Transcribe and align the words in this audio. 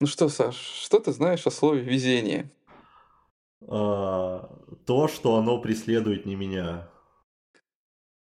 Ну 0.00 0.06
что, 0.06 0.28
Саш, 0.28 0.56
что 0.56 0.98
ты 1.00 1.12
знаешь 1.12 1.46
о 1.46 1.50
слове 1.50 1.82
«везение»? 1.82 2.50
А, 3.66 4.50
то, 4.84 5.08
что 5.08 5.36
оно 5.36 5.60
преследует 5.60 6.26
не 6.26 6.36
меня. 6.36 6.88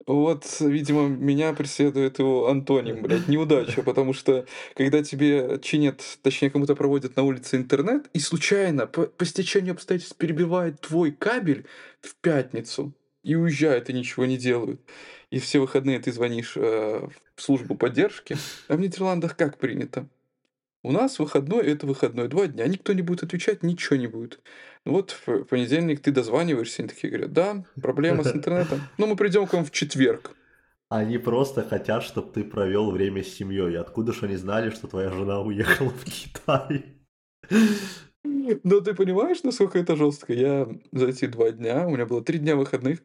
Вот, 0.08 0.44
видимо, 0.60 1.08
меня 1.08 1.54
преследует 1.54 2.18
его 2.18 2.50
антоним, 2.50 3.02
блядь, 3.04 3.28
неудача, 3.28 3.84
потому 3.84 4.14
что 4.14 4.48
когда 4.74 5.04
тебе 5.04 5.60
чинят, 5.62 6.02
точнее, 6.24 6.50
кому-то 6.50 6.76
проводят 6.76 7.16
на 7.16 7.22
улице 7.22 7.58
интернет, 7.58 8.10
и 8.14 8.20
случайно, 8.20 8.88
по, 8.88 9.04
по 9.04 9.26
стечению 9.26 9.74
обстоятельств, 9.74 10.18
перебивает 10.18 10.82
твой 10.82 11.12
кабель 11.12 11.68
в 12.02 12.16
пятницу, 12.16 12.92
и 13.24 13.36
уезжают, 13.36 13.90
и 13.90 13.94
ничего 13.94 14.26
не 14.26 14.38
делают. 14.38 14.82
И 15.30 15.40
все 15.40 15.60
выходные 15.60 16.00
ты 16.00 16.12
звонишь 16.12 16.54
э, 16.56 17.08
в 17.36 17.42
службу 17.42 17.76
поддержки. 17.76 18.38
А 18.68 18.76
в 18.76 18.80
Нидерландах 18.80 19.36
как 19.36 19.58
принято? 19.58 20.08
У 20.82 20.92
нас 20.94 21.20
выходной 21.20 21.66
это 21.68 21.86
выходной, 21.86 22.30
два 22.30 22.48
дня. 22.48 22.66
Никто 22.66 22.94
не 22.94 23.02
будет 23.02 23.24
отвечать, 23.24 23.64
ничего 23.64 23.98
не 23.98 24.08
будет. 24.08 24.40
Ну 24.86 24.94
вот 24.94 25.16
в 25.26 25.44
понедельник 25.44 26.02
ты 26.02 26.12
дозваниваешься, 26.12 26.82
они 26.82 26.90
такие 26.90 27.10
говорят, 27.12 27.34
да, 27.34 27.66
проблема 27.82 28.24
с 28.24 28.34
интернетом. 28.34 28.82
Ну, 28.98 29.08
мы 29.08 29.18
придем 29.18 29.46
к 29.46 29.54
вам 29.54 29.66
в 29.66 29.72
четверг. 29.72 30.32
Они 30.88 31.18
просто 31.18 31.64
хотят, 31.64 32.02
чтобы 32.04 32.32
ты 32.32 32.44
провел 32.44 32.92
время 32.92 33.24
с 33.24 33.28
семьей. 33.28 33.78
Откуда 33.78 34.14
же 34.14 34.26
они 34.26 34.38
знали, 34.38 34.70
что 34.70 34.88
твоя 34.88 35.12
жена 35.12 35.42
уехала 35.42 35.90
в 35.90 36.04
Китай? 36.06 36.86
Но 38.24 38.82
ты 38.82 38.94
понимаешь, 38.94 39.44
насколько 39.44 39.80
это 39.80 39.96
жестко? 39.96 40.34
Я 40.34 40.68
за 40.92 41.08
эти 41.08 41.26
два 41.26 41.52
дня, 41.52 41.88
у 41.88 41.92
меня 41.92 42.06
было 42.06 42.24
три 42.24 42.40
дня 42.40 42.56
выходных, 42.56 43.00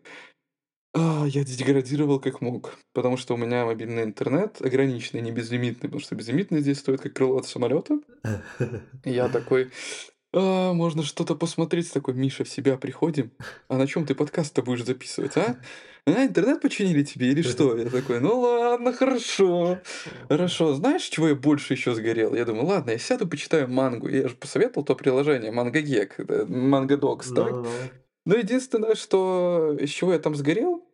а, 0.97 1.25
я 1.27 1.43
деградировал 1.43 2.21
как 2.21 2.41
мог, 2.41 2.79
потому 2.93 3.17
что 3.17 3.35
у 3.35 3.37
меня 3.37 3.67
мобильный 3.67 4.05
интернет 4.05 4.63
ограниченный, 4.63 5.23
не 5.23 5.33
безлимитный, 5.33 5.89
потому 5.89 6.01
что 6.01 6.15
безлимитный 6.15 6.61
здесь 6.61 6.79
стоит 6.79 7.01
как 7.01 7.15
крыло 7.15 7.39
от 7.39 7.47
самолета. 7.47 7.99
Я 9.05 9.29
такой, 9.29 9.73
а, 10.35 10.73
можно 10.73 11.03
что-то 11.03 11.37
посмотреть, 11.37 11.93
такой, 11.93 12.15
Миша, 12.15 12.45
в 12.45 12.49
себя 12.49 12.77
приходим, 12.77 13.31
а 13.69 13.77
на 13.77 13.87
чем 13.87 14.05
ты 14.05 14.15
подкаст-то 14.15 14.63
будешь 14.63 14.85
записывать, 14.85 15.37
а? 15.37 15.57
А, 16.07 16.25
интернет 16.25 16.61
починили 16.61 17.03
тебе 17.05 17.29
или 17.29 17.43
что? 17.43 17.77
Я 17.77 17.89
такой, 17.89 18.21
ну 18.21 18.41
ладно, 18.41 18.93
хорошо. 18.93 19.79
Хорошо, 20.29 20.75
знаешь, 20.75 21.03
чего 21.03 21.29
я 21.29 21.35
больше 21.35 21.75
еще 21.75 21.95
сгорел? 21.95 22.35
Я 22.35 22.45
думаю, 22.45 22.67
ладно, 22.67 22.91
я 22.91 22.99
сяду, 22.99 23.29
почитаю 23.29 23.69
мангу. 23.69 24.09
Я 24.09 24.29
же 24.29 24.35
посоветовал 24.35 24.85
то 24.85 24.95
приложение, 24.97 25.53
MangaGeek, 25.53 26.17
MangaDocs, 26.19 27.35
так? 27.35 27.67
Но 28.27 28.35
единственное, 28.35 28.95
что 28.95 29.77
из 29.79 29.91
чего 29.91 30.15
я 30.15 30.19
там 30.19 30.35
сгорел, 30.35 30.85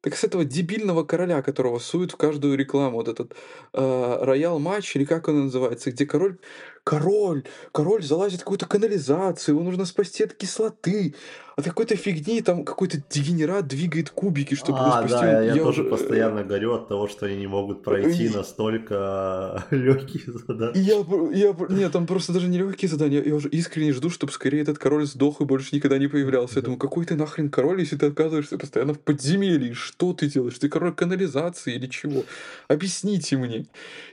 так 0.00 0.16
с 0.16 0.24
этого 0.24 0.44
дебильного 0.44 1.04
короля, 1.04 1.42
которого 1.42 1.78
суют 1.78 2.12
в 2.12 2.16
каждую 2.16 2.56
рекламу, 2.56 2.96
вот 2.96 3.08
этот 3.08 3.34
э, 3.74 4.18
роял 4.22 4.58
матч, 4.58 4.96
или 4.96 5.04
как 5.04 5.28
он 5.28 5.44
называется, 5.44 5.90
где 5.90 6.06
король 6.06 6.38
король, 6.84 7.44
король 7.72 8.02
залазит 8.02 8.40
в 8.40 8.44
какую-то 8.44 8.66
канализацию, 8.66 9.54
его 9.54 9.64
нужно 9.64 9.84
спасти 9.84 10.24
от 10.24 10.34
кислоты, 10.34 11.14
от 11.60 11.64
какой-то 11.64 11.96
фигни, 11.96 12.40
там 12.42 12.64
какой-то 12.64 13.02
дегенерат 13.10 13.66
двигает 13.66 14.10
кубики, 14.10 14.54
чтобы 14.54 14.78
а, 14.80 14.98
спасти. 14.98 15.20
Да, 15.20 15.42
я, 15.42 15.54
я 15.54 15.62
тоже 15.62 15.82
уже... 15.82 15.90
постоянно 15.90 16.42
горю 16.42 16.74
от 16.74 16.88
того, 16.88 17.08
что 17.08 17.26
они 17.26 17.36
не 17.36 17.46
могут 17.46 17.82
пройти 17.82 18.26
и... 18.26 18.28
настолько 18.28 19.64
легкие 19.70 20.22
задания. 20.26 20.82
Я, 20.82 21.04
я, 21.32 21.54
нет, 21.68 21.92
там 21.92 22.06
просто 22.06 22.32
даже 22.32 22.48
не 22.48 22.58
легкие 22.58 22.88
задания, 22.88 23.22
я 23.22 23.34
уже 23.34 23.48
искренне 23.48 23.92
жду, 23.92 24.10
чтобы 24.10 24.32
скорее 24.32 24.62
этот 24.62 24.78
король 24.78 25.06
сдох 25.06 25.40
и 25.40 25.44
больше 25.44 25.74
никогда 25.74 25.98
не 25.98 26.08
появлялся. 26.08 26.56
Я 26.56 26.62
думаю, 26.62 26.78
какой 26.78 27.04
ты 27.04 27.14
нахрен 27.14 27.50
король, 27.50 27.80
если 27.80 27.96
ты 27.96 28.06
оказываешься 28.06 28.58
постоянно 28.58 28.94
в 28.94 29.00
подземелье, 29.00 29.74
что 29.74 30.12
ты 30.12 30.28
делаешь? 30.28 30.58
Ты 30.58 30.68
король 30.68 30.94
канализации 30.94 31.74
или 31.74 31.86
чего? 31.86 32.24
Объясните 32.68 33.36
мне. 33.36 33.66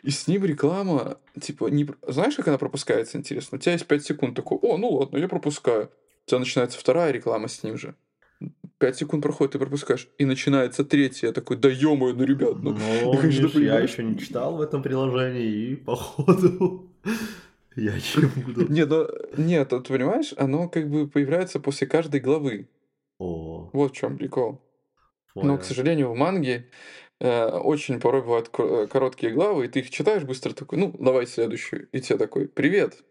И 0.03 0.11
с 0.11 0.27
ним 0.27 0.45
реклама, 0.45 1.17
типа, 1.39 1.67
не... 1.67 1.87
знаешь, 2.07 2.35
как 2.35 2.47
она 2.47 2.56
пропускается, 2.57 3.17
интересно? 3.17 3.57
У 3.57 3.61
тебя 3.61 3.73
есть 3.73 3.85
5 3.85 4.03
секунд 4.03 4.35
такой, 4.35 4.57
о, 4.61 4.77
ну 4.77 4.89
ладно, 4.89 5.17
я 5.17 5.27
пропускаю. 5.27 5.91
У 6.25 6.29
тебя 6.29 6.39
начинается 6.39 6.77
вторая 6.77 7.11
реклама 7.11 7.47
с 7.47 7.63
ним 7.63 7.77
же. 7.77 7.95
Пять 8.79 8.97
секунд 8.97 9.23
проходит, 9.23 9.53
ты 9.53 9.59
пропускаешь. 9.59 10.07
И 10.19 10.25
начинается 10.25 10.85
третья. 10.85 11.27
Я 11.27 11.33
такой, 11.33 11.57
да 11.57 11.69
ё 11.69 11.95
ну, 11.95 12.23
ребят, 12.23 12.57
ну... 12.61 12.73
ну 12.73 13.13
я, 13.13 13.19
конечно, 13.19 13.45
Миш, 13.45 13.55
я 13.55 13.79
еще 13.79 14.03
не 14.03 14.19
читал 14.19 14.55
в 14.55 14.61
этом 14.61 14.83
приложении, 14.83 15.71
и 15.71 15.75
походу... 15.75 16.91
Я 17.75 17.99
чем 17.99 18.31
буду... 18.35 18.73
Нет, 18.73 18.89
но, 18.89 19.07
нет, 19.37 19.69
ты 19.69 19.79
понимаешь, 19.81 20.33
оно 20.35 20.67
как 20.67 20.89
бы 20.89 21.07
появляется 21.07 21.59
после 21.59 21.85
каждой 21.85 22.19
главы. 22.19 22.69
О. 23.19 23.69
Вот 23.71 23.91
в 23.91 23.95
чем 23.95 24.17
прикол. 24.17 24.59
Понял. 25.35 25.47
Но, 25.47 25.57
к 25.59 25.63
сожалению, 25.63 26.11
в 26.11 26.15
манге 26.15 26.71
очень 27.19 27.99
порой 27.99 28.21
бывают 28.21 28.49
э, 28.57 28.87
короткие 28.87 29.33
главы, 29.33 29.65
и 29.65 29.67
ты 29.67 29.79
их 29.79 29.89
читаешь 29.89 30.23
быстро 30.23 30.53
такой, 30.53 30.77
ну, 30.77 30.95
давай 30.99 31.25
следующую. 31.25 31.89
И 31.91 31.99
тебе 31.99 32.17
такой, 32.17 32.47
привет, 32.47 33.03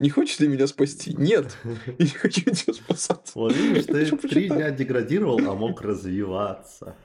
не 0.00 0.10
хочешь 0.10 0.38
ли 0.40 0.48
меня 0.48 0.66
спасти? 0.66 1.14
Нет. 1.14 1.56
Я 1.64 1.94
не 1.98 2.06
хочу 2.06 2.50
тебя 2.50 2.72
спасать. 2.72 3.30
Вот 3.34 3.54
видишь, 3.54 3.84
ты 3.86 4.28
три 4.28 4.48
дня 4.48 4.70
деградировал, 4.70 5.38
а 5.48 5.54
мог 5.54 5.80
развиваться. 5.82 6.96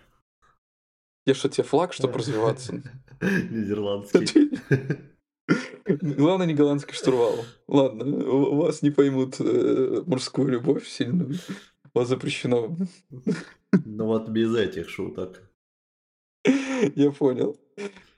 Я 1.25 1.33
что, 1.35 1.49
тебе 1.49 1.63
флаг, 1.63 1.93
чтобы 1.93 2.13
развиваться? 2.19 2.81
Нидерландский. 3.21 4.59
Главное, 5.85 6.47
не 6.47 6.53
голландский 6.53 6.95
штурвал. 6.95 7.45
Ладно, 7.67 8.05
у 8.05 8.55
вас 8.55 8.81
не 8.81 8.91
поймут 8.91 9.35
э, 9.39 10.01
мужскую 10.05 10.47
любовь 10.49 10.87
сильную. 10.87 11.35
Вас 11.93 12.07
запрещено. 12.07 12.75
Ну 13.85 14.05
вот 14.05 14.29
без 14.29 14.55
этих 14.55 14.89
шуток. 14.89 15.41
Я 16.95 17.11
понял. 17.11 17.57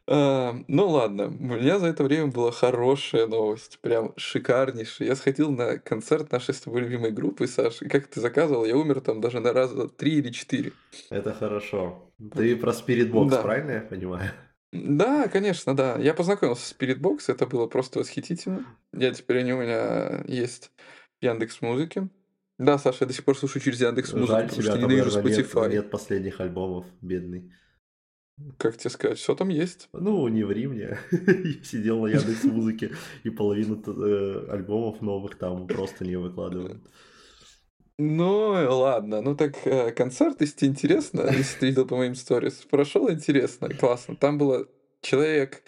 А, 0.08 0.56
ну 0.68 0.88
ладно, 0.88 1.28
у 1.28 1.56
меня 1.56 1.80
за 1.80 1.88
это 1.88 2.04
время 2.04 2.28
была 2.28 2.52
хорошая 2.52 3.26
новость, 3.26 3.80
прям 3.80 4.14
шикарнейшая. 4.18 5.08
Я 5.08 5.16
сходил 5.16 5.52
на 5.52 5.80
концерт 5.80 6.32
нашей 6.32 6.54
с 6.54 6.62
тобой 6.62 6.82
любимой 6.82 7.12
группы, 7.12 7.48
Саша, 7.48 7.86
и 7.86 7.90
как 7.90 8.08
ты 8.08 8.22
заказывал, 8.22 8.66
я 8.66 8.78
умер 8.78 9.02
там 9.02 9.20
даже 9.20 9.40
на 9.40 9.52
раза 9.52 9.88
три 9.90 10.20
или 10.20 10.30
четыре. 10.30 10.74
Это 11.10 11.34
хорошо. 11.34 12.12
Ты 12.36 12.56
про 12.56 12.72
Spirit 12.72 13.12
Box, 13.12 13.30
да. 13.30 13.42
правильно 13.42 13.72
я 13.72 13.82
понимаю? 13.82 14.32
Да, 14.72 15.28
конечно, 15.28 15.76
да. 15.76 15.98
Я 15.98 16.14
познакомился 16.14 16.68
с 16.68 16.76
Spirit 16.78 17.00
Box, 17.00 17.24
это 17.28 17.48
было 17.48 17.66
просто 17.66 18.00
восхитительно. 18.00 18.66
Я 18.94 19.12
теперь 19.12 19.40
они 19.40 19.54
у 19.54 19.62
меня 19.62 20.24
есть 20.28 20.72
в 21.20 21.26
Яндекс 21.26 21.62
Музыке. 21.62 22.10
Да, 22.58 22.78
Саша, 22.78 23.00
я 23.02 23.08
до 23.08 23.14
сих 23.14 23.26
пор 23.26 23.38
слушаю 23.38 23.62
через 23.62 23.82
Яндекс 23.82 24.14
Музыку, 24.14 24.40
потому 24.44 24.62
что 24.62 24.78
ненавижу 24.78 25.20
Spotify. 25.20 25.64
Нет, 25.64 25.72
нет 25.72 25.90
последних 25.90 26.40
альбомов, 26.40 26.86
бедный. 27.02 27.52
Как 28.58 28.78
тебе 28.78 28.90
сказать, 28.90 29.18
все 29.18 29.34
там 29.34 29.50
есть? 29.50 29.88
Ну, 29.94 30.28
не 30.28 30.44
ври 30.44 30.68
мне. 30.68 30.98
Я 31.12 31.64
сидел 31.64 32.02
на 32.02 32.08
Яндекс 32.08 32.44
Музыке, 32.44 32.92
и 33.24 33.30
половину 33.30 33.82
э, 33.86 34.48
альбомов 34.52 35.02
новых 35.02 35.38
там 35.38 35.68
просто 35.68 36.06
не 36.06 36.18
выкладывают. 36.18 36.84
Ну, 37.98 38.50
ладно. 38.78 39.22
Ну 39.22 39.36
так 39.36 39.66
э, 39.66 39.92
концерт, 39.92 40.42
если 40.42 40.58
тебе 40.58 40.72
интересно, 40.72 41.30
если 41.32 41.60
ты 41.60 41.66
видел 41.68 41.88
по 41.88 41.96
моим 41.96 42.16
сторис, 42.16 42.56
прошел 42.70 43.10
интересно, 43.10 43.70
классно. 43.70 44.18
Там 44.18 44.38
было 44.38 44.68
человек, 45.02 45.64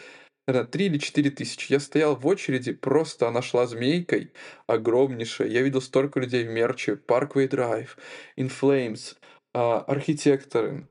наверное, 0.46 0.70
3 0.70 0.86
или 0.88 0.98
4 0.98 1.30
тысячи. 1.32 1.72
Я 1.72 1.80
стоял 1.80 2.18
в 2.18 2.28
очереди, 2.28 2.74
просто 2.74 3.30
она 3.30 3.42
шла 3.42 3.66
змейкой, 3.66 4.34
огромнейшая. 4.68 5.48
Я 5.48 5.62
видел 5.62 5.82
столько 5.82 6.20
людей 6.20 6.46
в 6.46 6.50
мерче. 6.50 7.00
Parkway 7.08 7.48
Drive, 7.48 7.92
In 8.38 8.52
Flames, 8.52 9.16
а, 9.54 9.80
архитекторы, 9.80 10.90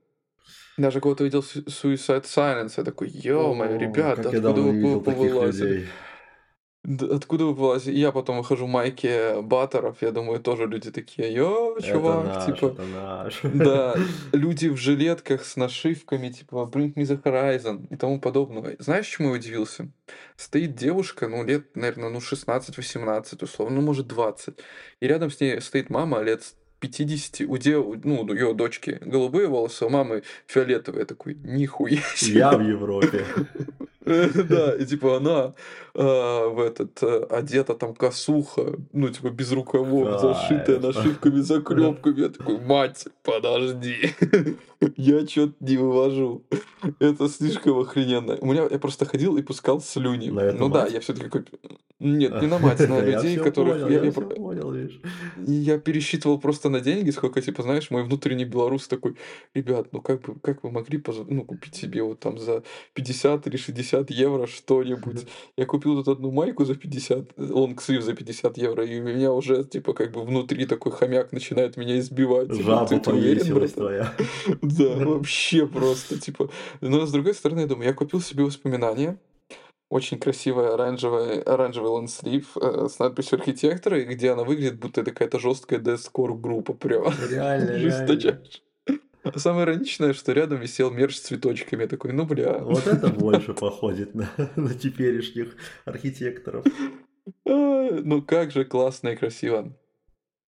даже 0.76 1.00
кого-то 1.00 1.24
видел 1.24 1.40
Suicide 1.40 2.24
Silence, 2.24 2.74
я 2.76 2.84
такой, 2.84 3.08
ё-моё, 3.08 3.78
ребята, 3.78 4.28
откуда 4.28 4.52
вы 4.52 5.00
повылазили? 5.00 5.86
Откуда 7.10 7.46
вы 7.46 7.54
вылазите? 7.54 7.98
Я 7.98 8.12
потом 8.12 8.38
выхожу 8.38 8.66
в 8.66 8.68
майке 8.68 9.40
баттеров, 9.42 10.02
я 10.02 10.12
думаю, 10.12 10.38
тоже 10.38 10.66
люди 10.66 10.92
такие, 10.92 11.32
йо, 11.32 11.78
чувак, 11.80 12.24
это 12.24 12.34
наш, 12.34 12.46
типа... 12.46 12.66
Это 12.66 12.82
наш. 12.84 13.40
Да, 13.42 13.96
люди 14.32 14.68
в 14.68 14.76
жилетках 14.76 15.44
с 15.44 15.56
нашивками, 15.56 16.28
типа, 16.28 16.70
Bring 16.72 16.94
me 16.94 17.02
the 17.02 17.20
horizon 17.20 17.88
и 17.90 17.96
тому 17.96 18.20
подобное. 18.20 18.76
Знаешь, 18.78 19.06
чему 19.06 19.30
я 19.30 19.34
удивился? 19.34 19.90
Стоит 20.36 20.76
девушка, 20.76 21.26
ну, 21.26 21.42
лет, 21.44 21.74
наверное, 21.74 22.10
ну, 22.10 22.20
16-18, 22.20 23.42
условно, 23.42 23.76
ну, 23.76 23.82
может, 23.82 24.06
20. 24.06 24.60
И 25.00 25.06
рядом 25.08 25.30
с 25.30 25.40
ней 25.40 25.60
стоит 25.60 25.90
мама 25.90 26.22
лет 26.22 26.44
50, 26.80 27.48
у 27.48 27.56
дев, 27.56 27.84
ну, 28.04 28.22
у 28.22 28.32
ее 28.32 28.54
дочки 28.54 28.98
голубые 29.00 29.48
волосы, 29.48 29.84
а 29.84 29.86
у 29.86 29.90
мамы 29.90 30.22
фиолетовые. 30.46 31.00
Я 31.00 31.06
такой, 31.06 31.34
нихуя 31.34 32.00
себе. 32.14 32.38
Я 32.38 32.56
в 32.56 32.60
Европе. 32.60 33.24
Да, 34.06 34.72
и 34.76 34.84
типа 34.86 35.16
она 35.16 35.54
а, 35.92 36.48
в 36.48 36.60
этот 36.60 37.02
э, 37.02 37.26
одета 37.28 37.74
там 37.74 37.92
косуха, 37.92 38.76
ну 38.92 39.08
типа 39.08 39.30
без 39.30 39.50
рукавов, 39.50 40.20
зашитая 40.20 40.78
нашивками, 40.78 41.40
заклепками. 41.40 42.20
Я 42.20 42.28
такой, 42.28 42.60
мать, 42.60 43.08
подожди, 43.24 44.14
я 44.96 45.26
что-то 45.26 45.54
не 45.58 45.76
вывожу. 45.76 46.44
Это 47.00 47.28
слишком 47.28 47.80
охрененно. 47.80 48.36
У 48.40 48.46
меня 48.46 48.68
я 48.70 48.78
просто 48.78 49.06
ходил 49.06 49.36
и 49.38 49.42
пускал 49.42 49.80
слюни. 49.80 50.28
Ну 50.28 50.68
да, 50.68 50.86
я 50.86 51.00
все-таки 51.00 51.28
какой... 51.28 51.44
Нет, 51.98 52.40
не 52.42 52.46
на 52.46 52.58
мать, 52.60 52.88
на 52.88 53.00
людей, 53.00 53.38
которых... 53.38 53.90
Я 55.46 55.78
пересчитывал 55.78 56.38
просто 56.38 56.65
просто 56.66 56.70
на 56.70 56.80
деньги, 56.80 57.10
сколько, 57.10 57.40
типа, 57.40 57.62
знаешь, 57.62 57.90
мой 57.90 58.02
внутренний 58.02 58.44
белорус 58.44 58.88
такой, 58.88 59.14
ребят, 59.54 59.88
ну 59.92 60.00
как 60.00 60.20
бы, 60.22 60.34
как 60.42 60.64
вы 60.64 60.70
могли 60.70 61.02
ну, 61.28 61.44
купить 61.44 61.74
себе 61.74 62.02
вот 62.02 62.20
там 62.20 62.38
за 62.38 62.62
50 62.94 63.46
или 63.46 63.56
60 63.56 64.10
евро 64.10 64.46
что-нибудь? 64.46 65.26
Я 65.56 65.66
купил 65.66 65.96
тут 65.96 66.08
одну 66.08 66.30
майку 66.30 66.64
за 66.64 66.74
50, 66.74 67.38
лонгслив 67.38 68.02
за 68.02 68.14
50 68.14 68.58
евро, 68.58 68.84
и 68.84 69.00
у 69.00 69.04
меня 69.04 69.32
уже, 69.32 69.64
типа, 69.64 69.92
как 69.92 70.12
бы 70.12 70.22
внутри 70.22 70.66
такой 70.66 70.92
хомяк 70.92 71.32
начинает 71.32 71.76
меня 71.76 71.98
избивать. 71.98 72.50
Типа, 72.50 72.62
Жаба 72.62 72.86
ты, 72.86 73.00
ты 73.00 73.10
уверен, 73.10 73.68
твоя. 73.68 74.12
Да, 74.62 74.96
вообще 75.06 75.66
просто, 75.66 76.18
типа. 76.18 76.48
Но 76.80 77.06
с 77.06 77.12
другой 77.12 77.34
стороны, 77.34 77.60
я 77.60 77.66
думаю, 77.66 77.88
я 77.88 77.94
купил 77.94 78.20
себе 78.20 78.44
воспоминания, 78.44 79.18
очень 79.88 80.18
красивая 80.18 80.74
оранжевая, 80.74 81.42
оранжевый 81.42 81.90
лонслив 81.90 82.56
э, 82.56 82.88
с 82.88 82.98
надписью 82.98 83.38
архитектора, 83.38 84.02
где 84.02 84.32
она 84.32 84.44
выглядит, 84.44 84.78
будто 84.78 85.00
это 85.00 85.12
какая-то 85.12 85.38
жесткая 85.38 85.78
дескор 85.78 86.34
группа 86.36 86.72
прям. 86.72 87.12
Реально, 87.30 87.70
реально. 87.76 88.42
А 89.22 89.38
самое 89.38 89.64
ироничное, 89.64 90.12
что 90.12 90.32
рядом 90.32 90.60
висел 90.60 90.90
мерч 90.90 91.16
с 91.16 91.20
цветочками. 91.20 91.82
Я 91.82 91.88
такой, 91.88 92.12
ну 92.12 92.24
бля. 92.24 92.58
Вот 92.58 92.86
это 92.86 93.08
больше 93.08 93.54
походит 93.54 94.14
на, 94.14 94.28
на 94.54 94.74
теперешних 94.74 95.56
архитекторов. 95.84 96.64
А, 97.44 97.90
ну 98.04 98.22
как 98.22 98.52
же 98.52 98.64
классно 98.64 99.10
и 99.10 99.16
красиво. 99.16 99.76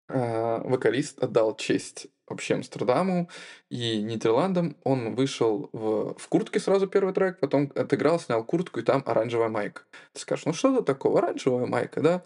А, 0.08 0.62
вокалист 0.62 1.22
отдал 1.22 1.56
честь 1.56 2.08
вообще 2.30 2.54
Амстердаму 2.54 3.28
и 3.70 4.02
Нидерландам. 4.02 4.76
Он 4.84 5.14
вышел 5.14 5.68
в, 5.72 6.14
в 6.18 6.28
куртке 6.28 6.60
сразу 6.60 6.86
первый 6.86 7.14
трек, 7.14 7.40
потом 7.40 7.72
отыграл, 7.74 8.18
снял 8.20 8.44
куртку, 8.44 8.80
и 8.80 8.82
там 8.82 9.02
оранжевая 9.06 9.48
майка. 9.48 9.82
Ты 10.12 10.20
скажешь, 10.20 10.46
ну 10.46 10.52
что 10.52 10.74
это 10.74 10.82
такое, 10.82 11.18
оранжевая 11.18 11.66
майка, 11.66 12.00
да? 12.00 12.22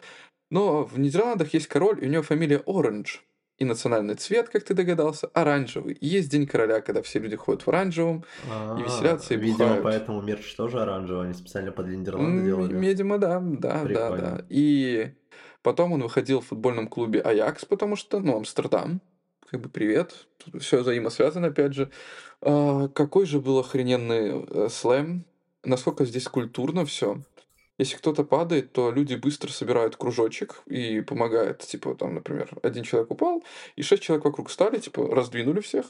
Но 0.50 0.84
в 0.84 0.98
Нидерландах 0.98 1.54
есть 1.54 1.66
король, 1.66 1.98
и 2.02 2.06
у 2.06 2.10
него 2.10 2.22
фамилия 2.22 2.62
Оранж. 2.66 3.24
И 3.58 3.64
национальный 3.64 4.14
цвет, 4.16 4.48
как 4.48 4.64
ты 4.64 4.74
догадался, 4.74 5.28
оранжевый. 5.34 5.94
И 5.94 6.06
есть 6.06 6.30
День 6.30 6.46
короля, 6.46 6.80
когда 6.80 7.00
все 7.00 7.20
люди 7.20 7.36
ходят 7.36 7.62
в 7.62 7.68
оранжевом 7.68 8.24
А, 8.50 8.76
и 8.78 8.82
веселятся, 8.82 9.34
и 9.34 9.36
Видимо, 9.36 9.58
бухают. 9.76 9.84
поэтому 9.84 10.20
мерч 10.20 10.54
тоже 10.56 10.80
оранжевый, 10.82 11.26
они 11.26 11.34
специально 11.34 11.70
под 11.70 11.86
Нидерланды 11.86 12.44
делали. 12.44 12.76
Видимо, 12.76 13.18
да, 13.18 13.38
да, 13.40 13.78
да, 13.78 13.84
Прикольно. 13.84 14.16
да. 14.38 14.44
И 14.48 15.12
потом 15.62 15.92
он 15.92 16.02
выходил 16.02 16.40
в 16.40 16.46
футбольном 16.46 16.88
клубе 16.88 17.20
Аякс, 17.20 17.64
потому 17.66 17.94
что, 17.94 18.18
ну, 18.20 18.36
Амстердам, 18.38 19.00
как 19.52 19.60
бы 19.60 19.68
привет, 19.68 20.26
все 20.58 20.78
взаимосвязано, 20.80 21.48
опять 21.48 21.74
же. 21.74 21.90
А, 22.40 22.88
какой 22.88 23.26
же 23.26 23.38
был 23.38 23.58
охрененный 23.58 24.46
э, 24.48 24.68
слэм, 24.70 25.26
насколько 25.62 26.06
здесь 26.06 26.24
культурно 26.24 26.86
все. 26.86 27.20
Если 27.76 27.96
кто-то 27.98 28.24
падает, 28.24 28.72
то 28.72 28.90
люди 28.90 29.14
быстро 29.14 29.50
собирают 29.50 29.96
кружочек 29.96 30.62
и 30.66 31.02
помогают. 31.02 31.58
Типа, 31.58 31.94
там, 31.94 32.14
например, 32.14 32.48
один 32.62 32.82
человек 32.82 33.10
упал, 33.10 33.44
и 33.76 33.82
шесть 33.82 34.02
человек 34.02 34.24
вокруг 34.24 34.50
стали, 34.50 34.78
типа, 34.78 35.14
раздвинули 35.14 35.60
всех. 35.60 35.84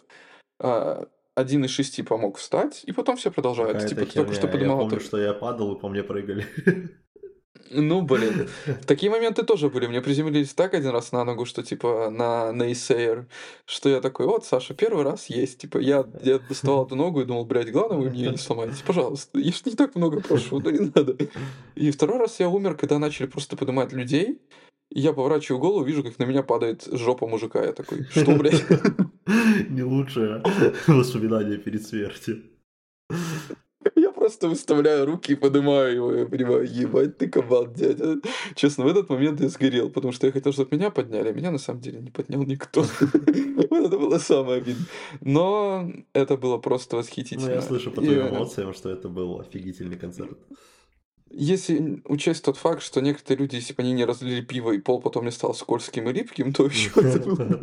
А, 0.58 1.06
один 1.36 1.64
из 1.64 1.70
шести 1.70 2.02
помог 2.02 2.38
встать, 2.38 2.82
и 2.84 2.90
потом 2.90 3.16
все 3.16 3.30
продолжают. 3.30 3.74
Какая-то 3.74 3.94
Типа, 3.94 4.06
ты 4.06 4.12
только 4.16 4.34
что 4.34 4.46
Я 4.48 4.52
поднимал 4.52 4.78
помню, 4.78 4.90
только- 4.90 5.04
что 5.04 5.18
я 5.20 5.34
падал, 5.34 5.76
и 5.76 5.80
по 5.80 5.88
мне 5.88 6.02
прыгали. 6.02 6.46
Ну, 7.74 8.02
блин. 8.02 8.48
Такие 8.86 9.10
моменты 9.10 9.44
тоже 9.44 9.70
были. 9.70 9.86
Мне 9.86 10.02
приземлились 10.02 10.52
так 10.54 10.74
один 10.74 10.90
раз 10.90 11.12
на 11.12 11.24
ногу, 11.24 11.46
что 11.46 11.62
типа 11.62 12.10
на 12.10 12.52
нейсейер, 12.52 13.26
что 13.64 13.88
я 13.88 14.00
такой, 14.00 14.26
вот, 14.26 14.44
Саша, 14.44 14.74
первый 14.74 15.04
раз 15.04 15.26
есть. 15.26 15.58
Типа 15.58 15.78
я, 15.78 16.04
я 16.22 16.38
доставал 16.38 16.86
эту 16.86 16.96
ногу 16.96 17.22
и 17.22 17.24
думал, 17.24 17.44
блядь, 17.44 17.72
главное, 17.72 17.98
вы 17.98 18.10
мне 18.10 18.28
не 18.28 18.36
сломаете. 18.36 18.82
Пожалуйста, 18.86 19.38
я 19.38 19.52
ж 19.52 19.62
не 19.64 19.72
так 19.72 19.94
много 19.94 20.20
прошу, 20.20 20.60
ну 20.60 20.70
не 20.70 20.92
надо. 20.94 21.16
И 21.74 21.90
второй 21.90 22.18
раз 22.18 22.40
я 22.40 22.48
умер, 22.48 22.76
когда 22.76 22.98
начали 22.98 23.26
просто 23.26 23.56
поднимать 23.56 23.92
людей. 23.92 24.40
Я 24.94 25.14
поворачиваю 25.14 25.58
голову, 25.58 25.84
вижу, 25.84 26.02
как 26.02 26.18
на 26.18 26.24
меня 26.24 26.42
падает 26.42 26.86
жопа 26.92 27.26
мужика. 27.26 27.64
Я 27.64 27.72
такой, 27.72 28.04
что, 28.10 28.36
блядь? 28.36 28.62
Не 29.70 29.82
лучшее 29.82 30.42
воспоминание 30.86 31.56
перед 31.56 31.86
смертью. 31.86 32.42
Просто 34.22 34.48
выставляю 34.48 35.04
руки 35.04 35.32
и 35.32 35.34
поднимаю 35.34 35.94
его, 35.96 36.12
я 36.12 36.26
понимаю, 36.26 36.64
ебать 36.64 37.18
ты 37.18 37.28
кабан, 37.28 37.74
дядя. 37.74 38.20
Честно, 38.54 38.84
в 38.84 38.86
этот 38.86 39.08
момент 39.08 39.40
я 39.40 39.48
сгорел, 39.48 39.90
потому 39.90 40.12
что 40.12 40.28
я 40.28 40.32
хотел, 40.32 40.52
чтобы 40.52 40.76
меня 40.76 40.90
подняли, 40.90 41.30
а 41.30 41.32
меня 41.32 41.50
на 41.50 41.58
самом 41.58 41.80
деле 41.80 41.98
не 41.98 42.10
поднял 42.10 42.44
никто. 42.44 42.82
Вот 43.70 43.86
это 43.86 43.98
было 43.98 44.18
самое 44.18 44.58
обидное. 44.58 44.86
Но 45.22 45.90
это 46.12 46.36
было 46.36 46.58
просто 46.58 46.94
Ну, 46.94 47.02
восхитительно. 47.02 47.50
я 47.50 47.62
слышу 47.62 47.90
по 47.90 48.00
твоим 48.00 48.20
э, 48.20 48.28
эмоциям, 48.28 48.74
что 48.74 48.90
это 48.90 49.08
был 49.08 49.40
офигительный 49.40 49.98
концерт. 49.98 50.38
Если 51.28 52.00
учесть 52.04 52.44
тот 52.44 52.56
факт, 52.56 52.80
что 52.82 53.00
некоторые 53.00 53.40
люди, 53.40 53.56
если 53.56 53.74
бы 53.74 53.82
они 53.82 53.92
не 53.92 54.04
разлили 54.04 54.40
пиво, 54.40 54.70
и 54.70 54.78
пол 54.78 55.00
потом 55.00 55.24
не 55.24 55.32
стал 55.32 55.52
скользким 55.52 56.08
и 56.08 56.12
липким, 56.12 56.52
то 56.52 56.66
еще 56.66 56.90
это 56.94 57.28
было. 57.28 57.60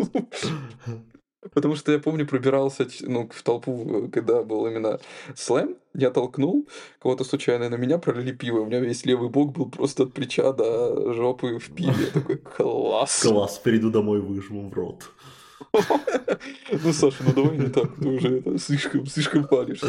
Потому 1.53 1.75
что 1.75 1.91
я 1.91 1.99
помню, 1.99 2.27
пробирался 2.27 2.87
ну, 3.01 3.29
в 3.33 3.43
толпу, 3.43 4.05
э, 4.05 4.07
когда 4.09 4.43
был 4.43 4.67
именно 4.67 4.99
слэм, 5.35 5.77
я 5.93 6.11
толкнул 6.11 6.67
кого-то 6.99 7.23
случайно, 7.23 7.69
на 7.69 7.75
меня 7.75 7.97
пролили 7.97 8.33
пиво. 8.33 8.59
У 8.59 8.65
меня 8.65 8.79
весь 8.79 9.05
левый 9.05 9.29
бок 9.29 9.53
был 9.53 9.69
просто 9.69 10.03
от 10.03 10.13
плеча 10.13 10.51
до 10.51 11.13
жопы 11.13 11.57
в 11.59 11.73
пиве. 11.73 12.05
Я 12.05 12.11
такой, 12.11 12.37
класс. 12.37 13.21
Класс, 13.23 13.57
приду 13.57 13.89
домой, 13.89 14.19
выжму 14.19 14.69
в 14.69 14.73
рот. 14.73 15.09
Ну, 16.71 16.93
Саша, 16.93 17.23
ну 17.23 17.33
давай 17.33 17.57
не 17.57 17.69
так, 17.69 17.95
ты 17.95 18.07
уже 18.07 18.57
слишком, 18.57 19.05
слишком 19.05 19.47
палишь. 19.47 19.81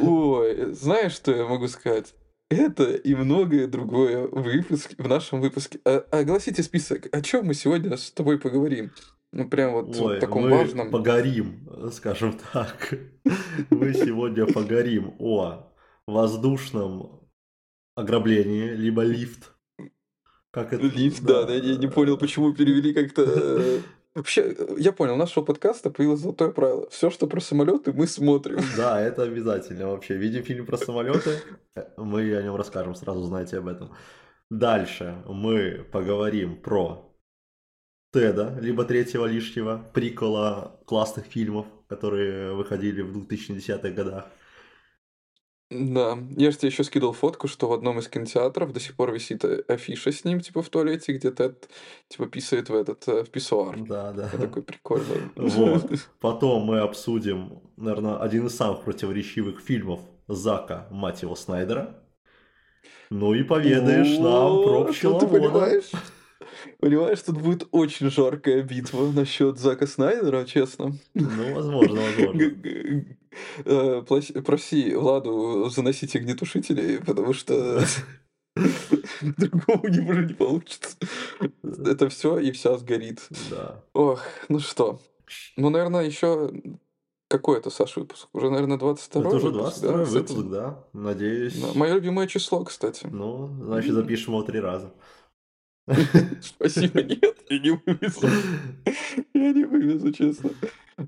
Ой, 0.00 0.72
знаешь, 0.72 1.12
что 1.12 1.32
я 1.32 1.46
могу 1.46 1.68
сказать? 1.68 2.14
Это 2.48 2.94
и 2.94 3.14
многое 3.14 3.66
другое 3.68 4.26
в 4.26 4.42
выпуске, 4.42 4.96
в 4.98 5.06
нашем 5.06 5.40
выпуске. 5.40 5.80
А- 5.84 6.04
огласите 6.10 6.62
список, 6.62 7.08
о 7.14 7.20
чем 7.20 7.46
мы 7.46 7.54
сегодня 7.54 7.96
с 7.96 8.10
тобой 8.10 8.38
поговорим. 8.38 8.90
Ну, 9.32 9.48
прям 9.48 9.72
вот 9.72 9.94
в 9.94 10.02
Ой, 10.02 10.20
таком 10.20 10.42
мы 10.42 10.50
важном. 10.50 10.90
погорим, 10.90 11.68
скажем 11.92 12.36
так. 12.52 12.94
Мы 13.70 13.94
сегодня 13.94 14.46
погорим 14.46 15.14
о 15.18 15.72
воздушном 16.06 17.20
ограблении, 17.94 18.70
либо 18.70 19.02
лифт. 19.02 19.52
Как 20.50 20.72
это? 20.72 20.82
Лифт, 20.84 21.22
да, 21.22 21.44
да, 21.44 21.54
я 21.54 21.76
не 21.76 21.86
понял, 21.86 22.18
почему 22.18 22.52
перевели 22.52 22.92
как-то. 22.92 23.22
э, 23.24 23.78
Вообще, 24.16 24.56
я 24.76 24.90
понял, 24.92 25.14
у 25.14 25.16
нашего 25.16 25.44
подкаста 25.44 25.90
появилось 25.90 26.20
золотое 26.20 26.50
правило. 26.50 26.88
Все, 26.90 27.10
что 27.10 27.28
про 27.28 27.38
самолеты, 27.40 27.92
мы 27.92 28.08
смотрим. 28.08 28.58
Да, 28.76 29.00
это 29.00 29.22
обязательно 29.22 29.86
вообще. 29.86 30.16
Видим 30.16 30.42
фильм 30.42 30.66
про 30.66 30.76
самолеты, 30.76 31.38
мы 31.96 32.34
о 32.36 32.42
нем 32.42 32.56
расскажем, 32.56 32.96
сразу 32.96 33.22
знаете 33.22 33.58
об 33.58 33.68
этом. 33.68 33.92
Дальше 34.50 35.22
мы 35.28 35.86
поговорим 35.92 36.60
про 36.60 37.09
Теда, 38.12 38.58
либо 38.60 38.84
третьего 38.84 39.26
лишнего, 39.26 39.84
прикола 39.94 40.80
классных 40.84 41.26
фильмов, 41.26 41.66
которые 41.88 42.54
выходили 42.54 43.02
в 43.02 43.16
2010-х 43.16 43.90
годах. 43.90 44.26
Да, 45.70 46.18
я 46.36 46.50
же 46.50 46.56
тебе 46.56 46.68
еще 46.70 46.82
скидывал 46.82 47.12
фотку, 47.12 47.46
что 47.46 47.68
в 47.68 47.72
одном 47.72 48.00
из 48.00 48.08
кинотеатров 48.08 48.72
до 48.72 48.80
сих 48.80 48.96
пор 48.96 49.12
висит 49.12 49.44
афиша 49.70 50.10
с 50.10 50.24
ним, 50.24 50.40
типа 50.40 50.62
в 50.62 50.68
туалете, 50.68 51.12
где 51.12 51.30
Тед, 51.30 51.68
типа, 52.08 52.26
писает 52.26 52.68
в 52.68 52.74
этот, 52.74 53.06
э, 53.06 53.22
в 53.22 53.30
писсуар. 53.30 53.78
Да, 53.78 54.12
да. 54.12 54.28
Я 54.32 54.38
такой, 54.38 54.62
прикольно. 54.62 55.30
Вот. 55.36 55.88
Потом 56.20 56.64
мы 56.64 56.80
обсудим, 56.80 57.62
наверное, 57.76 58.16
один 58.18 58.48
из 58.48 58.56
самых 58.56 58.82
противоречивых 58.82 59.60
фильмов 59.60 60.00
Зака, 60.26 60.88
мать 60.90 61.22
его, 61.22 61.36
Снайдера. 61.36 62.02
Ну 63.10 63.34
и 63.34 63.44
поведаешь 63.44 64.18
нам 64.18 64.64
про 64.64 64.84
тут 64.84 64.96
пчеловода. 64.96 65.26
Ты 65.26 65.32
понимаешь? 65.38 65.90
Понимаешь, 66.78 67.20
тут 67.20 67.38
будет 67.38 67.68
очень 67.70 68.10
жаркая 68.10 68.62
битва 68.62 69.10
насчет 69.12 69.58
Зака 69.58 69.86
Снайдера, 69.86 70.44
честно. 70.44 70.92
Ну, 71.14 71.54
возможно, 71.54 72.00
возможно. 72.00 72.42
Э, 73.64 74.02
Проси 74.44 74.94
Владу 74.94 75.68
заносить 75.70 76.16
огнетушители, 76.16 76.98
потому 76.98 77.32
что 77.32 77.84
другому 79.20 79.88
не 79.88 80.00
уже 80.00 80.26
не 80.26 80.34
получится. 80.34 80.96
Это 81.62 82.08
все 82.08 82.38
и 82.38 82.50
вся 82.52 82.76
сгорит. 82.78 83.28
Да. 83.50 83.84
Ох, 83.92 84.22
ну 84.48 84.58
что. 84.58 85.00
Ну, 85.56 85.70
наверное, 85.70 86.04
еще 86.04 86.50
какой 87.28 87.58
это, 87.58 87.70
Саш, 87.70 87.96
выпуск? 87.96 88.28
Уже, 88.32 88.50
наверное, 88.50 88.76
22 88.76 89.20
Это 89.20 89.36
уже 89.36 89.50
выпуск, 89.50 89.80
22 89.80 89.92
да? 89.92 90.04
Кстати, 90.04 90.32
выпуск, 90.32 90.50
да. 90.50 90.84
Надеюсь. 90.92 91.74
Мое 91.76 91.94
любимое 91.94 92.26
число, 92.26 92.64
кстати. 92.64 93.06
Ну, 93.08 93.48
значит, 93.62 93.94
запишем 93.94 94.34
его 94.34 94.42
три 94.42 94.58
раза. 94.58 94.92
Спасибо, 96.42 97.02
нет, 97.02 97.36
я 97.48 97.58
не 97.58 97.70
вывезу. 97.70 98.28
Я 99.34 99.52
не 99.52 99.64
вывезу, 99.64 100.12
честно. 100.12 100.50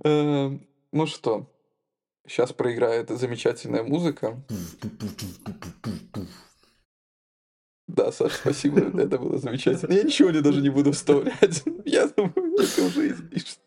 Эм, 0.04 0.60
Ну 0.92 1.06
что, 1.06 1.50
сейчас 2.26 2.52
проиграет 2.52 3.10
замечательная 3.10 3.82
музыка. 3.82 4.42
Да, 7.88 8.10
Саш, 8.10 8.32
спасибо, 8.34 8.80
это 9.00 9.18
было 9.18 9.38
замечательно. 9.38 9.92
Я 9.92 10.02
ничего 10.04 10.30
не 10.30 10.40
даже 10.40 10.62
не 10.62 10.70
буду 10.70 10.92
вставлять. 10.92 11.62
Я 11.84 12.06
думаю, 12.08 12.54
это 12.58 12.84
уже 12.84 13.08
излишне. 13.08 13.62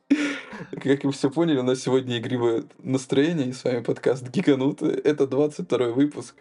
Как 0.81 1.03
вы 1.03 1.11
все 1.11 1.29
поняли, 1.29 1.59
у 1.59 1.63
нас 1.63 1.81
сегодня 1.81 2.17
игривое 2.17 2.63
настроение, 2.79 3.49
и 3.49 3.53
с 3.53 3.63
вами 3.63 3.83
подкаст 3.83 4.27
Гигануты. 4.29 4.87
Это 4.87 5.27
22 5.27 5.89
выпуск. 5.89 6.35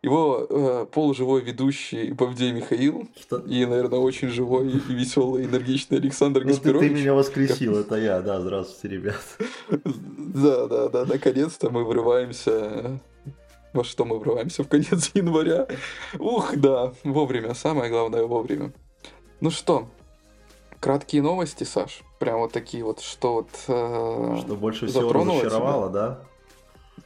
Его 0.00 0.46
э, 0.48 0.86
полуживой 0.92 1.40
ведущий 1.40 2.12
Бавдей 2.12 2.52
Михаил 2.52 3.08
Что? 3.20 3.38
и, 3.38 3.66
наверное, 3.66 3.98
очень 3.98 4.28
живой 4.28 4.68
и 4.70 4.92
веселый, 4.92 5.44
энергичный 5.44 5.98
Александр 5.98 6.42
Ну, 6.44 6.50
ты, 6.50 6.54
ты 6.54 6.72
Гаспирович. 6.72 6.92
меня 7.00 7.14
воскресил, 7.14 7.76
это 7.78 7.96
я, 7.96 8.20
да, 8.20 8.40
здравствуйте, 8.40 8.94
ребят. 8.96 9.20
Да, 10.34 10.66
да, 10.68 10.88
да, 10.88 11.04
наконец-то 11.04 11.68
мы 11.70 11.84
врываемся. 11.84 13.00
Во 13.72 13.82
что 13.82 14.04
мы 14.04 14.18
врываемся 14.20 14.62
в 14.62 14.68
конец 14.68 15.10
января? 15.14 15.66
Ух, 16.18 16.56
да, 16.56 16.92
вовремя, 17.02 17.54
самое 17.54 17.90
главное 17.90 18.24
вовремя. 18.24 18.72
Ну 19.40 19.50
что, 19.50 19.88
краткие 20.78 21.22
новости, 21.22 21.64
Саш? 21.64 22.02
Прям 22.20 22.38
вот 22.38 22.52
такие 22.52 22.84
вот, 22.84 23.00
что 23.00 23.34
вот... 23.34 23.48
э, 23.66 24.36
Что 24.44 24.54
больше 24.54 24.86
всего 24.86 25.02
затронуло 25.02 25.40
тебя? 25.40 25.48
разочаровало, 25.48 25.90
да? 25.90 26.20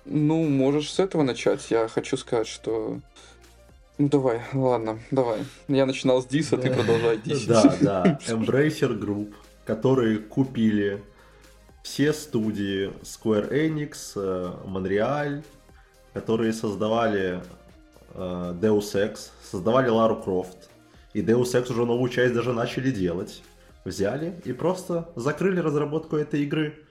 Ну, 0.04 0.48
можешь 0.48 0.92
с 0.92 0.98
этого 0.98 1.22
начать. 1.22 1.70
Я 1.70 1.88
хочу 1.88 2.16
сказать, 2.16 2.46
что... 2.48 3.00
Ну 3.98 4.08
давай, 4.08 4.40
ладно, 4.52 4.98
давай. 5.10 5.44
Я 5.68 5.86
начинал 5.86 6.22
с 6.22 6.26
диса, 6.26 6.56
ты 6.56 6.72
продолжай 6.72 7.18
дисить. 7.18 7.46
Да, 7.46 7.76
да. 7.80 8.18
Embracer 8.26 8.98
Group, 8.98 9.34
которые 9.64 10.18
купили 10.18 11.02
все 11.82 12.12
студии 12.12 12.90
Square 13.02 13.52
Enix, 13.52 14.12
э, 14.16 14.52
Montreal, 14.64 15.44
которые 16.14 16.52
создавали 16.52 17.42
э, 18.14 18.54
Deus 18.60 18.94
Ex, 18.94 19.30
создавали 19.50 19.88
Лару 19.88 20.16
Крофт. 20.16 20.70
И 21.12 21.22
Deus 21.22 21.54
Ex 21.54 21.70
уже 21.70 21.84
новую 21.84 22.10
часть 22.10 22.34
даже 22.34 22.52
начали 22.52 22.90
делать. 22.90 23.42
Взяли 23.84 24.40
и 24.44 24.52
просто 24.52 25.10
закрыли 25.16 25.60
разработку 25.60 26.16
этой 26.16 26.42
игры. 26.42 26.81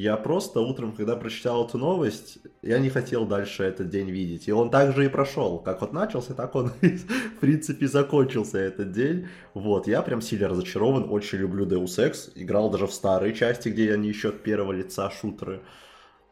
Я 0.00 0.16
просто 0.16 0.60
утром, 0.60 0.92
когда 0.92 1.16
прочитал 1.16 1.66
эту 1.66 1.76
новость, 1.76 2.38
я 2.62 2.78
не 2.78 2.88
хотел 2.88 3.26
дальше 3.26 3.64
этот 3.64 3.88
день 3.88 4.08
видеть. 4.10 4.46
И 4.46 4.52
он 4.52 4.70
также 4.70 5.06
и 5.06 5.08
прошел. 5.08 5.58
Как 5.58 5.80
вот 5.80 5.92
начался, 5.92 6.34
так 6.34 6.54
он, 6.54 6.68
в 6.80 7.40
принципе, 7.40 7.88
закончился 7.88 8.58
этот 8.58 8.92
день. 8.92 9.26
Вот, 9.54 9.88
я 9.88 10.02
прям 10.02 10.20
сильно 10.20 10.46
разочарован, 10.46 11.10
очень 11.10 11.38
люблю 11.38 11.66
Deus 11.66 11.98
Ex. 11.98 12.30
Играл 12.36 12.70
даже 12.70 12.86
в 12.86 12.92
старые 12.92 13.34
части, 13.34 13.70
где 13.70 13.92
они 13.92 14.06
еще 14.06 14.28
от 14.28 14.44
первого 14.44 14.70
лица 14.70 15.10
шутеры. 15.10 15.62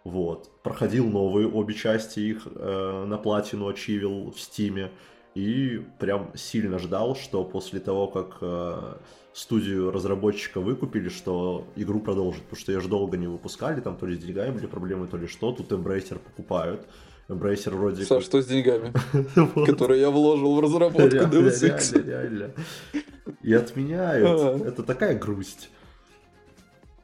Вот. 0.04 0.62
Проходил 0.62 1.08
новые 1.08 1.48
обе 1.48 1.74
части 1.74 2.20
их 2.20 2.46
э, 2.46 3.04
на 3.04 3.18
платину 3.18 3.66
ачивил 3.66 4.30
в 4.30 4.38
стиме. 4.38 4.92
И 5.34 5.84
прям 5.98 6.30
сильно 6.36 6.78
ждал, 6.78 7.16
что 7.16 7.42
после 7.42 7.80
того, 7.80 8.06
как 8.06 8.38
э, 8.42 8.94
студию 9.36 9.90
разработчика 9.90 10.60
выкупили, 10.60 11.08
что 11.08 11.66
игру 11.76 12.00
продолжат. 12.00 12.42
Потому 12.42 12.60
что 12.60 12.72
ее 12.72 12.80
же 12.80 12.88
долго 12.88 13.16
не 13.16 13.26
выпускали, 13.26 13.80
там 13.80 13.96
то 13.96 14.06
ли 14.06 14.16
с 14.16 14.18
деньгами 14.18 14.52
были 14.52 14.66
проблемы, 14.66 15.06
то 15.06 15.16
ли 15.16 15.26
что. 15.26 15.52
Тут 15.52 15.72
Embracer 15.72 16.18
покупают. 16.18 16.86
Embracer 17.28 17.74
вроде 17.74 18.04
Саш, 18.04 18.24
что 18.24 18.40
с 18.40 18.46
деньгами, 18.46 18.92
которые 19.66 20.00
я 20.00 20.10
вложил 20.10 20.54
в 20.54 20.60
разработку 20.60 21.00
Deus 21.08 21.62
Ex? 21.62 22.02
реально. 22.06 22.52
И 23.42 23.52
отменяют. 23.52 24.40
А. 24.40 24.68
Это 24.68 24.82
такая 24.82 25.18
грусть. 25.18 25.70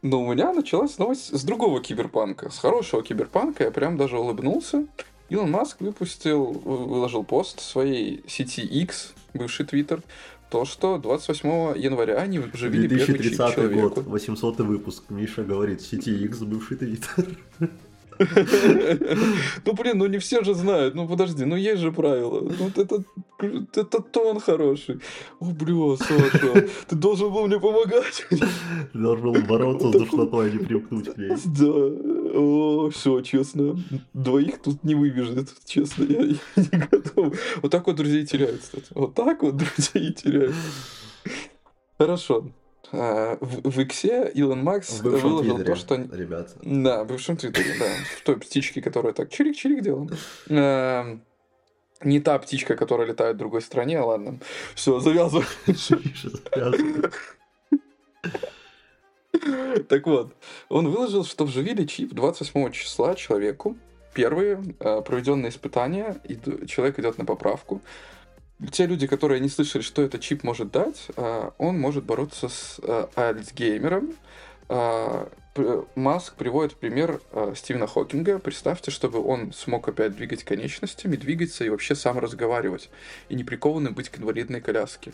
Но 0.00 0.22
у 0.22 0.32
меня 0.32 0.52
началась 0.52 0.98
новость 0.98 1.36
с 1.36 1.44
другого 1.44 1.80
киберпанка. 1.80 2.50
С 2.50 2.58
хорошего 2.58 3.02
киберпанка 3.02 3.64
я 3.64 3.70
прям 3.70 3.96
даже 3.96 4.18
улыбнулся. 4.18 4.86
Илон 5.28 5.50
Маск 5.50 5.80
выпустил, 5.80 6.46
вы- 6.46 6.84
выложил 6.86 7.24
пост 7.24 7.60
в 7.60 7.62
своей 7.62 8.22
сети 8.26 8.62
X, 8.62 9.14
бывший 9.32 9.64
Твиттер, 9.64 10.02
то, 10.52 10.66
что 10.66 10.98
28 10.98 11.78
января 11.78 12.16
они 12.16 12.38
вживили 12.38 12.86
первый 12.86 13.06
чип 13.06 13.16
2030 13.16 13.54
человеку. 13.54 13.80
год, 13.80 14.06
800 14.06 14.60
выпуск. 14.60 15.04
Миша 15.08 15.44
говорит, 15.44 15.80
в 15.80 15.86
сети 15.86 16.10
X 16.24 16.40
бывший 16.40 16.76
твиттер. 16.76 17.26
Ну, 19.64 19.72
блин, 19.72 19.98
ну 19.98 20.06
не 20.06 20.18
все 20.18 20.44
же 20.44 20.54
знают. 20.54 20.94
Ну, 20.94 21.08
подожди, 21.08 21.44
ну 21.44 21.56
есть 21.56 21.80
же 21.80 21.90
правила. 21.90 22.40
Ну, 22.40 22.52
вот 22.58 22.78
это, 22.78 23.02
это 23.74 24.02
тон 24.02 24.38
хороший. 24.38 25.00
О, 25.40 25.46
бля, 25.46 25.96
Саша, 25.96 26.68
ты 26.88 26.96
должен 26.96 27.32
был 27.32 27.46
мне 27.46 27.58
помогать. 27.58 28.26
Должен 28.92 29.32
был 29.32 29.42
бороться 29.42 29.88
с 29.88 29.92
душнотой, 29.92 30.46
а 30.46 30.50
не 30.50 30.58
привыкнуть 30.58 31.14
к 31.14 31.16
ней. 31.16 31.30
Да, 31.30 31.64
о, 32.32 32.90
все, 32.90 33.20
честно. 33.20 33.78
Двоих 34.12 34.60
тут 34.62 34.82
не 34.84 34.94
выбежит, 34.94 35.50
честно, 35.64 36.04
я, 36.04 36.20
я 36.20 36.36
не 36.56 36.78
готов. 36.78 37.36
Вот 37.62 37.70
так 37.70 37.86
вот 37.86 37.96
друзей 37.96 38.26
теряют, 38.26 38.60
кстати. 38.60 38.86
Вот 38.90 39.14
так 39.14 39.42
вот 39.42 39.56
друзей 39.56 40.12
теряют. 40.12 40.54
Хорошо. 41.98 42.50
А, 42.92 43.38
В, 43.40 43.70
в 43.70 43.80
Иксе 43.80 44.30
Илон 44.34 44.62
Макс 44.62 45.00
выложил 45.00 45.40
твиттере, 45.40 45.64
то, 45.64 45.76
что... 45.76 45.96
ребят. 46.12 46.54
Да, 46.62 47.04
в 47.04 47.06
бывшем 47.06 47.36
твиттере, 47.36 47.74
да. 47.78 47.86
В 48.18 48.24
той 48.24 48.36
птичке, 48.36 48.82
которая 48.82 49.12
так 49.12 49.30
чирик-чирик 49.30 49.80
делала. 49.80 50.08
А, 50.50 51.18
Не 52.02 52.20
та 52.20 52.38
птичка, 52.38 52.76
которая 52.76 53.08
летает 53.08 53.36
в 53.36 53.38
другой 53.38 53.62
стране, 53.62 54.00
ладно. 54.00 54.38
Все, 54.74 55.00
завязывай. 55.00 55.46
Так 59.88 60.06
вот, 60.06 60.34
он 60.68 60.88
выложил, 60.88 61.24
что 61.24 61.44
вживили 61.44 61.84
чип 61.84 62.12
28 62.12 62.72
числа 62.72 63.14
человеку. 63.14 63.76
Первые 64.14 64.62
э, 64.80 65.02
проведенные 65.02 65.48
испытания, 65.48 66.20
и 66.28 66.38
человек 66.66 66.98
идет 66.98 67.16
на 67.18 67.24
поправку. 67.24 67.80
Те 68.70 68.86
люди, 68.86 69.06
которые 69.06 69.40
не 69.40 69.48
слышали, 69.48 69.82
что 69.82 70.02
этот 70.02 70.20
чип 70.20 70.44
может 70.44 70.70
дать, 70.70 71.06
э, 71.16 71.50
он 71.58 71.78
может 71.78 72.04
бороться 72.04 72.48
с 72.48 72.78
э, 72.82 73.06
Альцгеймером. 73.14 74.14
Маск 75.96 76.34
приводит 76.36 76.76
пример 76.76 77.20
Стивена 77.54 77.86
Хокинга. 77.86 78.38
Представьте, 78.38 78.90
чтобы 78.90 79.22
он 79.22 79.52
смог 79.52 79.86
опять 79.86 80.16
двигать 80.16 80.44
конечностями, 80.44 81.16
двигаться 81.16 81.62
и 81.62 81.68
вообще 81.68 81.94
сам 81.94 82.18
разговаривать, 82.18 82.88
и 83.28 83.34
не 83.34 83.44
прикованный 83.44 83.90
быть 83.90 84.08
к 84.08 84.18
инвалидной 84.18 84.62
коляске. 84.62 85.12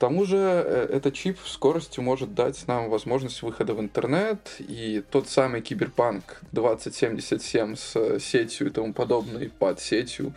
К 0.00 0.08
тому 0.08 0.24
же 0.24 0.38
э, 0.38 0.88
этот 0.94 1.12
чип 1.12 1.38
в 1.38 1.46
скорости 1.46 2.00
может 2.00 2.34
дать 2.34 2.66
нам 2.66 2.88
возможность 2.88 3.42
выхода 3.42 3.74
в 3.74 3.80
интернет, 3.80 4.56
и 4.58 5.04
тот 5.10 5.28
самый 5.28 5.60
киберпанк 5.60 6.40
2077 6.52 7.76
с 7.76 7.96
э, 7.96 8.18
сетью 8.18 8.68
и 8.68 8.70
тому 8.70 8.94
подобной, 8.94 9.50
под 9.50 9.78
сетью, 9.78 10.32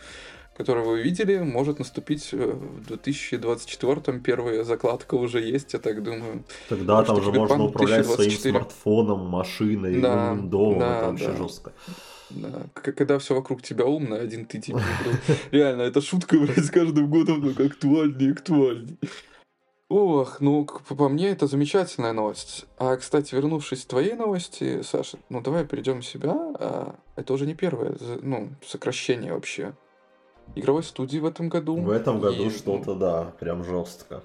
которую 0.54 0.86
вы 0.86 1.00
видели, 1.00 1.38
может 1.38 1.78
наступить 1.78 2.28
э, 2.32 2.36
в 2.36 2.88
2024 2.88 4.18
первая 4.18 4.64
закладка 4.64 5.14
уже 5.14 5.40
есть, 5.40 5.72
я 5.72 5.78
так 5.78 6.02
думаю. 6.02 6.44
Тогда 6.68 6.98
Потому 6.98 7.06
там 7.06 7.16
что 7.16 7.24
же 7.24 7.38
можно 7.38 7.54
Киберпанк 7.54 7.70
управлять 7.70 8.04
своим 8.04 8.18
2024. 8.18 8.52
смартфоном, 8.52 9.26
машиной, 9.26 10.00
Да, 10.02 10.32
умным 10.32 10.50
домом. 10.50 10.78
да, 10.80 10.98
Это 10.98 11.06
вообще 11.06 11.28
да. 11.28 11.36
жестко. 11.36 11.72
Да, 12.28 12.66
когда 12.74 13.18
все 13.18 13.34
вокруг 13.34 13.62
тебя 13.62 13.86
умно, 13.86 14.16
один 14.16 14.44
ты 14.44 14.60
блин. 14.66 14.82
Реально, 15.52 15.82
эта 15.82 16.02
шутка, 16.02 16.38
блядь, 16.38 16.66
с 16.66 16.70
каждым 16.70 17.08
годом 17.08 17.40
только 17.40 17.64
актуальнее 17.64 18.28
и 18.28 18.32
актуальнее. 18.32 18.98
Ох, 19.90 20.40
ну, 20.40 20.64
по 20.64 21.08
мне, 21.08 21.28
это 21.28 21.46
замечательная 21.46 22.12
новость. 22.12 22.64
А, 22.78 22.96
кстати, 22.96 23.34
вернувшись 23.34 23.84
к 23.84 23.88
твоей 23.88 24.14
новости, 24.14 24.80
Саша, 24.82 25.18
ну, 25.28 25.40
давай 25.42 25.66
перейдем 25.66 26.00
в 26.00 26.06
себя. 26.06 26.32
А, 26.58 26.94
Это 27.16 27.32
уже 27.34 27.46
не 27.46 27.54
первое, 27.54 27.96
ну, 28.22 28.48
сокращение 28.66 29.32
вообще 29.34 29.74
игровой 30.56 30.82
студии 30.82 31.18
в 31.18 31.26
этом 31.26 31.48
году. 31.48 31.76
В 31.76 31.90
этом 31.90 32.18
году 32.18 32.42
И, 32.42 32.44
ну, 32.46 32.50
что-то, 32.50 32.94
да, 32.94 33.32
прям 33.40 33.62
жестко. 33.62 34.22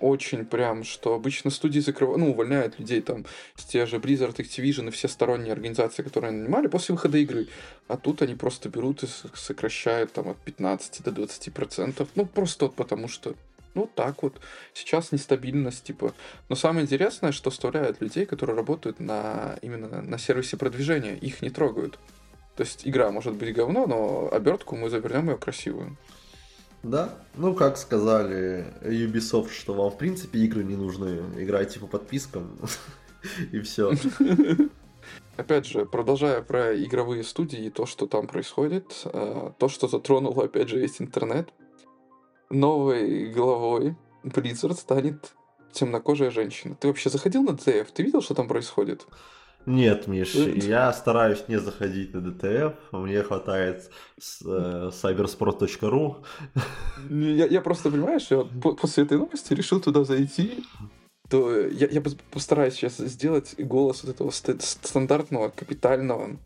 очень 0.00 0.44
прям, 0.44 0.84
что 0.84 1.14
обычно 1.14 1.50
студии 1.50 1.80
закрывают, 1.80 2.20
ну, 2.20 2.30
увольняют 2.30 2.78
людей 2.78 3.00
там 3.00 3.24
те 3.56 3.86
же 3.86 3.96
Blizzard, 3.96 4.36
Activision 4.36 4.88
и 4.88 4.90
все 4.90 5.08
сторонние 5.08 5.52
организации, 5.52 6.02
которые 6.02 6.32
нанимали 6.32 6.68
после 6.68 6.94
выхода 6.94 7.16
игры. 7.18 7.48
А 7.88 7.96
тут 7.96 8.22
они 8.22 8.34
просто 8.34 8.68
берут 8.68 9.02
и 9.02 9.08
сокращают 9.34 10.12
там 10.12 10.28
от 10.28 10.36
15 10.36 11.02
до 11.02 11.10
20 11.12 11.52
процентов. 11.52 12.08
Ну, 12.14 12.26
просто 12.26 12.66
вот 12.66 12.74
потому 12.74 13.08
что 13.08 13.34
ну, 13.74 13.88
так 13.94 14.22
вот. 14.22 14.40
Сейчас 14.74 15.12
нестабильность, 15.12 15.84
типа. 15.84 16.14
Но 16.48 16.56
самое 16.56 16.84
интересное, 16.84 17.32
что 17.32 17.50
оставляют 17.50 18.00
людей, 18.00 18.26
которые 18.26 18.56
работают 18.56 19.00
на 19.00 19.56
именно 19.62 20.02
на 20.02 20.18
сервисе 20.18 20.56
продвижения. 20.56 21.16
Их 21.16 21.42
не 21.42 21.50
трогают. 21.50 21.98
То 22.56 22.64
есть 22.64 22.86
игра 22.86 23.10
может 23.10 23.34
быть 23.34 23.54
говно, 23.54 23.86
но 23.86 24.28
обертку 24.32 24.74
мы 24.76 24.90
завернем 24.90 25.30
ее 25.30 25.36
красивую. 25.36 25.96
Да, 26.82 27.14
ну 27.36 27.54
как 27.54 27.76
сказали 27.76 28.72
Ubisoft, 28.82 29.50
что 29.50 29.74
вам 29.74 29.90
в 29.90 29.98
принципе 29.98 30.38
игры 30.40 30.62
не 30.62 30.76
нужны, 30.76 31.20
играйте 31.36 31.80
по 31.80 31.86
подпискам 31.86 32.56
и 33.52 33.60
все. 33.60 33.92
Опять 35.36 35.66
же, 35.66 35.86
продолжая 35.86 36.42
про 36.42 36.76
игровые 36.76 37.22
студии 37.22 37.66
и 37.66 37.70
то, 37.70 37.86
что 37.86 38.06
там 38.06 38.26
происходит, 38.26 39.02
э, 39.04 39.52
то, 39.56 39.68
что 39.68 39.86
затронуло, 39.86 40.44
опять 40.44 40.68
же, 40.68 40.80
весь 40.80 41.00
интернет, 41.00 41.50
новой 42.50 43.30
главой 43.32 43.96
Blizzard 44.24 44.74
станет 44.74 45.34
темнокожая 45.72 46.30
женщина. 46.30 46.74
Ты 46.74 46.88
вообще 46.88 47.10
заходил 47.10 47.42
на 47.42 47.52
ДТФ? 47.52 47.90
Ты 47.92 48.02
видел, 48.02 48.22
что 48.22 48.34
там 48.34 48.48
происходит? 48.48 49.06
Нет, 49.66 50.06
Миш, 50.06 50.34
Э, 50.34 50.54
я 50.56 50.92
стараюсь 50.94 51.44
не 51.48 51.58
заходить 51.60 52.14
на 52.14 52.20
DTF, 52.22 52.74
мне 52.92 53.22
хватает 53.22 53.90
с- 54.18 54.40
э, 54.46 54.90
cybersport.ru. 54.92 56.24
Я, 57.10 57.46
я 57.46 57.60
просто, 57.60 57.90
понимаешь, 57.90 58.28
я 58.30 58.44
после 58.62 59.04
этой 59.04 59.18
новости 59.18 59.52
решил 59.52 59.80
туда 59.80 60.04
зайти, 60.04 60.64
то 61.28 61.54
я, 61.60 61.86
я 61.88 62.00
пос- 62.00 62.18
постараюсь 62.30 62.74
сейчас 62.74 62.96
сделать 62.96 63.54
голос 63.58 64.04
вот 64.04 64.14
этого 64.14 64.30
ст- 64.30 64.62
стандартного, 64.62 65.50
капитального 65.50 66.36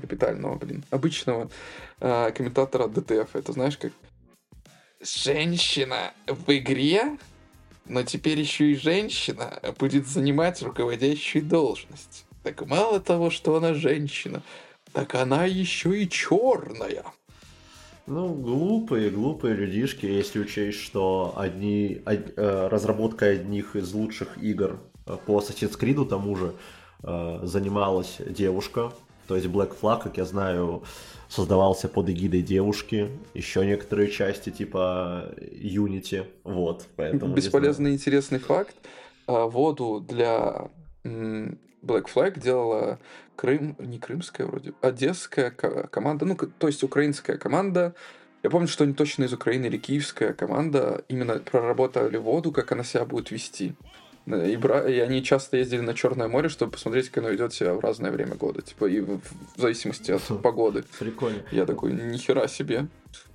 капитального, 0.00 0.56
блин, 0.56 0.82
обычного 0.90 1.48
э, 2.00 2.32
комментатора 2.32 2.88
DTF. 2.88 3.36
Это 3.36 3.52
знаешь 3.52 3.78
как? 3.78 3.92
Женщина 5.04 6.14
в 6.26 6.50
игре, 6.56 7.18
но 7.84 8.02
теперь 8.04 8.40
еще 8.40 8.72
и 8.72 8.76
женщина 8.76 9.60
будет 9.78 10.06
занимать 10.06 10.62
руководящую 10.62 11.44
должность. 11.44 12.24
Так 12.42 12.66
мало 12.66 13.00
того, 13.00 13.28
что 13.28 13.56
она 13.56 13.74
женщина, 13.74 14.42
так 14.92 15.14
она 15.14 15.44
еще 15.44 16.02
и 16.02 16.08
черная. 16.08 17.04
Ну, 18.06 18.32
глупые, 18.32 19.10
глупые 19.10 19.54
людишки, 19.54 20.06
если 20.06 20.38
учесть, 20.38 20.80
что 20.80 21.34
одни, 21.36 22.00
од, 22.06 22.32
э, 22.36 22.68
разработка 22.68 23.26
одних 23.26 23.76
из 23.76 23.92
лучших 23.92 24.42
игр 24.42 24.78
э, 25.06 25.16
по 25.26 25.40
Assassin's 25.40 25.78
Creed 25.78 26.06
тому 26.06 26.36
же 26.36 26.54
э, 27.02 27.40
занималась 27.42 28.16
девушка, 28.26 28.92
то 29.26 29.36
есть 29.36 29.46
Black 29.48 29.76
Flag, 29.80 30.02
как 30.02 30.16
я 30.16 30.24
знаю, 30.24 30.82
создавался 31.28 31.88
под 31.88 32.08
эгидой 32.10 32.42
девушки, 32.42 33.10
еще 33.34 33.64
некоторые 33.64 34.10
части 34.10 34.50
типа 34.50 35.34
Unity, 35.40 36.26
вот, 36.44 36.86
поэтому... 36.96 37.34
Бесполезный 37.34 37.92
интересный 37.92 38.38
факт, 38.38 38.74
а, 39.26 39.46
воду 39.46 40.04
для 40.06 40.70
Black 41.04 42.06
Flag 42.14 42.40
делала 42.40 42.98
Крым, 43.36 43.76
не 43.78 43.98
крымская 43.98 44.46
вроде, 44.46 44.74
одесская 44.80 45.50
команда, 45.50 46.24
ну, 46.24 46.36
то 46.36 46.66
есть 46.68 46.82
украинская 46.84 47.36
команда. 47.36 47.94
Я 48.44 48.50
помню, 48.50 48.68
что 48.68 48.84
они 48.84 48.92
точно 48.92 49.24
из 49.24 49.32
Украины 49.32 49.66
или 49.66 49.78
киевская 49.78 50.34
команда 50.34 51.04
именно 51.08 51.38
проработали 51.38 52.16
воду, 52.16 52.52
как 52.52 52.70
она 52.72 52.84
себя 52.84 53.04
будет 53.04 53.30
вести. 53.30 53.74
И, 54.26 54.56
бра... 54.56 54.88
и 54.88 54.98
они 55.00 55.22
часто 55.22 55.58
ездили 55.58 55.80
на 55.80 55.92
Черное 55.92 56.28
море, 56.28 56.48
чтобы 56.48 56.72
посмотреть, 56.72 57.10
как 57.10 57.18
оно 57.18 57.28
ведет 57.28 57.52
себя 57.52 57.74
в 57.74 57.80
разное 57.80 58.10
время 58.10 58.36
года. 58.36 58.62
Типа, 58.62 58.86
и 58.86 59.00
в, 59.00 59.18
в 59.18 59.60
зависимости 59.60 60.12
от 60.12 60.22
погоды. 60.42 60.84
Прикольно. 60.98 61.42
Я 61.50 61.66
такой, 61.66 61.92
нихера 61.92 62.48
себе. 62.48 62.86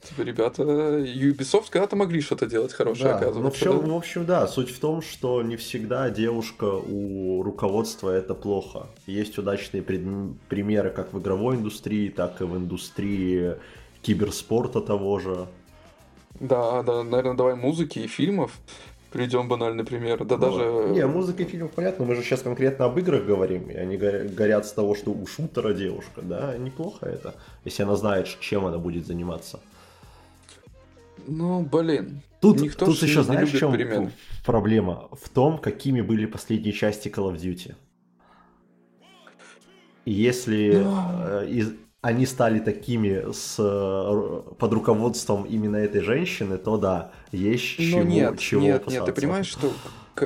Типа, 0.01 0.21
ребята, 0.21 0.63
Ubisoft 0.63 1.67
когда-то 1.69 1.95
могли 1.95 2.21
что-то 2.21 2.47
делать 2.47 2.73
хорошее, 2.73 3.09
да, 3.09 3.17
оказывается. 3.17 3.39
Ну, 3.39 3.45
в, 3.45 3.77
общем, 3.77 3.87
да? 3.87 3.93
в 3.93 3.97
общем, 3.97 4.25
да, 4.25 4.47
суть 4.47 4.71
в 4.71 4.79
том, 4.79 5.01
что 5.03 5.43
не 5.43 5.57
всегда 5.57 6.09
девушка 6.09 6.65
у 6.65 7.43
руководства 7.43 8.09
это 8.09 8.33
плохо. 8.33 8.87
Есть 9.05 9.37
удачные 9.37 9.83
пред... 9.83 10.01
примеры 10.47 10.89
как 10.89 11.13
в 11.13 11.19
игровой 11.19 11.57
индустрии, 11.57 12.09
так 12.09 12.41
и 12.41 12.45
в 12.45 12.57
индустрии 12.57 13.55
киберспорта 14.01 14.81
того 14.81 15.19
же. 15.19 15.47
Да, 16.39 16.81
да, 16.83 17.03
наверное, 17.03 17.35
давай 17.35 17.55
музыки 17.55 17.99
и 17.99 18.07
фильмов. 18.07 18.53
Приведем 19.11 19.47
банальный 19.47 19.83
пример. 19.83 20.23
Да 20.23 20.37
ну, 20.37 20.41
даже... 20.41 20.93
Не, 20.93 21.07
музыка 21.07 21.43
и 21.43 21.45
фильмов 21.45 21.71
понятно, 21.71 22.05
мы 22.05 22.15
же 22.15 22.21
сейчас 22.21 22.41
конкретно 22.41 22.85
об 22.85 22.97
играх 22.99 23.25
говорим, 23.25 23.69
и 23.69 23.73
они 23.73 23.97
горят 23.97 24.67
с 24.67 24.71
того, 24.71 24.93
что 24.93 25.11
у 25.11 25.25
шутера 25.25 25.73
девушка, 25.73 26.21
да, 26.21 26.55
неплохо 26.57 27.07
это, 27.07 27.35
если 27.65 27.83
она 27.83 27.95
знает, 27.95 28.27
чем 28.39 28.65
она 28.65 28.77
будет 28.77 29.07
заниматься. 29.07 29.59
Ну, 31.27 31.61
блин. 31.61 32.21
Тут, 32.39 32.61
Никто 32.61 32.85
тут 32.85 33.01
еще 33.01 33.23
знаешь, 33.23 33.49
в 33.49 33.57
чем 33.57 33.73
перемен. 33.73 34.11
проблема? 34.45 35.09
В 35.11 35.27
том, 35.29 35.57
какими 35.57 36.01
были 36.01 36.25
последние 36.25 36.73
части 36.73 37.09
Call 37.09 37.33
of 37.33 37.35
Duty. 37.35 37.75
Если 40.05 40.75
Но... 40.75 41.15
э, 41.27 41.49
из, 41.49 41.73
они 42.01 42.25
стали 42.25 42.59
такими 42.59 43.31
с, 43.31 43.55
э, 43.59 44.53
под 44.57 44.73
руководством 44.73 45.43
именно 45.43 45.75
этой 45.77 46.01
женщины, 46.01 46.57
то 46.57 46.77
да, 46.77 47.11
есть 47.31 47.77
Но 47.79 47.85
чего, 47.85 48.01
нет, 48.03 48.39
чего 48.39 48.61
нет, 48.61 48.75
опасаться. 48.81 49.05
нет, 49.05 49.15
ты 49.15 49.21
понимаешь, 49.21 49.47
что 49.47 49.71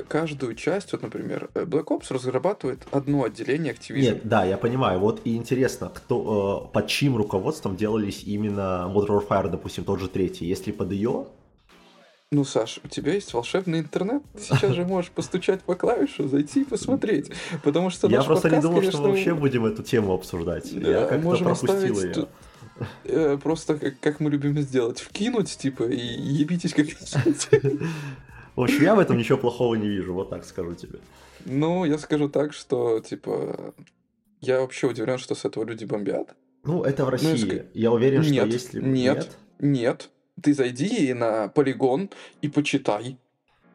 каждую 0.01 0.56
часть, 0.56 0.92
вот, 0.92 1.01
например, 1.01 1.50
э, 1.56 1.63
Black 1.63 1.86
Ops 1.86 2.13
разрабатывает 2.13 2.80
одно 2.92 3.24
отделение 3.24 3.74
Activision. 3.74 4.01
Нет, 4.01 4.22
да, 4.24 4.46
я 4.46 4.58
понимаю. 4.58 5.00
Вот 5.00 5.22
и 5.24 5.36
интересно, 5.36 5.92
кто, 5.94 6.70
э, 6.70 6.74
под 6.74 6.88
чьим 6.88 7.18
руководством 7.18 7.75
делались 7.75 8.24
именно 8.24 8.92
Modern 8.94 9.27
Warfare, 9.27 9.50
допустим, 9.50 9.84
тот 9.84 10.00
же 10.00 10.08
третий. 10.10 10.46
Если 10.46 10.72
под 10.72 10.92
ее, 10.92 11.27
ну, 12.34 12.44
Саш, 12.44 12.80
у 12.84 12.88
тебя 12.88 13.13
есть 13.13 13.34
волшебный 13.34 13.80
интернет, 13.80 14.24
ты 14.34 14.42
сейчас 14.42 14.74
же 14.74 14.86
можешь 14.86 15.12
постучать 15.12 15.62
по 15.62 15.75
клавишу, 15.75 16.28
зайти 16.28 16.62
и 16.62 16.66
посмотреть. 16.66 17.32
Потому 17.63 17.90
что 17.92 18.08
Я 18.08 18.24
просто 18.24 18.50
подкаст, 18.50 18.56
не 18.56 18.62
думал, 18.62 18.75
конечно, 18.78 19.00
что 19.00 19.08
мы 19.08 19.10
вообще 19.10 19.34
будем 19.36 19.66
эту 19.66 19.84
тему 19.84 20.13
обсуждать. 20.13 20.70
Да, 20.82 20.90
Я 20.90 21.06
как-то 21.06 21.38
пропустил 21.38 22.02
ее. 22.02 22.13
Тут, 22.13 22.30
э, 23.04 23.38
просто 23.42 23.75
как, 23.75 24.00
как 24.00 24.20
мы 24.20 24.32
любим 24.32 24.60
сделать, 24.62 25.00
вкинуть, 25.00 25.56
типа, 25.58 25.84
и 25.84 25.98
ебитесь 25.98 26.74
как 26.74 26.88
В 28.56 28.62
общем, 28.62 28.82
я 28.82 28.96
в 28.96 29.00
этом 29.00 29.18
ничего 29.18 29.38
плохого 29.38 29.75
не 29.75 29.88
вижу, 29.88 30.13
вот 30.13 30.30
так 30.30 30.44
скажу 30.46 30.74
тебе. 30.74 31.00
Ну, 31.46 31.86
я 31.86 31.98
скажу 31.98 32.30
так, 32.30 32.54
что, 32.54 33.00
типа, 33.00 33.76
я 34.41 34.60
вообще 34.62 34.88
удивлен, 34.88 35.19
что 35.19 35.36
с 35.36 35.46
этого 35.46 35.63
люди 35.65 35.86
бомбят. 35.86 36.36
Ну, 36.63 36.84
это 36.84 37.04
в 37.04 37.08
ну, 37.08 37.12
России. 37.12 37.46
Ну, 37.46 37.69
я 37.74 37.91
уверен, 37.91 38.22
нет, 38.22 38.46
что 38.46 38.46
если... 38.46 38.82
Нет, 38.82 39.15
нет, 39.15 39.38
нет 39.60 40.10
ты 40.41 40.54
зайди 40.54 41.13
на 41.13 41.48
полигон 41.48 42.10
и 42.41 42.48
почитай. 42.48 43.17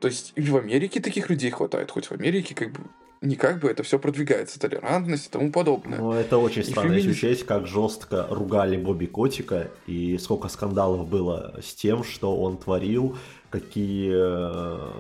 То 0.01 0.09
есть 0.09 0.33
и 0.37 0.43
в 0.43 0.57
Америке 0.57 1.01
таких 1.01 1.29
людей 1.31 1.51
хватает, 1.51 1.91
хоть 1.91 2.07
в 2.07 2.13
Америке 2.13 2.55
как 2.55 2.73
бы 2.73 2.81
никак 3.21 3.61
бы 3.61 3.69
это 3.69 3.83
все 3.83 3.99
продвигается, 3.99 4.61
толерантность 4.61 5.27
и 5.27 5.31
тому 5.31 5.51
подобное. 5.51 5.99
Ну, 5.99 6.13
это 6.13 6.39
очень 6.39 6.65
странно, 6.65 6.91
фемини... 6.91 7.09
если 7.09 7.11
учесть, 7.11 7.47
как 7.47 7.67
жестко 7.67 8.27
ругали 8.31 8.77
Бобби 8.77 9.07
Котика 9.07 9.69
и 9.87 10.19
сколько 10.19 10.49
скандалов 10.49 11.09
было 11.09 11.55
с 11.63 11.75
тем, 11.75 12.05
что 12.05 12.37
он 12.37 12.59
творил, 12.59 13.17
какие 13.51 14.13
э, 14.13 14.91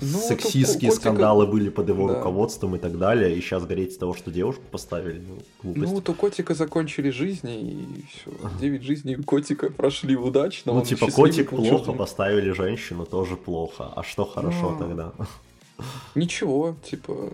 ну, 0.00 0.18
сексистские 0.18 0.90
котика... 0.90 1.10
скандалы 1.10 1.46
были 1.46 1.70
под 1.70 1.88
его 1.88 2.08
да. 2.08 2.16
руководством 2.16 2.76
и 2.76 2.78
так 2.78 2.98
далее, 2.98 3.34
и 3.34 3.40
сейчас 3.40 3.64
гореть 3.64 3.94
с 3.94 3.96
того, 3.96 4.14
что 4.14 4.30
девушку 4.30 4.62
поставили, 4.70 5.22
ну, 5.26 5.38
глупость. 5.62 5.92
Ну, 5.92 6.00
то 6.00 6.12
котика 6.12 6.54
закончили 6.54 7.10
жизни, 7.10 7.60
и 7.60 8.04
все, 8.10 8.30
девять 8.60 8.82
жизней 8.82 9.16
котика 9.16 9.70
прошли 9.70 10.16
удачно. 10.16 10.74
Ну, 10.74 10.82
типа, 10.82 11.10
котик 11.10 11.50
плохо, 11.50 11.92
поставили 11.92 12.50
женщину, 12.50 13.06
тоже 13.06 13.36
плохо, 13.36 13.90
а 13.94 14.02
что 14.02 14.24
хорошо 14.24 14.72
Но... 14.72 14.78
тогда? 14.78 15.12
Ничего, 16.14 16.76
типа, 16.82 17.32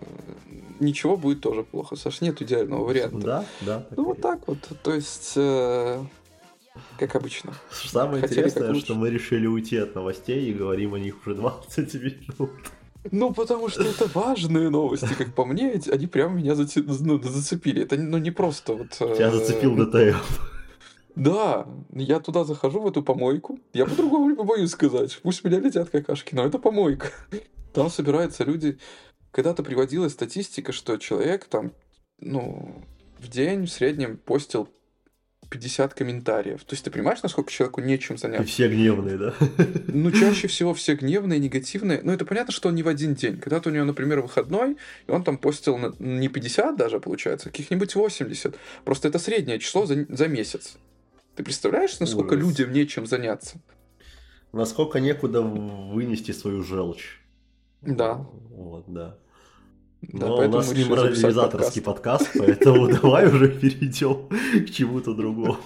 ничего 0.81 1.17
будет 1.17 1.41
тоже 1.41 1.63
плохо. 1.63 1.97
Саш, 1.97 2.21
нет 2.21 2.41
идеального 2.43 2.85
варианта. 2.85 3.19
Да, 3.19 3.45
да. 3.61 3.87
Ну, 3.97 4.05
вот 4.05 4.21
так 4.21 4.47
вот, 4.47 4.59
то 4.83 4.95
есть... 4.95 5.35
Э 5.37 6.03
как 6.99 7.17
обычно. 7.17 7.53
Самое 7.71 8.23
Хотели 8.23 8.41
интересное, 8.41 8.75
что 8.75 8.95
мы 8.95 9.11
решили 9.11 9.47
уйти 9.47 9.77
от 9.77 9.95
новостей 9.95 10.51
и 10.51 10.55
говорим 10.55 10.95
о 10.95 10.99
них 10.99 11.17
уже 11.27 11.35
20 11.37 11.95
минут. 11.95 12.51
Ну, 13.11 13.35
потому 13.35 13.69
что 13.69 13.83
это 13.83 14.09
важные 14.15 14.71
новости, 14.71 15.13
как 15.19 15.35
по 15.35 15.45
мне, 15.45 15.81
они 15.91 16.07
прям 16.07 16.37
меня 16.37 16.55
ну, 16.55 17.19
зацепили. 17.23 17.83
Это 17.83 17.97
ну, 17.97 18.19
не 18.19 18.31
просто 18.31 18.75
вот... 18.75 18.91
Тебя 18.91 19.29
э, 19.29 19.33
зацепил 19.33 19.75
ДТФ. 19.75 20.52
Да, 21.15 21.67
я 21.93 22.21
туда 22.21 22.45
захожу, 22.45 22.81
в 22.81 22.87
эту 22.87 23.03
помойку. 23.03 23.59
Я 23.73 23.87
по-другому 23.87 24.31
не 24.31 24.43
боюсь 24.43 24.71
сказать. 24.71 25.19
Пусть 25.23 25.45
меня 25.45 25.61
летят 25.61 25.91
какашки, 25.91 26.35
но 26.35 26.47
это 26.47 26.59
помойка. 26.59 27.09
Там 27.73 27.91
собираются 27.91 28.45
люди. 28.45 28.79
Когда-то 29.31 29.63
приводилась 29.63 30.13
статистика, 30.13 30.73
что 30.73 30.97
человек 30.99 31.47
там, 31.47 31.73
ну, 32.19 32.83
в 33.19 33.29
день 33.29 33.67
в 33.67 33.71
среднем 33.71 34.19
постил 34.19 34.69
50 35.53 35.93
комментариев. 35.93 36.65
То 36.65 36.75
есть 36.75 36.85
ты 36.85 36.91
понимаешь, 36.91 37.23
насколько 37.23 37.51
человеку 37.53 37.83
нечем 37.83 38.17
заняться? 38.17 38.45
И 38.45 38.47
все 38.47 38.69
гневные, 38.69 39.19
да? 39.19 39.35
Ну, 39.89 40.11
чаще 40.11 40.49
всего 40.49 40.73
все 40.73 40.95
гневные, 40.95 41.39
негативные. 41.39 42.01
Но 42.03 42.13
это 42.13 42.25
понятно, 42.25 42.53
что 42.53 42.71
он 42.71 42.75
не 42.75 42.83
в 42.83 42.89
один 42.89 43.15
день. 43.15 43.39
Когда-то 43.39 43.69
у 43.69 43.73
него, 43.73 43.85
например, 43.85 44.23
выходной, 44.23 44.79
и 45.07 45.11
он 45.11 45.23
там 45.25 45.37
постил 45.37 45.79
не 45.99 46.29
50 46.29 46.77
даже, 46.77 47.01
получается, 47.01 47.49
а 47.49 47.53
каких-нибудь 47.53 47.95
80. 47.95 48.57
Просто 48.85 49.09
это 49.09 49.19
среднее 49.19 49.59
число 49.59 49.85
за, 49.85 50.07
за 50.09 50.27
месяц. 50.27 50.79
Ты 51.35 51.43
представляешь, 51.45 51.99
насколько 51.99 52.35
Ужас. 52.35 52.47
людям 52.47 52.73
нечем 52.73 53.07
заняться? 53.07 53.61
Насколько 54.53 55.01
некуда 55.01 55.41
вынести 55.41 56.33
свою 56.33 56.63
желчь. 56.63 57.21
Да. 57.81 58.27
Вот, 58.51 58.85
да. 58.87 59.17
Да, 60.03 60.27
Но 60.27 60.37
у 60.37 60.49
нас 60.49 60.73
не 60.75 60.85
морализаторский 60.85 61.81
подкаст. 61.81 62.27
подкаст, 62.33 62.39
поэтому 62.39 62.89
давай 63.03 63.29
уже 63.29 63.49
перейдем 63.49 64.29
к 64.67 64.71
чему-то 64.71 65.15
другому. 65.15 65.57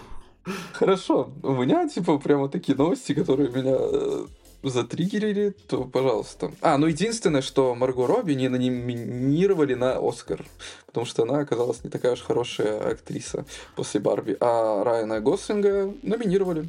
Хорошо. 0.73 1.33
У 1.43 1.55
меня, 1.55 1.89
типа, 1.89 2.19
прямо 2.19 2.49
такие 2.49 2.77
новости, 2.77 3.15
которые 3.15 3.49
меня 3.51 3.75
э, 3.77 4.27
затриггерили, 4.63 5.55
то 5.69 5.85
пожалуйста. 5.85 6.53
А, 6.61 6.79
ну 6.79 6.87
единственное, 6.87 7.43
что 7.43 7.75
Марго 7.75 8.07
Робби 8.07 8.33
не 8.35 8.49
номинировали 8.49 9.75
на 9.75 9.99
Оскар, 9.99 10.45
потому 10.87 11.07
что 11.07 11.23
она 11.23 11.41
оказалась 11.41 11.85
не 11.85 11.91
такая 11.91 12.13
уж 12.13 12.23
хорошая 12.23 12.93
актриса 12.93 13.45
после 13.75 14.01
Барби, 14.01 14.37
а 14.41 14.85
Райана 14.85 15.21
Гослинга 15.21 15.93
номинировали. 16.03 16.69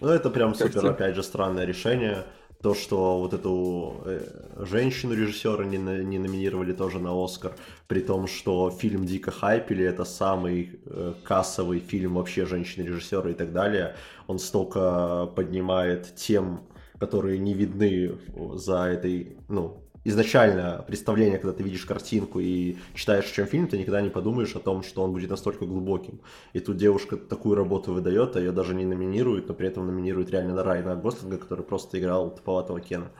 Ну, 0.00 0.08
это 0.08 0.30
прям 0.30 0.52
как 0.52 0.68
супер, 0.68 0.80
тебе? 0.80 0.90
опять 0.90 1.14
же, 1.14 1.22
странное 1.22 1.64
решение 1.64 2.24
то, 2.64 2.74
что 2.74 3.18
вот 3.18 3.34
эту 3.34 4.00
э, 4.06 4.20
женщину-режиссера 4.56 5.66
не, 5.66 5.76
не 5.76 6.18
номинировали 6.18 6.72
тоже 6.72 6.98
на 6.98 7.12
Оскар, 7.12 7.52
при 7.88 8.00
том, 8.00 8.26
что 8.26 8.70
фильм 8.70 9.04
дико 9.04 9.30
хайпили, 9.30 9.84
это 9.84 10.06
самый 10.06 10.80
э, 10.86 11.12
кассовый 11.24 11.80
фильм 11.80 12.14
вообще 12.14 12.46
женщины-режиссера 12.46 13.28
и 13.30 13.34
так 13.34 13.52
далее. 13.52 13.94
Он 14.28 14.38
столько 14.38 15.26
поднимает 15.36 16.14
тем, 16.16 16.62
которые 16.98 17.38
не 17.38 17.54
видны 17.54 18.18
за 18.54 18.84
этой, 18.84 19.36
ну, 19.48 19.78
изначально 20.04 20.84
представление, 20.86 21.38
когда 21.38 21.56
ты 21.56 21.62
видишь 21.62 21.84
картинку 21.86 22.38
и 22.40 22.76
читаешь, 22.94 23.24
о 23.30 23.34
чем 23.34 23.46
фильм, 23.46 23.66
ты 23.68 23.78
никогда 23.78 24.00
не 24.02 24.10
подумаешь 24.10 24.54
о 24.54 24.60
том, 24.60 24.82
что 24.82 25.02
он 25.02 25.12
будет 25.12 25.30
настолько 25.30 25.64
глубоким. 25.64 26.20
И 26.52 26.60
тут 26.60 26.76
девушка 26.76 27.16
такую 27.16 27.56
работу 27.56 27.92
выдает, 27.92 28.36
а 28.36 28.40
ее 28.40 28.52
даже 28.52 28.74
не 28.74 28.84
номинируют, 28.84 29.48
но 29.48 29.54
при 29.54 29.68
этом 29.68 29.86
номинируют 29.86 30.30
реально 30.30 30.54
на 30.54 30.62
Райана 30.62 30.94
Гослинга, 30.96 31.38
который 31.38 31.64
просто 31.64 31.98
играл 31.98 32.34
туповатого 32.34 32.80
Кена. 32.80 33.10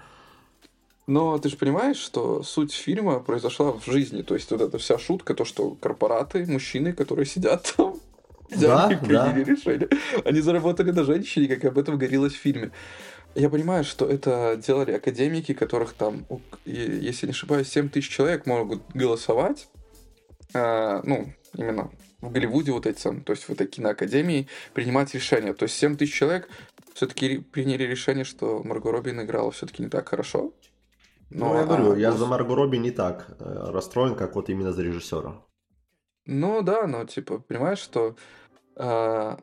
Но 1.07 1.37
ты 1.39 1.51
же 1.51 1.57
понимаешь, 1.57 1.99
что 1.99 2.43
суть 2.43 2.73
фильма 2.73 3.21
произошла 3.21 3.73
в 3.73 3.85
жизни. 3.85 4.23
То 4.23 4.35
есть 4.35 4.51
вот 4.51 4.61
эта 4.63 4.79
вся 4.79 4.99
шутка, 4.99 5.35
то, 5.35 5.45
что 5.45 5.73
корпораты, 5.81 6.47
мужчины, 6.47 6.95
которые 6.95 7.27
сидят 7.27 7.75
там, 7.77 7.97
Да, 8.51 8.89
да. 8.89 8.97
приняли 8.97 9.45
решение. 9.45 9.89
Они 10.25 10.41
заработали 10.41 10.93
на 10.93 11.05
женщине, 11.05 11.49
как 11.49 11.65
об 11.65 11.79
этом 11.79 11.99
говорилось 11.99 12.33
в 12.33 12.39
фильме. 12.39 12.71
Я 13.35 13.51
понимаю, 13.51 13.85
что 13.85 14.07
это 14.07 14.57
делали 14.57 14.93
академики, 14.93 15.55
которых 15.55 15.95
там, 15.95 16.27
если 16.65 17.27
не 17.27 17.33
ошибаюсь, 17.33 17.69
7 17.69 17.89
тысяч 17.89 18.09
человек 18.09 18.47
могут 18.47 18.83
голосовать. 18.95 19.69
А, 20.55 21.03
ну, 21.05 21.33
именно 21.55 21.91
в 22.21 22.31
Голливуде 22.31 22.73
вот 22.73 22.87
эти, 22.87 23.03
то 23.03 23.33
есть 23.33 23.45
в 23.45 23.51
этой 23.51 23.67
киноакадемии 23.67 24.49
принимать 24.73 25.15
решения. 25.15 25.53
То 25.53 25.65
есть 25.65 25.77
7 25.77 25.97
тысяч 25.97 26.15
человек 26.15 26.49
все-таки 26.95 27.39
приняли 27.39 27.83
решение, 27.83 28.25
что 28.25 28.63
Марго 28.63 28.93
Робин 28.93 29.21
играла 29.21 29.51
все-таки 29.51 29.83
не 29.83 29.89
так 29.89 30.09
хорошо. 30.09 30.53
Ну, 31.31 31.55
я 31.57 31.65
говорю, 31.65 31.93
а 31.93 31.99
я 31.99 32.13
за 32.13 32.27
Марго 32.27 32.55
Робби 32.55 32.77
не 32.77 32.93
так 32.93 33.37
э, 33.41 33.71
расстроен, 33.73 34.15
как 34.15 34.37
вот 34.37 34.49
именно 34.49 34.73
за 34.73 34.83
режиссера. 34.83 35.43
Ну 36.27 36.63
да, 36.63 36.87
но 36.87 37.05
типа, 37.05 37.41
понимаешь, 37.41 37.81
что 37.81 38.17
а, 38.77 39.39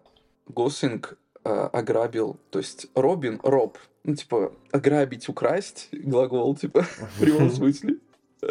Гослинг 0.47 1.17
а, 1.43 1.67
ограбил, 1.67 2.37
то 2.49 2.59
есть 2.59 2.87
Робин, 2.95 3.39
Роб, 3.43 3.77
ну 4.03 4.15
типа, 4.15 4.53
ограбить, 4.71 5.29
украсть, 5.29 5.89
глагол, 5.91 6.55
типа, 6.55 6.81
в 7.15 7.19
прямом 7.19 7.49
смысле. 7.49 7.97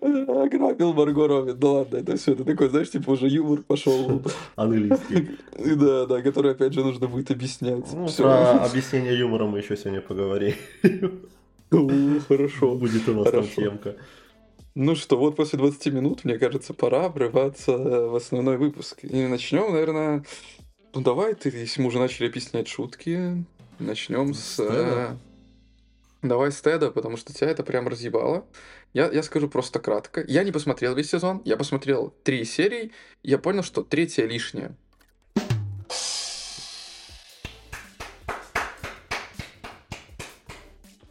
Ограбил 0.00 0.94
Марго 0.94 1.28
Робин, 1.28 1.58
да 1.58 1.68
ладно, 1.68 1.98
это 1.98 2.16
все, 2.16 2.32
это 2.32 2.44
такой, 2.44 2.70
знаешь, 2.70 2.90
типа 2.90 3.10
уже 3.10 3.28
юмор 3.28 3.62
пошел. 3.62 4.22
Английский. 4.56 5.38
Да, 5.58 6.06
да, 6.06 6.22
который 6.22 6.52
опять 6.52 6.72
же 6.72 6.82
нужно 6.82 7.08
будет 7.08 7.30
объяснять. 7.30 7.92
Ну, 7.92 8.08
про 8.08 8.64
объяснение 8.64 9.18
юмора 9.18 9.46
мы 9.46 9.58
еще 9.58 9.76
сегодня 9.76 10.00
поговорим. 10.00 10.54
Хорошо. 12.28 12.74
Будет 12.74 13.08
у 13.08 13.14
нас 13.14 13.30
там 13.30 13.46
темка. 13.46 13.96
Ну 14.74 14.94
что, 14.94 15.18
вот 15.18 15.36
после 15.36 15.58
20 15.58 15.92
минут, 15.92 16.24
мне 16.24 16.38
кажется, 16.38 16.72
пора 16.72 17.04
обрываться 17.04 17.76
в 17.76 18.16
основной 18.16 18.56
выпуск. 18.56 19.04
И 19.04 19.26
начнем, 19.26 19.72
наверное... 19.72 20.24
Ну 20.94 21.00
давай, 21.00 21.34
ты, 21.34 21.48
если 21.48 21.80
мы 21.80 21.88
уже 21.88 21.98
начали 21.98 22.26
объяснять 22.26 22.68
шутки, 22.68 23.46
начнем 23.78 24.34
с... 24.34 24.40
С 24.40 24.56
Теда? 24.56 25.16
э, 26.22 26.26
Давай 26.26 26.52
с 26.52 26.60
Теда, 26.60 26.90
потому 26.90 27.16
что 27.16 27.32
тебя 27.32 27.48
это 27.48 27.62
прям 27.62 27.88
разъебало. 27.88 28.44
Я, 28.92 29.10
я 29.10 29.22
скажу 29.22 29.48
просто 29.48 29.80
кратко. 29.80 30.22
Я 30.28 30.44
не 30.44 30.52
посмотрел 30.52 30.94
весь 30.94 31.08
сезон, 31.08 31.40
я 31.46 31.56
посмотрел 31.56 32.10
три 32.22 32.44
серии, 32.44 32.92
я 33.22 33.38
понял, 33.38 33.62
что 33.62 33.82
третья 33.82 34.26
лишняя. 34.26 34.76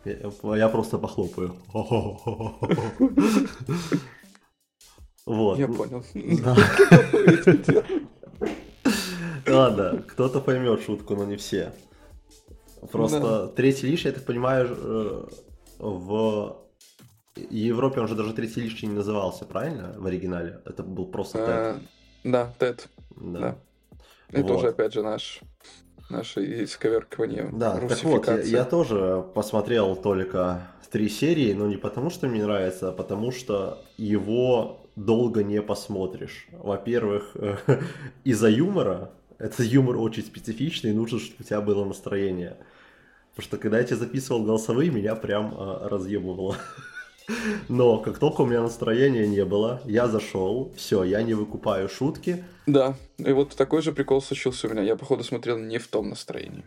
Я, 0.05 0.31
я 0.57 0.69
просто 0.69 0.99
похлопаю. 0.99 1.55
Вот. 5.25 5.59
Я 5.59 5.67
понял. 5.67 6.03
да. 9.51 9.59
Ладно, 9.59 10.03
кто-то 10.07 10.39
поймет 10.41 10.81
шутку, 10.81 11.15
но 11.15 11.25
не 11.25 11.35
все. 11.35 11.71
Просто 12.91 13.47
третий 13.55 13.87
лишний, 13.87 14.09
я 14.09 14.15
так 14.15 14.25
понимаю, 14.25 14.67
э, 14.69 15.25
в 15.79 16.57
Европе 17.35 18.01
он 18.01 18.07
же 18.07 18.15
даже 18.15 18.33
третий 18.33 18.61
лишний 18.61 18.89
не 18.89 18.95
назывался, 18.95 19.45
правильно? 19.45 19.93
В 19.97 20.05
оригинале. 20.07 20.61
Это 20.65 20.83
был 20.83 21.05
просто 21.05 21.37
Э, 21.39 21.75
Да, 22.23 22.53
Тед. 22.59 22.77
Тед. 22.77 22.89
да. 23.15 23.55
Это 24.29 24.43
Вот. 24.43 24.57
уже, 24.57 24.69
опять 24.69 24.93
же, 24.93 25.03
наш... 25.03 25.41
Наше 26.09 26.63
исковеркивание. 26.63 27.49
Да, 27.53 27.77
так 27.77 28.03
вот, 28.03 28.27
я, 28.27 28.39
я 28.41 28.65
тоже 28.65 29.23
посмотрел 29.33 29.95
только 29.95 30.67
три 30.91 31.07
серии, 31.07 31.53
но 31.53 31.67
не 31.67 31.77
потому, 31.77 32.09
что 32.09 32.27
мне 32.27 32.43
нравится, 32.43 32.89
а 32.89 32.91
потому 32.91 33.31
что 33.31 33.81
его 33.97 34.81
долго 34.97 35.41
не 35.41 35.61
посмотришь. 35.61 36.47
Во-первых, 36.51 37.35
из-за 38.25 38.49
юмора, 38.49 39.11
этот 39.41 39.65
юмор 39.65 39.97
очень 39.97 40.23
специфичный, 40.23 40.91
и 40.91 40.93
нужно, 40.93 41.19
чтобы 41.19 41.38
у 41.39 41.43
тебя 41.43 41.62
было 41.62 41.84
настроение. 41.84 42.58
Потому 43.32 43.47
что 43.47 43.58
когда 43.58 43.80
я 43.80 43.84
тебе 43.84 43.97
записывал 43.97 44.43
голосовые, 44.43 44.91
меня 44.91 45.15
прям 45.15 45.54
а, 45.58 45.89
разъебывало. 45.89 46.58
Но 47.69 47.99
как 47.99 48.19
только 48.19 48.41
у 48.41 48.45
меня 48.45 48.62
настроения 48.62 49.27
не 49.27 49.45
было, 49.45 49.82
я 49.86 50.08
зашел, 50.08 50.71
все, 50.75 51.04
я 51.04 51.23
не 51.23 51.34
выкупаю 51.34 51.88
шутки, 51.89 52.43
Да, 52.67 52.95
и 53.17 53.32
вот 53.32 53.56
такой 53.56 53.82
же 53.82 53.91
прикол 53.93 54.21
случился 54.21 54.67
у 54.67 54.71
меня. 54.71 54.82
Я, 54.82 54.95
походу, 54.95 55.23
смотрел 55.23 55.58
не 55.58 55.77
в 55.77 55.88
том 55.88 56.10
настроении. 56.10 56.65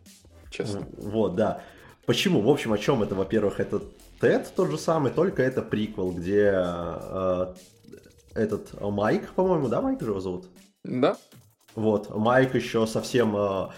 Честно. 0.51 0.87
Вот, 0.97 1.37
да. 1.37 1.63
Почему? 2.07 2.41
В 2.41 2.49
общем, 2.49 2.73
о 2.73 2.79
чем 2.79 3.03
это? 3.03 3.15
Во-первых, 3.15 3.61
это 3.61 3.83
Тед 4.21 4.53
тот 4.57 4.71
же 4.71 4.79
самый, 4.79 5.13
только 5.13 5.43
это 5.43 5.63
приквел, 5.63 6.13
где 6.13 6.53
э, 6.55 7.55
этот 8.35 8.71
э, 8.73 8.89
Майк, 8.89 9.33
по-моему, 9.35 9.69
да, 9.69 9.81
Майк 9.83 10.01
его 10.01 10.21
зовут? 10.21 10.47
Да? 10.85 11.17
Вот, 11.75 12.15
Майк 12.15 12.55
еще 12.55 12.87
совсем 12.87 13.37
э, 13.37 13.69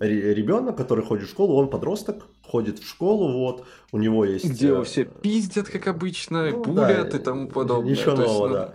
ребенок, 0.00 0.76
который 0.76 1.04
ходит 1.04 1.28
в 1.28 1.30
школу, 1.30 1.56
он 1.56 1.68
подросток, 1.68 2.26
ходит 2.42 2.78
в 2.78 2.88
школу, 2.88 3.32
вот, 3.32 3.66
у 3.92 3.98
него 3.98 4.24
есть... 4.24 4.44
Где 4.44 4.68
э, 4.68 4.70
его 4.70 4.84
все 4.84 5.04
пиздят, 5.04 5.68
как 5.68 5.86
обычно, 5.86 6.50
ну, 6.50 6.62
булят 6.62 7.10
да, 7.10 7.18
и 7.18 7.20
тому 7.20 7.48
подобное. 7.48 7.92
Ничего 7.92 8.16
То 8.16 8.22
есть, 8.22 8.34
нового, 8.34 8.48
ну, 8.48 8.54
да. 8.54 8.74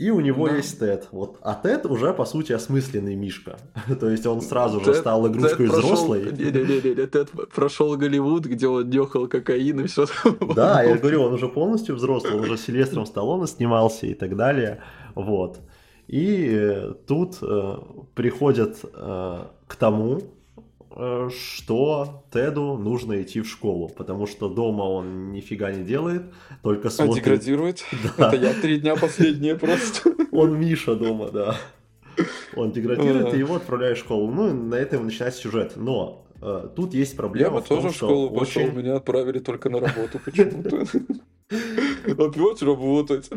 И 0.00 0.08
у 0.08 0.20
него 0.20 0.48
да. 0.48 0.56
есть 0.56 0.78
Тед. 0.78 1.08
Вот. 1.10 1.36
А 1.42 1.54
Тед 1.54 1.84
уже, 1.84 2.14
по 2.14 2.24
сути, 2.24 2.52
осмысленный 2.52 3.16
Мишка. 3.16 3.58
То 4.00 4.08
есть 4.08 4.26
он 4.26 4.40
сразу 4.40 4.82
же 4.82 4.94
стал 4.94 5.28
игрушкой 5.28 5.66
Тед 5.68 5.76
взрослой. 5.76 6.22
Не-не-не, 6.32 7.06
Тед 7.06 7.30
прошел 7.54 7.94
Голливуд, 7.98 8.46
где 8.46 8.66
он 8.66 8.88
нюхал 8.88 9.28
кокаин 9.28 9.80
и 9.80 9.86
все. 9.86 10.06
Да, 10.54 10.82
я 10.82 10.96
говорю, 10.96 11.24
он 11.24 11.34
уже 11.34 11.48
полностью 11.48 11.96
взрослый, 11.96 12.32
он 12.32 12.40
уже 12.40 12.56
Сильвестром 12.56 13.04
Сталлоне 13.04 13.46
снимался 13.46 14.06
и 14.06 14.14
так 14.14 14.36
далее. 14.36 14.82
Вот. 15.14 15.58
И 16.10 16.48
э, 16.50 16.94
тут 17.06 17.38
э, 17.40 17.76
приходят 18.16 18.78
э, 18.82 19.44
к 19.68 19.76
тому, 19.76 20.20
э, 20.90 21.28
что 21.30 22.24
Теду 22.32 22.76
нужно 22.76 23.22
идти 23.22 23.40
в 23.40 23.48
школу, 23.48 23.88
потому 23.88 24.26
что 24.26 24.48
дома 24.48 24.82
он 24.82 25.30
нифига 25.30 25.70
не 25.70 25.84
делает, 25.84 26.22
только 26.64 26.88
А 26.88 26.90
смотрит. 26.90 27.22
деградирует? 27.22 27.84
Да. 28.18 28.26
Это 28.26 28.44
я 28.44 28.54
три 28.54 28.80
дня 28.80 28.96
последние 28.96 29.54
просто. 29.54 30.12
Он 30.32 30.58
Миша 30.58 30.96
дома, 30.96 31.30
да. 31.30 31.56
Он 32.56 32.72
деградирует, 32.72 33.32
и 33.34 33.38
его 33.38 33.54
отправляют 33.54 33.98
в 33.98 34.00
школу. 34.00 34.32
Ну, 34.32 34.50
и 34.50 34.52
на 34.52 34.74
этом 34.74 35.04
начинается 35.04 35.42
сюжет. 35.42 35.74
Но 35.76 36.26
э, 36.42 36.70
тут 36.74 36.92
есть 36.92 37.12
Я 37.12 37.18
проблема 37.18 37.58
бы 37.58 37.60
в 37.62 37.68
том, 37.68 37.82
тоже 37.82 37.94
в 37.94 37.96
школу 37.96 38.30
пошел, 38.30 38.64
очень... 38.64 38.74
меня 38.74 38.96
отправили 38.96 39.38
только 39.38 39.70
на 39.70 39.78
работу 39.78 40.18
почему-то. 40.24 40.86
Опять 42.10 42.62
работать. 42.62 43.30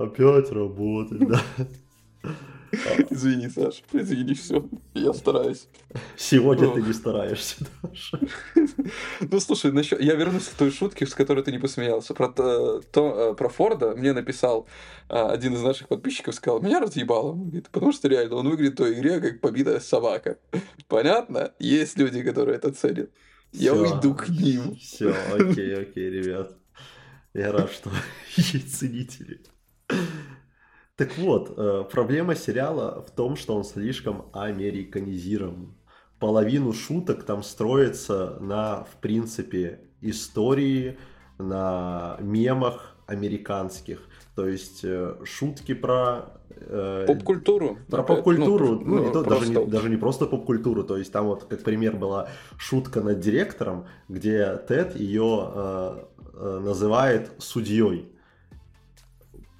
Опять 0.00 0.50
работать, 0.50 1.28
да. 1.28 1.42
Извини, 3.10 3.48
Саша, 3.48 3.82
извини, 3.92 4.32
все. 4.34 4.66
Я 4.94 5.12
стараюсь. 5.12 5.66
Сегодня 6.16 6.68
Ну. 6.68 6.74
ты 6.74 6.82
не 6.82 6.92
стараешься, 6.92 7.66
Даша. 7.82 8.20
Ну, 9.20 9.40
слушай, 9.40 9.72
насчет... 9.72 10.00
я 10.00 10.14
вернусь 10.14 10.46
к 10.46 10.54
той 10.54 10.70
шутке, 10.70 11.04
с 11.04 11.14
которой 11.14 11.42
ты 11.42 11.50
не 11.52 11.58
посмеялся. 11.58 12.14
Про, 12.14 12.28
то, 12.28 12.80
то- 12.80 13.32
э, 13.32 13.34
про 13.34 13.48
Форда 13.48 13.96
мне 13.96 14.12
написал 14.12 14.68
а, 15.08 15.32
один 15.32 15.54
из 15.54 15.62
наших 15.62 15.88
подписчиков, 15.88 16.34
сказал, 16.34 16.62
меня 16.62 16.78
разъебало. 16.80 17.32
Он 17.32 17.42
говорит, 17.48 17.68
потому 17.70 17.92
что 17.92 18.08
реально 18.08 18.36
он 18.36 18.48
выглядит 18.48 18.74
в 18.74 18.76
той 18.76 18.94
игре, 18.94 19.20
как 19.20 19.40
побитая 19.40 19.80
собака. 19.80 20.38
Понятно? 20.88 21.52
Есть 21.58 21.98
люди, 21.98 22.22
которые 22.22 22.56
это 22.56 22.72
ценят. 22.72 23.10
Я 23.52 23.74
Всё. 23.74 23.82
уйду 23.96 24.14
к 24.14 24.28
ним. 24.28 24.76
Все, 24.76 25.12
окей, 25.32 25.74
окей, 25.74 26.08
ребят. 26.08 26.56
Я 27.34 27.50
рад, 27.52 27.70
что 27.72 27.90
есть 28.36 28.78
ценители. 28.78 29.40
Так 30.96 31.16
вот, 31.16 31.54
э, 31.56 31.84
проблема 31.90 32.34
сериала 32.34 33.02
в 33.06 33.10
том, 33.10 33.36
что 33.36 33.56
он 33.56 33.64
слишком 33.64 34.26
американизирован. 34.34 35.74
Половину 36.18 36.74
шуток 36.74 37.22
там 37.24 37.42
строится 37.42 38.36
на, 38.40 38.84
в 38.84 38.96
принципе, 39.00 39.80
истории, 40.02 40.98
на 41.38 42.18
мемах 42.20 42.96
американских. 43.06 44.02
То 44.36 44.46
есть 44.46 44.80
э, 44.84 45.14
шутки 45.24 45.72
про... 45.72 46.34
э, 46.50 47.04
Поп-культуру. 47.06 47.78
про 47.88 48.02
поп-культуру, 48.02 48.80
ну, 48.84 49.04
ну, 49.04 49.12
то- 49.12 49.22
даже, 49.24 49.46
не, 49.48 49.54
просто- 49.54 49.70
даже 49.70 49.88
не 49.88 49.96
просто 49.96 50.26
поп-культуру, 50.26 50.84
то 50.84 50.98
есть 50.98 51.10
там 51.12 51.26
вот, 51.26 51.44
как 51.44 51.62
пример, 51.62 51.96
была 51.96 52.28
шутка 52.58 53.00
над 53.00 53.20
директором, 53.20 53.86
где 54.08 54.54
Тед 54.68 54.96
ее 54.96 55.50
э, 55.54 56.04
э, 56.34 56.58
называет 56.62 57.32
судьей. 57.38 58.12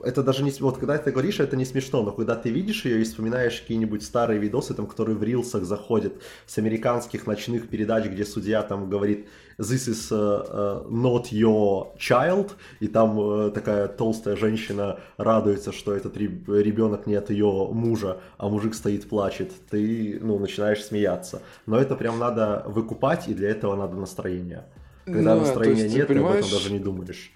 Это 0.04 0.22
даже 0.22 0.42
не... 0.42 0.50
Вот 0.60 0.78
когда 0.78 0.98
ты 0.98 1.10
говоришь, 1.10 1.40
это 1.40 1.56
не 1.56 1.64
смешно, 1.64 2.02
но 2.02 2.12
когда 2.12 2.34
ты 2.34 2.50
видишь 2.50 2.84
ее 2.84 3.00
и 3.00 3.04
вспоминаешь 3.04 3.60
какие-нибудь 3.60 4.02
старые 4.02 4.38
видосы, 4.38 4.74
там, 4.74 4.86
которые 4.86 5.16
в 5.16 5.22
рилсах 5.22 5.64
заходят 5.64 6.14
с 6.46 6.58
американских 6.58 7.26
ночных 7.26 7.68
передач, 7.68 8.06
где 8.06 8.24
судья 8.24 8.62
там 8.62 8.88
говорит 8.88 9.28
«This 9.58 9.88
is 9.88 10.10
uh, 10.10 10.88
not 10.88 11.30
your 11.32 11.96
child», 11.98 12.52
и 12.80 12.88
там 12.88 13.18
uh, 13.18 13.50
такая 13.50 13.88
толстая 13.88 14.36
женщина 14.36 14.98
радуется, 15.16 15.72
что 15.72 15.94
этот 15.94 16.16
ребенок 16.16 17.06
не 17.06 17.14
от 17.14 17.30
ее 17.30 17.68
мужа, 17.72 18.20
а 18.38 18.48
мужик 18.48 18.74
стоит 18.74 19.08
плачет, 19.08 19.52
ты, 19.70 20.18
ну, 20.20 20.38
начинаешь 20.38 20.84
смеяться. 20.84 21.42
Но 21.66 21.78
это 21.78 21.94
прям 21.96 22.18
надо 22.18 22.64
выкупать, 22.66 23.28
и 23.28 23.34
для 23.34 23.50
этого 23.50 23.76
надо 23.76 23.96
настроение. 23.96 24.64
Когда 25.04 25.34
ну, 25.34 25.40
настроения 25.40 25.84
есть, 25.84 25.96
нет, 25.96 26.08
ты, 26.08 26.14
понимаешь... 26.14 26.36
ты 26.36 26.40
об 26.40 26.46
этом 26.46 26.58
даже 26.58 26.72
не 26.72 26.78
думаешь. 26.78 27.32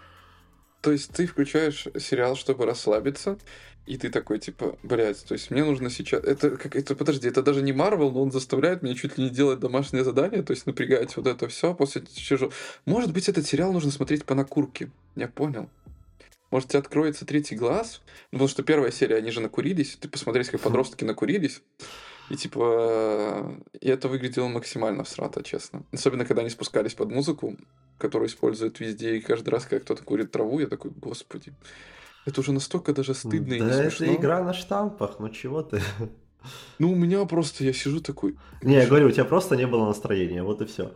То 0.85 0.93
есть 0.93 1.13
ты 1.13 1.27
включаешь 1.27 1.89
сериал, 1.99 2.37
чтобы 2.37 2.67
расслабиться, 2.67 3.39
и 3.87 3.97
ты 3.97 4.11
такой, 4.11 4.39
типа, 4.39 4.79
блядь, 4.83 5.25
то 5.25 5.33
есть 5.33 5.51
мне 5.51 5.65
нужно 5.65 5.89
сейчас... 5.89 6.23
Это, 6.23 6.59
как, 6.59 6.77
это 6.77 6.95
подожди, 6.95 7.27
это 7.27 7.43
даже 7.43 7.63
не 7.63 7.73
Марвел, 7.73 8.11
но 8.11 8.23
он 8.23 8.31
заставляет 8.31 8.83
меня 8.83 8.95
чуть 8.95 9.17
ли 9.17 9.25
не 9.25 9.31
делать 9.31 9.61
домашнее 9.61 10.05
задание, 10.05 10.43
то 10.43 10.51
есть 10.51 10.67
напрягать 10.67 11.17
вот 11.17 11.27
это 11.27 11.49
все 11.49 11.73
после 11.73 12.03
чужого... 12.15 12.53
Может 12.85 13.15
быть, 13.15 13.31
этот 13.31 13.47
сериал 13.47 13.73
нужно 13.73 13.91
смотреть 13.91 14.27
по 14.27 14.35
накурке. 14.35 14.91
Я 15.17 15.27
понял. 15.27 15.71
Может, 16.51 16.69
тебе 16.69 16.81
откроется 16.81 17.25
третий 17.25 17.57
глаз? 17.57 18.03
Ну, 18.31 18.37
потому 18.37 18.49
что 18.49 18.63
первая 18.63 18.91
серия, 18.91 19.17
они 19.17 19.31
же 19.31 19.41
накурились. 19.41 19.97
Ты 19.99 20.09
посмотреть, 20.11 20.51
как 20.51 20.61
подростки 20.61 21.05
накурились. 21.05 21.63
И 22.31 22.37
типа, 22.37 23.61
и 23.79 23.89
это 23.89 24.09
выглядело 24.09 24.49
максимально 24.49 25.05
всрато, 25.05 25.43
честно. 25.43 25.85
Особенно, 25.93 26.25
когда 26.25 26.41
они 26.41 26.51
спускались 26.51 26.95
под 26.95 27.11
музыку, 27.11 27.57
которую 27.99 28.29
используют 28.29 28.81
везде, 28.81 29.17
и 29.17 29.21
каждый 29.21 29.51
раз, 29.51 29.65
когда 29.65 29.85
кто-то 29.85 30.03
курит 30.03 30.31
траву, 30.31 30.59
я 30.59 30.67
такой, 30.67 30.91
господи, 30.91 31.53
это 32.25 32.41
уже 32.41 32.53
настолько 32.53 32.95
даже 32.95 33.15
стыдно 33.15 33.51
да 33.51 33.57
и 33.57 33.61
не 33.61 33.73
смешно. 33.73 34.07
это 34.07 34.15
игра 34.15 34.43
на 34.43 34.55
штампах, 34.55 35.17
ну 35.19 35.29
чего 35.29 35.63
ты? 35.63 35.83
Ну, 36.79 36.93
у 36.93 36.95
меня 36.95 37.25
просто, 37.25 37.65
я 37.65 37.73
сижу 37.73 38.01
такой... 38.01 38.37
Не, 38.63 38.75
я 38.75 38.87
говорю, 38.87 39.09
у 39.09 39.11
тебя 39.11 39.25
просто 39.25 39.57
не 39.57 39.67
было 39.67 39.87
настроения, 39.87 40.43
вот 40.43 40.61
и 40.61 40.67
все. 40.67 40.93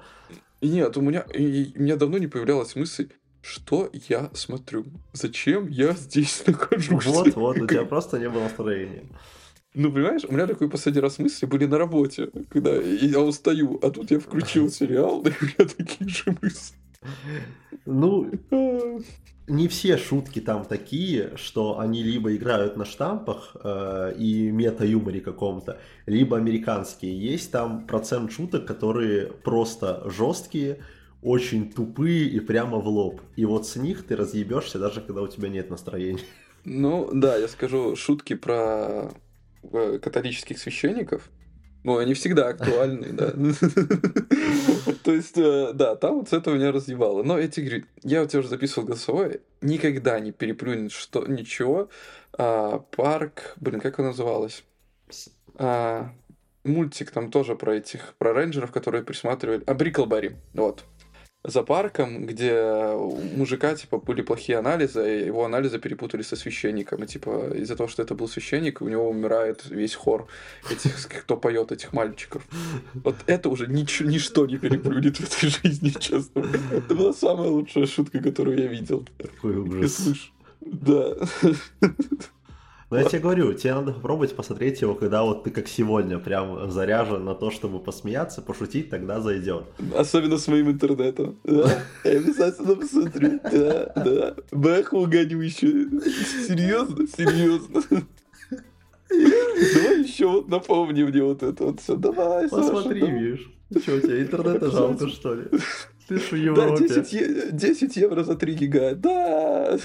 Нет, 0.60 0.96
у 0.96 1.00
меня, 1.00 1.20
и, 1.20 1.72
у 1.74 1.82
меня 1.82 1.96
давно 1.96 2.18
не 2.18 2.26
появлялась 2.26 2.74
мысль, 2.76 3.08
что 3.40 3.88
я 4.08 4.30
смотрю, 4.34 4.86
зачем 5.12 5.68
я 5.68 5.92
здесь 5.92 6.42
нахожусь. 6.46 7.06
Вот, 7.06 7.34
вот, 7.34 7.58
у 7.58 7.66
тебя 7.66 7.84
просто 7.86 8.18
не 8.18 8.28
было 8.28 8.44
настроения. 8.44 9.04
Ну, 9.78 9.92
понимаешь, 9.92 10.24
у 10.28 10.32
меня 10.32 10.48
такой 10.48 10.68
последний 10.68 11.00
раз 11.00 11.20
мысли 11.20 11.46
были 11.46 11.64
на 11.64 11.78
работе, 11.78 12.30
когда 12.48 12.74
я 12.74 13.20
устаю, 13.20 13.78
а 13.80 13.90
тут 13.90 14.10
я 14.10 14.18
включил 14.18 14.68
сериал, 14.70 15.22
и 15.24 15.28
у 15.28 15.44
меня 15.44 15.68
такие 15.76 16.10
же 16.10 16.36
мысли. 16.42 16.76
Ну, 17.86 18.28
не 19.46 19.68
все 19.68 19.96
шутки 19.96 20.40
там 20.40 20.64
такие, 20.64 21.36
что 21.36 21.78
они 21.78 22.02
либо 22.02 22.34
играют 22.34 22.76
на 22.76 22.84
штампах 22.84 23.56
э, 23.62 24.14
и 24.18 24.50
мета-юморе 24.50 25.20
каком-то, 25.20 25.78
либо 26.06 26.36
американские. 26.36 27.16
Есть 27.16 27.52
там 27.52 27.86
процент 27.86 28.32
шуток, 28.32 28.66
которые 28.66 29.26
просто 29.28 30.02
жесткие, 30.10 30.80
очень 31.22 31.70
тупые 31.70 32.28
и 32.28 32.40
прямо 32.40 32.78
в 32.78 32.88
лоб. 32.88 33.20
И 33.36 33.44
вот 33.44 33.68
с 33.68 33.76
них 33.76 34.04
ты 34.04 34.16
разъебешься, 34.16 34.80
даже 34.80 35.00
когда 35.02 35.22
у 35.22 35.28
тебя 35.28 35.48
нет 35.48 35.70
настроения. 35.70 36.24
Ну, 36.64 37.08
да, 37.12 37.36
я 37.36 37.46
скажу 37.46 37.94
шутки 37.94 38.34
про 38.34 39.12
католических 39.62 40.58
священников. 40.58 41.30
Ну, 41.84 41.98
они 41.98 42.14
всегда 42.14 42.48
актуальны, 42.48 43.12
да. 43.12 43.30
То 45.04 45.12
есть, 45.12 45.38
э, 45.38 45.72
да, 45.72 45.94
там 45.94 46.18
вот 46.18 46.28
с 46.28 46.32
этого 46.32 46.56
меня 46.56 46.72
разъебало. 46.72 47.22
Но 47.22 47.38
эти 47.38 47.60
игры, 47.60 47.84
я 48.02 48.22
у 48.22 48.26
тебя 48.26 48.40
уже 48.40 48.48
записывал 48.48 48.86
голосовое, 48.86 49.40
никогда 49.60 50.18
не 50.18 50.32
переплюнет 50.32 50.92
что, 50.92 51.24
ничего. 51.26 51.88
А, 52.36 52.78
парк, 52.78 53.54
блин, 53.56 53.80
как 53.80 53.98
он 54.00 54.06
называлась? 54.06 54.64
А, 55.54 56.12
мультик 56.64 57.10
там 57.12 57.30
тоже 57.30 57.54
про 57.54 57.76
этих, 57.76 58.14
про 58.18 58.34
рейнджеров, 58.34 58.72
которые 58.72 59.04
присматривали. 59.04 59.62
А, 59.66 59.74
Бриклберри, 59.74 60.36
вот 60.54 60.84
за 61.44 61.62
парком, 61.62 62.26
где 62.26 62.52
у 62.94 63.16
мужика, 63.36 63.74
типа, 63.74 63.98
были 63.98 64.22
плохие 64.22 64.58
анализы, 64.58 65.22
и 65.22 65.26
его 65.26 65.44
анализы 65.44 65.78
перепутали 65.78 66.22
со 66.22 66.36
священником. 66.36 67.04
И, 67.04 67.06
типа, 67.06 67.54
из-за 67.54 67.76
того, 67.76 67.88
что 67.88 68.02
это 68.02 68.14
был 68.14 68.28
священник, 68.28 68.82
у 68.82 68.88
него 68.88 69.08
умирает 69.08 69.64
весь 69.70 69.94
хор 69.94 70.26
этих, 70.70 71.08
кто 71.08 71.36
поет 71.36 71.72
этих 71.72 71.92
мальчиков. 71.92 72.46
Вот 72.94 73.16
это 73.26 73.48
уже 73.48 73.66
ничего, 73.66 74.10
ничто 74.10 74.46
не 74.46 74.58
переплюнет 74.58 75.18
в 75.18 75.20
этой 75.20 75.48
жизни, 75.48 75.90
честно. 75.98 76.44
Это 76.72 76.94
была 76.94 77.12
самая 77.12 77.48
лучшая 77.48 77.86
шутка, 77.86 78.20
которую 78.20 78.58
я 78.58 78.66
видел. 78.66 79.06
Какой 79.18 79.56
ужас. 79.56 80.30
Да. 80.60 81.16
Но 82.90 82.98
я 82.98 83.04
тебе 83.04 83.18
говорю, 83.20 83.52
тебе 83.52 83.74
надо 83.74 83.92
попробовать 83.92 84.34
посмотреть 84.34 84.80
его, 84.80 84.94
когда 84.94 85.22
вот 85.22 85.44
ты 85.44 85.50
как 85.50 85.68
сегодня 85.68 86.18
прям 86.18 86.70
заряжен 86.70 87.22
на 87.22 87.34
то, 87.34 87.50
чтобы 87.50 87.80
посмеяться, 87.80 88.40
пошутить, 88.40 88.88
тогда 88.88 89.20
зайдет. 89.20 89.64
Особенно 89.94 90.38
с 90.38 90.48
моим 90.48 90.70
интернетом. 90.70 91.38
Да, 91.44 91.70
я 92.04 92.12
обязательно 92.12 92.76
посмотрю. 92.76 93.40
Да, 93.42 93.92
да. 93.94 94.34
Бэху 94.52 95.00
угоню 95.00 95.40
еще. 95.40 95.66
Серьезно? 95.66 97.06
Серьезно. 97.06 97.82
Давай 99.10 100.02
еще 100.02 100.26
вот 100.26 100.48
напомни 100.48 101.02
мне 101.02 101.22
вот 101.22 101.42
это 101.42 101.64
вот 101.64 101.80
все. 101.80 101.96
Давай, 101.96 102.48
Посмотри, 102.48 103.00
Саша, 103.00 103.12
видишь. 103.12 103.50
Что, 103.82 103.96
у 103.96 104.00
тебя 104.00 104.22
интернета 104.22 104.70
жалко, 104.70 105.08
что 105.08 105.34
ли? 105.34 105.44
Ты 106.08 106.18
ж 106.18 106.22
в 106.30 106.36
Европе. 106.36 106.88
Да, 106.88 107.00
10, 107.00 107.54
10 107.54 107.96
евро 107.96 108.24
за 108.24 108.34
3 108.34 108.54
гига. 108.54 108.94
Да. 108.94 109.78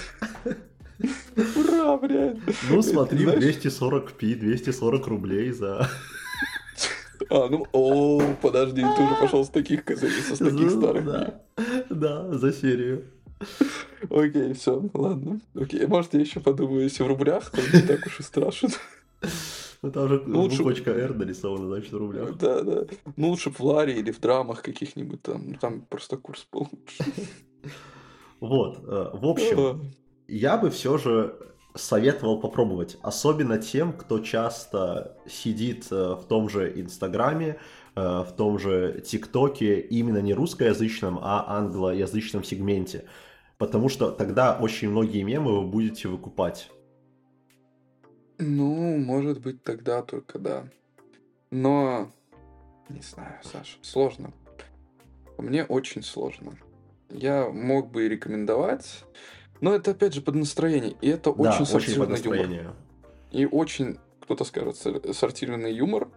Ура, 1.56 1.96
блядь. 1.96 2.38
Ну, 2.70 2.82
смотри, 2.82 3.24
Знаешь... 3.24 3.56
240p, 3.56 4.34
240 4.36 5.06
рублей 5.06 5.50
за... 5.52 5.88
А, 7.30 7.48
ну, 7.48 7.66
о, 7.72 8.20
подожди, 8.42 8.82
ты 8.82 9.02
уже 9.02 9.14
пошел 9.20 9.44
с 9.44 9.48
таких 9.48 9.84
козырей, 9.84 10.20
со 10.20 10.36
таких 10.36 10.70
старых. 10.70 11.04
Да, 11.04 11.40
да, 11.90 12.32
за 12.34 12.52
серию. 12.52 13.04
Окей, 14.10 14.52
все, 14.54 14.82
ладно. 14.92 15.40
Окей, 15.54 15.86
может, 15.86 16.14
я 16.14 16.20
еще 16.20 16.40
подумаю, 16.40 16.82
если 16.82 17.02
в 17.02 17.06
рублях, 17.06 17.50
то 17.50 17.60
не 17.60 17.82
так 17.82 18.06
уж 18.06 18.20
и 18.20 18.22
страшно. 18.22 18.68
Ну, 19.82 19.92
там 19.92 20.08
же 20.08 20.22
ну, 20.26 20.42
лучше... 20.42 20.58
буквочка 20.58 20.92
R 20.92 21.14
нарисована, 21.14 21.66
значит, 21.66 21.92
в 21.92 21.96
рублях. 21.98 22.36
Да, 22.38 22.62
да. 22.62 22.86
Ну, 23.16 23.28
лучше 23.28 23.50
в 23.50 23.60
Ларе 23.60 23.94
или 23.94 24.12
в 24.12 24.20
драмах 24.20 24.62
каких-нибудь 24.62 25.22
там. 25.22 25.50
Ну, 25.50 25.58
там 25.60 25.82
просто 25.82 26.16
курс 26.16 26.46
получше. 26.50 27.04
Вот, 28.40 28.78
э, 28.78 29.10
в 29.12 29.26
общем, 29.26 29.92
я 30.28 30.56
бы 30.56 30.70
все 30.70 30.98
же 30.98 31.36
советовал 31.74 32.40
попробовать, 32.40 32.96
особенно 33.02 33.58
тем, 33.58 33.92
кто 33.92 34.20
часто 34.20 35.16
сидит 35.26 35.88
э, 35.90 36.14
в 36.14 36.24
том 36.28 36.48
же 36.48 36.72
Инстаграме, 36.80 37.58
э, 37.96 38.00
в 38.00 38.32
том 38.36 38.58
же 38.58 39.02
ТикТоке, 39.04 39.80
именно 39.80 40.18
не 40.18 40.34
русскоязычном, 40.34 41.18
а 41.20 41.58
англоязычном 41.58 42.44
сегменте. 42.44 43.06
Потому 43.58 43.88
что 43.88 44.10
тогда 44.10 44.56
очень 44.60 44.90
многие 44.90 45.22
мемы 45.22 45.60
вы 45.60 45.66
будете 45.66 46.08
выкупать. 46.08 46.70
Ну, 48.38 48.98
может 48.98 49.40
быть, 49.40 49.62
тогда 49.62 50.02
только 50.02 50.38
да. 50.38 50.64
Но, 51.50 52.10
не 52.88 53.00
знаю, 53.00 53.40
Саша, 53.42 53.78
сложно. 53.82 54.32
Мне 55.38 55.64
очень 55.64 56.02
сложно. 56.02 56.56
Я 57.10 57.48
мог 57.48 57.90
бы 57.90 58.06
и 58.06 58.08
рекомендовать, 58.08 59.04
но 59.60 59.74
это 59.74 59.92
опять 59.92 60.14
же 60.14 60.20
под 60.20 60.34
настроение. 60.34 60.94
И 61.00 61.08
это 61.08 61.32
да, 61.32 61.50
очень 61.50 61.66
сортированный 61.66 62.20
юмор. 62.20 62.74
И 63.30 63.46
очень, 63.46 63.98
кто-то 64.20 64.44
скажет, 64.44 64.76
сортированный 65.12 65.74
юмор. 65.74 66.08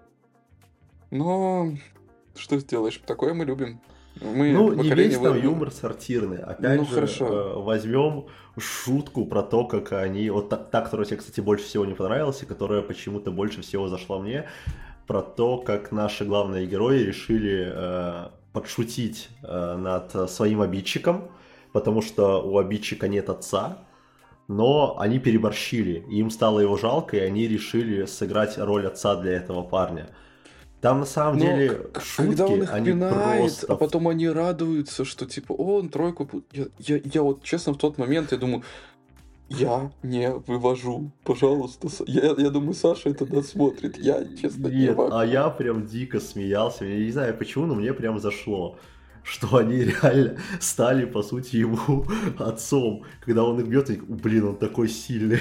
Но 1.12 1.72
что 2.36 2.60
сделаешь? 2.60 3.02
Такое 3.06 3.34
мы 3.34 3.46
любим. 3.46 3.80
Мы 4.22 4.52
ну, 4.52 4.74
не 4.74 4.90
весь 4.90 5.18
там 5.18 5.40
юмор 5.40 5.72
сортирный. 5.72 6.40
Опять 6.40 6.80
ну, 6.80 6.86
же, 6.86 6.94
хорошо. 6.94 7.28
Э, 7.28 7.62
возьмем 7.62 8.26
шутку 8.58 9.26
про 9.26 9.44
то, 9.44 9.66
как 9.66 9.92
они... 9.94 10.30
Вот 10.30 10.50
та, 10.50 10.58
та, 10.58 10.82
которая 10.82 11.06
тебе, 11.06 11.18
кстати, 11.18 11.40
больше 11.40 11.66
всего 11.66 11.86
не 11.86 11.94
понравилась, 11.94 12.42
и 12.42 12.46
которая 12.46 12.82
почему-то 12.82 13.32
больше 13.32 13.62
всего 13.62 13.88
зашла 13.88 14.20
мне, 14.20 14.48
про 15.06 15.22
то, 15.22 15.58
как 15.60 15.92
наши 15.92 16.26
главные 16.26 16.66
герои 16.66 17.00
решили 17.00 17.72
э, 17.72 18.30
подшутить 18.54 19.30
э, 19.44 19.76
над 19.78 20.30
своим 20.30 20.62
обидчиком, 20.62 21.30
потому 21.78 22.02
что 22.02 22.42
у 22.42 22.58
обидчика 22.58 23.08
нет 23.08 23.30
отца, 23.30 23.78
но 24.48 24.98
они 25.00 25.20
переборщили, 25.20 26.04
им 26.10 26.32
стало 26.32 26.60
его 26.60 26.76
жалко, 26.76 27.18
и 27.18 27.20
они 27.20 27.48
решили 27.48 28.06
сыграть 28.06 28.58
роль 28.58 28.88
отца 28.88 29.16
для 29.16 29.34
этого 29.34 29.62
парня. 29.62 30.10
Там 30.82 31.02
на 31.02 31.06
самом 31.06 31.38
но 31.38 31.46
деле 31.46 31.68
шутки, 32.02 32.30
когда 32.30 32.48
он 32.48 32.64
их 32.64 32.74
они 32.74 32.88
пинает, 32.88 33.42
просто... 33.42 33.74
а 33.74 33.76
потом 33.76 34.08
они 34.08 34.28
радуются, 34.28 35.06
что 35.06 35.28
типа, 35.28 35.54
о, 35.54 35.78
он 35.78 35.90
тройку... 35.90 36.28
Я, 36.52 36.66
я, 36.80 37.00
я 37.04 37.22
вот 37.22 37.44
честно 37.44 37.74
в 37.74 37.78
тот 37.78 38.00
момент, 38.00 38.32
я 38.32 38.40
думаю, 38.40 38.64
я 39.50 39.92
не 40.02 40.34
вывожу, 40.34 41.12
пожалуйста. 41.24 41.90
Я, 42.08 42.34
я 42.38 42.50
думаю, 42.50 42.74
Саша 42.74 43.10
это 43.10 43.28
досмотрит. 43.28 44.00
Я, 44.00 44.26
честно, 44.42 44.68
Нет, 44.68 44.74
не 44.74 44.96
могу. 44.96 45.16
а 45.16 45.24
я 45.24 45.50
прям 45.50 45.86
дико 45.86 46.20
смеялся. 46.20 46.86
Я 46.86 46.98
не 46.98 47.12
знаю 47.12 47.38
почему, 47.38 47.68
но 47.68 47.76
мне 47.76 47.94
прям 47.94 48.20
зашло 48.20 48.80
что 49.28 49.58
они 49.58 49.84
реально 49.84 50.40
стали, 50.60 51.06
по 51.06 51.22
сути, 51.22 51.58
ему 51.58 52.06
отцом. 52.40 53.04
Когда 53.22 53.44
он 53.44 53.60
их 53.60 53.68
бьет, 53.68 53.90
и, 53.90 53.98
блин, 53.98 54.48
он 54.48 54.58
такой 54.58 54.88
сильный. 54.88 55.40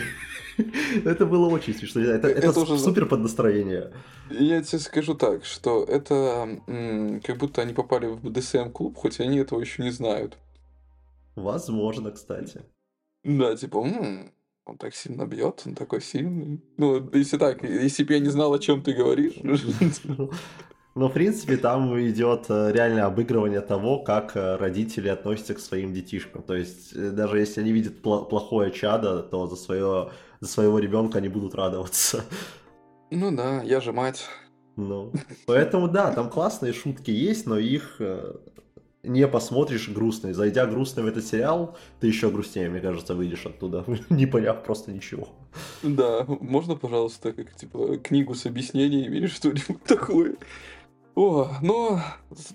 Это 1.05 1.27
было 1.27 1.49
очень 1.49 1.75
смешно. 1.75 2.01
Это, 2.01 2.29
это, 2.29 2.49
это 2.49 2.61
уже... 2.61 2.79
супер 2.79 3.07
под 3.07 3.21
настроение. 3.21 3.93
Я 4.31 4.63
тебе 4.63 4.79
скажу 4.79 5.15
так, 5.15 5.45
что 5.45 5.85
это 5.85 6.61
как 7.25 7.37
будто 7.37 7.63
они 7.63 7.75
попали 7.75 8.07
в 8.07 8.25
БДСМ-клуб, 8.25 8.97
хоть 8.97 9.21
они 9.21 9.39
этого 9.39 9.61
еще 9.61 9.83
не 9.83 9.91
знают. 9.91 10.37
Возможно, 11.37 12.11
кстати. 12.11 12.63
Да, 13.23 13.55
типа, 13.55 13.79
м-м, 13.79 14.33
он 14.65 14.79
так 14.79 14.95
сильно 14.95 15.27
бьет, 15.27 15.63
он 15.67 15.75
такой 15.75 16.01
сильный. 16.01 16.61
Ну, 16.77 17.09
если 17.13 17.37
так, 17.37 17.63
если 17.63 18.03
бы 18.03 18.15
я 18.15 18.21
не 18.21 18.31
знал, 18.31 18.53
о 18.53 18.59
чем 18.59 18.83
ты 18.83 18.95
говоришь. 18.95 19.35
Ну, 20.97 21.09
в 21.09 21.13
принципе, 21.13 21.59
там 21.59 21.95
идет 22.09 22.47
э, 22.49 22.73
реальное 22.73 23.05
обыгрывание 23.05 23.61
того, 23.61 23.99
как 23.99 24.35
э, 24.35 24.57
родители 24.57 25.09
относятся 25.09 25.53
к 25.53 25.59
своим 25.59 25.93
детишкам. 25.93 26.43
То 26.43 26.55
есть, 26.55 26.95
э, 26.95 27.11
даже 27.11 27.39
если 27.39 27.61
они 27.61 27.71
видят 27.71 28.01
плохое 28.01 28.71
чадо, 28.71 29.23
то 29.23 29.47
за, 29.47 29.57
свое, 29.57 30.09
за 30.41 30.49
своего 30.49 30.79
ребенка 30.79 31.19
они 31.19 31.29
будут 31.29 31.55
радоваться. 31.55 32.25
Ну 33.11 33.31
да, 33.31 33.61
я 33.63 33.83
же 33.83 33.93
мать. 33.93 34.25
Ну, 34.77 35.13
поэтому 35.47 35.89
да, 35.89 36.13
там 36.13 36.31
классные 36.31 36.73
шутки 36.73 37.11
есть, 37.11 37.45
но 37.45 37.59
их 37.59 38.01
не 39.03 39.29
посмотришь 39.29 39.91
грустный. 39.91 40.33
Зайдя 40.33 40.65
грустный 40.65 41.03
в 41.03 41.07
этот 41.09 41.27
сериал, 41.27 41.77
ты 42.01 42.07
еще 42.07 42.31
грустнее, 42.31 42.71
мне 42.71 42.81
кажется, 42.81 43.15
выйдешь 43.15 43.45
оттуда, 43.45 43.85
не 44.09 44.25
поняв 44.25 44.63
просто 44.65 44.93
ничего. 44.93 45.29
Да, 45.83 46.25
можно, 46.27 46.75
пожалуйста, 46.75 47.33
как 47.33 47.55
типа 47.55 47.99
книгу 47.99 48.35
с 48.35 48.47
объяснениями 48.47 49.17
или 49.17 49.27
что-нибудь 49.27 49.85
такое. 49.85 50.37
О, 51.17 51.51
ну, 51.63 51.99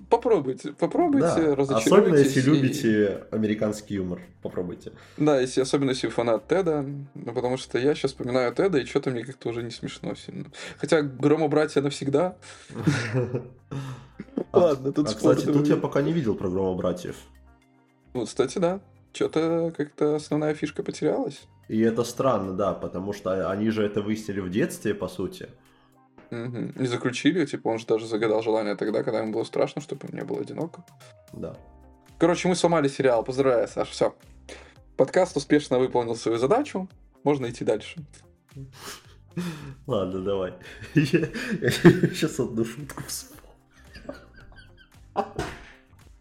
попробуйте, 0.07 0.73
попробуйте, 0.73 1.55
да, 1.55 1.77
Особенно 1.77 2.15
если 2.15 2.41
и... 2.41 2.43
любите 2.43 3.23
американский 3.31 3.95
юмор, 3.95 4.21
попробуйте. 4.43 4.91
Да, 5.17 5.41
если, 5.41 5.61
особенно 5.61 5.89
если 5.89 6.09
фанат 6.09 6.47
Теда, 6.47 6.85
ну, 7.15 7.33
потому 7.33 7.57
что 7.57 7.79
я 7.79 7.95
сейчас 7.95 8.11
вспоминаю 8.11 8.53
Теда, 8.53 8.77
и 8.77 8.85
что-то 8.85 9.09
мне 9.09 9.25
как-то 9.25 9.49
уже 9.49 9.63
не 9.63 9.71
смешно 9.71 10.13
сильно. 10.13 10.45
Хотя 10.77 11.01
Грома 11.01 11.47
братья 11.47 11.81
навсегда. 11.81 12.37
Ладно, 14.53 14.91
тут 14.91 15.09
А, 15.09 15.13
кстати, 15.15 15.45
тут 15.45 15.67
я 15.67 15.75
пока 15.75 16.03
не 16.03 16.13
видел 16.13 16.35
про 16.35 16.47
Грома 16.47 16.77
братьев. 16.77 17.15
Ну, 18.13 18.27
кстати, 18.27 18.59
да. 18.59 18.79
Что-то 19.11 19.73
как-то 19.75 20.17
основная 20.17 20.53
фишка 20.53 20.83
потерялась. 20.83 21.47
И 21.67 21.79
это 21.81 22.03
странно, 22.03 22.53
да, 22.53 22.73
потому 22.73 23.11
что 23.11 23.49
они 23.49 23.71
же 23.71 23.83
это 23.83 24.03
выяснили 24.03 24.39
в 24.39 24.51
детстве, 24.51 24.93
по 24.93 25.07
сути. 25.07 25.49
Угу. 26.31 26.81
И 26.81 26.85
заключили, 26.85 27.45
типа, 27.45 27.67
он 27.67 27.79
же 27.79 27.85
даже 27.85 28.07
загадал 28.07 28.41
желание 28.41 28.75
тогда, 28.75 29.03
когда 29.03 29.19
ему 29.19 29.33
было 29.33 29.43
страшно, 29.43 29.81
чтобы 29.81 30.07
мне 30.11 30.23
было 30.23 30.41
одиноко. 30.41 30.83
Да. 31.33 31.55
Короче, 32.17 32.47
мы 32.47 32.55
сломали 32.55 32.87
сериал. 32.87 33.23
Поздравляю, 33.23 33.67
Саша. 33.67 33.91
Все. 33.91 34.15
Подкаст 34.95 35.35
успешно 35.35 35.79
выполнил 35.79 36.15
свою 36.15 36.37
задачу. 36.37 36.87
Можно 37.23 37.49
идти 37.49 37.65
дальше. 37.65 37.99
Ладно, 39.87 40.21
давай. 40.21 40.53
Я, 40.95 41.27
сейчас 42.11 42.39
одну 42.39 42.63
шутку 42.63 43.03
вспомнил. 43.07 43.41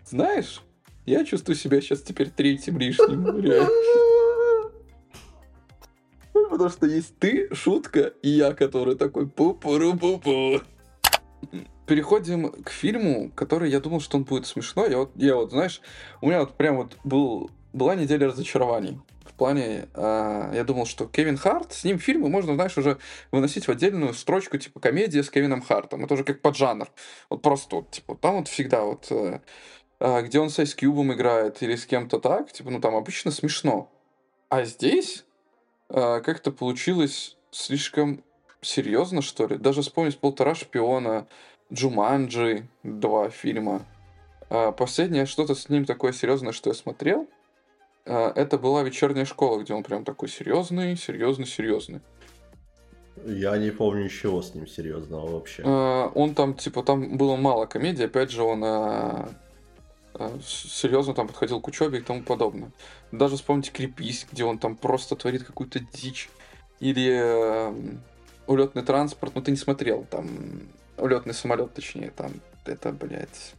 Знаешь, 0.04 0.60
я 1.06 1.24
чувствую 1.24 1.56
себя 1.56 1.80
сейчас 1.80 2.02
теперь 2.02 2.30
третьим 2.30 2.78
лишним. 2.78 3.40
Реально. 3.40 3.70
Потому 6.50 6.68
что 6.68 6.86
есть 6.86 7.16
ты, 7.18 7.48
шутка, 7.54 8.12
и 8.22 8.28
я, 8.28 8.52
который 8.54 8.96
такой 8.96 9.26
пу-пу-ру-пу-пу. 9.26 10.60
Переходим 11.86 12.50
к 12.50 12.70
фильму, 12.70 13.30
который 13.36 13.70
я 13.70 13.78
думал, 13.78 14.00
что 14.00 14.16
он 14.16 14.24
будет 14.24 14.46
смешной. 14.46 14.90
Я 14.90 14.98
вот, 14.98 15.12
я 15.14 15.36
вот, 15.36 15.52
знаешь, 15.52 15.80
у 16.20 16.26
меня 16.26 16.40
вот 16.40 16.56
прям 16.56 16.76
вот 16.76 16.96
был, 17.04 17.50
была 17.72 17.94
неделя 17.94 18.26
разочарований. 18.26 19.00
В 19.24 19.32
плане, 19.34 19.88
э, 19.94 20.50
я 20.54 20.64
думал, 20.64 20.86
что 20.86 21.06
Кевин 21.06 21.36
Харт, 21.36 21.72
с 21.72 21.84
ним 21.84 22.00
фильмы 22.00 22.28
можно, 22.28 22.54
знаешь, 22.54 22.76
уже 22.76 22.98
выносить 23.30 23.68
в 23.68 23.70
отдельную 23.70 24.12
строчку, 24.12 24.58
типа, 24.58 24.80
комедия 24.80 25.22
с 25.22 25.30
Кевином 25.30 25.62
Хартом. 25.62 26.04
Это 26.04 26.14
уже 26.14 26.24
как 26.24 26.42
поджанр. 26.42 26.90
Вот 27.30 27.42
просто 27.42 27.76
вот, 27.76 27.92
типа, 27.92 28.16
там 28.16 28.38
вот 28.38 28.48
всегда 28.48 28.82
вот, 28.82 29.06
э, 29.10 29.40
э, 30.00 30.22
где 30.22 30.40
он 30.40 30.50
с 30.50 30.58
Ice 30.58 30.76
Cube 30.76 31.14
играет 31.14 31.62
или 31.62 31.76
с 31.76 31.86
кем-то 31.86 32.18
так, 32.18 32.52
типа, 32.52 32.70
ну 32.70 32.80
там 32.80 32.96
обычно 32.96 33.30
смешно. 33.30 33.88
А 34.48 34.64
здесь 34.64 35.24
а, 35.24 35.29
как-то 35.90 36.52
получилось 36.52 37.36
слишком 37.50 38.22
серьезно, 38.60 39.22
что 39.22 39.46
ли. 39.46 39.56
Даже 39.56 39.82
вспомнить 39.82 40.18
«Полтора 40.18 40.54
шпиона», 40.54 41.26
«Джуманджи», 41.72 42.66
два 42.82 43.30
фильма. 43.30 43.86
А, 44.48 44.72
последнее 44.72 45.26
что-то 45.26 45.54
с 45.54 45.68
ним 45.68 45.84
такое 45.84 46.12
серьезное, 46.12 46.52
что 46.52 46.70
я 46.70 46.74
смотрел, 46.74 47.28
а, 48.06 48.32
это 48.34 48.58
была 48.58 48.82
«Вечерняя 48.82 49.24
школа», 49.24 49.62
где 49.62 49.74
он 49.74 49.82
прям 49.82 50.04
такой 50.04 50.28
серьезный, 50.28 50.96
серьезный, 50.96 51.46
серьезный. 51.46 52.00
Я 53.26 53.56
не 53.58 53.70
помню 53.70 54.04
ничего 54.04 54.40
с 54.40 54.54
ним 54.54 54.66
серьезного 54.66 55.30
вообще. 55.30 55.62
Он 55.62 56.34
там, 56.34 56.54
типа, 56.54 56.82
там 56.82 57.16
было 57.18 57.36
мало 57.36 57.66
комедии, 57.66 58.04
опять 58.04 58.30
же, 58.30 58.42
он 58.42 58.62
а, 58.64 59.28
серьезно 60.44 61.14
там 61.14 61.26
подходил 61.26 61.60
к 61.60 61.68
учебе 61.68 61.98
и 61.98 62.02
тому 62.02 62.22
подобное. 62.22 62.70
Даже 63.12 63.36
вспомните 63.36 63.70
Крепись, 63.70 64.26
где 64.30 64.44
он 64.44 64.58
там 64.58 64.76
просто 64.76 65.16
творит 65.16 65.44
какую-то 65.44 65.80
дичь. 65.80 66.30
Или 66.80 67.10
э, 67.12 67.74
улетный 68.46 68.82
транспорт, 68.82 69.34
ну 69.34 69.42
ты 69.42 69.50
не 69.50 69.56
смотрел, 69.56 70.06
там 70.10 70.28
улетный 70.96 71.34
самолет, 71.34 71.74
точнее, 71.74 72.10
там 72.10 72.32
это, 72.64 72.90
блядь, 72.90 73.54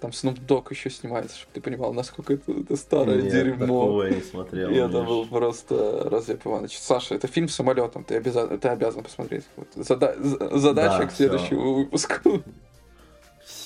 там 0.00 0.10
Snoop 0.10 0.46
Dogg 0.46 0.66
еще 0.70 0.90
снимается, 0.90 1.36
чтобы 1.36 1.52
ты 1.54 1.60
понимал, 1.62 1.92
насколько 1.94 2.34
это, 2.34 2.52
это 2.52 2.76
старое 2.76 3.22
Нет, 3.22 3.32
дерьмо. 3.32 4.04
я 4.04 4.10
не 4.10 4.20
смотрел. 4.20 4.70
И 4.70 4.74
это 4.74 5.02
был 5.02 5.26
просто 5.26 6.08
Разъеп 6.10 6.46
Иванович. 6.46 6.78
Саша, 6.78 7.14
это 7.14 7.28
фильм 7.28 7.48
с 7.48 7.54
самолетом, 7.54 8.04
ты 8.04 8.16
обязан, 8.16 8.58
ты 8.58 8.68
обязан 8.68 9.02
посмотреть. 9.02 9.44
Вот. 9.56 9.68
Зада... 9.74 10.14
Задача 10.18 10.98
да, 10.98 11.06
к 11.06 11.12
следующему 11.12 11.60
все. 11.60 11.74
выпуску. 11.74 12.42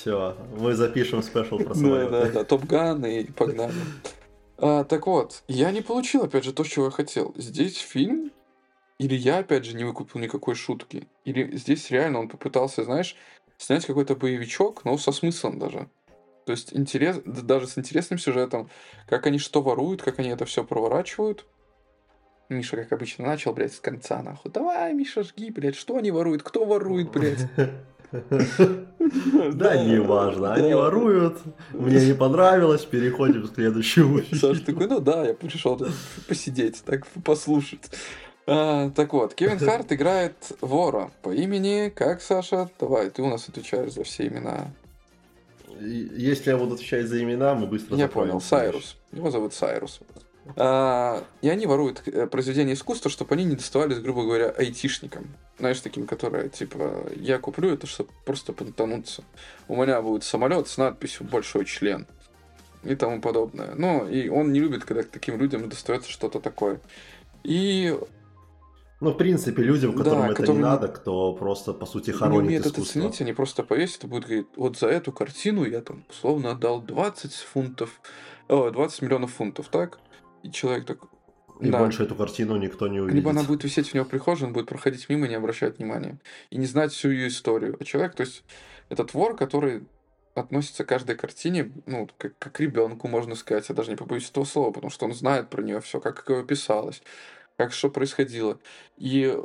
Все, 0.01 0.35
мы 0.57 0.73
запишем 0.73 1.21
спешл 1.21 1.59
про 1.59 1.75
самолеты. 1.75 2.09
Да, 2.09 2.25
да, 2.25 2.31
да, 2.31 2.43
Топ 2.43 2.65
Ган 2.65 3.05
и 3.05 3.23
погнали. 3.25 3.75
А, 4.57 4.83
так 4.83 5.05
вот, 5.05 5.43
я 5.47 5.71
не 5.71 5.81
получил, 5.81 6.23
опять 6.23 6.43
же, 6.43 6.53
то, 6.53 6.63
чего 6.63 6.85
я 6.85 6.91
хотел. 6.91 7.35
Здесь 7.37 7.77
фильм, 7.77 8.31
или 8.97 9.13
я, 9.13 9.37
опять 9.37 9.63
же, 9.63 9.75
не 9.75 9.83
выкупил 9.83 10.19
никакой 10.19 10.55
шутки, 10.55 11.07
или 11.23 11.55
здесь 11.55 11.91
реально 11.91 12.21
он 12.21 12.29
попытался, 12.29 12.83
знаешь, 12.83 13.15
снять 13.59 13.85
какой-то 13.85 14.15
боевичок, 14.15 14.85
но 14.85 14.97
со 14.97 15.11
смыслом 15.11 15.59
даже. 15.59 15.87
То 16.47 16.53
есть 16.53 16.75
интерес, 16.75 17.21
даже 17.23 17.67
с 17.67 17.77
интересным 17.77 18.17
сюжетом, 18.17 18.71
как 19.07 19.27
они 19.27 19.37
что 19.37 19.61
воруют, 19.61 20.01
как 20.01 20.17
они 20.17 20.29
это 20.29 20.45
все 20.45 20.63
проворачивают. 20.63 21.45
Миша, 22.49 22.75
как 22.75 22.91
обычно, 22.91 23.27
начал, 23.27 23.53
блядь, 23.53 23.73
с 23.73 23.79
конца, 23.79 24.23
нахуй. 24.23 24.51
Давай, 24.51 24.95
Миша, 24.95 25.21
жги, 25.21 25.51
блядь, 25.51 25.75
что 25.75 25.97
они 25.97 26.09
воруют, 26.09 26.41
кто 26.41 26.65
ворует, 26.65 27.11
блядь. 27.11 27.47
Да, 29.53 29.83
не 29.83 29.99
важно. 29.99 30.53
Они 30.53 30.73
воруют. 30.73 31.39
Мне 31.71 32.05
не 32.05 32.13
понравилось. 32.13 32.85
Переходим 32.85 33.47
к 33.47 33.53
следующему. 33.53 34.21
Саша 34.33 34.61
такой, 34.65 34.87
ну 34.87 34.99
да, 34.99 35.25
я 35.27 35.33
пришел 35.33 35.79
посидеть, 36.27 36.81
так 36.83 37.05
послушать. 37.23 37.89
А, 38.47 38.89
так 38.91 39.13
вот, 39.13 39.33
Кевин 39.33 39.59
Харт 39.59 39.91
играет 39.91 40.35
вора 40.61 41.11
по 41.21 41.33
имени, 41.33 41.89
как 41.89 42.21
Саша? 42.21 42.69
Давай, 42.79 43.09
ты 43.09 43.21
у 43.21 43.29
нас 43.29 43.47
отвечаешь 43.47 43.93
за 43.93 44.03
все 44.03 44.27
имена. 44.27 44.67
Если 45.79 46.51
я 46.51 46.57
буду 46.57 46.75
отвечать 46.75 47.07
за 47.07 47.21
имена, 47.21 47.55
мы 47.55 47.65
быстро 47.65 47.97
Я 47.97 48.07
понял, 48.07 48.39
Сайрус. 48.39 48.97
Его 49.11 49.31
зовут 49.31 49.53
Сайрус. 49.53 49.99
А, 50.55 51.23
и 51.41 51.49
они 51.49 51.65
воруют 51.65 52.01
э, 52.07 52.27
произведения 52.27 52.73
искусства, 52.73 53.11
чтобы 53.11 53.35
они 53.35 53.43
не 53.43 53.55
доставались, 53.55 53.99
грубо 53.99 54.23
говоря, 54.23 54.49
айтишникам. 54.49 55.27
Знаешь, 55.59 55.79
таким, 55.81 56.07
которые, 56.07 56.49
типа, 56.49 57.05
я 57.15 57.37
куплю 57.37 57.69
это, 57.69 57.85
чтобы 57.87 58.09
просто 58.25 58.51
понтануться. 58.51 59.23
У 59.67 59.81
меня 59.81 60.01
будет 60.01 60.23
самолет 60.23 60.67
с 60.67 60.77
надписью 60.77 61.27
«Большой 61.27 61.65
член» 61.65 62.07
и 62.83 62.95
тому 62.95 63.21
подобное. 63.21 63.75
Но 63.75 64.07
и 64.07 64.29
он 64.29 64.51
не 64.51 64.59
любит, 64.59 64.83
когда 64.83 65.03
таким 65.03 65.37
людям 65.37 65.69
достается 65.69 66.09
что-то 66.09 66.39
такое. 66.39 66.81
И 67.43 67.95
ну, 68.99 69.11
в 69.11 69.17
принципе, 69.17 69.63
людям, 69.63 69.93
которым 69.93 70.21
да, 70.21 70.25
это 70.27 70.35
которым... 70.35 70.57
не 70.57 70.61
надо, 70.61 70.87
кто 70.87 71.33
просто, 71.33 71.73
по 71.73 71.87
сути, 71.87 72.11
хоронит 72.11 72.49
не 72.49 72.57
искусство. 72.57 72.81
это 72.81 72.91
ценить, 72.91 73.21
они 73.21 73.33
просто 73.33 73.63
повесят 73.63 74.03
и 74.03 74.07
будут 74.07 74.25
говорить, 74.25 74.47
вот 74.55 74.77
за 74.77 74.87
эту 74.89 75.11
картину 75.11 75.65
я 75.65 75.81
там, 75.81 76.03
условно, 76.07 76.51
отдал 76.51 76.81
20 76.81 77.33
фунтов, 77.33 77.99
о, 78.47 78.69
20 78.69 79.01
миллионов 79.01 79.33
фунтов, 79.33 79.69
так? 79.69 79.97
И 80.43 80.51
человек 80.51 80.85
так... 80.85 80.99
И 81.59 81.69
да. 81.69 81.79
больше 81.79 82.03
эту 82.03 82.15
картину 82.15 82.57
никто 82.57 82.87
не 82.87 82.99
увидит. 82.99 83.15
Либо 83.15 83.31
она 83.31 83.43
будет 83.43 83.63
висеть 83.63 83.93
у 83.93 83.97
него 83.97 84.05
в 84.05 84.09
прихожей, 84.09 84.47
он 84.47 84.53
будет 84.53 84.67
проходить 84.67 85.07
мимо 85.09 85.27
и 85.27 85.29
не 85.29 85.35
обращать 85.35 85.77
внимания. 85.77 86.19
И 86.49 86.57
не 86.57 86.65
знать 86.65 86.91
всю 86.91 87.11
ее 87.11 87.27
историю. 87.27 87.77
А 87.79 87.83
человек, 87.83 88.15
то 88.15 88.21
есть, 88.21 88.43
это 88.89 89.03
твор, 89.03 89.35
который 89.35 89.83
относится 90.33 90.83
к 90.83 90.87
каждой 90.87 91.15
картине, 91.15 91.71
ну, 91.85 92.09
как, 92.17 92.37
как 92.39 92.53
к 92.53 92.59
ребенку, 92.59 93.07
можно 93.07 93.35
сказать. 93.35 93.69
Я 93.69 93.75
даже 93.75 93.91
не 93.91 93.97
побоюсь 93.97 94.29
этого 94.29 94.45
слова, 94.45 94.71
потому 94.71 94.89
что 94.89 95.05
он 95.05 95.13
знает 95.13 95.49
про 95.49 95.61
нее 95.61 95.81
все, 95.81 95.99
как 95.99 96.27
ее 96.29 96.43
писалось, 96.43 97.03
как 97.57 97.73
что 97.73 97.89
происходило. 97.89 98.59
И 98.97 99.37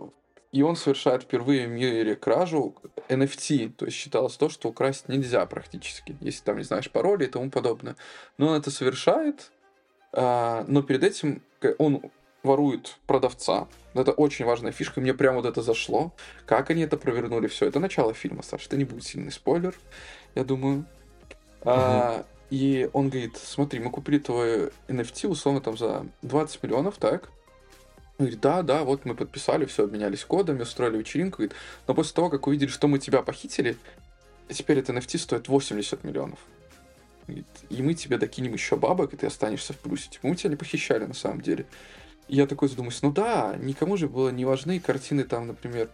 и 0.52 0.62
он 0.62 0.74
совершает 0.76 1.24
впервые 1.24 1.66
в 1.66 1.70
мире 1.70 2.14
кражу 2.16 2.76
NFT, 3.08 3.74
то 3.76 3.84
есть 3.84 3.96
считалось 3.96 4.36
то, 4.36 4.48
что 4.48 4.70
украсть 4.70 5.06
нельзя 5.06 5.44
практически, 5.44 6.16
если 6.20 6.42
там 6.44 6.56
не 6.56 6.64
знаешь 6.64 6.90
пароли 6.90 7.24
и 7.24 7.28
тому 7.28 7.50
подобное. 7.50 7.96
Но 8.38 8.48
он 8.48 8.56
это 8.56 8.70
совершает, 8.70 9.50
но 10.12 10.82
перед 10.82 11.04
этим 11.04 11.42
он 11.78 12.02
ворует 12.42 12.96
продавца. 13.06 13.68
Это 13.94 14.12
очень 14.12 14.44
важная 14.44 14.72
фишка, 14.72 15.00
мне 15.00 15.14
прям 15.14 15.36
вот 15.36 15.46
это 15.46 15.62
зашло. 15.62 16.12
Как 16.46 16.70
они 16.70 16.82
это 16.82 16.96
провернули, 16.96 17.46
все. 17.48 17.66
Это 17.66 17.80
начало 17.80 18.14
фильма, 18.14 18.42
Саша, 18.42 18.66
это 18.66 18.76
не 18.76 18.84
будет 18.84 19.04
сильный 19.04 19.32
спойлер, 19.32 19.74
я 20.34 20.44
думаю. 20.44 20.84
Uh-huh. 21.62 21.72
А, 21.74 22.26
и 22.50 22.88
он 22.92 23.08
говорит, 23.08 23.36
смотри, 23.36 23.80
мы 23.80 23.90
купили 23.90 24.18
твой 24.18 24.70
NFT 24.88 25.28
условно 25.28 25.60
там 25.60 25.76
за 25.76 26.06
20 26.22 26.62
миллионов, 26.62 26.96
так? 26.98 27.30
Он 28.18 28.26
говорит, 28.26 28.40
да, 28.40 28.62
да, 28.62 28.84
вот 28.84 29.04
мы 29.04 29.14
подписали, 29.14 29.66
все, 29.66 29.84
обменялись 29.84 30.24
кодами, 30.24 30.62
устроили 30.62 30.98
вечеринку. 30.98 31.38
Говорит, 31.38 31.56
но 31.86 31.94
после 31.94 32.14
того, 32.14 32.30
как 32.30 32.46
увидели, 32.46 32.68
что 32.68 32.88
мы 32.88 32.98
тебя 32.98 33.22
похитили, 33.22 33.76
теперь 34.48 34.78
это 34.78 34.92
NFT 34.92 35.18
стоит 35.18 35.48
80 35.48 36.04
миллионов. 36.04 36.38
И 37.28 37.82
мы 37.82 37.94
тебе 37.94 38.18
докинем 38.18 38.52
еще 38.52 38.76
бабок, 38.76 39.14
и 39.14 39.16
ты 39.16 39.26
останешься 39.26 39.72
в 39.72 39.78
плюсе. 39.78 40.10
Типа, 40.10 40.28
мы 40.28 40.36
тебя 40.36 40.50
не 40.50 40.56
похищали 40.56 41.04
на 41.04 41.14
самом 41.14 41.40
деле. 41.40 41.66
И 42.28 42.36
я 42.36 42.46
такой 42.46 42.68
задумаюсь, 42.68 43.02
ну 43.02 43.12
да, 43.12 43.56
никому 43.58 43.96
же 43.96 44.08
было 44.08 44.30
не 44.30 44.44
важны 44.44 44.80
картины 44.80 45.24
там, 45.24 45.46
например, 45.48 45.90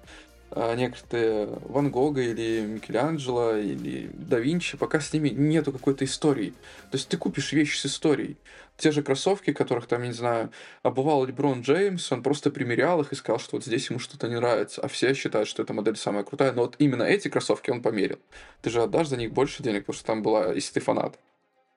некоторые 0.77 1.47
Ван 1.69 1.91
Гога 1.91 2.21
или 2.21 2.61
Микеланджело 2.67 3.57
или 3.57 4.11
да 4.13 4.39
Винчи, 4.39 4.77
пока 4.77 5.01
с 5.01 5.13
ними 5.13 5.31
нету 5.31 5.73
какой-то 5.73 6.05
истории. 6.05 6.51
То 6.91 6.97
есть 6.97 7.09
ты 7.09 7.17
купишь 7.17 7.53
вещи 7.53 7.79
с 7.79 7.87
историей. 7.87 8.37
Те 8.77 8.91
же 8.91 9.03
кроссовки, 9.03 9.53
которых 9.53 9.87
там, 9.87 10.03
я 10.03 10.09
не 10.09 10.15
знаю, 10.15 10.51
обувал 10.83 11.25
Леброн 11.25 11.61
Джеймс, 11.61 12.11
он 12.11 12.23
просто 12.23 12.51
примерял 12.51 13.01
их 13.01 13.13
и 13.13 13.15
сказал, 13.15 13.39
что 13.39 13.57
вот 13.57 13.65
здесь 13.65 13.89
ему 13.91 13.99
что-то 13.99 14.29
не 14.29 14.37
нравится, 14.37 14.81
а 14.81 14.89
все 14.89 15.15
считают, 15.15 15.49
что 15.49 15.63
эта 15.63 15.73
модель 15.73 15.97
самая 15.97 16.25
крутая, 16.25 16.53
но 16.53 16.63
вот 16.63 16.77
именно 16.79 17.03
эти 17.03 17.29
кроссовки 17.29 17.71
он 17.71 17.83
померил. 17.83 18.19
Ты 18.63 18.71
же 18.71 18.83
отдашь 18.83 19.09
за 19.09 19.17
них 19.17 19.33
больше 19.33 19.63
денег, 19.63 19.83
потому 19.83 19.97
что 19.97 20.07
там 20.07 20.23
была, 20.23 20.53
если 20.53 20.75
ты 20.75 20.81
фанат. 20.81 21.19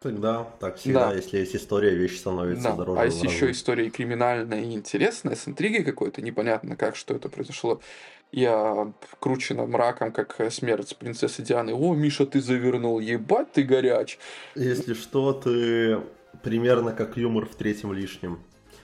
Тогда 0.06 0.48
так 0.60 0.78
всегда, 0.78 1.10
да. 1.10 1.16
если 1.16 1.40
есть 1.40 1.56
история, 1.56 1.96
вещь 1.96 2.20
становится 2.20 2.70
да. 2.70 2.76
дороже. 2.76 3.02
А 3.02 3.06
если 3.06 3.28
еще 3.28 3.50
история 3.50 3.90
криминальная 3.90 4.62
и 4.62 4.74
интересная, 4.74 5.36
с 5.36 5.48
интригой 5.48 5.84
какой-то, 5.84 6.22
непонятно 6.22 6.76
как, 6.76 6.96
что 6.96 7.16
это 7.16 7.28
произошло. 7.28 7.82
Я 8.32 8.94
кручена 9.20 9.66
мраком, 9.66 10.12
как 10.12 10.40
смерть 10.52 10.98
принцессы 10.98 11.42
Дианы. 11.42 11.74
О, 11.74 11.94
Миша, 11.96 12.26
ты 12.26 12.42
завернул, 12.42 13.00
ебать 13.00 13.52
ты 13.54 13.64
горяч. 13.64 14.20
Если 14.56 14.94
что, 14.94 15.34
ты 15.34 16.02
примерно 16.44 16.92
как 16.92 17.18
юмор 17.18 17.46
в 17.46 17.56
третьем 17.56 17.94
лишнем. 17.94 18.40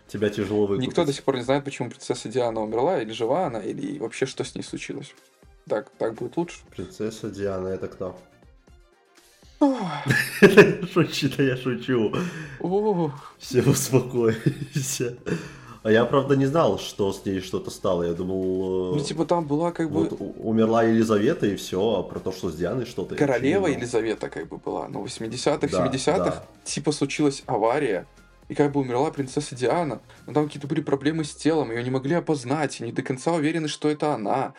Тебя 0.07 0.29
тяжело 0.29 0.65
выкупить. 0.65 0.87
Никто 0.89 1.05
до 1.05 1.13
сих 1.13 1.23
пор 1.23 1.37
не 1.37 1.43
знает, 1.43 1.63
почему 1.63 1.89
принцесса 1.89 2.27
Диана 2.27 2.61
умерла, 2.61 3.01
или 3.01 3.11
жива 3.11 3.47
она, 3.47 3.59
или 3.59 3.97
вообще 3.97 4.25
что 4.25 4.43
с 4.43 4.55
ней 4.55 4.61
случилось. 4.61 5.13
Так, 5.67 5.89
так 5.97 6.15
будет 6.15 6.35
лучше. 6.37 6.59
Принцесса 6.75 7.29
Диана, 7.29 7.67
это 7.67 7.87
кто? 7.87 8.17
Шучу, 10.93 11.29
да 11.37 11.43
я 11.43 11.55
шучу. 11.55 12.13
Все, 13.37 13.61
успокойся. 13.61 15.17
А 15.83 15.91
я, 15.91 16.05
правда, 16.05 16.35
не 16.35 16.45
знал, 16.45 16.77
что 16.77 17.11
с 17.11 17.25
ней 17.25 17.41
что-то 17.41 17.71
стало. 17.71 18.03
Я 18.03 18.13
думал... 18.13 18.95
Ну, 18.95 18.99
типа, 18.99 19.25
там 19.25 19.45
была 19.45 19.71
как 19.71 19.89
бы... 19.89 20.03
Вот, 20.03 20.35
умерла 20.37 20.83
Елизавета, 20.83 21.47
и 21.47 21.55
все, 21.55 21.79
а 21.79 22.03
про 22.03 22.19
то, 22.19 22.31
что 22.31 22.51
с 22.51 22.55
Дианой 22.55 22.85
что-то... 22.85 23.15
Королева 23.15 23.65
Елизавета 23.65 24.29
как 24.29 24.47
бы 24.47 24.57
была. 24.57 24.87
Но 24.89 25.01
в 25.01 25.05
80-х, 25.07 25.67
да, 25.67 25.87
70-х, 25.87 26.17
да. 26.17 26.45
типа, 26.63 26.91
случилась 26.91 27.41
авария, 27.47 28.05
и 28.47 28.53
как 28.53 28.73
бы 28.73 28.81
умерла 28.81 29.09
принцесса 29.09 29.55
Диана. 29.55 30.01
Но 30.27 30.33
там 30.33 30.45
какие-то 30.45 30.67
были 30.67 30.81
проблемы 30.81 31.23
с 31.23 31.33
телом, 31.33 31.71
ее 31.71 31.83
не 31.83 31.89
могли 31.89 32.13
опознать, 32.13 32.79
и 32.79 32.83
не 32.83 32.91
до 32.91 33.01
конца 33.01 33.31
уверены, 33.31 33.67
что 33.67 33.89
это 33.89 34.13
она. 34.13 34.53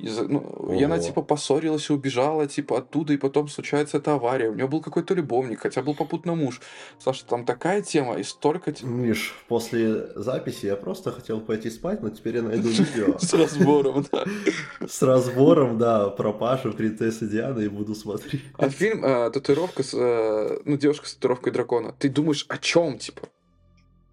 Ну, 0.00 0.72
и 0.78 0.82
она 0.82 0.98
типа 0.98 1.22
поссорилась 1.22 1.90
и 1.90 1.92
убежала 1.92 2.46
типа 2.46 2.78
оттуда, 2.78 3.12
и 3.12 3.16
потом 3.16 3.48
случается 3.48 3.96
эта 3.96 4.14
авария. 4.14 4.48
У 4.50 4.54
нее 4.54 4.68
был 4.68 4.80
какой-то 4.80 5.14
любовник, 5.14 5.60
хотя 5.60 5.82
был 5.82 5.94
попутно 5.94 6.34
муж. 6.34 6.60
Саша, 6.98 7.26
там 7.26 7.44
такая 7.44 7.82
тема, 7.82 8.14
и 8.14 8.22
столько... 8.22 8.74
Миш, 8.82 9.34
после 9.48 10.08
записи 10.14 10.66
я 10.66 10.76
просто 10.76 11.10
хотел 11.10 11.40
пойти 11.40 11.70
спать, 11.70 12.02
но 12.02 12.10
теперь 12.10 12.36
я 12.36 12.42
найду 12.42 12.68
видео. 12.68 13.18
С 13.18 13.34
разбором, 13.34 14.06
да. 14.12 14.24
С 14.86 15.02
разбором, 15.02 15.78
да, 15.78 16.10
про 16.10 16.32
Пашу, 16.32 16.72
принцессы 16.72 17.26
Дианы, 17.26 17.62
и 17.62 17.68
буду 17.68 17.94
смотреть. 17.94 18.42
А 18.56 18.68
фильм 18.68 19.04
э, 19.04 19.30
«Татуировка» 19.30 19.82
с... 19.82 19.94
Э, 19.94 20.58
ну, 20.64 20.76
девушка 20.76 21.08
с 21.08 21.14
татуировкой 21.14 21.52
дракона. 21.52 21.94
Ты 21.98 22.08
думаешь, 22.08 22.46
о 22.48 22.58
чем, 22.58 22.98
типа? 22.98 23.28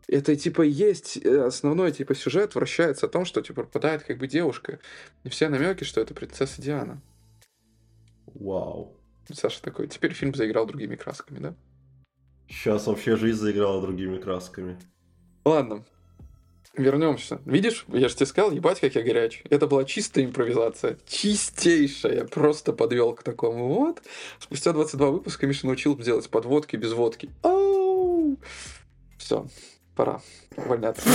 Это 0.07 0.35
типа 0.35 0.61
есть 0.61 1.17
э, 1.23 1.45
основной 1.45 1.91
типа 1.91 2.15
сюжет 2.15 2.55
вращается 2.55 3.05
о 3.05 3.09
том, 3.09 3.25
что 3.25 3.41
типа 3.41 3.63
пропадает 3.63 4.03
как 4.03 4.17
бы 4.17 4.27
девушка. 4.27 4.79
И 5.23 5.29
все 5.29 5.49
намеки, 5.49 5.83
что 5.83 6.01
это 6.01 6.13
принцесса 6.13 6.61
Диана. 6.61 7.01
Вау. 8.27 8.95
Саша 9.33 9.61
такой, 9.61 9.87
теперь 9.87 10.13
фильм 10.13 10.35
заиграл 10.35 10.67
другими 10.67 10.95
красками, 10.95 11.39
да? 11.39 11.55
Сейчас 12.47 12.85
вообще 12.85 13.15
жизнь 13.15 13.39
заиграла 13.39 13.81
другими 13.81 14.19
красками. 14.19 14.77
Ладно, 15.45 15.83
вернемся. 16.75 17.41
Видишь, 17.45 17.85
я 17.87 18.07
же 18.07 18.15
тебе 18.15 18.25
сказал, 18.27 18.51
ебать, 18.51 18.79
как 18.79 18.93
я 18.95 19.01
горяч. 19.01 19.41
Это 19.49 19.65
была 19.67 19.83
чистая 19.83 20.25
импровизация. 20.25 20.99
Чистейшая. 21.07 22.25
Просто 22.25 22.73
подвел 22.73 23.13
к 23.13 23.23
такому 23.23 23.73
вот. 23.73 24.03
Спустя 24.39 24.73
22 24.73 25.09
выпуска 25.09 25.47
Миша 25.47 25.65
научил 25.65 25.97
делать 25.97 26.29
подводки 26.29 26.75
без 26.75 26.93
водки. 26.93 27.31
Все. 29.17 29.47
Пора 29.95 30.21
увольняться. 30.57 31.09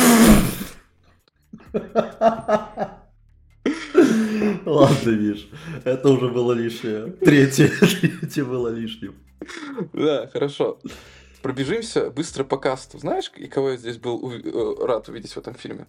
Ладно, 4.65 5.11
Миш, 5.11 5.49
это 5.85 6.09
уже 6.09 6.29
было 6.31 6.53
лишнее. 6.53 7.13
Третье, 7.13 7.69
третье 7.81 8.45
было 8.45 8.69
лишним. 8.69 9.15
Да, 9.93 10.29
хорошо. 10.29 10.81
Пробежимся 11.43 12.11
быстро 12.11 12.45
по 12.45 12.57
касту. 12.59 12.99
Знаешь, 12.99 13.31
и 13.37 13.49
кого 13.49 13.71
я 13.71 13.77
здесь 13.77 13.99
был 13.99 14.31
э, 14.31 14.87
рад 14.87 15.09
увидеть 15.09 15.33
в 15.33 15.39
этом 15.39 15.55
фильме? 15.55 15.87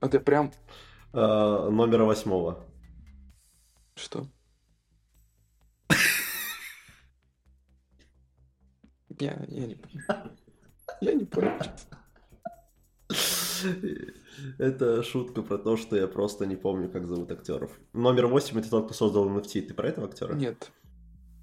Это 0.00 0.20
прям... 0.20 0.52
А, 1.12 1.70
номера 1.70 2.04
восьмого. 2.04 2.58
Что? 3.94 4.26
Я, 9.20 9.44
я 9.48 9.66
не 9.66 9.74
понял. 9.76 10.04
Я 11.00 11.12
не 11.14 11.24
понял. 11.24 11.52
Это 14.58 15.02
шутка 15.02 15.42
про 15.42 15.58
то, 15.58 15.76
что 15.76 15.96
я 15.96 16.06
просто 16.06 16.46
не 16.46 16.56
помню, 16.56 16.88
как 16.88 17.06
зовут 17.06 17.30
актеров. 17.30 17.70
Номер 17.92 18.26
восемь 18.26 18.58
это 18.58 18.70
тот, 18.70 18.86
кто 18.86 18.94
создал 18.94 19.28
NFT. 19.28 19.62
Ты 19.62 19.74
про 19.74 19.88
этого 19.88 20.08
актера? 20.08 20.34
Нет. 20.34 20.70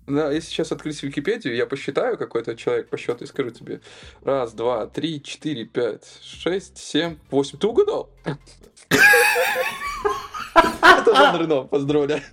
Да, 0.08 0.32
если 0.32 0.50
сейчас 0.50 0.72
открыть 0.72 1.02
Википедию, 1.04 1.56
я 1.56 1.66
посчитаю 1.66 2.18
какой-то 2.18 2.56
человек 2.56 2.90
по 2.90 2.98
счету 2.98 3.24
и 3.24 3.28
скажу 3.28 3.52
тебе. 3.52 3.82
Раз, 4.24 4.54
два, 4.54 4.88
три, 4.88 5.22
четыре, 5.22 5.66
пять, 5.66 6.06
шесть, 6.22 6.78
семь, 6.78 7.18
восемь. 7.30 7.60
Ты 7.60 7.68
угадал? 7.68 8.10
Это 10.56 11.16
Жан 11.16 11.40
Рено, 11.40 11.64
поздравляю. 11.64 12.24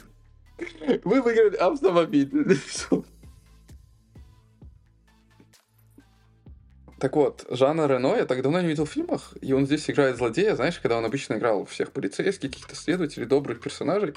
Вы 1.05 1.23
выиграли 1.23 1.57
автомобиль. 1.57 2.31
Так 6.99 7.15
вот, 7.15 7.47
Жана 7.51 7.87
Рено 7.87 8.17
я 8.17 8.25
так 8.27 8.43
давно 8.43 8.61
не 8.61 8.67
видел 8.67 8.85
в 8.85 8.91
фильмах, 8.91 9.35
и 9.41 9.53
он 9.53 9.67
здесь 9.67 9.89
играет 9.89 10.17
злодея, 10.17 10.57
знаешь, 10.57 10.79
когда 10.81 10.99
он 10.99 11.05
обычно 11.05 11.35
играл 11.35 11.65
всех 11.65 11.93
полицейских, 11.93 12.51
каких-то 12.51 12.75
следователей, 12.75 13.27
добрых 13.27 13.61
персонажей. 13.61 14.15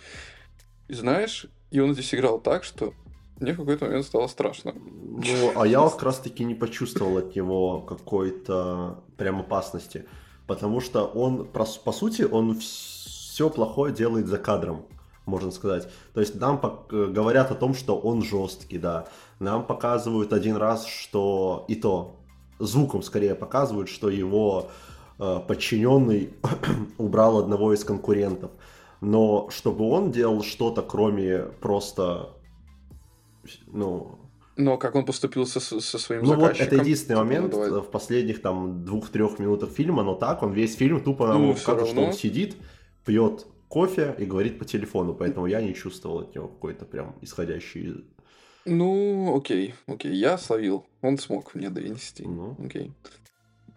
И 0.87 0.93
знаешь, 0.93 1.45
и 1.69 1.79
он 1.79 1.93
здесь 1.93 2.13
играл 2.15 2.39
так, 2.39 2.63
что 2.63 2.93
мне 3.39 3.53
в 3.53 3.57
какой-то 3.57 3.85
момент 3.85 4.05
стало 4.05 4.27
страшно. 4.27 4.73
Ну, 4.73 5.51
а 5.55 5.67
я 5.67 5.87
как 5.89 6.03
раз-таки 6.03 6.43
не 6.43 6.55
почувствовал 6.55 7.17
от 7.17 7.35
него 7.35 7.81
какой-то 7.81 9.03
прям 9.17 9.39
опасности. 9.39 10.05
Потому 10.47 10.81
что 10.81 11.05
он, 11.05 11.45
по 11.45 11.91
сути, 11.91 12.23
он 12.23 12.59
все 12.59 13.49
плохое 13.49 13.93
делает 13.93 14.27
за 14.27 14.37
кадром, 14.37 14.85
можно 15.25 15.51
сказать. 15.51 15.87
То 16.13 16.19
есть 16.19 16.35
нам 16.35 16.59
говорят 16.89 17.51
о 17.51 17.55
том, 17.55 17.73
что 17.73 17.97
он 17.97 18.23
жесткий, 18.23 18.77
да. 18.77 19.07
Нам 19.39 19.65
показывают 19.65 20.33
один 20.33 20.57
раз, 20.57 20.85
что 20.85 21.65
и 21.67 21.75
то 21.75 22.20
звуком 22.65 23.03
скорее 23.03 23.35
показывают, 23.35 23.89
что 23.89 24.09
его 24.09 24.69
э, 25.19 25.39
подчиненный 25.47 26.29
убрал 26.97 27.39
одного 27.39 27.73
из 27.73 27.83
конкурентов. 27.83 28.51
Но 29.01 29.49
чтобы 29.49 29.89
он 29.89 30.11
делал 30.11 30.43
что-то, 30.43 30.81
кроме 30.81 31.39
просто, 31.59 32.29
ну... 33.67 34.19
Но 34.57 34.77
как 34.77 34.95
он 34.95 35.05
поступил 35.05 35.47
со, 35.47 35.59
со 35.59 35.97
своим 35.97 36.23
ну, 36.23 36.29
заказчиком? 36.29 36.65
вот 36.65 36.73
это 36.73 36.75
единственный 36.83 37.15
типа, 37.15 37.23
момент 37.23 37.53
ну, 37.53 37.81
в 37.81 37.89
последних 37.89 38.41
там 38.41 38.85
двух-трех 38.85 39.39
минутах 39.39 39.71
фильма, 39.71 40.03
но 40.03 40.13
так 40.13 40.43
он 40.43 40.53
весь 40.53 40.75
фильм 40.75 41.01
тупо 41.01 41.27
нам 41.27 41.41
ну, 41.41 41.53
покажет, 41.55 41.87
что 41.87 42.01
он 42.01 42.13
сидит, 42.13 42.55
пьет 43.05 43.47
кофе 43.69 44.13
и 44.19 44.25
говорит 44.25 44.59
по 44.59 44.65
телефону, 44.65 45.15
поэтому 45.15 45.47
я 45.47 45.61
не 45.61 45.73
чувствовал 45.73 46.19
от 46.19 46.35
него 46.35 46.47
какой-то 46.49 46.85
прям 46.85 47.15
исходящий 47.21 48.05
ну, 48.65 49.35
окей, 49.37 49.73
окей, 49.87 50.13
я 50.15 50.37
словил. 50.37 50.85
Он 51.01 51.17
смог 51.17 51.55
мне 51.55 51.69
донести. 51.69 52.25
Ну. 52.25 52.55
Окей. 52.63 52.91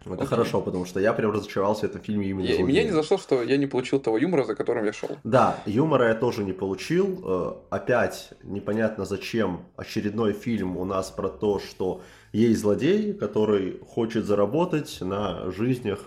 Это 0.05 0.13
Окей. 0.13 0.27
хорошо, 0.27 0.61
потому 0.61 0.85
что 0.85 0.99
я 0.99 1.13
прям 1.13 1.31
разочаровался 1.31 1.87
в 1.87 1.89
этом 1.89 2.01
фильме 2.01 2.27
именно 2.29 2.45
Я- 2.45 2.61
Меня 2.61 2.83
не 2.83 2.91
зашло, 2.91 3.17
что 3.17 3.41
я 3.41 3.57
не 3.57 3.65
получил 3.65 3.99
того 3.99 4.19
юмора, 4.19 4.43
за 4.43 4.53
которым 4.53 4.85
я 4.85 4.93
шел. 4.93 5.09
Да, 5.23 5.57
юмора 5.65 6.09
я 6.09 6.13
тоже 6.15 6.43
не 6.43 6.53
получил. 6.53 7.21
Э, 7.25 7.53
Опять 7.71 8.29
непонятно 8.43 9.05
зачем 9.05 9.65
очередной 9.77 10.33
фильм 10.33 10.77
у 10.77 10.85
нас 10.85 11.09
про 11.09 11.29
то, 11.29 11.57
что 11.59 12.01
есть 12.33 12.59
злодей, 12.61 13.13
который 13.13 13.79
хочет 13.79 14.25
заработать 14.25 15.01
на 15.01 15.49
жизнях 15.49 15.99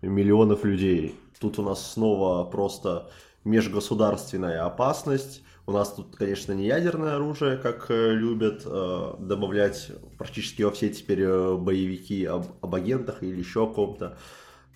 миллионов 0.00 0.64
людей. 0.64 1.14
Тут 1.38 1.58
у 1.58 1.62
нас 1.62 1.92
снова 1.92 2.44
просто 2.44 3.10
межгосударственная 3.44 4.64
опасность. 4.64 5.42
У 5.66 5.72
нас 5.72 5.94
тут, 5.94 6.14
конечно, 6.16 6.52
не 6.52 6.66
ядерное 6.66 7.16
оружие, 7.16 7.56
как 7.56 7.86
э, 7.90 8.12
любят 8.12 8.62
э, 8.66 9.14
добавлять 9.18 9.92
практически 10.18 10.62
во 10.62 10.70
все 10.70 10.90
теперь 10.90 11.22
э, 11.22 11.56
боевики 11.56 12.26
об, 12.26 12.44
об 12.60 12.74
агентах 12.74 13.22
или 13.22 13.38
еще 13.38 13.64
о 13.64 13.66
ком-то. 13.66 14.18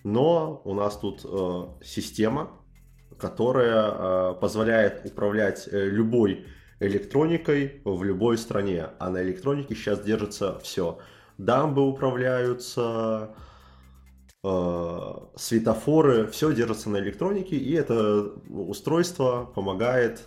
Но 0.03 0.61
у 0.65 0.73
нас 0.73 0.97
тут 0.97 1.25
система, 1.83 2.51
которая 3.19 4.33
позволяет 4.35 5.05
управлять 5.05 5.67
любой 5.71 6.45
электроникой 6.79 7.81
в 7.83 8.01
любой 8.03 8.37
стране. 8.37 8.87
А 8.97 9.09
на 9.09 9.21
электронике 9.21 9.75
сейчас 9.75 9.99
держится 10.01 10.57
все. 10.59 10.99
Дамбы 11.37 11.85
управляются, 11.85 13.35
э, 14.43 15.13
светофоры, 15.35 16.27
все 16.27 16.53
держится 16.53 16.89
на 16.89 16.97
электронике, 16.97 17.57
и 17.57 17.73
это 17.73 18.31
устройство 18.49 19.51
помогает 19.53 20.23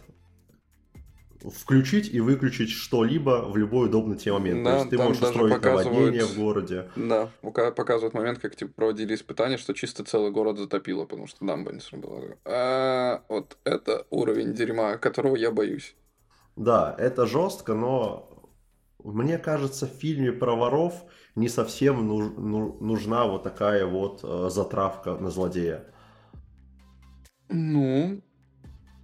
включить 1.51 2.13
и 2.13 2.21
выключить 2.21 2.71
что-либо 2.71 3.49
в 3.49 3.57
любой 3.57 3.87
удобный 3.87 4.17
тебе 4.17 4.33
момент. 4.35 4.65
Да, 4.65 4.71
То 4.71 4.77
есть 4.79 4.91
ты 4.91 4.99
можешь 4.99 5.23
устроить 5.23 5.63
наводнение 5.63 6.21
показывают- 6.23 6.31
в 6.31 6.39
городе. 6.39 6.91
Да, 6.97 7.31
пока- 7.41 7.71
показывают 7.73 8.15
момент, 8.15 8.39
как 8.39 8.57
типа 8.57 8.73
проводили 8.75 9.15
испытания, 9.15 9.57
что 9.57 9.73
чисто 9.75 10.05
целый 10.05 10.31
город 10.31 10.59
затопило, 10.59 11.05
потому 11.05 11.27
что 11.27 11.45
дамба 11.45 11.73
не 11.73 11.81
сработала. 11.81 12.37
А, 12.45 13.23
вот 13.29 13.57
это 13.65 14.07
уровень 14.11 14.55
дерьма, 14.55 14.97
которого 14.99 15.37
я 15.37 15.51
боюсь. 15.51 15.97
Да, 16.57 16.95
это 16.99 17.27
жестко, 17.27 17.75
но 17.75 18.29
мне 19.03 19.39
кажется, 19.39 19.87
в 19.87 19.91
фильме 19.91 20.33
про 20.33 20.55
воров 20.55 20.95
не 21.35 21.49
совсем 21.49 22.07
ну- 22.07 22.77
нужна 22.81 23.27
вот 23.27 23.43
такая 23.43 23.87
вот 23.87 24.21
э, 24.23 24.49
затравка 24.51 25.17
на 25.17 25.31
злодея. 25.31 25.87
Ну, 27.49 28.23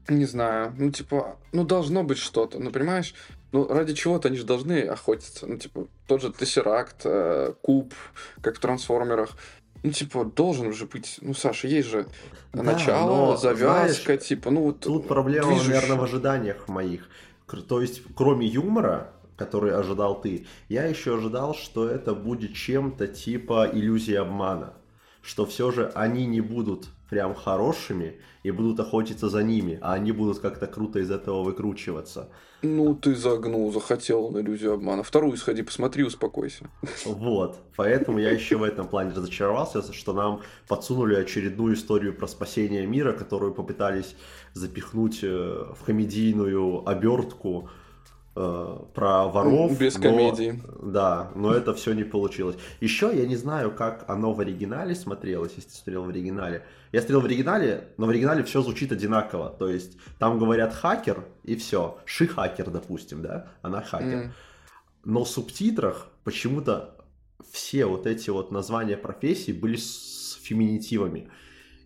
не 0.09 0.25
знаю. 0.25 0.75
Ну, 0.79 0.91
типа, 0.91 1.37
ну, 1.53 1.65
должно 1.65 2.03
быть 2.03 2.19
что-то. 2.19 2.59
Ну, 2.59 2.71
понимаешь? 2.71 3.15
Ну, 3.53 3.67
ради 3.67 3.95
чего-то 3.95 4.29
они 4.29 4.37
же 4.37 4.45
должны 4.45 4.83
охотиться. 4.83 5.47
Ну, 5.47 5.57
типа, 5.57 5.87
тот 6.07 6.23
же 6.23 6.33
Тессеракт, 6.33 7.03
э, 7.05 7.55
Куб, 7.63 7.95
как 8.41 8.57
в 8.57 8.61
Трансформерах. 8.61 9.31
Ну, 9.83 9.91
типа, 9.91 10.25
должен 10.25 10.73
же 10.73 10.87
быть... 10.87 11.19
Ну, 11.21 11.35
Саша, 11.35 11.69
есть 11.69 11.89
же 11.89 12.07
Да, 12.53 12.63
начало, 12.63 13.31
но, 13.31 13.37
завязка, 13.37 14.05
знаешь, 14.05 14.27
типа, 14.27 14.51
ну, 14.51 14.63
вот... 14.63 14.81
Тут 14.81 15.09
проблема, 15.09 15.49
движущая. 15.49 15.75
наверное, 15.75 15.99
в 15.99 16.05
ожиданиях 16.05 16.69
моих. 16.69 17.09
То 17.69 17.81
есть, 17.81 18.03
кроме 18.15 18.47
юмора, 18.47 19.13
который 19.39 19.75
ожидал 19.75 20.21
ты, 20.21 20.47
я 20.69 20.85
еще 20.85 21.17
ожидал, 21.17 21.55
что 21.55 21.89
это 21.89 22.15
будет 22.15 22.55
чем-то 22.55 23.07
типа 23.07 23.71
иллюзии 23.73 24.15
обмана. 24.15 24.75
Что 25.29 25.45
все 25.45 25.71
же 25.71 25.93
они 25.95 26.25
не 26.25 26.41
будут 26.41 26.89
прям 27.11 27.35
хорошими 27.35 28.15
и 28.45 28.51
будут 28.51 28.81
охотиться 28.81 29.29
за 29.29 29.43
ними, 29.43 29.79
а 29.83 29.93
они 29.93 30.11
будут 30.11 30.39
как-то 30.39 30.67
круто 30.67 31.01
из 31.01 31.11
этого 31.11 31.43
выкручиваться. 31.43 32.31
Ну, 32.63 32.95
ты 32.95 33.15
загнул, 33.15 33.71
захотел 33.71 34.31
на 34.31 34.39
иллюзию 34.39 34.73
обмана. 34.73 35.03
Вторую 35.03 35.37
сходи, 35.37 35.63
посмотри, 35.63 36.03
успокойся. 36.03 36.71
Вот, 37.05 37.59
поэтому 37.77 38.19
я 38.19 38.31
еще 38.31 38.57
в 38.57 38.63
этом 38.63 38.89
плане 38.89 39.13
разочаровался, 39.13 39.93
что 39.93 40.15
нам 40.15 40.41
подсунули 40.67 41.17
очередную 41.17 41.75
историю 41.75 42.15
про 42.15 42.27
спасение 42.27 42.87
мира, 42.87 43.13
которую 43.13 43.53
попытались 43.53 44.17
запихнуть 44.55 45.21
э, 45.23 45.65
в 45.79 45.85
комедийную 45.85 46.89
обертку 46.89 47.69
про 48.95 49.27
воров. 49.27 49.79
Без 49.79 49.97
но- 49.97 50.03
комедии. 50.03 50.63
Да, 50.83 51.31
но 51.35 51.53
это 51.53 51.75
все 51.75 51.93
не 51.93 52.05
получилось. 52.05 52.57
Еще 52.81 53.11
я 53.13 53.27
не 53.27 53.37
знаю, 53.37 53.75
как 53.75 54.05
оно 54.09 54.33
в 54.33 54.41
оригинале 54.41 54.95
смотрелось, 54.95 55.53
если 55.57 55.71
ты 55.71 55.77
смотрел 55.77 56.05
в 56.05 56.09
оригинале. 56.09 56.65
Я 56.93 57.01
смотрел 57.01 57.21
в 57.21 57.25
оригинале, 57.25 57.89
но 57.97 58.07
в 58.07 58.11
оригинале 58.11 58.45
все 58.45 58.63
звучит 58.63 58.93
одинаково. 58.93 59.51
То 59.59 59.69
есть 59.69 59.99
там 60.19 60.39
говорят 60.39 60.73
хакер 60.73 61.25
и 61.43 61.57
все. 61.57 61.99
Ши-хакер, 62.05 62.71
допустим, 62.71 63.23
да? 63.23 63.49
Она 63.63 63.83
хакер. 63.83 64.19
М. 64.19 64.33
Но 65.05 65.25
в 65.25 65.29
субтитрах 65.29 66.09
почему-то 66.23 66.97
все 67.51 67.87
вот 67.87 68.07
эти 68.07 68.31
вот 68.31 68.53
названия 68.53 68.97
профессий 68.97 69.53
были 69.53 69.77
с 69.77 70.39
феминитивами. 70.43 71.29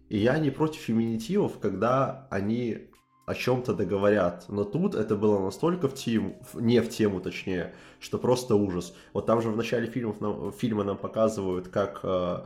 И 0.08 0.18
я 0.18 0.38
не 0.38 0.50
против 0.50 0.80
феминитивов, 0.80 1.58
когда 1.58 2.26
они 2.30 2.90
о 3.24 3.34
чем-то 3.34 3.74
договорят. 3.74 4.46
Но 4.48 4.64
тут 4.64 4.94
это 4.94 5.16
было 5.16 5.38
настолько 5.38 5.88
в 5.88 5.94
тему, 5.94 6.36
не 6.54 6.80
в 6.80 6.88
тему 6.88 7.20
точнее, 7.20 7.72
что 8.00 8.18
просто 8.18 8.54
ужас. 8.54 8.94
Вот 9.12 9.26
там 9.26 9.40
же 9.40 9.50
в 9.50 9.56
начале 9.56 9.86
фильмов 9.86 10.20
нам, 10.20 10.52
фильма 10.52 10.84
нам 10.84 10.96
показывают, 10.96 11.68
как 11.68 12.00
э, 12.02 12.40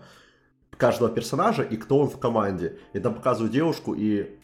каждого 0.76 1.10
персонажа 1.10 1.62
и 1.62 1.76
кто 1.76 1.98
он 1.98 2.08
в 2.08 2.18
команде. 2.18 2.78
И 2.92 3.00
там 3.00 3.14
показывают 3.14 3.52
девушку 3.52 3.94
и 3.94 4.38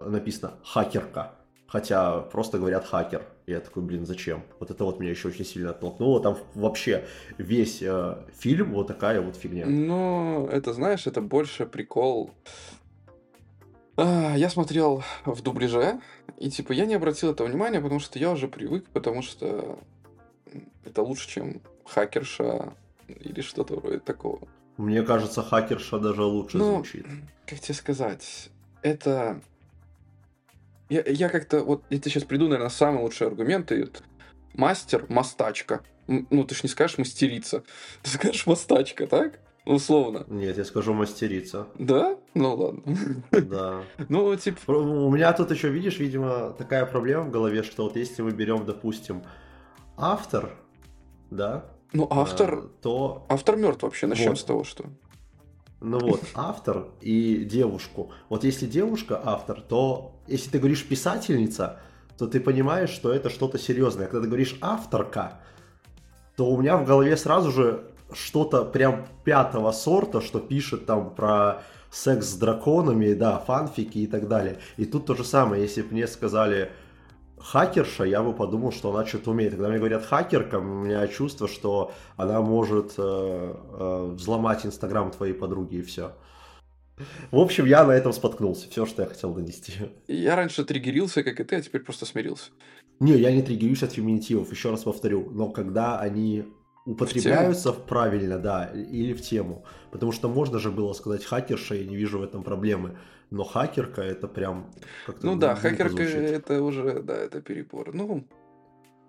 написано 0.00 0.54
«хакерка». 0.64 1.32
Хотя 1.66 2.20
просто 2.20 2.58
говорят 2.58 2.86
«хакер». 2.86 3.22
И 3.46 3.52
я 3.52 3.60
такой, 3.60 3.82
блин, 3.82 4.06
зачем? 4.06 4.42
Вот 4.58 4.70
это 4.70 4.84
вот 4.84 4.98
меня 4.98 5.10
еще 5.10 5.28
очень 5.28 5.44
сильно 5.44 5.70
оттолкнуло. 5.70 6.20
Там 6.20 6.36
вообще 6.54 7.04
весь 7.38 7.80
э, 7.80 8.16
фильм 8.36 8.72
вот 8.72 8.88
такая 8.88 9.20
вот 9.20 9.36
фигня. 9.36 9.66
Ну, 9.66 10.48
это, 10.50 10.72
знаешь, 10.72 11.06
это 11.06 11.20
больше 11.20 11.64
прикол. 11.66 12.32
А, 13.96 14.34
Я 14.36 14.50
смотрел 14.50 15.02
в 15.24 15.42
дубляже, 15.42 16.00
и 16.38 16.50
типа 16.50 16.72
я 16.72 16.86
не 16.86 16.94
обратил 16.94 17.30
этого 17.30 17.46
внимания, 17.48 17.80
потому 17.80 18.00
что 18.00 18.18
я 18.18 18.30
уже 18.30 18.48
привык, 18.48 18.86
потому 18.92 19.22
что 19.22 19.78
это 20.84 21.02
лучше, 21.02 21.28
чем 21.28 21.62
хакерша 21.84 22.74
или 23.08 23.40
что-то 23.40 23.76
вроде 23.76 24.00
такого. 24.00 24.46
Мне 24.76 25.02
кажется, 25.02 25.42
хакерша 25.42 25.98
даже 25.98 26.22
лучше 26.22 26.58
Ну, 26.58 26.74
звучит. 26.76 27.06
как 27.46 27.60
тебе 27.60 27.74
сказать, 27.74 28.50
это... 28.82 29.40
Я, 30.88 31.02
я 31.04 31.28
как-то, 31.28 31.64
вот, 31.64 31.82
я 31.90 31.98
тебе 31.98 32.10
сейчас 32.12 32.24
приду, 32.24 32.44
наверное, 32.44 32.68
самые 32.68 33.02
лучшие 33.02 33.26
аргументы. 33.28 33.80
Вот, 33.80 34.02
Мастер, 34.54 35.04
мастачка. 35.08 35.80
Ну, 36.06 36.44
ты 36.44 36.54
ж 36.54 36.62
не 36.62 36.68
скажешь 36.68 36.98
мастерица. 36.98 37.64
Ты 38.02 38.10
скажешь 38.10 38.46
мастачка, 38.46 39.06
так? 39.08 39.40
Условно. 39.66 40.24
Нет, 40.28 40.56
я 40.56 40.64
скажу 40.64 40.94
мастерица. 40.94 41.66
Да? 41.76 42.16
Ну, 42.34 42.54
ладно. 42.54 42.82
Да. 43.32 43.82
Ну, 44.08 44.34
типа, 44.36 44.70
У 44.70 45.10
меня 45.10 45.32
тут 45.32 45.50
еще, 45.50 45.68
видишь, 45.68 45.98
видимо, 45.98 46.50
такая 46.56 46.86
проблема 46.86 47.24
в 47.24 47.30
голове, 47.32 47.64
что 47.64 47.82
вот 47.82 47.96
если 47.96 48.22
мы 48.22 48.30
берем, 48.30 48.64
допустим, 48.64 49.24
автор, 49.96 50.50
да, 51.30 51.64
ну, 51.92 52.06
автор... 52.10 52.54
э, 52.54 52.62
то 52.80 53.26
Автор 53.28 53.56
мертв 53.56 53.82
вообще, 53.82 54.06
начнем 54.06 54.30
Вот. 54.30 54.38
с 54.38 54.44
того, 54.44 54.62
что... 54.64 54.84
Ну 55.80 55.98
вот, 55.98 56.20
автор 56.34 56.86
и 57.00 57.44
девушку. 57.44 58.12
Вот 58.28 58.44
если 58.44 58.66
девушка 58.66 59.20
автор, 59.24 59.60
то 59.60 60.14
если 60.28 60.48
ты 60.50 60.58
говоришь 60.58 60.86
писательница, 60.86 61.80
то 62.18 62.28
ты 62.28 62.38
понимаешь, 62.38 62.90
что 62.90 63.12
это 63.12 63.30
что-то 63.30 63.58
серьезное. 63.58 64.06
Когда 64.06 64.22
ты 64.22 64.28
говоришь 64.28 64.56
авторка, 64.60 65.40
то 66.36 66.46
у 66.50 66.60
меня 66.60 66.76
в 66.76 66.86
голове 66.86 67.16
сразу 67.16 67.50
же 67.50 67.90
что-то 68.12 68.64
прям 68.64 69.06
пятого 69.24 69.72
сорта, 69.72 70.20
что 70.20 70.40
пишет 70.40 70.86
там 70.86 71.14
про 71.14 71.62
секс 71.90 72.26
с 72.26 72.34
драконами, 72.36 73.14
да, 73.14 73.38
фанфики 73.38 73.98
и 73.98 74.06
так 74.06 74.28
далее. 74.28 74.58
И 74.76 74.84
тут 74.84 75.06
то 75.06 75.14
же 75.14 75.24
самое, 75.24 75.62
если 75.62 75.82
бы 75.82 75.92
мне 75.92 76.06
сказали 76.06 76.70
хакерша, 77.38 78.04
я 78.04 78.22
бы 78.22 78.32
подумал, 78.32 78.72
что 78.72 78.94
она 78.94 79.06
что-то 79.06 79.30
умеет. 79.30 79.52
Когда 79.52 79.68
мне 79.68 79.78
говорят 79.78 80.04
хакерка, 80.04 80.58
у 80.58 80.62
меня 80.62 81.06
чувство, 81.08 81.48
что 81.48 81.92
она 82.16 82.40
может 82.40 82.94
э, 82.98 83.02
э, 83.02 84.10
взломать 84.12 84.66
инстаграм 84.66 85.10
твоей 85.10 85.34
подруги 85.34 85.76
и 85.76 85.82
все. 85.82 86.12
В 87.30 87.38
общем, 87.38 87.66
я 87.66 87.84
на 87.84 87.92
этом 87.92 88.12
споткнулся. 88.12 88.70
Все, 88.70 88.86
что 88.86 89.02
я 89.02 89.08
хотел 89.08 89.34
донести. 89.34 89.72
Я 90.08 90.34
раньше 90.34 90.64
триггерился, 90.64 91.22
как 91.22 91.40
и 91.40 91.44
ты, 91.44 91.56
а 91.56 91.60
теперь 91.60 91.82
просто 91.82 92.06
смирился. 92.06 92.50
Не, 93.00 93.12
я 93.12 93.30
не 93.32 93.42
триггерюсь 93.42 93.82
от 93.82 93.92
феминитивов, 93.92 94.50
еще 94.50 94.70
раз 94.70 94.84
повторю. 94.84 95.28
Но 95.30 95.50
когда 95.50 96.00
они 96.00 96.46
употребляются 96.86 97.72
правильно, 97.72 98.38
да, 98.38 98.70
или 98.72 99.12
в 99.12 99.20
тему. 99.20 99.64
Потому 99.90 100.12
что 100.12 100.28
можно 100.28 100.58
же 100.58 100.70
было 100.70 100.92
сказать 100.92 101.24
хакерша, 101.24 101.74
я 101.74 101.84
не 101.84 101.96
вижу 101.96 102.18
в 102.20 102.22
этом 102.22 102.42
проблемы. 102.42 102.96
Но 103.30 103.42
хакерка 103.44 104.02
это 104.02 104.28
прям 104.28 104.70
как-то 105.04 105.26
Ну 105.26 105.36
да, 105.36 105.56
хакерка 105.56 106.04
звучит. 106.04 106.14
это 106.14 106.62
уже, 106.62 107.02
да, 107.02 107.16
это 107.16 107.42
перебор. 107.42 107.92
Ну, 107.92 108.24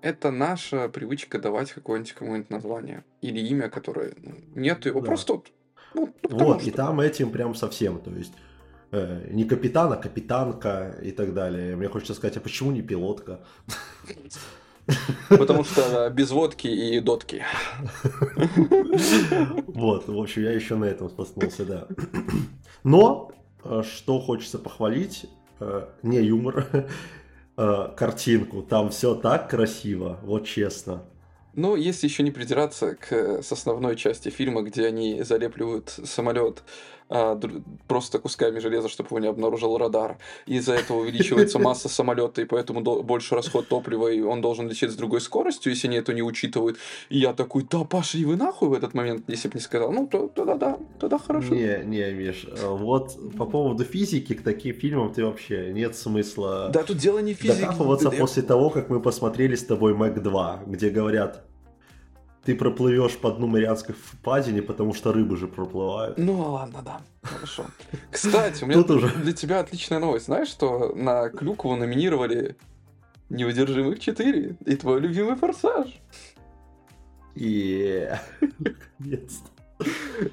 это 0.02 0.32
наша 0.32 0.90
привычка 0.90 1.40
давать 1.40 1.72
какое-нибудь 1.72 2.14
кому-нибудь 2.14 2.50
название. 2.50 3.04
Или 3.22 3.40
имя, 3.48 3.70
которое... 3.70 4.14
ну, 4.24 4.34
нет 4.56 4.86
его, 4.86 5.02
Да. 5.02 5.06
просто... 5.06 5.34
вот, 5.34 5.52
Ну, 5.94 6.14
ну, 6.30 6.38
Вот, 6.46 6.64
и 6.64 6.70
что. 6.70 6.78
там 6.78 7.00
этим 7.00 7.32
прям 7.32 7.54
совсем, 7.54 8.00
то 8.00 8.10
есть 8.12 8.34
э, 8.92 9.28
не 9.32 9.44
капитан, 9.46 9.92
а 9.94 9.98
капитанка 9.98 10.96
и 11.04 11.12
так 11.12 11.34
далее. 11.36 11.76
Мне 11.76 11.88
хочется 11.88 12.16
сказать, 12.16 12.38
а 12.38 12.40
почему 12.42 12.72
не 12.72 12.82
пилотка? 12.82 13.40
Потому 15.30 15.64
что 15.64 16.10
без 16.10 16.32
водки 16.32 16.68
и 16.68 17.00
дотки. 17.00 17.44
Вот, 19.68 20.08
в 20.08 20.18
общем, 20.18 20.44
я 20.44 20.52
еще 20.52 20.76
на 20.76 20.86
этом 20.86 21.10
споткнулся, 21.10 21.66
да. 21.66 21.88
Но, 22.84 23.32
э, 23.64 23.84
что 23.84 24.20
хочется 24.20 24.58
похвалить, 24.60 25.26
э, 25.60 25.88
не 26.04 26.20
юмор, 26.20 26.68
э, 27.58 27.90
картинку. 27.96 28.62
Там 28.62 28.90
все 28.90 29.16
так 29.16 29.50
красиво, 29.50 30.20
вот 30.24 30.46
честно. 30.46 31.04
Ну, 31.54 31.76
если 31.76 32.08
еще 32.08 32.22
не 32.24 32.32
придираться 32.32 32.96
к 32.96 33.42
с 33.42 33.52
основной 33.52 33.96
части 33.96 34.30
фильма, 34.30 34.62
где 34.62 34.86
они 34.86 35.24
залепливают 35.24 35.90
самолет 35.90 36.64
а, 37.10 37.40
просто 37.88 38.20
кусками 38.20 38.60
железа, 38.60 38.90
чтобы 38.90 39.10
его 39.10 39.20
не 39.20 39.28
обнаружил 39.28 39.78
радар. 39.78 40.18
Из-за 40.46 40.74
этого 40.74 41.00
увеличивается 41.00 41.60
масса 41.60 41.90
самолета, 41.90 42.42
и 42.42 42.46
поэтому 42.46 42.82
больше 43.04 43.36
расход 43.36 43.68
топлива, 43.68 44.08
и 44.08 44.22
он 44.22 44.42
должен 44.42 44.68
лететь 44.68 44.92
с 44.92 44.96
другой 44.96 45.22
скоростью, 45.22 45.72
если 45.72 45.88
они 45.88 45.98
это 45.98 46.14
не 46.14 46.22
учитывают. 46.22 46.78
И 47.10 47.20
я 47.20 47.34
такой, 47.34 47.66
да 47.70 47.84
пошли 47.84 48.26
вы 48.26 48.36
нахуй 48.36 48.70
в 48.70 48.74
этот 48.74 48.94
момент, 48.94 49.24
если 49.28 49.48
бы 49.48 49.56
не 49.56 49.62
сказал. 49.62 49.92
Ну, 49.92 50.08
то, 50.08 50.28
тогда 50.28 50.56
да, 50.56 50.78
тогда 51.00 51.18
хорошо. 51.18 51.54
Не, 51.54 51.84
не, 51.86 52.12
Миш, 52.12 52.46
э, 52.46 52.68
вот 52.68 53.18
по 53.38 53.46
поводу 53.46 53.84
физики 53.84 54.34
к 54.34 54.44
таким 54.44 54.76
фильмам 54.76 55.14
ты 55.14 55.26
вообще 55.26 55.72
нет 55.74 55.96
смысла 55.96 56.70
да, 56.74 56.84
тут 56.84 56.98
дело 56.98 57.20
не 57.20 57.34
физики. 57.34 57.62
докапываться 57.62 58.12
после 58.12 58.44
того, 58.44 58.70
как 58.70 58.90
мы 58.90 59.02
посмотрели 59.02 59.56
с 59.56 59.64
тобой 59.64 59.94
Мэг 59.94 60.22
2, 60.22 60.64
где 60.68 60.90
говорят, 60.90 61.47
ты 62.48 62.56
проплывешь 62.56 63.18
по 63.18 63.30
дну 63.32 63.48
Марианской 63.48 63.94
впадине, 63.94 64.62
потому 64.62 64.94
что 64.94 65.12
рыбы 65.12 65.36
же 65.36 65.50
проплывают. 65.50 66.18
Ну 66.18 66.40
ладно, 66.54 66.82
да. 66.82 67.02
Хорошо. 67.22 67.66
Кстати, 68.10 68.64
у 68.64 68.68
меня 68.68 68.82
Тут 68.82 68.92
уже. 68.92 69.10
для 69.10 69.34
тебя 69.34 69.60
отличная 69.60 70.00
новость. 70.00 70.28
Знаешь, 70.28 70.48
что 70.48 70.96
на 70.96 71.28
Клюкову 71.28 71.76
номинировали 71.76 72.56
«Неудержимых 73.30 74.00
4» 74.00 74.56
и 74.66 74.76
твой 74.78 75.02
любимый 75.02 75.36
«Форсаж». 75.36 75.88
И... 77.36 78.08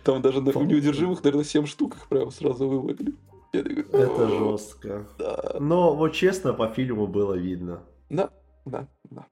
Там 0.05 0.23
даже 0.23 0.41
на 0.41 0.51
«Неудержимых», 0.51 1.25
наверное, 1.25 1.45
7 1.45 1.67
штук 1.67 1.97
их 1.97 2.07
прям 2.07 2.31
сразу 2.31 2.69
вывалили. 2.69 3.13
Это 3.53 4.29
жестко. 4.29 5.05
Да. 5.19 5.57
Но 5.59 5.97
вот 5.97 6.13
честно, 6.13 6.53
по 6.53 6.69
фильму 6.69 7.09
было 7.09 7.35
видно. 7.35 7.83
Да, 8.09 8.31
да, 8.65 8.87
да. 9.11 9.27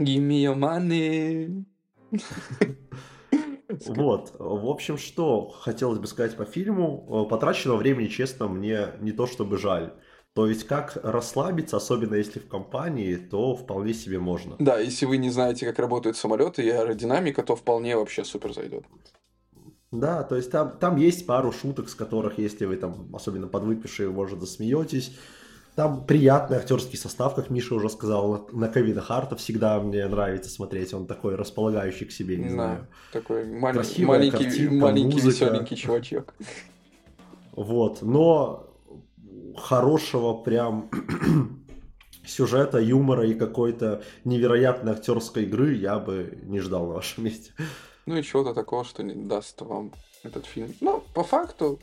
Give 0.00 0.26
me 0.26 0.44
your 0.44 0.56
money. 0.56 1.66
Вот, 3.86 4.36
в 4.38 4.66
общем, 4.68 4.98
что 4.98 5.48
хотелось 5.48 5.98
бы 5.98 6.06
сказать 6.06 6.36
по 6.36 6.44
фильму. 6.44 7.26
Потраченного 7.28 7.78
времени, 7.78 8.06
честно, 8.08 8.46
мне 8.48 8.88
не 9.00 9.12
то 9.12 9.26
чтобы 9.26 9.58
жаль. 9.58 9.92
То 10.34 10.46
есть, 10.48 10.64
как 10.64 10.98
расслабиться, 11.02 11.76
особенно 11.76 12.16
если 12.16 12.40
в 12.40 12.48
компании, 12.48 13.14
то 13.16 13.54
вполне 13.54 13.94
себе 13.94 14.18
можно. 14.18 14.56
Да, 14.58 14.78
если 14.78 15.06
вы 15.06 15.16
не 15.16 15.30
знаете, 15.30 15.66
как 15.66 15.78
работают 15.78 16.16
самолеты 16.16 16.62
и 16.62 16.70
аэродинамика, 16.70 17.42
то 17.42 17.54
вполне 17.54 17.96
вообще 17.96 18.24
супер 18.24 18.52
зайдет. 18.52 18.84
Да, 19.92 20.24
то 20.24 20.34
есть 20.34 20.50
там, 20.50 20.76
там 20.78 20.96
есть 20.96 21.24
пару 21.24 21.52
шуток, 21.52 21.88
с 21.88 21.94
которых, 21.94 22.38
если 22.38 22.64
вы 22.64 22.76
там, 22.76 23.14
особенно 23.14 23.46
подвыпившие, 23.46 24.10
может, 24.10 24.40
засмеетесь. 24.40 25.16
Там 25.74 26.04
приятный 26.04 26.58
актерский 26.58 26.96
состав, 26.96 27.34
как 27.34 27.50
Миша 27.50 27.74
уже 27.74 27.88
сказал, 27.88 28.48
на 28.52 28.68
Кевина 28.68 29.00
Харта 29.00 29.34
всегда 29.34 29.80
мне 29.80 30.06
нравится 30.06 30.48
смотреть, 30.48 30.94
он 30.94 31.06
такой 31.06 31.34
располагающий 31.34 32.06
к 32.06 32.12
себе, 32.12 32.36
не 32.36 32.44
да, 32.44 32.50
знаю. 32.50 32.86
Такой 33.12 33.44
маль... 33.44 33.74
маленький, 33.98 34.44
картинка, 34.44 34.74
маленький 34.74 35.22
музыка. 35.22 35.46
веселенький 35.46 35.76
чувачок. 35.76 36.34
Вот, 37.52 38.02
но 38.02 38.68
хорошего 39.56 40.34
прям 40.34 40.90
сюжета, 42.24 42.78
юмора 42.78 43.26
и 43.26 43.34
какой-то 43.34 44.04
невероятной 44.24 44.92
актерской 44.92 45.42
игры 45.42 45.74
я 45.74 45.98
бы 45.98 46.38
не 46.44 46.60
ждал 46.60 46.86
на 46.86 46.94
вашем 46.94 47.24
месте. 47.24 47.52
Ну 48.06 48.16
и 48.16 48.22
чего-то 48.22 48.54
такого, 48.54 48.84
что 48.84 49.02
не 49.02 49.14
даст 49.14 49.60
вам 49.60 49.92
этот 50.22 50.46
фильм. 50.46 50.72
Ну, 50.80 51.02
по 51.14 51.24
факту, 51.24 51.80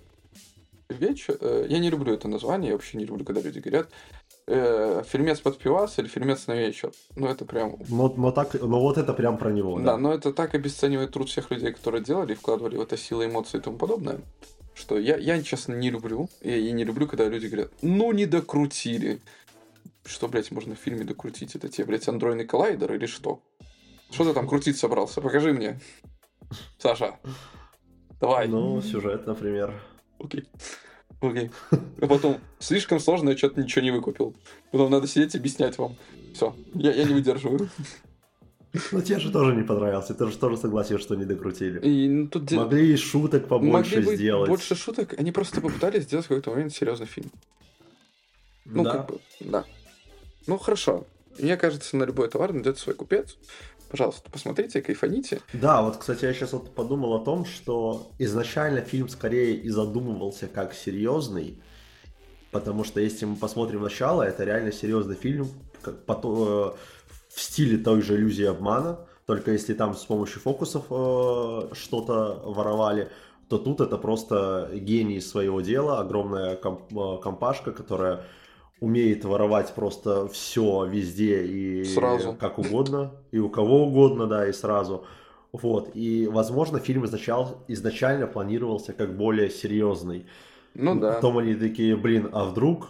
вечер. 1.00 1.38
Э, 1.40 1.66
я 1.70 1.80
не 1.80 1.90
люблю 1.90 2.14
это 2.14 2.28
название, 2.28 2.70
я 2.70 2.76
вообще 2.76 2.98
не 2.98 3.06
люблю, 3.06 3.26
когда 3.26 3.42
люди 3.42 3.60
говорят 3.60 3.90
э, 4.48 5.04
фильмец 5.08 5.40
под 5.40 5.58
пивас 5.58 6.00
или 6.00 6.08
фильмец 6.08 6.48
на 6.48 6.56
вечер. 6.56 6.92
Ну, 7.16 7.28
это 7.28 7.46
прям... 7.46 7.78
Но, 7.90 8.14
но, 8.16 8.32
так, 8.32 8.54
но 8.54 8.80
вот 8.80 8.98
это 8.98 9.14
прям 9.14 9.38
про 9.38 9.52
него, 9.52 9.78
да? 9.80 9.86
Да, 9.86 9.98
но 9.98 10.14
это 10.14 10.34
так 10.34 10.56
обесценивает 10.56 11.12
труд 11.12 11.30
всех 11.30 11.52
людей, 11.52 11.72
которые 11.72 12.04
делали, 12.04 12.34
вкладывали 12.34 12.78
в 12.78 12.82
это 12.82 12.98
силы, 12.98 13.26
эмоции 13.26 13.58
и 13.58 13.62
тому 13.62 13.78
подобное, 13.78 14.20
что 14.74 14.98
я, 14.98 15.18
я 15.18 15.42
честно, 15.42 15.74
не 15.74 15.90
люблю. 15.90 16.30
Я 16.42 16.58
и 16.58 16.72
не 16.72 16.84
люблю, 16.84 17.08
когда 17.08 17.28
люди 17.28 17.48
говорят, 17.48 17.72
ну, 17.82 18.12
не 18.12 18.26
докрутили. 18.26 19.20
Что, 20.06 20.28
блядь, 20.28 20.52
можно 20.52 20.76
в 20.76 20.80
фильме 20.80 21.04
докрутить? 21.04 21.56
Это 21.56 21.70
тебе, 21.70 21.86
блядь, 21.86 22.08
андроидный 22.08 22.46
коллайдер 22.46 22.94
или 22.94 23.06
что? 23.06 23.42
Что 24.10 24.26
ты 24.26 24.34
там 24.34 24.48
крутить 24.48 24.78
собрался? 24.78 25.22
Покажи 25.22 25.54
мне. 25.54 25.80
Саша, 26.80 27.20
давай. 28.20 28.48
Ну, 28.48 28.82
сюжет, 28.82 29.28
например. 29.28 29.80
Окей. 30.24 30.46
Окей. 31.22 31.52
А 31.72 32.08
потом, 32.08 32.40
слишком 32.60 33.00
сложно, 33.00 33.30
я 33.30 33.38
что-то 33.38 33.62
ничего 33.62 33.84
не 33.84 33.92
выкупил. 33.92 34.36
Потом 34.72 34.92
надо 34.92 35.08
сидеть 35.08 35.36
и 35.36 35.38
объяснять 35.38 35.78
вам. 35.78 35.96
Все, 36.34 36.56
я, 36.74 36.94
я 36.94 37.04
не 37.04 37.14
выдерживаю. 37.14 37.70
Ну, 38.92 39.02
тебе 39.02 39.20
же 39.20 39.32
тоже 39.32 39.54
не 39.54 39.64
понравился. 39.64 40.14
Ты 40.14 40.28
же 40.28 40.38
тоже 40.38 40.58
согласен, 40.58 40.98
что 40.98 41.16
не 41.16 41.26
докрутили. 41.26 41.80
И, 41.82 42.08
ну, 42.08 42.28
тут 42.28 42.50
Могли 42.52 42.94
и 42.94 42.96
шуток 42.96 43.48
побольше 43.48 43.98
Могли 43.98 44.16
сделать. 44.16 44.50
больше 44.50 44.76
шуток. 44.76 45.14
Они 45.20 45.32
просто 45.32 45.60
попытались 45.60 46.04
сделать 46.04 46.26
в 46.26 46.30
какой-то 46.30 46.52
момент 46.52 46.74
серьезный 46.74 47.06
фильм. 47.06 47.30
Ну, 48.66 48.84
да. 48.84 48.92
как 48.92 49.08
бы, 49.08 49.20
да. 49.42 49.66
Ну, 50.48 50.58
хорошо. 50.58 51.06
Мне 51.38 51.58
кажется, 51.58 51.98
на 51.98 52.06
любой 52.06 52.30
товар 52.30 52.54
найдется 52.54 52.84
свой 52.84 52.96
купец. 52.96 53.38
Пожалуйста, 53.92 54.32
посмотрите, 54.32 54.82
кайфаните. 54.82 55.42
Да, 55.52 55.82
вот, 55.82 55.98
кстати, 55.98 56.24
я 56.24 56.34
сейчас 56.34 56.54
вот 56.54 56.74
подумал 56.74 57.14
о 57.14 57.20
том, 57.20 57.44
что 57.44 58.10
изначально 58.20 58.80
фильм 58.80 59.10
скорее 59.10 59.56
и 59.56 59.70
задумывался 59.70 60.48
как 60.48 60.74
серьезный, 60.74 61.62
потому 62.52 62.86
что 62.86 63.02
если 63.02 63.26
мы 63.26 63.36
посмотрим 63.36 63.82
начало, 63.84 64.24
это 64.24 64.46
реально 64.46 64.72
серьезный 64.72 65.16
фильм 65.16 65.50
как, 65.82 66.06
по, 66.06 66.14
э, 66.14 66.72
в 67.36 67.42
стиле 67.42 67.78
той 67.78 68.02
же 68.02 68.16
иллюзии 68.16 68.46
обмана, 68.46 69.00
только 69.26 69.52
если 69.52 69.74
там 69.74 69.94
с 69.94 70.06
помощью 70.06 70.40
фокусов 70.40 70.86
э, 70.90 71.74
что-то 71.74 72.42
воровали, 72.46 73.10
то 73.50 73.58
тут 73.58 73.82
это 73.82 73.98
просто 73.98 74.70
гений 74.74 75.20
своего 75.20 75.60
дела, 75.60 76.00
огромная 76.00 76.56
комп, 76.56 76.98
э, 76.98 77.18
компашка, 77.22 77.74
которая 77.74 78.24
умеет 78.82 79.24
воровать 79.24 79.74
просто 79.74 80.28
все 80.28 80.86
везде 80.86 81.46
и 81.46 81.86
сразу. 81.86 82.34
как 82.34 82.60
угодно, 82.60 83.14
и 83.32 83.38
у 83.38 83.48
кого 83.48 83.86
угодно, 83.86 84.28
да, 84.28 84.50
и 84.50 84.52
сразу. 84.52 85.06
Вот, 85.54 85.92
и, 85.94 86.28
возможно, 86.28 86.80
фильм 86.80 87.06
изначально, 87.06 87.56
изначально 87.68 88.28
планировался 88.28 88.94
как 88.94 89.16
более 89.16 89.50
серьезный. 89.50 90.26
Ну 90.74 91.00
да. 91.00 91.14
Потом 91.14 91.38
они 91.38 91.56
такие, 91.56 91.96
блин, 91.96 92.30
а 92.32 92.46
вдруг 92.46 92.90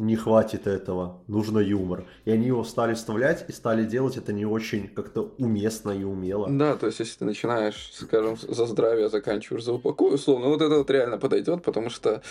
не 0.00 0.16
хватит 0.16 0.66
этого, 0.66 1.22
нужно 1.28 1.58
юмор. 1.58 2.06
И 2.24 2.30
они 2.30 2.46
его 2.46 2.64
стали 2.64 2.94
вставлять 2.94 3.44
и 3.48 3.52
стали 3.52 3.84
делать 3.84 4.16
это 4.16 4.32
не 4.32 4.46
очень 4.46 4.88
как-то 4.88 5.34
уместно 5.36 5.90
и 5.90 6.02
умело. 6.02 6.48
Да, 6.50 6.74
то 6.76 6.86
есть 6.86 7.00
если 7.00 7.18
ты 7.18 7.24
начинаешь, 7.26 7.90
скажем, 7.92 8.36
за 8.36 8.66
здравие, 8.66 9.10
заканчиваешь 9.10 9.62
за 9.62 9.74
упокой, 9.74 10.14
условно, 10.14 10.48
вот 10.48 10.62
это 10.62 10.78
вот 10.78 10.90
реально 10.90 11.18
подойдет, 11.18 11.62
потому 11.62 11.90
что 11.90 12.22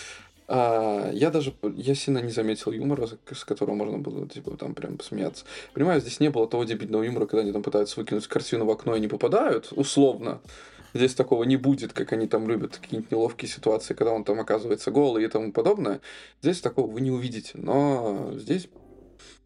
а, 0.52 1.12
я 1.12 1.30
даже, 1.30 1.54
я 1.76 1.94
сильно 1.94 2.20
не 2.20 2.32
заметил 2.32 2.72
юмора, 2.72 3.08
с 3.08 3.46
которого 3.46 3.76
можно 3.76 4.00
было, 4.00 4.28
типа, 4.28 4.58
там 4.58 4.74
прям 4.74 4.98
посмеяться. 4.98 5.46
Понимаю, 5.74 6.02
здесь 6.02 6.20
не 6.20 6.30
было 6.30 6.48
того 6.48 6.64
дебильного 6.64 7.04
юмора, 7.04 7.28
когда 7.28 7.42
они 7.42 7.52
там 7.52 7.62
пытаются 7.62 8.00
выкинуть 8.00 8.26
картину 8.26 8.66
в 8.66 8.72
окно 8.72 8.96
и 8.96 9.00
не 9.00 9.08
попадают, 9.08 9.72
условно. 9.72 10.42
Здесь 10.96 11.14
такого 11.14 11.44
не 11.44 11.56
будет, 11.56 11.94
как 11.94 12.14
они 12.14 12.28
там 12.28 12.50
любят, 12.50 12.78
какие-нибудь 12.78 13.12
неловкие 13.12 13.48
ситуации, 13.48 13.94
когда 13.94 14.12
он 14.12 14.24
там 14.24 14.40
оказывается 14.40 14.90
голый 14.90 15.24
и 15.24 15.28
тому 15.28 15.52
подобное. 15.52 16.02
Здесь 16.42 16.62
такого 16.62 16.90
вы 16.90 17.02
не 17.02 17.12
увидите. 17.12 17.52
Но 17.54 18.32
здесь 18.34 18.70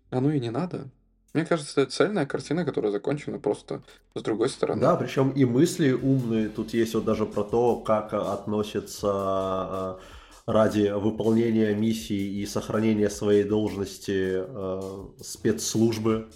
оно 0.10 0.32
и 0.32 0.40
не 0.40 0.52
надо. 0.52 0.88
Мне 1.34 1.46
кажется, 1.46 1.82
это 1.82 1.92
цельная 1.92 2.26
картина, 2.26 2.64
которая 2.64 2.94
закончена 2.94 3.40
просто 3.40 3.82
с 4.16 4.22
другой 4.22 4.48
стороны. 4.48 4.82
Да, 4.82 4.96
причем 4.96 5.32
и 5.32 5.44
мысли 5.44 5.92
умные. 5.92 6.48
Тут 6.48 6.74
есть 6.74 6.94
вот 6.94 7.04
даже 7.04 7.26
про 7.26 7.44
то, 7.44 7.76
как 7.76 8.14
относятся 8.14 9.10
а, 9.12 10.00
ради 10.46 10.90
выполнения 10.90 11.74
миссии 11.74 12.42
и 12.42 12.46
сохранения 12.46 13.10
своей 13.10 13.44
должности 13.44 14.44
э, 14.46 14.82
спецслужбы 15.22 16.28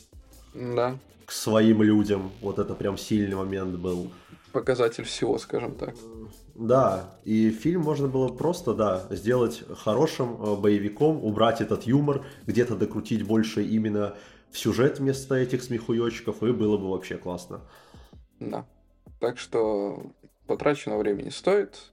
да. 0.54 0.98
к 1.26 1.32
своим 1.32 1.82
людям. 1.84 2.32
Вот 2.42 2.60
это 2.60 2.74
прям 2.74 2.98
сильный 2.98 3.36
момент 3.36 3.78
был. 3.78 4.12
Показатель 4.54 5.04
всего, 5.04 5.38
скажем 5.38 5.76
так. 5.76 5.94
Да, 6.56 7.20
и 7.24 7.52
фильм 7.52 7.82
можно 7.82 8.08
было 8.08 8.30
просто, 8.30 8.74
да, 8.74 9.06
сделать 9.12 9.64
хорошим 9.78 10.42
э, 10.42 10.56
боевиком, 10.56 11.24
убрать 11.24 11.62
этот 11.62 11.84
юмор, 11.84 12.26
где-то 12.46 12.76
докрутить 12.76 13.24
больше 13.24 13.64
именно 13.64 14.16
в 14.52 14.58
сюжет 14.58 15.00
вместо 15.00 15.36
этих 15.36 15.62
смехуёчков, 15.62 16.42
и 16.42 16.52
было 16.54 16.78
бы 16.78 16.90
вообще 16.90 17.18
классно. 17.18 17.62
Да. 18.40 18.66
Так 19.20 19.38
что 19.38 20.14
потраченного 20.48 21.00
времени 21.00 21.30
стоит 21.30 21.92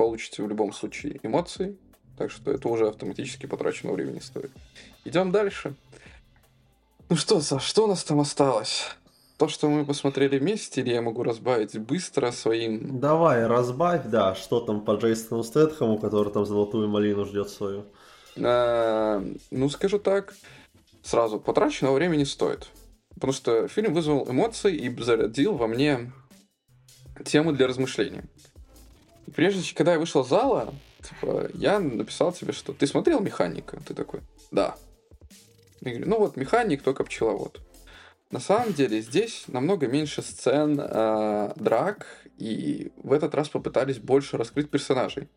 получите 0.00 0.42
в 0.42 0.48
любом 0.48 0.72
случае 0.72 1.20
эмоции, 1.22 1.76
так 2.16 2.30
что 2.30 2.50
это 2.50 2.68
уже 2.68 2.88
автоматически 2.88 3.44
потраченного 3.44 3.96
времени 3.96 4.20
стоит. 4.20 4.50
Идем 5.04 5.30
дальше. 5.30 5.74
Ну 7.10 7.16
что, 7.16 7.42
Саш, 7.42 7.62
что 7.62 7.84
у 7.84 7.86
нас 7.86 8.02
там 8.02 8.18
осталось? 8.18 8.96
То, 9.36 9.48
что 9.48 9.68
мы 9.68 9.84
посмотрели 9.84 10.38
вместе, 10.38 10.80
или 10.80 10.94
я 10.94 11.02
могу 11.02 11.22
разбавить 11.22 11.78
быстро 11.78 12.30
своим... 12.30 12.98
Давай, 12.98 13.46
разбавь, 13.46 14.06
да, 14.06 14.34
что 14.34 14.60
там 14.60 14.80
по 14.86 14.92
Джейсону 14.92 15.42
Стэтхэму, 15.42 15.98
который 15.98 16.32
там 16.32 16.46
золотую 16.46 16.88
малину 16.88 17.26
ждет 17.26 17.50
свою. 17.50 17.84
А, 18.38 19.22
ну, 19.50 19.68
скажу 19.68 19.98
так, 19.98 20.34
сразу, 21.02 21.38
потраченного 21.38 21.94
времени 21.96 22.24
стоит. 22.24 22.68
Потому 23.14 23.34
что 23.34 23.68
фильм 23.68 23.92
вызвал 23.92 24.30
эмоции 24.30 24.74
и 24.76 25.02
зарядил 25.02 25.56
во 25.56 25.66
мне 25.66 26.10
тему 27.26 27.52
для 27.52 27.66
размышления. 27.66 28.24
Прежде 29.34 29.62
чем, 29.62 29.76
когда 29.76 29.92
я 29.92 29.98
вышел 29.98 30.22
из 30.22 30.28
зала, 30.28 30.74
типа, 31.02 31.48
я 31.54 31.78
написал 31.78 32.32
тебе, 32.32 32.52
что 32.52 32.72
ты 32.72 32.86
смотрел 32.86 33.20
«Механика»? 33.20 33.80
Ты 33.86 33.94
такой, 33.94 34.20
да. 34.50 34.76
Я 35.80 35.92
говорю, 35.92 36.08
ну 36.08 36.18
вот, 36.18 36.36
«Механик», 36.36 36.82
только 36.82 37.04
пчеловод. 37.04 37.60
На 38.30 38.38
самом 38.38 38.72
деле 38.72 39.00
здесь 39.00 39.44
намного 39.48 39.88
меньше 39.88 40.22
сцен 40.22 40.78
э, 40.80 41.52
драк, 41.56 42.06
и 42.36 42.92
в 42.96 43.12
этот 43.12 43.34
раз 43.34 43.48
попытались 43.48 43.98
больше 43.98 44.36
раскрыть 44.36 44.70
персонажей. 44.70 45.28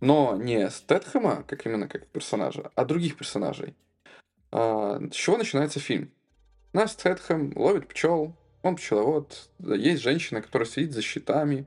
Но 0.00 0.36
не 0.36 0.70
Стэтхэма, 0.70 1.44
как 1.46 1.66
именно 1.66 1.88
как 1.88 2.06
персонажа, 2.06 2.70
а 2.74 2.84
других 2.84 3.16
персонажей. 3.16 3.74
Э, 4.50 4.98
с 5.12 5.14
чего 5.14 5.36
начинается 5.36 5.78
фильм? 5.78 6.10
Нас 6.72 6.92
Стэтхэм 6.92 7.52
ловит 7.54 7.88
пчел, 7.88 8.34
он 8.66 8.76
пчеловод, 8.76 9.48
есть 9.58 10.02
женщина, 10.02 10.42
которая 10.42 10.68
сидит 10.68 10.92
за 10.92 11.02
щитами. 11.02 11.66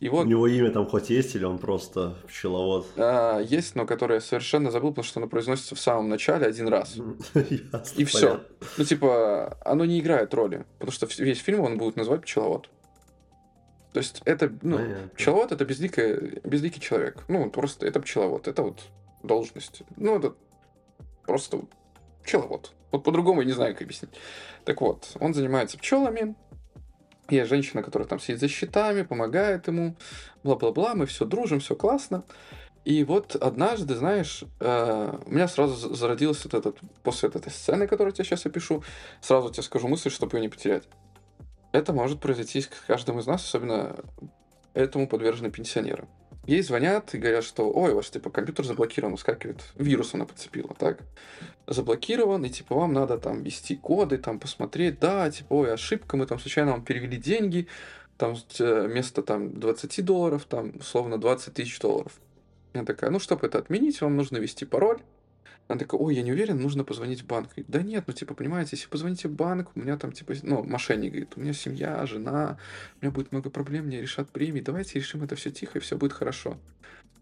И 0.00 0.08
вот, 0.08 0.24
У 0.24 0.28
него 0.28 0.46
имя 0.46 0.70
там 0.70 0.86
хоть 0.86 1.10
есть, 1.10 1.34
или 1.34 1.44
он 1.44 1.58
просто 1.58 2.16
пчеловод? 2.26 2.86
а, 2.96 3.38
есть, 3.40 3.74
но 3.74 3.84
которое 3.84 4.14
я 4.14 4.20
совершенно 4.22 4.70
забыл, 4.70 4.90
потому 4.90 5.04
что 5.04 5.20
оно 5.20 5.28
произносится 5.28 5.74
в 5.74 5.80
самом 5.80 6.08
начале 6.08 6.46
один 6.46 6.68
раз. 6.68 6.96
И 7.96 8.04
все. 8.04 8.40
Ну, 8.78 8.84
типа, 8.84 9.58
оно 9.62 9.84
не 9.84 10.00
играет 10.00 10.32
роли, 10.32 10.64
потому 10.78 10.92
что 10.92 11.06
весь 11.22 11.40
фильм 11.40 11.60
он 11.60 11.76
будет 11.76 11.96
называть 11.96 12.22
пчеловод. 12.22 12.70
То 13.92 13.98
есть 13.98 14.22
это, 14.24 14.50
ну, 14.62 14.76
Понятно. 14.78 15.08
пчеловод 15.16 15.52
это 15.52 15.64
безликое, 15.64 16.40
безликий 16.44 16.80
человек. 16.80 17.24
Ну, 17.28 17.50
просто 17.50 17.86
это 17.86 18.00
пчеловод, 18.00 18.48
это 18.48 18.62
вот 18.62 18.80
должность. 19.22 19.82
Ну, 19.96 20.18
это 20.18 20.34
просто 21.26 21.60
пчеловод. 22.24 22.72
Вот 22.90 23.04
по-другому 23.04 23.40
я 23.40 23.46
не 23.46 23.52
знаю, 23.52 23.74
как 23.74 23.82
объяснить. 23.82 24.10
Так 24.64 24.80
вот, 24.80 25.16
он 25.20 25.34
занимается 25.34 25.78
пчелами. 25.78 26.34
Есть 27.28 27.48
женщина, 27.48 27.82
которая 27.82 28.08
там 28.08 28.18
сидит 28.18 28.40
за 28.40 28.48
щитами, 28.48 29.02
помогает 29.02 29.68
ему, 29.68 29.96
бла-бла-бла, 30.42 30.94
мы 30.94 31.06
все 31.06 31.24
дружим, 31.24 31.60
все 31.60 31.76
классно. 31.76 32.24
И 32.84 33.04
вот 33.04 33.36
однажды, 33.36 33.94
знаешь, 33.94 34.42
э, 34.58 35.18
у 35.26 35.30
меня 35.30 35.46
сразу 35.46 35.74
за- 35.76 35.94
зародилась 35.94 36.42
вот 36.44 36.54
этот, 36.54 36.78
после 37.04 37.28
вот 37.28 37.36
этой 37.36 37.52
сцены, 37.52 37.86
которую 37.86 38.10
я 38.10 38.14
тебе 38.14 38.24
сейчас 38.24 38.46
опишу, 38.46 38.82
сразу 39.20 39.50
тебе 39.50 39.62
скажу 39.62 39.86
мысль, 39.86 40.10
чтобы 40.10 40.36
ее 40.38 40.42
не 40.42 40.48
потерять. 40.48 40.84
Это 41.72 41.92
может 41.92 42.20
произойти 42.20 42.62
с 42.62 42.68
каждым 42.86 43.20
из 43.20 43.26
нас, 43.26 43.44
особенно 43.44 43.96
этому 44.74 45.06
подвержены 45.06 45.50
пенсионеры. 45.50 46.08
Ей 46.50 46.62
звонят 46.62 47.14
и 47.14 47.18
говорят, 47.18 47.44
что 47.44 47.70
ой, 47.70 47.94
ваш 47.94 48.10
типа 48.10 48.28
компьютер 48.28 48.64
заблокирован, 48.64 49.16
скакивает, 49.16 49.62
вирус 49.76 50.14
она 50.14 50.24
подцепила, 50.24 50.74
так? 50.76 50.98
Заблокирован, 51.68 52.44
и 52.44 52.50
типа 52.50 52.74
вам 52.74 52.92
надо 52.92 53.18
там 53.18 53.44
ввести 53.44 53.76
коды, 53.76 54.18
там 54.18 54.40
посмотреть, 54.40 54.98
да, 54.98 55.30
типа, 55.30 55.54
ой, 55.54 55.72
ошибка, 55.72 56.16
мы 56.16 56.26
там 56.26 56.40
случайно 56.40 56.72
вам 56.72 56.84
перевели 56.84 57.18
деньги, 57.18 57.68
там 58.16 58.34
э, 58.58 58.86
вместо 58.88 59.22
там 59.22 59.60
20 59.60 60.04
долларов, 60.04 60.44
там 60.44 60.72
условно 60.80 61.18
20 61.18 61.54
тысяч 61.54 61.78
долларов. 61.78 62.18
Я 62.74 62.84
такая, 62.84 63.10
ну, 63.10 63.20
чтобы 63.20 63.46
это 63.46 63.58
отменить, 63.58 64.00
вам 64.00 64.16
нужно 64.16 64.38
ввести 64.38 64.64
пароль. 64.64 64.98
Она 65.70 65.78
такая, 65.78 66.00
ой, 66.00 66.16
я 66.16 66.22
не 66.22 66.32
уверен, 66.32 66.58
нужно 66.60 66.82
позвонить 66.82 67.22
в 67.22 67.26
банк. 67.26 67.50
Говорит, 67.50 67.66
да 67.68 67.80
нет, 67.80 68.02
ну, 68.08 68.12
типа, 68.12 68.34
понимаете, 68.34 68.70
если 68.72 68.88
позвоните 68.88 69.28
в 69.28 69.32
банк, 69.32 69.70
у 69.76 69.78
меня 69.78 69.96
там, 69.96 70.10
типа, 70.10 70.34
ну, 70.42 70.64
мошенник 70.64 71.12
говорит, 71.12 71.34
у 71.36 71.40
меня 71.40 71.52
семья, 71.52 72.04
жена, 72.06 72.58
у 73.00 73.04
меня 73.04 73.12
будет 73.12 73.30
много 73.30 73.50
проблем, 73.50 73.86
мне 73.86 74.02
решат 74.02 74.28
премии, 74.30 74.60
давайте 74.60 74.98
решим 74.98 75.22
это 75.22 75.36
все 75.36 75.52
тихо, 75.52 75.78
и 75.78 75.80
все 75.80 75.96
будет 75.96 76.12
хорошо. 76.12 76.56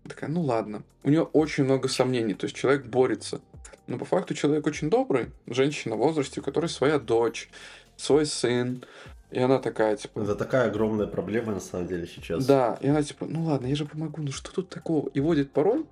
Я 0.04 0.08
такая, 0.08 0.30
ну, 0.30 0.40
ладно. 0.40 0.82
У 1.02 1.10
нее 1.10 1.24
очень 1.24 1.64
много 1.64 1.88
сомнений, 1.88 2.32
то 2.32 2.46
есть 2.46 2.56
человек 2.56 2.86
борется. 2.86 3.42
Но 3.86 3.98
по 3.98 4.06
факту 4.06 4.32
человек 4.32 4.66
очень 4.66 4.88
добрый, 4.88 5.26
женщина 5.46 5.96
в 5.96 5.98
возрасте, 5.98 6.40
у 6.40 6.42
которой 6.42 6.70
своя 6.70 6.98
дочь, 6.98 7.50
свой 7.98 8.24
сын, 8.24 8.82
и 9.30 9.38
она 9.40 9.58
такая, 9.58 9.96
типа, 9.96 10.20
Это 10.20 10.34
такая 10.34 10.68
огромная 10.68 11.06
проблема 11.06 11.52
на 11.52 11.60
самом 11.60 11.86
деле 11.86 12.06
сейчас. 12.06 12.46
да, 12.46 12.78
и 12.80 12.88
она 12.88 13.02
типа, 13.02 13.26
ну 13.26 13.44
ладно, 13.44 13.66
я 13.66 13.76
же 13.76 13.84
помогу, 13.84 14.22
ну 14.22 14.32
что 14.32 14.50
тут 14.50 14.70
такого? 14.70 15.10
И 15.10 15.20
вводит 15.20 15.50
пароль, 15.50 15.84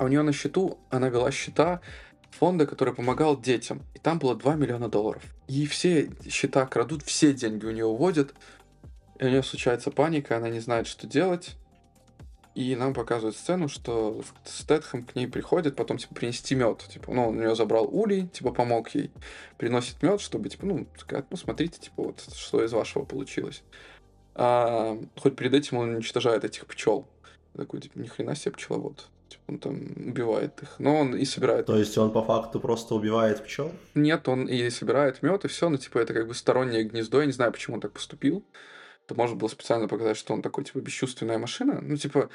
а 0.00 0.04
у 0.04 0.08
нее 0.08 0.22
на 0.22 0.32
счету, 0.32 0.78
она 0.88 1.10
вела 1.10 1.30
счета 1.30 1.82
фонда, 2.30 2.66
который 2.66 2.94
помогал 2.94 3.38
детям. 3.38 3.82
И 3.94 3.98
там 3.98 4.18
было 4.18 4.34
2 4.34 4.54
миллиона 4.54 4.88
долларов. 4.88 5.22
И 5.46 5.66
все 5.66 6.10
счета 6.26 6.64
крадут, 6.64 7.02
все 7.02 7.34
деньги 7.34 7.66
у 7.66 7.70
нее 7.70 7.84
уводят. 7.84 8.34
И 9.18 9.26
у 9.26 9.28
нее 9.28 9.42
случается 9.42 9.90
паника, 9.90 10.38
она 10.38 10.48
не 10.48 10.60
знает, 10.60 10.86
что 10.86 11.06
делать. 11.06 11.56
И 12.54 12.74
нам 12.76 12.94
показывают 12.94 13.36
сцену, 13.36 13.68
что 13.68 14.22
Стэтхэм 14.46 15.04
к 15.04 15.14
ней 15.16 15.26
приходит, 15.26 15.76
потом, 15.76 15.98
типа, 15.98 16.14
принести 16.14 16.54
мед. 16.54 16.82
Типа, 16.90 17.12
ну, 17.12 17.28
он 17.28 17.36
у 17.36 17.38
нее 17.38 17.54
забрал 17.54 17.86
улей, 17.86 18.26
типа, 18.28 18.52
помог 18.52 18.88
ей. 18.94 19.10
Приносит 19.58 20.02
мед, 20.02 20.22
чтобы, 20.22 20.48
типа, 20.48 20.64
ну, 20.64 20.86
сказать, 20.96 21.26
ну, 21.28 21.36
смотрите, 21.36 21.78
типа, 21.78 22.04
вот, 22.04 22.24
что 22.34 22.64
из 22.64 22.72
вашего 22.72 23.04
получилось. 23.04 23.62
А, 24.34 24.98
хоть 25.18 25.36
перед 25.36 25.52
этим 25.52 25.76
он 25.76 25.90
уничтожает 25.90 26.42
этих 26.44 26.64
пчел. 26.64 27.06
Такой, 27.54 27.82
типа, 27.82 27.98
ни 27.98 28.06
хрена 28.06 28.34
себе 28.34 28.52
пчеловод. 28.52 29.10
Он 29.50 29.58
там 29.58 29.74
убивает 29.96 30.62
их. 30.62 30.76
Но 30.78 30.96
он 30.96 31.16
и 31.16 31.24
собирает. 31.24 31.66
То 31.66 31.76
есть 31.76 31.98
он 31.98 32.12
по 32.12 32.22
факту 32.22 32.60
просто 32.60 32.94
убивает 32.94 33.44
пчел? 33.44 33.72
Нет, 33.94 34.28
он 34.28 34.46
и 34.46 34.70
собирает 34.70 35.22
мед, 35.22 35.44
и 35.44 35.48
все, 35.48 35.68
но 35.68 35.76
типа 35.76 35.98
это 35.98 36.14
как 36.14 36.28
бы 36.28 36.34
стороннее 36.34 36.84
гнездо. 36.84 37.20
Я 37.20 37.26
не 37.26 37.32
знаю, 37.32 37.50
почему 37.50 37.74
он 37.74 37.80
так 37.80 37.92
поступил. 37.92 38.44
Это 39.06 39.16
можно 39.16 39.34
было 39.34 39.48
специально 39.48 39.88
показать, 39.88 40.16
что 40.16 40.34
он 40.34 40.42
такой, 40.42 40.62
типа, 40.62 40.78
бесчувственная 40.78 41.38
машина. 41.38 41.80
Ну, 41.82 41.96
типа, 41.96 42.30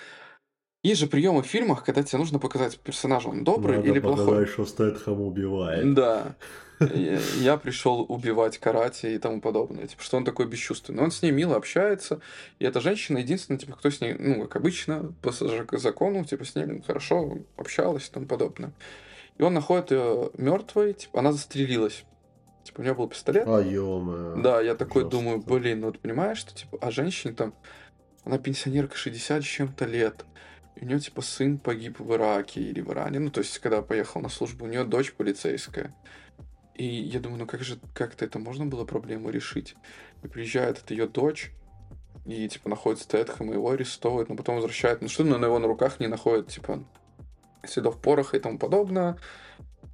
есть 0.84 1.00
же 1.00 1.08
приемы 1.08 1.42
в 1.42 1.46
фильмах, 1.46 1.86
когда 1.86 2.04
тебе 2.04 2.20
нужно 2.20 2.38
показать 2.38 2.78
персонажа, 2.80 3.30
он 3.30 3.46
добрый 3.46 3.78
Надо 3.78 3.90
или 3.90 4.00
показать, 4.00 4.26
плохой. 4.26 4.46
что 4.46 4.66
Стэтхэм 4.66 5.22
убивает. 5.22 5.94
Да. 5.94 6.36
Я- 6.80 7.58
пришел 7.58 8.06
убивать 8.08 8.58
карате 8.58 9.16
и 9.16 9.18
тому 9.18 9.42
подобное. 9.42 9.88
Типа, 9.88 10.04
что 10.04 10.18
он 10.18 10.26
такой 10.26 10.48
бесчувственный. 10.48 11.04
Он 11.04 11.12
с 11.12 11.22
ней 11.22 11.32
мило 11.32 11.56
общается. 11.56 12.20
И 12.60 12.66
эта 12.66 12.82
женщина 12.82 13.20
единственная, 13.20 13.60
типа, 13.60 13.76
кто 13.78 13.90
с 13.90 14.02
ней, 14.02 14.14
ну, 14.18 14.44
как 14.44 14.58
обычно, 14.58 15.14
по 15.22 15.32
закону, 15.78 16.26
типа, 16.26 16.44
с 16.46 16.56
ней 16.56 16.82
хорошо 16.86 17.38
общалась 17.58 18.08
и 18.08 18.12
тому 18.12 18.26
подобное. 18.26 18.72
И 19.38 19.44
он 19.44 19.54
находит 19.54 19.92
ее 19.92 20.32
мертвой, 20.38 20.94
типа, 20.94 21.20
она 21.20 21.32
застрелилась. 21.32 22.04
Типа, 22.64 22.80
у 22.82 22.84
нее 22.84 22.94
был 22.96 23.08
пистолет. 23.08 23.46
А, 23.48 23.60
ё 23.62 24.34
Да, 24.38 24.60
я 24.62 24.76
такой 24.76 25.04
жестко. 25.04 25.18
думаю, 25.18 25.40
блин, 25.42 25.82
ну 25.82 25.88
вот 25.88 26.00
понимаешь, 26.00 26.40
что 26.40 26.56
типа, 26.56 26.78
а 26.82 26.90
женщине 26.90 27.34
там, 27.34 27.54
она 28.24 28.38
пенсионерка 28.40 28.98
60 28.98 29.44
с 29.44 29.46
чем-то 29.46 29.86
лет, 29.86 30.26
и 30.76 30.84
у 30.84 30.88
нее 30.88 31.00
типа 31.00 31.22
сын 31.22 31.60
погиб 31.60 32.00
в 32.00 32.12
Ираке 32.16 32.62
или 32.62 32.82
в 32.82 32.92
Иране, 32.92 33.20
ну 33.20 33.30
то 33.30 33.42
есть 33.42 33.60
когда 33.60 33.84
поехал 33.84 34.20
на 34.22 34.30
службу, 34.30 34.66
у 34.66 34.68
нее 34.68 34.84
дочь 34.84 35.14
полицейская. 35.14 35.94
И 36.76 36.86
я 36.86 37.20
думаю, 37.20 37.40
ну 37.40 37.48
как 37.48 37.62
же 37.62 37.80
как-то 37.94 38.26
это 38.26 38.38
можно 38.38 38.66
было 38.66 38.86
проблему 38.86 39.30
решить? 39.30 39.76
И 40.24 40.28
приезжает 40.28 40.80
эта 40.80 40.94
ее 40.94 41.08
дочь, 41.08 41.52
и 42.26 42.50
типа 42.50 42.70
находит 42.70 43.02
Стэтхэм, 43.02 43.54
его 43.54 43.70
арестовывают, 43.70 44.30
но 44.30 44.36
потом 44.36 44.56
возвращают, 44.56 45.02
ну 45.02 45.08
что, 45.08 45.24
но 45.24 45.38
на 45.38 45.46
его 45.46 45.60
на 45.60 45.68
руках 45.68 46.00
не 46.00 46.08
находят, 46.08 46.48
типа, 46.48 46.84
следов 47.64 48.02
пороха 48.02 48.38
и 48.38 48.40
тому 48.40 48.58
подобное. 48.58 49.18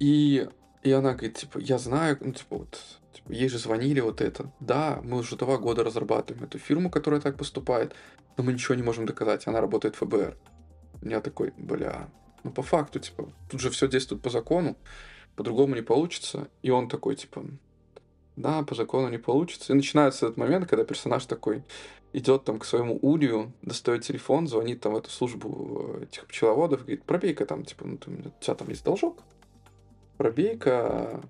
И, 0.00 0.48
и 0.82 0.92
она 0.92 1.12
говорит, 1.12 1.36
типа, 1.36 1.58
я 1.58 1.78
знаю, 1.78 2.16
ну, 2.20 2.32
типа, 2.32 2.58
вот, 2.58 2.80
типа, 3.12 3.32
ей 3.32 3.48
же 3.48 3.58
звонили 3.58 4.00
вот 4.00 4.20
это. 4.20 4.50
Да, 4.60 5.00
мы 5.04 5.18
уже 5.18 5.36
два 5.36 5.58
года 5.58 5.84
разрабатываем 5.84 6.44
эту 6.44 6.58
фирму, 6.58 6.90
которая 6.90 7.20
так 7.20 7.36
поступает, 7.36 7.94
но 8.36 8.44
мы 8.44 8.52
ничего 8.52 8.74
не 8.74 8.82
можем 8.82 9.06
доказать, 9.06 9.46
она 9.46 9.60
работает 9.60 9.94
в 9.94 9.98
ФБР. 9.98 10.36
Я 11.02 11.20
такой, 11.20 11.52
бля, 11.56 12.08
ну 12.42 12.50
по 12.50 12.62
факту, 12.62 12.98
типа, 12.98 13.30
тут 13.50 13.60
же 13.60 13.70
все 13.70 13.88
действует 13.88 14.22
по 14.22 14.30
закону, 14.30 14.76
по-другому 15.36 15.74
не 15.74 15.82
получится. 15.82 16.48
И 16.62 16.70
он 16.70 16.88
такой, 16.88 17.16
типа, 17.16 17.44
да, 18.36 18.62
по 18.62 18.74
закону 18.74 19.08
не 19.08 19.18
получится. 19.18 19.72
И 19.72 19.76
начинается 19.76 20.26
этот 20.26 20.38
момент, 20.38 20.66
когда 20.68 20.84
персонаж 20.84 21.24
такой 21.26 21.62
идет 22.14 22.44
там 22.44 22.58
к 22.58 22.64
своему 22.64 22.98
улью, 23.00 23.52
достает 23.62 24.02
телефон, 24.02 24.46
звонит 24.46 24.80
там 24.80 24.92
в 24.92 24.96
эту 24.98 25.10
службу 25.10 25.96
э, 26.00 26.04
этих 26.04 26.26
пчеловодов, 26.26 26.80
говорит, 26.80 27.04
пробей-ка 27.04 27.46
там, 27.46 27.64
типа, 27.64 27.86
ну, 27.86 27.96
ты- 27.96 28.10
у 28.10 28.32
тебя 28.42 28.54
там 28.54 28.68
есть 28.68 28.84
должок, 28.84 29.22
пробей-ка... 30.18 31.22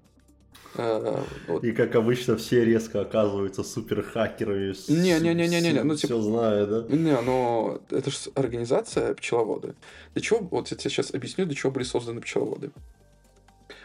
э, 0.74 1.22
вот, 1.48 1.64
И 1.64 1.72
как 1.72 1.94
обычно 1.94 2.36
все 2.36 2.64
резко 2.64 3.00
оказываются 3.00 3.62
супер 3.62 4.03
хакерами. 4.03 4.74
Не-не-не-не-не, 4.90 5.82
ну, 5.84 5.94
типа- 5.94 6.14
Все 6.14 6.20
знаю, 6.20 6.66
да? 6.66 6.96
Не, 6.96 7.20
но 7.20 7.80
это 7.90 8.11
же 8.11 8.16
организация 8.34 9.14
пчеловоды. 9.14 9.74
Для 10.14 10.22
чего, 10.22 10.40
вот 10.50 10.68
я 10.70 10.76
тебе 10.76 10.90
сейчас 10.90 11.14
объясню, 11.14 11.46
для 11.46 11.55
чего 11.55 11.70
были 11.72 11.84
созданы 11.84 12.20
пчеловоды. 12.20 12.70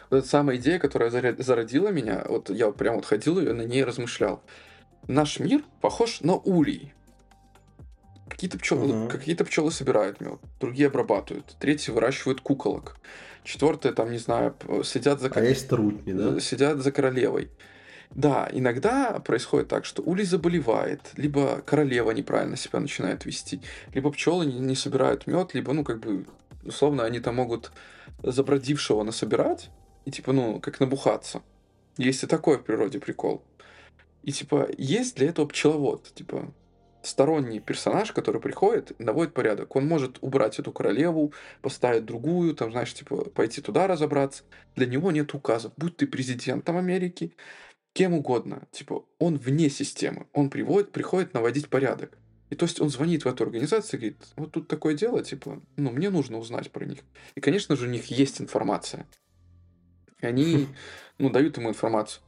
Вот 0.10 0.18
эта 0.18 0.28
самая 0.28 0.58
идея, 0.58 0.80
которая 0.80 1.10
зародила 1.10 1.90
меня, 1.90 2.24
вот 2.28 2.50
я 2.50 2.72
прям 2.72 2.96
вот 2.96 3.06
ходил 3.06 3.40
и 3.40 3.52
на 3.52 3.64
ней 3.64 3.84
размышлял. 3.84 4.42
Наш 5.08 5.40
мир 5.40 5.64
похож 5.82 6.22
на 6.22 6.36
улей. 6.36 6.94
Какие-то 8.30 8.58
пчелы, 8.58 8.94
Мгм. 8.94 9.10
какие-то 9.10 9.46
пчелы 9.46 9.72
собирают 9.72 10.22
мед, 10.22 10.40
другие 10.60 10.88
обрабатывают, 10.88 11.56
третьи 11.60 11.92
выращивают 11.92 12.42
куколок, 12.42 12.98
четвертые 13.44 13.94
там, 13.94 14.12
не 14.12 14.18
знаю, 14.18 14.54
следят 14.84 15.22
за, 15.22 15.32
А 15.34 15.42
есть 15.42 15.70
трутни, 15.70 16.14
да? 16.14 16.40
сидят 16.40 16.80
за 16.80 16.92
королевой. 16.92 17.50
Да, 18.12 18.48
иногда 18.52 19.20
происходит 19.20 19.70
так, 19.70 19.86
что 19.86 20.02
улей 20.04 20.26
заболевает, 20.26 21.02
либо 21.16 21.62
королева 21.66 22.12
неправильно 22.12 22.56
себя 22.58 22.80
начинает 22.80 23.26
вести, 23.26 23.62
либо 23.94 24.12
пчелы 24.12 24.46
не, 24.46 24.60
не 24.60 24.76
собирают 24.76 25.28
мед, 25.28 25.54
либо, 25.54 25.74
ну, 25.74 25.84
как 25.84 26.00
бы, 26.00 26.26
условно, 26.64 27.04
они 27.04 27.20
там 27.20 27.36
могут 27.36 27.72
забродившего 28.24 29.04
насобирать 29.04 29.70
и, 30.08 30.12
типа, 30.12 30.32
ну, 30.32 30.62
как 30.62 30.80
набухаться. 30.80 31.44
Есть 31.98 32.24
и 32.24 32.28
такой 32.28 32.58
в 32.58 32.64
природе 32.64 32.98
прикол. 32.98 33.44
И, 34.24 34.32
типа, 34.32 34.70
есть 34.78 35.18
для 35.18 35.28
этого 35.28 35.46
пчеловод, 35.48 36.14
типа, 36.16 36.54
сторонний 37.02 37.60
персонаж, 37.60 38.14
который 38.14 38.40
приходит 38.40 38.98
наводит 39.00 39.34
порядок. 39.34 39.76
Он 39.76 39.86
может 39.86 40.18
убрать 40.22 40.60
эту 40.60 40.72
королеву, 40.72 41.34
поставить 41.62 42.06
другую, 42.06 42.56
там, 42.56 42.72
знаешь, 42.72 42.94
типа, 42.94 43.32
пойти 43.32 43.60
туда 43.60 43.86
разобраться. 43.86 44.46
Для 44.78 44.86
него 44.86 45.12
нет 45.12 45.34
указов. 45.34 45.74
Будь 45.76 45.98
ты 45.98 46.08
президентом 46.08 46.78
Америки, 46.78 47.36
кем 47.92 48.14
угодно. 48.14 48.66
Типа, 48.72 49.04
он 49.20 49.36
вне 49.36 49.70
системы. 49.70 50.28
Он 50.32 50.50
приводит, 50.50 50.94
приходит 50.94 51.34
наводить 51.34 51.68
порядок. 51.68 52.18
И 52.50 52.56
то 52.56 52.64
есть 52.64 52.80
он 52.80 52.90
звонит 52.90 53.26
в 53.26 53.28
эту 53.28 53.44
организацию 53.44 54.00
и 54.00 54.02
говорит, 54.04 54.24
вот 54.38 54.52
тут 54.54 54.70
такое 54.70 54.94
дело, 54.94 55.22
типа, 55.22 55.62
ну, 55.76 55.92
мне 55.92 56.10
нужно 56.10 56.38
узнать 56.38 56.72
про 56.72 56.86
них. 56.86 57.00
И, 57.36 57.42
конечно 57.42 57.76
же, 57.76 57.88
у 57.88 57.90
них 57.90 58.06
есть 58.06 58.40
информация. 58.40 59.06
И 60.22 60.26
они, 60.26 60.68
ну, 61.18 61.30
дают 61.30 61.58
ему 61.58 61.70
информацию. 61.70 62.22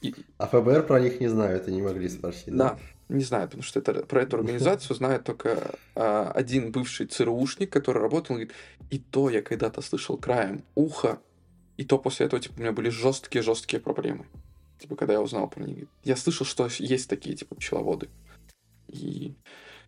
И, 0.00 0.14
А 0.38 0.46
ФБР 0.46 0.86
про 0.86 1.00
них 1.00 1.20
не 1.20 1.28
знают 1.28 1.68
и 1.68 1.72
не 1.72 1.82
могли 1.82 2.08
спросить, 2.08 2.54
да, 2.54 2.78
не 3.08 3.24
знаю, 3.24 3.46
потому 3.46 3.62
что 3.62 3.80
это, 3.80 3.94
про 4.04 4.22
эту 4.22 4.36
организацию 4.36 4.94
знает 4.94 5.24
только 5.24 5.74
а, 5.94 6.30
один 6.30 6.70
бывший 6.70 7.06
ЦРУшник, 7.06 7.70
который 7.70 8.02
работал, 8.02 8.36
он 8.36 8.42
говорит, 8.42 8.54
и 8.90 8.98
то 8.98 9.30
я 9.30 9.42
когда-то 9.42 9.80
слышал 9.80 10.18
краем 10.18 10.62
уха, 10.74 11.18
и 11.78 11.84
то 11.84 11.98
после 11.98 12.26
этого, 12.26 12.40
типа, 12.42 12.54
у 12.58 12.60
меня 12.60 12.72
были 12.72 12.90
жесткие-жесткие 12.90 13.80
проблемы. 13.80 14.26
Типа, 14.78 14.94
когда 14.94 15.14
я 15.14 15.22
узнал 15.22 15.48
про 15.48 15.62
них. 15.64 15.86
Я 16.04 16.16
слышал, 16.16 16.44
что 16.44 16.68
есть 16.78 17.08
такие, 17.08 17.34
типа, 17.34 17.54
пчеловоды. 17.54 18.08
И, 18.88 19.34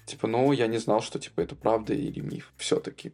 типа, 0.06 0.26
ну, 0.26 0.52
я 0.52 0.66
не 0.66 0.78
знал, 0.78 1.02
что, 1.02 1.18
типа, 1.18 1.40
это 1.40 1.54
правда 1.56 1.92
или 1.92 2.20
миф 2.20 2.52
все-таки. 2.56 3.12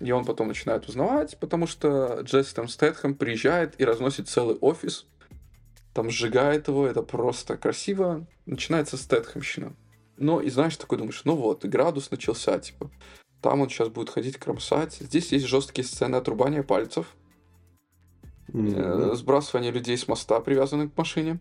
И 0.00 0.12
он 0.12 0.24
потом 0.24 0.48
начинает 0.48 0.88
узнавать, 0.88 1.38
потому 1.38 1.66
что 1.66 2.20
Джесситом 2.22 2.68
Стэтхэм 2.68 3.14
приезжает 3.16 3.80
и 3.80 3.84
разносит 3.84 4.28
целый 4.28 4.56
офис, 4.56 5.06
там 5.92 6.10
сжигает 6.10 6.68
его, 6.68 6.86
это 6.86 7.02
просто 7.02 7.56
красиво. 7.56 8.24
Начинается 8.46 8.96
Стэтхэмщина. 8.96 9.74
Ну, 10.16 10.40
и 10.40 10.50
знаешь, 10.50 10.76
такой 10.76 10.98
думаешь, 10.98 11.22
ну 11.24 11.34
вот, 11.34 11.64
градус 11.64 12.10
начался, 12.10 12.58
типа. 12.58 12.90
Там 13.42 13.60
он 13.60 13.68
сейчас 13.68 13.88
будет 13.88 14.10
ходить 14.10 14.36
кромсать. 14.36 14.94
Здесь 14.94 15.32
есть 15.32 15.46
жесткие 15.46 15.84
сцены 15.84 16.16
отрубания 16.16 16.62
пальцев, 16.62 17.16
э, 18.52 19.10
сбрасывания 19.14 19.72
людей 19.72 19.96
с 19.96 20.06
моста, 20.08 20.40
привязанных 20.40 20.94
к 20.94 20.96
машине. 20.96 21.40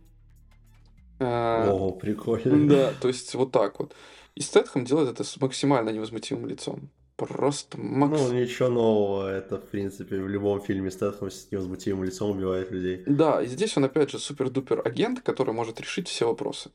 Э, 1.20 1.70
О, 1.70 1.92
прикольно. 1.92 2.68
да, 2.68 2.94
то 3.00 3.08
есть 3.08 3.34
вот 3.36 3.52
так 3.52 3.80
вот. 3.80 3.96
И 4.36 4.42
Стэтхэм 4.42 4.86
делает 4.86 5.10
это 5.10 5.24
с 5.24 5.40
максимально 5.42 5.90
невозмутимым 5.90 6.48
лицом. 6.48 6.90
Просто 7.18 7.80
макс... 7.80 8.22
Ну, 8.22 8.32
ничего 8.32 8.70
нового. 8.70 9.28
Это, 9.28 9.58
в 9.58 9.68
принципе, 9.70 10.18
в 10.18 10.30
любом 10.30 10.62
фильме 10.62 10.92
Стэтхэм 10.92 11.32
с 11.32 11.52
невозмутимым 11.52 12.04
лицом 12.04 12.38
убивает 12.38 12.72
людей. 12.72 13.04
Да, 13.08 13.42
и 13.42 13.48
здесь 13.48 13.76
он 13.76 13.86
опять 13.86 14.12
же 14.12 14.20
супер-дупер 14.20 14.84
агент, 14.86 15.22
который 15.22 15.54
может 15.54 15.82
решить 15.82 16.08
все 16.08 16.28
вопросы. 16.28 16.70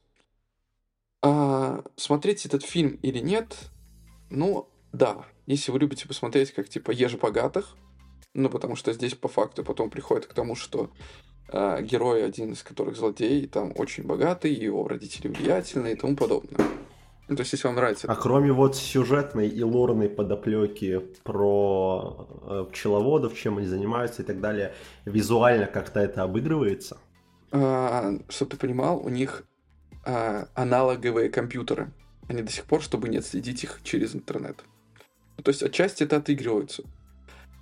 А, 1.22 1.84
смотреть 1.94 2.44
этот 2.44 2.64
фильм 2.64 2.98
или 3.02 3.20
нет? 3.20 3.56
Ну, 4.30 4.68
да. 4.92 5.26
Если 5.46 5.70
вы 5.70 5.78
любите 5.78 6.08
посмотреть, 6.08 6.50
как 6.50 6.68
типа 6.68 6.90
ешь 6.90 7.14
богатых, 7.14 7.76
ну, 8.34 8.50
потому 8.50 8.74
что 8.74 8.92
здесь 8.92 9.14
по 9.14 9.28
факту 9.28 9.62
потом 9.62 9.90
приходит 9.90 10.26
к 10.26 10.34
тому, 10.34 10.56
что 10.56 10.90
а, 11.48 11.80
герой, 11.82 12.24
один 12.24 12.52
из 12.52 12.64
которых 12.64 12.96
злодей, 12.96 13.46
там 13.46 13.72
очень 13.76 14.02
богатый, 14.02 14.52
его 14.52 14.88
родители 14.88 15.28
влиятельные 15.28 15.92
и 15.92 15.96
тому 15.96 16.16
подобное. 16.16 16.66
Ну, 17.28 17.36
то 17.36 17.42
есть, 17.42 17.52
если 17.52 17.66
вам 17.66 17.76
нравится... 17.76 18.06
А 18.10 18.16
кроме 18.16 18.52
вот 18.52 18.76
сюжетной 18.76 19.48
и 19.48 19.62
лорной 19.62 20.08
подоплеки 20.08 20.98
про 21.22 22.28
э, 22.42 22.66
пчеловодов, 22.70 23.38
чем 23.38 23.58
они 23.58 23.66
занимаются 23.66 24.22
и 24.22 24.24
так 24.24 24.40
далее, 24.40 24.74
визуально 25.04 25.66
как-то 25.66 26.00
это 26.00 26.24
обыгрывается? 26.24 26.98
А, 27.52 28.12
чтобы 28.28 28.50
ты 28.50 28.56
понимал, 28.56 28.98
у 28.98 29.08
них 29.08 29.44
а, 30.04 30.48
аналоговые 30.54 31.28
компьютеры. 31.28 31.92
Они 32.28 32.42
до 32.42 32.50
сих 32.50 32.64
пор, 32.64 32.82
чтобы 32.82 33.08
не 33.08 33.18
отследить 33.18 33.62
их 33.62 33.80
через 33.84 34.14
интернет. 34.14 34.64
Ну, 35.36 35.44
то 35.44 35.50
есть 35.50 35.62
отчасти 35.62 36.02
это 36.02 36.16
отыгрывается. 36.16 36.82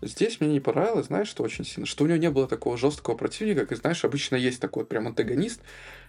Здесь 0.03 0.41
мне 0.41 0.51
не 0.51 0.61
понравилось, 0.61 1.07
знаешь, 1.07 1.29
что 1.29 1.43
очень 1.43 1.65
сильно? 1.65 1.87
Что 1.87 2.05
у 2.05 2.07
него 2.07 2.19
не 2.19 2.31
было 2.31 2.47
такого 2.47 2.79
жесткого 2.79 3.17
противника, 3.17 3.67
как, 3.67 3.79
знаешь, 3.79 4.05
обычно 4.05 4.37
есть 4.37 4.61
такой 4.61 4.87
прям 4.87 5.07
антагонист, 5.07 5.61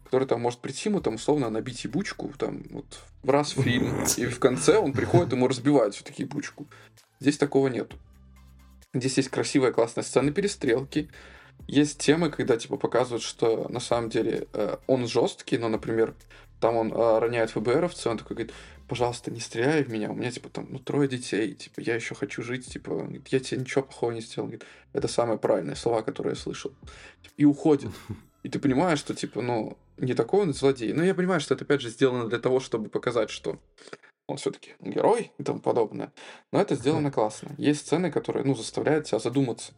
который 0.06 0.28
там 0.28 0.42
может 0.42 0.60
прийти 0.60 0.90
ему 0.90 1.02
там 1.02 1.16
условно 1.16 1.50
набить 1.50 1.84
ебучку, 1.84 2.32
там 2.38 2.64
вот 2.70 3.00
в 3.24 3.30
раз 3.30 3.50
фильм, 3.52 4.06
и 4.18 4.26
в 4.26 4.40
конце 4.40 4.78
он 4.78 4.94
приходит, 4.94 5.34
ему 5.34 5.48
разбивают 5.48 5.96
все-таки 5.96 6.24
ебучку. 6.24 6.68
Здесь 7.20 7.38
такого 7.38 7.68
нету. 7.68 7.98
Здесь 8.94 9.18
есть 9.18 9.30
красивая 9.30 9.72
классная 9.72 10.04
сцена 10.04 10.32
перестрелки, 10.32 11.10
есть 11.68 12.00
темы, 12.00 12.30
когда 12.30 12.58
типа 12.58 12.78
показывают, 12.78 13.24
что 13.24 13.68
на 13.70 13.80
самом 13.80 14.10
деле 14.10 14.48
э, 14.54 14.78
он 14.88 15.08
жесткий, 15.08 15.58
но, 15.58 15.70
например, 15.70 16.16
там 16.60 16.76
он 16.76 16.92
э, 16.92 17.20
роняет 17.20 17.52
ФБРовца, 17.52 18.10
он 18.10 18.18
такой 18.18 18.36
говорит, 18.36 18.54
пожалуйста, 18.92 19.32
не 19.32 19.40
стреляй 19.40 19.86
в 19.86 19.90
меня, 19.90 20.12
у 20.12 20.14
меня 20.14 20.32
типа 20.32 20.50
там, 20.50 20.68
ну, 20.70 20.78
трое 20.78 21.08
детей, 21.08 21.56
типа, 21.56 21.80
я 21.80 21.96
еще 21.96 22.14
хочу 22.14 22.44
жить, 22.44 22.68
типа, 22.68 22.90
он 22.90 23.06
говорит, 23.06 23.30
я 23.30 23.40
тебе 23.40 23.62
ничего 23.62 23.84
плохого 23.84 24.12
не 24.12 24.20
сделал, 24.20 24.48
Он 24.48 24.50
говорит, 24.50 24.68
это 24.92 25.08
самые 25.08 25.38
правильные 25.38 25.78
слова, 25.78 26.02
которые 26.02 26.32
я 26.32 26.36
слышал. 26.36 26.74
И 27.38 27.46
уходит. 27.46 27.90
И 28.44 28.50
ты 28.50 28.60
понимаешь, 28.60 29.00
что, 29.00 29.16
типа, 29.16 29.42
ну, 29.42 29.78
не 29.96 30.14
такой 30.14 30.42
он 30.42 30.54
злодей. 30.54 30.92
Но 30.92 31.06
я 31.06 31.16
понимаю, 31.16 31.40
что 31.40 31.54
это, 31.54 31.64
опять 31.64 31.80
же, 31.80 31.88
сделано 31.90 32.28
для 32.28 32.40
того, 32.40 32.60
чтобы 32.60 32.90
показать, 32.90 33.30
что 33.30 33.62
он 34.28 34.36
все-таки 34.36 34.74
герой 34.82 35.32
и 35.38 35.44
тому 35.44 35.62
подобное. 35.62 36.12
Но 36.52 36.60
это 36.60 36.76
сделано 36.76 37.12
классно. 37.12 37.56
Есть 37.58 37.88
сцены, 37.88 38.12
которые, 38.12 38.44
ну, 38.44 38.56
заставляют 38.56 39.06
тебя 39.06 39.20
задуматься. 39.20 39.72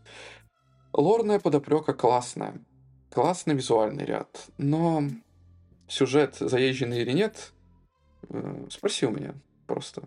Лорная 0.91 1.37
подоплека 1.37 1.93
классная. 1.93 2.55
Классный 3.11 3.53
визуальный 3.53 4.05
ряд. 4.05 4.47
Но 4.57 5.03
сюжет 5.87 6.37
заезженный 6.39 7.01
или 7.01 7.11
нет, 7.11 7.53
спроси 8.69 9.05
у 9.05 9.11
меня 9.11 9.33
просто. 9.67 10.03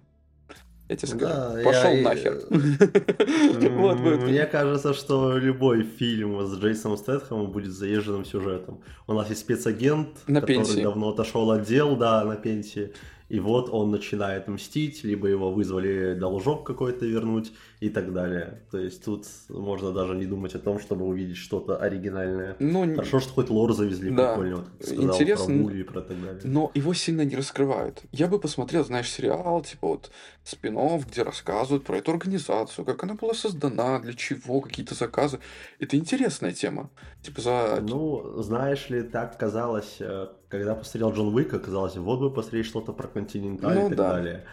Я 0.89 0.95
тебе 0.97 1.09
скажу. 1.09 1.25
Да, 1.25 1.61
Пошел 1.65 1.91
я 1.93 2.03
нахер. 2.03 2.43
Вот 3.71 3.99
будет. 4.01 4.23
Мне 4.23 4.47
кажется, 4.47 4.95
что 4.95 5.37
любой 5.37 5.83
фильм 5.83 6.41
с 6.47 6.57
Джейсоном 6.59 6.97
Стэтхэмом 6.97 7.51
будет 7.51 7.73
заезженным 7.73 8.25
сюжетом. 8.25 8.81
У 9.09 9.13
нас 9.13 9.29
есть 9.29 9.41
спецагент, 9.41 10.09
На 10.29 10.41
который 10.41 10.59
пенсии. 10.59 10.83
давно 10.83 11.09
отошел 11.09 11.51
от 11.51 11.65
дел, 11.65 11.97
да, 11.97 12.25
на 12.25 12.37
пенсии. 12.37 12.93
И 13.29 13.41
вот 13.41 13.71
он 13.71 13.91
начинает 13.91 14.47
мстить, 14.49 15.03
либо 15.05 15.27
его 15.27 15.51
вызвали 15.51 16.15
должок 16.15 16.65
какой-то 16.65 17.05
вернуть 17.07 17.53
и 17.81 17.89
так 17.89 18.13
далее. 18.13 18.63
То 18.71 18.79
есть 18.79 19.05
тут 19.05 19.27
можно 19.49 19.91
даже 19.93 20.15
не 20.15 20.27
думать 20.27 20.55
о 20.55 20.59
том, 20.61 20.79
чтобы 20.79 21.05
увидеть 21.07 21.37
что-то 21.37 21.77
оригинальное. 21.77 22.57
Ну, 22.61 22.85
н- 22.85 22.95
Хорошо, 22.95 23.19
что 23.21 23.33
хоть 23.35 23.51
лор 23.51 23.73
завезли 23.73 24.11
Да. 24.11 24.35
прикольно, 24.35 24.57
вот, 24.57 24.67
сказал, 24.87 25.05
Интересно, 25.05 25.65
про 25.65 25.75
и 25.75 25.83
про 25.83 26.01
так 26.03 26.21
далее. 26.23 26.41
но 26.45 26.71
его 26.75 26.95
сильно 26.95 27.23
не 27.25 27.35
раскрывают. 27.37 28.03
Я 28.13 28.29
бы 28.29 28.39
посмотрел, 28.39 28.85
знаешь, 28.85 29.11
сериал, 29.11 29.63
типа 29.63 29.89
вот 29.89 30.11
спин 30.45 30.77
где 31.11 31.23
рассказывают 31.23 31.85
про 31.85 31.97
эту 31.99 32.13
организацию, 32.13 32.85
как 32.85 33.03
она 33.03 33.15
была 33.15 33.35
создана, 33.35 33.99
для 33.99 34.13
чего, 34.13 34.61
какие-то 34.61 34.95
заказы. 34.95 35.41
Это 35.81 35.97
интересная 35.97 36.53
тема. 36.53 36.91
Типа 37.23 37.41
за... 37.41 37.79
Ну, 37.83 38.41
знаешь 38.43 38.89
ли, 38.91 39.03
так 39.03 39.37
казалось, 39.39 39.97
э, 40.01 40.29
когда 40.49 40.75
посмотрел 40.75 41.13
Джон 41.13 41.35
Уика, 41.35 41.59
казалось, 41.59 41.97
вот 41.97 42.21
бы 42.21 42.31
посмотреть 42.31 42.67
что-то 42.67 42.93
про 42.93 43.09
Континенталь 43.09 43.75
Ну 43.75 43.87
и 43.87 43.89
так 43.89 43.99
да. 43.99 44.13
далее. 44.13 44.45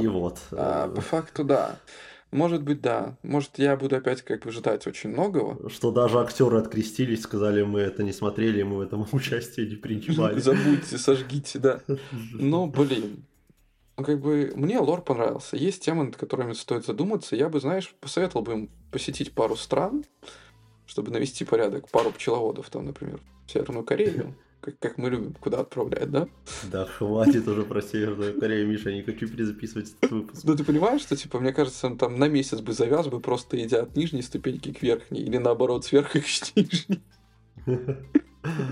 И 0.00 0.06
вот. 0.06 0.38
а, 0.52 0.88
по 0.88 1.00
факту, 1.00 1.44
да. 1.44 1.76
Может 2.30 2.62
быть, 2.62 2.80
да. 2.80 3.18
Может, 3.22 3.58
я 3.58 3.76
буду 3.76 3.96
опять 3.96 4.22
как 4.22 4.44
бы 4.44 4.52
ждать 4.52 4.86
очень 4.86 5.10
многого. 5.10 5.68
Что 5.68 5.90
даже 5.90 6.18
актеры 6.18 6.58
открестились, 6.58 7.22
сказали, 7.22 7.62
мы 7.62 7.80
это 7.80 8.02
не 8.02 8.12
смотрели, 8.12 8.62
мы 8.62 8.78
в 8.78 8.80
этом 8.80 9.06
участие 9.12 9.68
не 9.68 9.76
принимали. 9.76 10.40
Забудьте, 10.40 10.96
сожгите, 10.96 11.58
да. 11.58 11.80
Но, 12.32 12.66
блин, 12.66 13.24
ну, 13.98 14.04
как 14.04 14.20
бы 14.20 14.52
мне 14.56 14.78
лор 14.78 15.02
понравился. 15.02 15.56
Есть 15.56 15.84
темы, 15.84 16.04
над 16.04 16.16
которыми 16.16 16.54
стоит 16.54 16.86
задуматься. 16.86 17.36
Я 17.36 17.50
бы, 17.50 17.60
знаешь, 17.60 17.94
посоветовал 18.00 18.42
бы 18.44 18.52
им 18.52 18.70
посетить 18.90 19.32
пару 19.32 19.54
стран, 19.54 20.04
чтобы 20.86 21.10
навести 21.10 21.44
порядок. 21.44 21.90
Пару 21.90 22.10
пчеловодов 22.10 22.70
там, 22.70 22.86
например, 22.86 23.20
в 23.46 23.52
Северную 23.52 23.84
Корею, 23.84 24.34
как, 24.62 24.78
как 24.78 24.96
мы 24.98 25.10
любим, 25.10 25.34
куда 25.34 25.60
отправлять, 25.60 26.10
да? 26.10 26.28
Да 26.70 26.86
хватит 26.86 27.46
уже 27.48 27.62
про 27.64 27.82
Северную 27.82 28.38
Корею, 28.38 28.68
Миша, 28.68 28.90
я 28.90 28.96
не 28.96 29.02
хочу 29.02 29.28
перезаписывать 29.28 29.92
этот 30.00 30.10
выпуск. 30.10 30.42
Ну, 30.44 30.56
ты 30.56 30.64
понимаешь, 30.64 31.02
что, 31.02 31.16
типа, 31.16 31.40
мне 31.40 31.52
кажется, 31.52 31.88
он 31.88 31.98
там 31.98 32.18
на 32.18 32.28
месяц 32.28 32.60
бы 32.60 32.72
завяз 32.72 33.08
бы, 33.08 33.20
просто 33.20 33.62
идя 33.62 33.82
от 33.82 33.96
нижней 33.96 34.22
ступеньки 34.22 34.72
к 34.72 34.80
верхней, 34.80 35.22
или 35.22 35.36
наоборот, 35.38 35.84
с 35.84 35.92
верхней 35.92 36.22
к 36.22 36.56
нижней. 36.56 37.02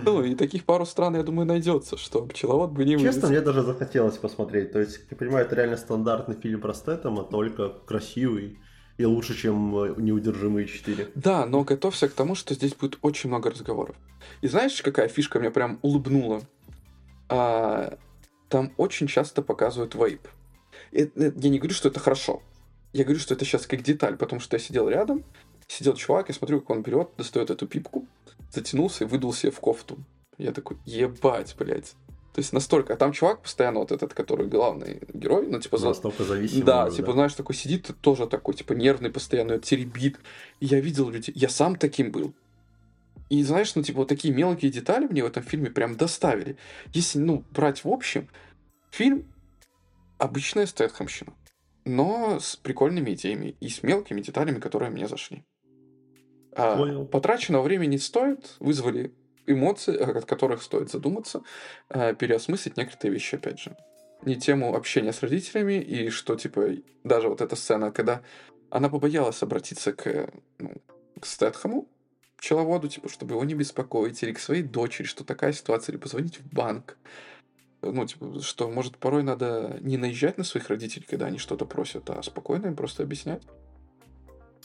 Ну, 0.04 0.24
и 0.24 0.34
таких 0.34 0.64
пару 0.64 0.84
стран, 0.84 1.14
я 1.14 1.22
думаю, 1.22 1.46
найдется, 1.46 1.96
что 1.96 2.26
пчеловод 2.26 2.72
бы 2.72 2.84
не 2.84 2.98
Честно, 2.98 3.28
вывез. 3.28 3.28
мне 3.28 3.40
даже 3.40 3.62
захотелось 3.62 4.16
посмотреть. 4.16 4.72
То 4.72 4.80
есть, 4.80 5.00
я 5.08 5.16
понимаю, 5.16 5.46
это 5.46 5.54
реально 5.54 5.76
стандартный 5.76 6.34
фильм 6.34 6.60
про 6.60 6.74
Стэтэма, 6.74 7.22
только 7.22 7.68
красивый 7.68 8.58
и 9.00 9.04
лучше, 9.06 9.34
чем 9.34 9.74
э, 9.76 9.94
«Неудержимые 9.96 10.66
4». 10.66 11.12
Да, 11.14 11.46
но 11.46 11.64
готовься 11.64 12.06
к 12.08 12.12
тому, 12.12 12.34
что 12.34 12.52
здесь 12.54 12.74
будет 12.74 12.98
очень 13.00 13.30
много 13.30 13.50
разговоров. 13.50 13.96
И 14.42 14.48
знаешь, 14.48 14.82
какая 14.82 15.08
фишка 15.08 15.38
меня 15.38 15.50
прям 15.50 15.78
улыбнула? 15.80 16.42
А, 17.30 17.96
там 18.50 18.72
очень 18.76 19.06
часто 19.06 19.40
показывают 19.40 19.94
вейп. 19.94 20.28
И 20.92 20.98
это- 20.98 21.32
я 21.34 21.48
не 21.48 21.58
говорю, 21.58 21.74
что 21.74 21.88
это 21.88 21.98
хорошо. 21.98 22.42
Я 22.92 23.04
говорю, 23.04 23.20
что 23.20 23.32
это 23.32 23.46
сейчас 23.46 23.66
как 23.66 23.82
деталь, 23.82 24.18
потому 24.18 24.38
что 24.40 24.56
я 24.56 24.60
сидел 24.60 24.86
рядом, 24.88 25.24
сидел 25.66 25.94
чувак, 25.94 26.28
я 26.28 26.34
смотрю, 26.34 26.60
как 26.60 26.70
он 26.70 26.82
берет, 26.82 27.08
достает 27.16 27.48
эту 27.48 27.66
пипку, 27.66 28.06
затянулся 28.52 29.04
и 29.04 29.06
выдул 29.06 29.32
себе 29.32 29.50
в 29.50 29.60
кофту. 29.60 29.96
Я 30.36 30.52
такой, 30.52 30.76
ебать, 30.84 31.56
блядь. 31.58 31.94
То 32.40 32.42
есть 32.42 32.54
настолько. 32.54 32.94
А 32.94 32.96
там 32.96 33.12
чувак 33.12 33.42
постоянно 33.42 33.80
вот 33.80 33.92
этот, 33.92 34.14
который 34.14 34.46
главный 34.48 35.02
герой, 35.12 35.46
ну, 35.46 35.60
типа, 35.60 35.78
Настолько 35.78 36.24
зависимый. 36.24 36.64
да, 36.64 36.86
уже, 36.86 36.96
типа, 36.96 37.12
знаешь, 37.12 37.34
такой 37.34 37.54
сидит, 37.54 37.90
тоже 38.00 38.26
такой, 38.26 38.54
типа, 38.54 38.72
нервный 38.72 39.10
постоянно, 39.10 39.58
теребит. 39.58 40.18
И 40.58 40.64
я 40.64 40.80
видел 40.80 41.10
людей, 41.10 41.34
я 41.36 41.50
сам 41.50 41.76
таким 41.76 42.10
был. 42.10 42.32
И 43.28 43.42
знаешь, 43.42 43.74
ну, 43.74 43.82
типа, 43.82 43.98
вот 43.98 44.08
такие 44.08 44.32
мелкие 44.32 44.70
детали 44.70 45.06
мне 45.06 45.22
в 45.22 45.26
этом 45.26 45.42
фильме 45.42 45.68
прям 45.68 45.98
доставили. 45.98 46.56
Если, 46.94 47.18
ну, 47.18 47.44
брать 47.50 47.84
в 47.84 47.88
общем, 47.88 48.26
фильм 48.90 49.30
обычная 50.16 50.64
стэтхэмщина, 50.64 51.34
но 51.84 52.40
с 52.40 52.56
прикольными 52.56 53.12
идеями 53.12 53.54
и 53.60 53.68
с 53.68 53.82
мелкими 53.82 54.22
деталями, 54.22 54.60
которые 54.60 54.90
мне 54.90 55.06
зашли. 55.06 55.44
А. 56.56 57.04
Потраченного 57.04 57.64
времени 57.64 57.98
стоит, 57.98 58.56
вызвали 58.60 59.12
эмоции, 59.52 59.96
от 59.96 60.24
которых 60.24 60.62
стоит 60.62 60.90
задуматься, 60.90 61.42
а, 61.88 62.14
переосмыслить 62.14 62.76
некоторые 62.76 63.14
вещи, 63.14 63.34
опять 63.36 63.60
же 63.60 63.76
не 64.22 64.36
тему 64.36 64.74
общения 64.74 65.12
с 65.12 65.22
родителями, 65.22 65.80
и 65.80 66.10
что, 66.10 66.36
типа, 66.36 66.76
даже 67.04 67.28
вот 67.28 67.40
эта 67.40 67.56
сцена, 67.56 67.90
когда 67.90 68.22
она 68.70 68.88
побоялась 68.88 69.42
обратиться 69.42 69.92
к, 69.92 70.30
ну, 70.58 70.74
к 71.18 71.26
Стэтхэму, 71.26 71.88
пчеловоду, 72.36 72.88
типа, 72.88 73.08
чтобы 73.08 73.34
его 73.34 73.44
не 73.44 73.54
беспокоить, 73.54 74.22
или 74.22 74.32
к 74.32 74.38
своей 74.38 74.62
дочери, 74.62 75.06
что 75.06 75.24
такая 75.24 75.52
ситуация, 75.52 75.92
или 75.92 76.00
позвонить 76.00 76.38
в 76.38 76.54
банк. 76.54 76.96
Ну, 77.82 78.06
типа, 78.06 78.40
что, 78.42 78.70
может, 78.70 78.98
порой 78.98 79.22
надо 79.22 79.78
не 79.80 79.96
наезжать 79.96 80.38
на 80.38 80.44
своих 80.44 80.68
родителей, 80.68 81.06
когда 81.08 81.26
они 81.26 81.38
что-то 81.38 81.64
просят, 81.64 82.08
а 82.10 82.22
спокойно 82.22 82.66
им 82.66 82.76
просто 82.76 83.02
объяснять. 83.02 83.42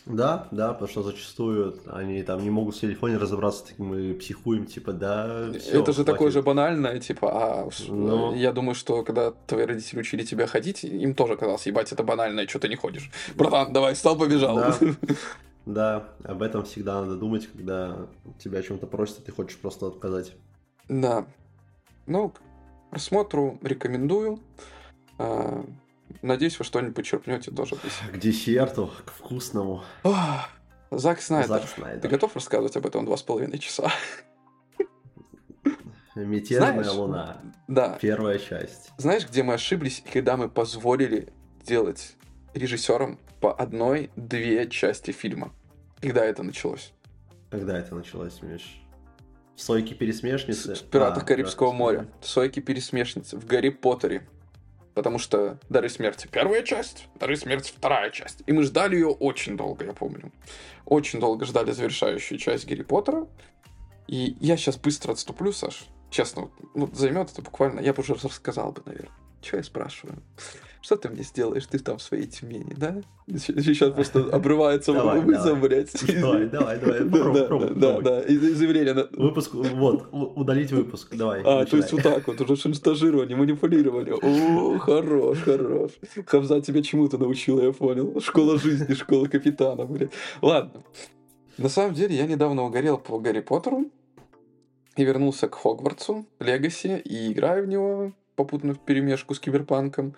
Да, 0.05 0.47
да, 0.51 0.73
потому 0.73 0.87
что 0.89 1.01
зачастую 1.03 1.79
они 1.87 2.21
там 2.21 2.43
не 2.43 2.51
могут 2.51 2.75
в 2.75 2.79
телефоне 2.79 3.17
разобраться, 3.17 3.65
так 3.67 3.79
мы 3.79 4.13
психуем, 4.13 4.67
типа, 4.67 4.93
да, 4.93 5.51
всё, 5.59 5.81
Это 5.81 5.93
же 5.93 6.03
такое 6.05 6.17
хватит. 6.29 6.33
же 6.33 6.41
банальное, 6.43 6.99
типа, 6.99 7.29
а 7.65 7.71
с- 7.71 7.87
Ну. 7.87 8.35
я 8.35 8.51
думаю, 8.51 8.75
что 8.75 9.03
когда 9.03 9.31
твои 9.47 9.65
родители 9.65 9.99
учили 10.01 10.23
тебя 10.23 10.45
ходить, 10.45 10.83
им 10.83 11.15
тоже 11.15 11.35
казалось, 11.37 11.65
ебать, 11.65 11.91
это 11.91 12.03
банально, 12.03 12.47
что 12.47 12.59
ты 12.59 12.69
не 12.69 12.75
ходишь. 12.75 13.09
Братан, 13.35 13.73
давай, 13.73 13.95
встал, 13.95 14.15
побежал. 14.17 14.55
Да. 14.57 14.77
Да, 15.65 16.09
об 16.23 16.43
этом 16.43 16.63
всегда 16.63 17.01
надо 17.01 17.15
думать, 17.15 17.47
когда 17.51 17.97
тебя 18.37 18.59
о 18.59 18.61
чем-то 18.61 18.85
просят, 18.85 19.17
а 19.17 19.21
ты 19.23 19.31
хочешь 19.31 19.57
просто 19.57 19.87
отказать. 19.87 20.33
Да. 20.89 21.25
Ну, 22.05 22.29
к 22.29 22.39
просмотру 22.91 23.57
рекомендую. 23.63 24.39
Надеюсь, 26.25 26.57
вы 26.57 26.65
что-нибудь 26.65 26.95
почерпнете 26.95 27.51
тоже. 27.51 27.75
К 28.11 28.17
десерту, 28.17 28.89
к 29.05 29.11
вкусному. 29.11 29.83
Ох, 30.01 30.17
Зак 30.89 31.21
Снайдер. 31.21 31.49
Зак 31.49 31.61
Ты 31.61 31.67
Снайдер. 31.67 32.09
готов 32.09 32.33
рассказывать 32.33 32.75
об 32.75 32.87
этом 32.87 33.05
два 33.05 33.15
с 33.15 33.21
половиной 33.21 33.59
часа? 33.59 33.91
Мятежная 36.15 36.73
Знаешь, 36.73 36.93
луна. 36.93 37.37
Да. 37.67 37.99
Первая 38.01 38.39
часть. 38.39 38.89
Знаешь, 38.97 39.27
где 39.29 39.43
мы 39.43 39.53
ошиблись, 39.53 40.01
и 40.03 40.09
когда 40.09 40.35
мы 40.35 40.49
позволили 40.49 41.31
делать 41.63 42.15
режиссерам 42.55 43.19
по 43.39 43.53
одной-две 43.53 44.67
части 44.67 45.11
фильма? 45.11 45.53
Когда 46.01 46.25
это 46.25 46.41
началось? 46.41 46.91
Когда 47.51 47.77
это 47.77 47.93
началось, 47.93 48.41
Миш? 48.41 48.81
В 49.55 49.61
Сойки-пересмешницы? 49.61 50.75
С 50.75 50.81
в 50.81 50.89
«Пиратах 50.89 51.21
А, 51.21 51.25
Карибского 51.25 51.67
«Пиратах 51.67 51.79
моря», 51.79 52.07
Сойки-пересмешницы, 52.21 53.37
в 53.37 53.45
Гарри 53.45 53.69
Поттере. 53.69 54.27
Потому 54.95 55.19
что 55.19 55.59
Дары 55.69 55.89
смерти 55.89 56.27
первая 56.31 56.63
часть, 56.63 57.07
Дары 57.19 57.35
смерти 57.35 57.73
вторая 57.75 58.09
часть. 58.11 58.41
И 58.47 58.53
мы 58.53 58.63
ждали 58.63 58.95
ее 58.95 59.09
очень 59.09 59.57
долго, 59.57 59.85
я 59.85 59.93
помню. 59.93 60.31
Очень 60.85 61.19
долго 61.19 61.45
ждали 61.45 61.71
завершающую 61.71 62.39
часть 62.39 62.65
Гарри 62.65 62.81
Поттера. 62.81 63.27
И 64.07 64.37
я 64.39 64.55
сейчас 64.55 64.77
быстро 64.77 65.11
отступлю, 65.11 65.51
Саш. 65.51 65.85
Честно, 66.09 66.49
ну, 66.73 66.89
займет 66.93 67.29
это 67.31 67.41
буквально, 67.41 67.81
я 67.81 67.93
бы 67.93 68.01
уже 68.01 68.13
рассказал 68.13 68.71
бы, 68.71 68.81
наверное. 68.85 69.11
Чего 69.41 69.57
я 69.57 69.63
спрашиваю? 69.63 70.23
Что 70.85 70.97
ты 70.97 71.09
мне 71.09 71.23
сделаешь? 71.23 71.65
Ты 71.65 71.79
там 71.79 71.97
в 71.97 72.01
своей 72.03 72.27
Тюмени, 72.27 72.75
да? 72.77 73.01
Сейчас 73.27 73.91
просто 73.91 74.19
обрывается 74.31 74.93
вызов, 74.93 75.59
блядь. 75.59 75.91
Давай, 76.21 76.45
давай, 76.45 76.77
давай, 76.77 76.99
Да, 77.05 77.41
попробуй, 77.41 77.69
да, 77.75 78.01
да, 78.01 78.21
из- 78.21 78.93
на- 78.93 79.07
Выпуск, 79.23 79.55
вот, 79.55 80.09
удалить 80.11 80.71
выпуск, 80.71 81.15
давай. 81.15 81.41
а, 81.43 81.65
то 81.65 81.75
есть 81.77 81.91
вот 81.91 82.03
так 82.03 82.27
вот, 82.27 82.39
уже 82.39 82.55
шантажирование, 82.55 83.35
манипулирование. 83.35 84.13
О, 84.13 84.77
хорош, 84.77 85.39
хорош. 85.39 85.91
Хамза 86.27 86.61
тебя 86.61 86.83
чему-то 86.83 87.17
научила, 87.17 87.61
я 87.61 87.71
понял. 87.71 88.21
Школа 88.21 88.59
жизни, 88.59 88.93
школа 88.93 89.25
капитана, 89.25 89.85
блядь. 89.85 90.11
Ладно. 90.43 90.83
На 91.57 91.69
самом 91.69 91.95
деле, 91.95 92.15
я 92.15 92.27
недавно 92.27 92.61
угорел 92.63 92.99
по 92.99 93.17
Гарри 93.17 93.39
Поттеру 93.39 93.85
и 94.97 95.03
вернулся 95.03 95.47
к 95.47 95.55
Хогвартсу, 95.55 96.27
Легаси, 96.39 97.01
и 97.03 97.31
играю 97.31 97.65
в 97.65 97.67
него 97.69 98.11
попутно 98.35 98.73
в 98.73 98.79
перемешку 98.79 99.33
с 99.33 99.39
Киберпанком. 99.39 100.13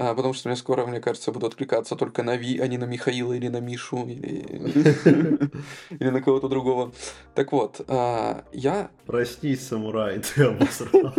А, 0.00 0.14
потому 0.14 0.32
что 0.32 0.48
мне 0.48 0.54
скоро, 0.56 0.86
мне 0.86 1.00
кажется, 1.00 1.32
буду 1.32 1.46
откликаться 1.46 1.96
только 1.96 2.22
на 2.22 2.36
Ви, 2.36 2.60
а 2.60 2.68
не 2.68 2.78
на 2.78 2.84
Михаила 2.84 3.32
или 3.32 3.48
на 3.48 3.58
Мишу, 3.58 4.06
или, 4.06 4.46
или 5.90 6.10
на 6.10 6.22
кого-то 6.22 6.48
другого. 6.48 6.92
Так 7.34 7.50
вот, 7.50 7.80
а, 7.88 8.44
я 8.52 8.90
Проснись, 9.06 9.66
самурай, 9.66 10.20
ты 10.20 10.44
обосрал. 10.44 11.12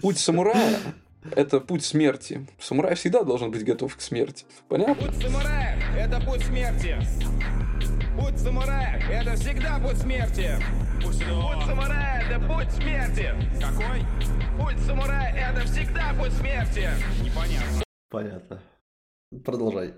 Путь 0.00 0.18
самурая— 0.18 0.78
это 1.32 1.58
путь 1.58 1.84
смерти. 1.84 2.46
Самурай 2.60 2.94
всегда 2.94 3.24
должен 3.24 3.50
быть 3.50 3.64
готов 3.64 3.96
к 3.96 4.00
смерти. 4.00 4.44
Понятно? 4.68 4.94
Путь 4.94 5.20
самурая– 5.20 5.82
это 5.98 6.20
путь 6.24 6.42
смерти. 6.44 6.98
Путь 8.16 8.38
самурая– 8.38 9.02
это 9.10 9.34
всегда 9.34 9.80
путь 9.80 9.96
смерти. 9.96 10.50
Путь 11.02 11.16
самурая– 11.66 12.22
это 12.30 12.38
путь 12.46 12.70
смерти. 12.74 13.34
Какой? 13.60 14.04
Путь 14.56 14.78
самурая– 14.86 15.34
это 15.52 15.66
всегда 15.66 16.14
путь 16.16 16.32
смерти. 16.34 16.88
Непонятно. 17.24 17.82
Понятно. 18.10 18.60
Продолжай. 19.44 19.94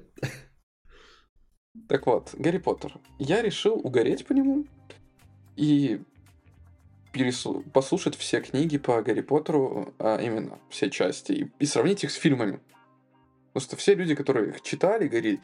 Так 1.88 2.06
вот, 2.06 2.34
Гарри 2.34 2.58
Поттер. 2.58 3.00
Я 3.18 3.40
решил 3.40 3.74
угореть 3.74 4.26
по 4.26 4.34
нему 4.34 4.66
и 5.56 6.02
пересу- 7.14 7.68
послушать 7.70 8.14
все 8.14 8.42
книги 8.42 8.76
по 8.76 9.02
Гарри 9.02 9.22
Поттеру, 9.22 9.94
а 9.98 10.18
именно 10.20 10.58
все 10.68 10.90
части, 10.90 11.32
и, 11.32 11.52
и 11.58 11.66
сравнить 11.66 12.04
их 12.04 12.10
с 12.10 12.16
фильмами. 12.16 12.60
Потому 13.52 13.64
что 13.68 13.76
все 13.76 13.94
люди, 13.94 14.14
которые 14.14 14.50
их 14.50 14.60
читали, 14.62 15.08
говорили, 15.08 15.40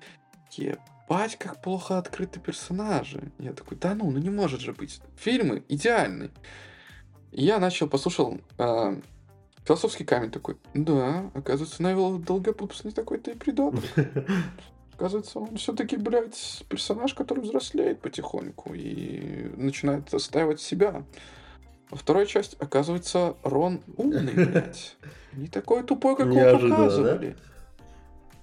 ебать, 0.52 1.36
как 1.38 1.62
плохо 1.62 1.96
открыты 1.96 2.40
персонажи. 2.40 3.32
Я 3.38 3.54
такой, 3.54 3.78
да 3.78 3.94
ну, 3.94 4.10
ну 4.10 4.18
не 4.18 4.30
может 4.30 4.60
же 4.60 4.72
быть. 4.74 5.00
Фильмы 5.16 5.64
идеальны. 5.68 6.30
И 7.32 7.44
я 7.44 7.58
начал, 7.58 7.88
послушал 7.88 8.40
а, 8.58 9.00
философский 9.68 10.04
камень 10.04 10.30
такой, 10.30 10.56
да, 10.72 11.30
оказывается, 11.34 11.82
Невил 11.82 12.18
Долгопупс 12.18 12.84
не 12.84 12.90
такой-то 12.90 13.32
и 13.32 13.34
предатель. 13.34 13.82
Оказывается, 14.94 15.38
он 15.38 15.56
все-таки, 15.58 15.96
блядь, 15.96 16.64
персонаж, 16.68 17.14
который 17.14 17.40
взрослеет 17.40 18.00
потихоньку 18.00 18.72
и 18.74 19.52
начинает 19.56 20.12
отстаивать 20.12 20.60
себя. 20.60 21.04
Во 21.90 21.96
второй 21.98 22.26
часть, 22.26 22.56
оказывается, 22.58 23.36
Рон 23.44 23.82
умный, 23.96 24.32
блядь. 24.32 24.96
Не 25.34 25.48
такой 25.48 25.84
тупой, 25.84 26.16
как 26.16 26.26
его 26.26 26.36
Неожиданно, 26.36 26.76
показывали. 26.76 27.36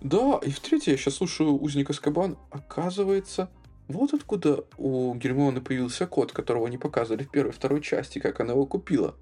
Да? 0.01 0.39
и 0.43 0.51
в 0.51 0.59
третьей 0.59 0.91
я 0.93 0.97
сейчас 0.97 1.15
слушаю 1.15 1.59
Узника 1.59 1.91
Скабан. 1.91 2.37
Оказывается, 2.51 3.49
вот 3.87 4.13
откуда 4.13 4.63
у 4.77 5.13
Гермионы 5.15 5.59
появился 5.59 6.07
кот, 6.07 6.31
которого 6.31 6.67
не 6.67 6.77
показывали 6.77 7.23
в 7.23 7.31
первой 7.31 7.49
и 7.49 7.53
второй 7.53 7.81
части, 7.81 8.19
как 8.19 8.39
она 8.39 8.53
его 8.53 8.65
купила. 8.65 9.15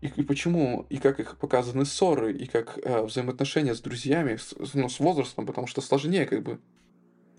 И, 0.00 0.08
и 0.08 0.22
почему, 0.22 0.86
и 0.90 0.98
как 0.98 1.20
их 1.20 1.36
показаны 1.38 1.84
ссоры, 1.84 2.32
и 2.32 2.46
как 2.46 2.78
э, 2.82 3.02
взаимоотношения 3.02 3.74
с 3.74 3.80
друзьями, 3.80 4.36
с, 4.36 4.54
ну, 4.74 4.88
с 4.88 5.00
возрастом, 5.00 5.46
потому 5.46 5.66
что 5.66 5.80
сложнее 5.80 6.26
как 6.26 6.42
бы 6.42 6.58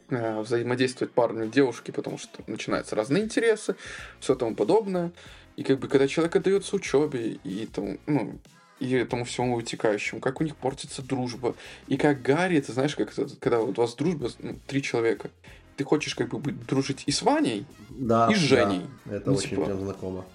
э, 0.10 0.42
взаимодействовать 0.42 1.14
парню 1.14 1.46
и 1.46 1.50
девушке, 1.50 1.92
потому 1.92 2.18
что 2.18 2.44
начинаются 2.48 2.96
разные 2.96 3.24
интересы, 3.24 3.76
все 4.20 4.36
тому 4.36 4.56
подобное. 4.56 5.12
И 5.56 5.64
как 5.64 5.80
бы 5.80 5.88
когда 5.88 6.08
человек 6.08 6.36
отдается 6.36 6.76
учебе 6.76 7.40
и 7.44 7.66
тому, 7.68 7.98
ну, 8.06 8.40
и 8.80 8.94
этому 8.94 9.26
всему 9.26 9.56
вытекающему, 9.56 10.22
как 10.22 10.40
у 10.40 10.44
них 10.44 10.56
портится 10.56 11.02
дружба. 11.02 11.56
И 11.88 11.98
как 11.98 12.22
Гарри, 12.22 12.60
ты 12.62 12.74
знаешь, 12.74 12.96
как 12.96 13.12
это, 13.12 13.28
когда 13.40 13.60
вот 13.60 13.78
у 13.78 13.82
вас 13.82 13.96
дружба, 13.96 14.30
ну, 14.40 14.60
три 14.68 14.82
человека, 14.84 15.32
ты 15.76 15.84
хочешь 15.84 16.16
как 16.16 16.30
бы 16.30 16.40
быть, 16.40 16.66
дружить 16.66 17.04
и 17.06 17.12
с 17.12 17.22
Ваней, 17.22 17.66
Да, 17.90 18.30
И 18.32 18.36
с 18.36 18.40
Женей. 18.40 18.82
да, 19.06 19.16
это 19.16 19.30
Ну, 19.30 19.38
очень 19.38 19.50
типа, 19.50 19.66
прям 19.66 19.80
знакомо. 19.80 20.26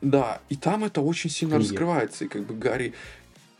Да, 0.00 0.40
и 0.48 0.56
там 0.56 0.84
это 0.84 1.00
очень 1.00 1.30
сильно 1.30 1.56
Книги. 1.56 1.68
раскрывается, 1.70 2.24
и 2.24 2.28
как 2.28 2.46
бы 2.46 2.54
Гарри... 2.54 2.94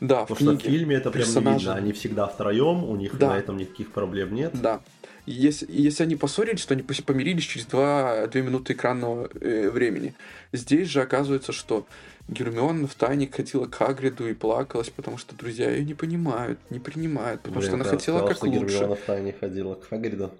Да, 0.01 0.24
в 0.24 0.28
Потому 0.28 0.53
что 0.53 0.59
в 0.61 0.62
книге 0.62 0.78
фильме 0.78 0.97
это 0.97 1.11
прям 1.11 1.26
не 1.26 1.32
персонажи- 1.34 1.59
видно. 1.59 1.74
Они 1.74 1.93
всегда 1.93 2.26
втроем, 2.28 2.84
у 2.84 2.95
них 2.95 3.18
Да. 3.18 3.30
на 3.30 3.39
этом 3.39 3.57
никаких 3.57 3.91
проблем 3.91 4.32
нет. 4.32 4.53
Да. 4.55 4.80
Если, 5.26 5.66
если 5.70 6.05
они 6.05 6.14
поссорились, 6.14 6.64
то 6.64 6.74
они 6.74 6.82
помирились 6.84 7.43
через 7.43 7.66
два, 7.66 8.26
две 8.28 8.43
минуты 8.43 8.74
экранного 8.74 9.28
э, 9.41 9.68
времени. 9.68 10.14
Здесь 10.53 10.89
же 10.89 11.03
оказывается, 11.03 11.51
что 11.53 11.84
Гермиона 12.28 12.86
в 12.86 12.95
тайне 12.95 13.26
ходила 13.30 13.66
к 13.66 13.74
Хагриду 13.74 14.28
и 14.28 14.34
плакалась, 14.34 14.89
потому 14.91 15.18
что 15.18 15.34
друзья 15.34 15.68
ее 15.70 15.84
не 15.84 15.95
понимают, 15.95 16.61
не 16.70 16.78
принимают, 16.78 17.41
потому 17.43 17.59
Блин, 17.61 17.68
что 17.70 17.74
она 17.74 17.84
ты 17.84 17.91
хотела 17.91 18.20
рассказал, 18.20 18.28
как 18.28 18.36
что 18.36 18.47
лучше. 18.61 18.74
Гермиона 18.76 18.95
в 18.95 19.01
тайне 19.01 19.32
ходила 19.39 19.74
к 19.74 19.89
Хагриду. 19.89 20.30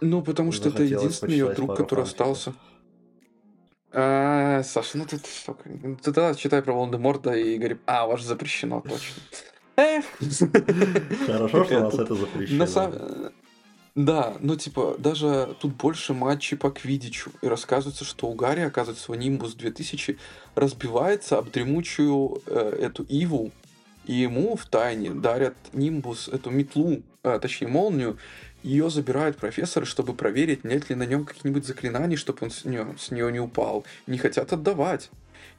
Ну, 0.00 0.22
потому 0.22 0.52
что 0.52 0.68
это 0.70 0.82
единственный 0.82 1.32
ее 1.32 1.52
друг, 1.54 1.76
который 1.76 2.04
фанфиков. 2.04 2.08
остался. 2.08 2.54
А, 3.92 4.62
Саша, 4.62 4.98
ну 4.98 5.06
тут 5.06 5.26
что? 5.26 5.56
ну, 5.64 5.96
Ты 5.96 6.12
тогда 6.12 6.34
читай 6.34 6.62
про 6.62 6.72
Волан-де-Морта 6.72 7.32
и 7.32 7.58
Гарри... 7.58 7.78
А, 7.86 8.06
ваше 8.06 8.24
запрещено, 8.24 8.80
точно. 8.82 9.22
Хорошо, 11.26 11.64
что 11.64 11.76
у 11.78 11.80
нас 11.80 11.94
Это- 11.94 12.14
запрещено. 12.14 13.30
Да, 13.96 14.34
ну 14.38 14.54
типа, 14.54 14.94
даже 14.98 15.56
тут 15.60 15.74
больше 15.74 16.14
матчей 16.14 16.56
по 16.56 16.70
квидичу. 16.70 17.32
И 17.42 17.48
рассказывается, 17.48 18.04
что 18.04 18.28
у 18.28 18.34
Гарри, 18.34 18.60
оказывается, 18.60 19.04
свой 19.04 19.18
Нимбус 19.18 19.54
2000 19.54 20.16
разбивается 20.54 21.38
об 21.38 21.50
дремучую 21.50 22.40
э, 22.46 22.78
эту 22.82 23.02
Иву. 23.02 23.50
И 24.06 24.14
ему 24.14 24.56
в 24.56 24.64
тайне 24.66 25.10
дарят 25.10 25.56
Нимбус, 25.72 26.28
эту 26.28 26.50
метлу, 26.50 27.02
а, 27.24 27.38
точнее 27.40 27.66
молнию. 27.68 28.16
Ее 28.62 28.90
забирают 28.90 29.38
профессоры, 29.38 29.86
чтобы 29.86 30.14
проверить, 30.14 30.64
нет 30.64 30.90
ли 30.90 30.96
на 30.96 31.04
нем 31.04 31.24
каких-нибудь 31.24 31.66
заклинаний, 31.66 32.16
чтобы 32.16 32.38
он 32.42 32.50
с 32.50 32.64
нее, 32.64 32.94
с 32.98 33.10
нее 33.10 33.32
не 33.32 33.40
упал. 33.40 33.84
Не 34.06 34.18
хотят 34.18 34.52
отдавать. 34.52 35.10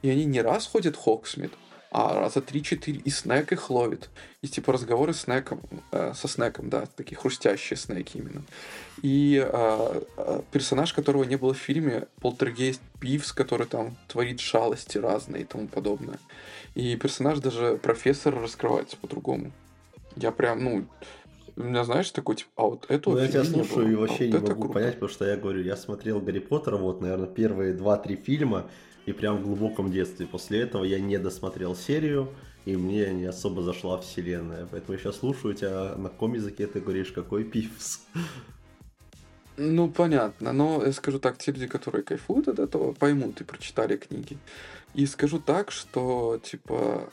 И 0.02 0.10
они 0.10 0.24
не 0.24 0.40
раз 0.40 0.66
ходят 0.66 0.96
Хоксмит, 0.96 1.52
а 1.90 2.18
раза 2.18 2.40
три-четыре. 2.40 3.00
И 3.04 3.10
Снэк 3.10 3.52
их 3.52 3.70
ловит. 3.70 4.08
И 4.40 4.48
типа 4.48 4.72
разговоры 4.72 5.12
с 5.12 5.22
Снэком, 5.22 5.60
э, 5.90 6.12
со 6.14 6.26
Снэком, 6.26 6.70
да, 6.70 6.86
такие 6.96 7.16
хрустящие 7.16 7.76
Снэки 7.76 8.16
именно. 8.16 8.42
И 9.02 9.44
э, 9.44 10.02
э, 10.16 10.40
персонаж, 10.50 10.92
которого 10.92 11.24
не 11.24 11.36
было 11.36 11.54
в 11.54 11.58
фильме, 11.58 12.06
полтергейст 12.20 12.80
Пивс, 13.00 13.32
который 13.32 13.66
там 13.66 13.96
творит 14.08 14.40
шалости 14.40 14.96
разные 14.98 15.42
и 15.42 15.46
тому 15.46 15.68
подобное. 15.68 16.18
И 16.74 16.96
персонаж 16.96 17.40
даже 17.40 17.78
профессор 17.82 18.40
раскрывается 18.40 18.96
по-другому. 18.96 19.52
Я 20.16 20.30
прям, 20.30 20.64
ну, 20.64 20.86
у 21.56 21.62
меня, 21.62 21.84
знаешь, 21.84 22.10
такой, 22.10 22.36
типа, 22.36 22.50
а 22.56 22.62
вот 22.62 22.86
это 22.88 23.10
Ну, 23.10 23.16
вот 23.16 23.22
я 23.22 23.28
тебя 23.28 23.44
слушаю 23.44 23.86
и 23.86 23.94
было, 23.94 24.04
а 24.04 24.08
вообще 24.08 24.24
вот 24.26 24.32
не 24.32 24.38
это 24.38 24.46
могу 24.50 24.62
круто. 24.62 24.74
понять, 24.74 24.94
потому 24.94 25.10
что 25.10 25.24
я 25.26 25.36
говорю, 25.36 25.62
я 25.62 25.76
смотрел 25.76 26.20
Гарри 26.20 26.38
Поттера, 26.38 26.76
вот, 26.76 27.00
наверное, 27.00 27.28
первые 27.28 27.74
два-три 27.74 28.16
фильма, 28.16 28.68
и 29.06 29.12
прям 29.12 29.38
в 29.38 29.42
глубоком 29.42 29.90
детстве. 29.90 30.26
После 30.26 30.60
этого 30.60 30.84
я 30.84 31.00
не 31.00 31.18
досмотрел 31.18 31.74
серию, 31.74 32.28
и 32.64 32.76
мне 32.76 33.12
не 33.12 33.24
особо 33.24 33.62
зашла 33.62 33.98
вселенная. 33.98 34.68
Поэтому 34.70 34.92
я 34.94 34.98
сейчас 34.98 35.16
слушаю 35.16 35.54
тебя, 35.54 35.94
на 35.96 36.08
каком 36.08 36.34
языке 36.34 36.66
ты 36.66 36.80
говоришь, 36.80 37.10
какой 37.12 37.44
пивс. 37.44 38.00
Ну, 39.56 39.90
понятно, 39.90 40.52
но 40.52 40.82
я 40.84 40.92
скажу 40.92 41.18
так, 41.18 41.36
те 41.38 41.52
люди, 41.52 41.66
которые 41.66 42.02
кайфуют 42.02 42.48
от 42.48 42.58
этого, 42.58 42.92
поймут 42.92 43.40
и 43.40 43.44
прочитали 43.44 43.96
книги. 43.96 44.38
И 44.94 45.04
скажу 45.06 45.40
так, 45.40 45.70
что, 45.70 46.40
типа, 46.42 47.10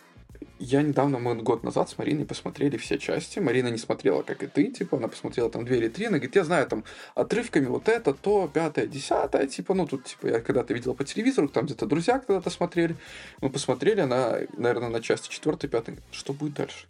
я 0.59 0.81
недавно, 0.81 1.19
мы 1.19 1.35
год 1.35 1.63
назад 1.63 1.89
с 1.89 1.97
Мариной 1.97 2.25
посмотрели 2.25 2.77
все 2.77 2.97
части. 2.97 3.39
Марина 3.39 3.69
не 3.69 3.77
смотрела, 3.77 4.21
как 4.23 4.43
и 4.43 4.47
ты, 4.47 4.71
типа, 4.71 4.97
она 4.97 5.07
посмотрела 5.07 5.49
там 5.49 5.65
две 5.65 5.77
или 5.77 5.87
три, 5.89 6.05
она 6.05 6.17
говорит, 6.17 6.35
я 6.35 6.43
знаю 6.43 6.67
там 6.67 6.83
отрывками 7.15 7.65
вот 7.65 7.87
это, 7.87 8.13
то, 8.13 8.49
пятое, 8.53 8.87
десятое, 8.87 9.47
типа, 9.47 9.73
ну, 9.73 9.87
тут, 9.87 10.05
типа, 10.05 10.27
я 10.27 10.39
когда-то 10.41 10.73
видела 10.73 10.93
по 10.93 11.03
телевизору, 11.03 11.47
там 11.47 11.65
где-то 11.65 11.85
друзья 11.85 12.19
когда-то 12.19 12.49
смотрели. 12.49 12.95
Мы 13.41 13.49
посмотрели, 13.49 14.01
она, 14.01 14.39
наверное, 14.57 14.89
на 14.89 15.01
части 15.01 15.29
четвертой, 15.29 15.69
пятой, 15.69 15.95
что 16.11 16.33
будет 16.33 16.55
дальше? 16.55 16.87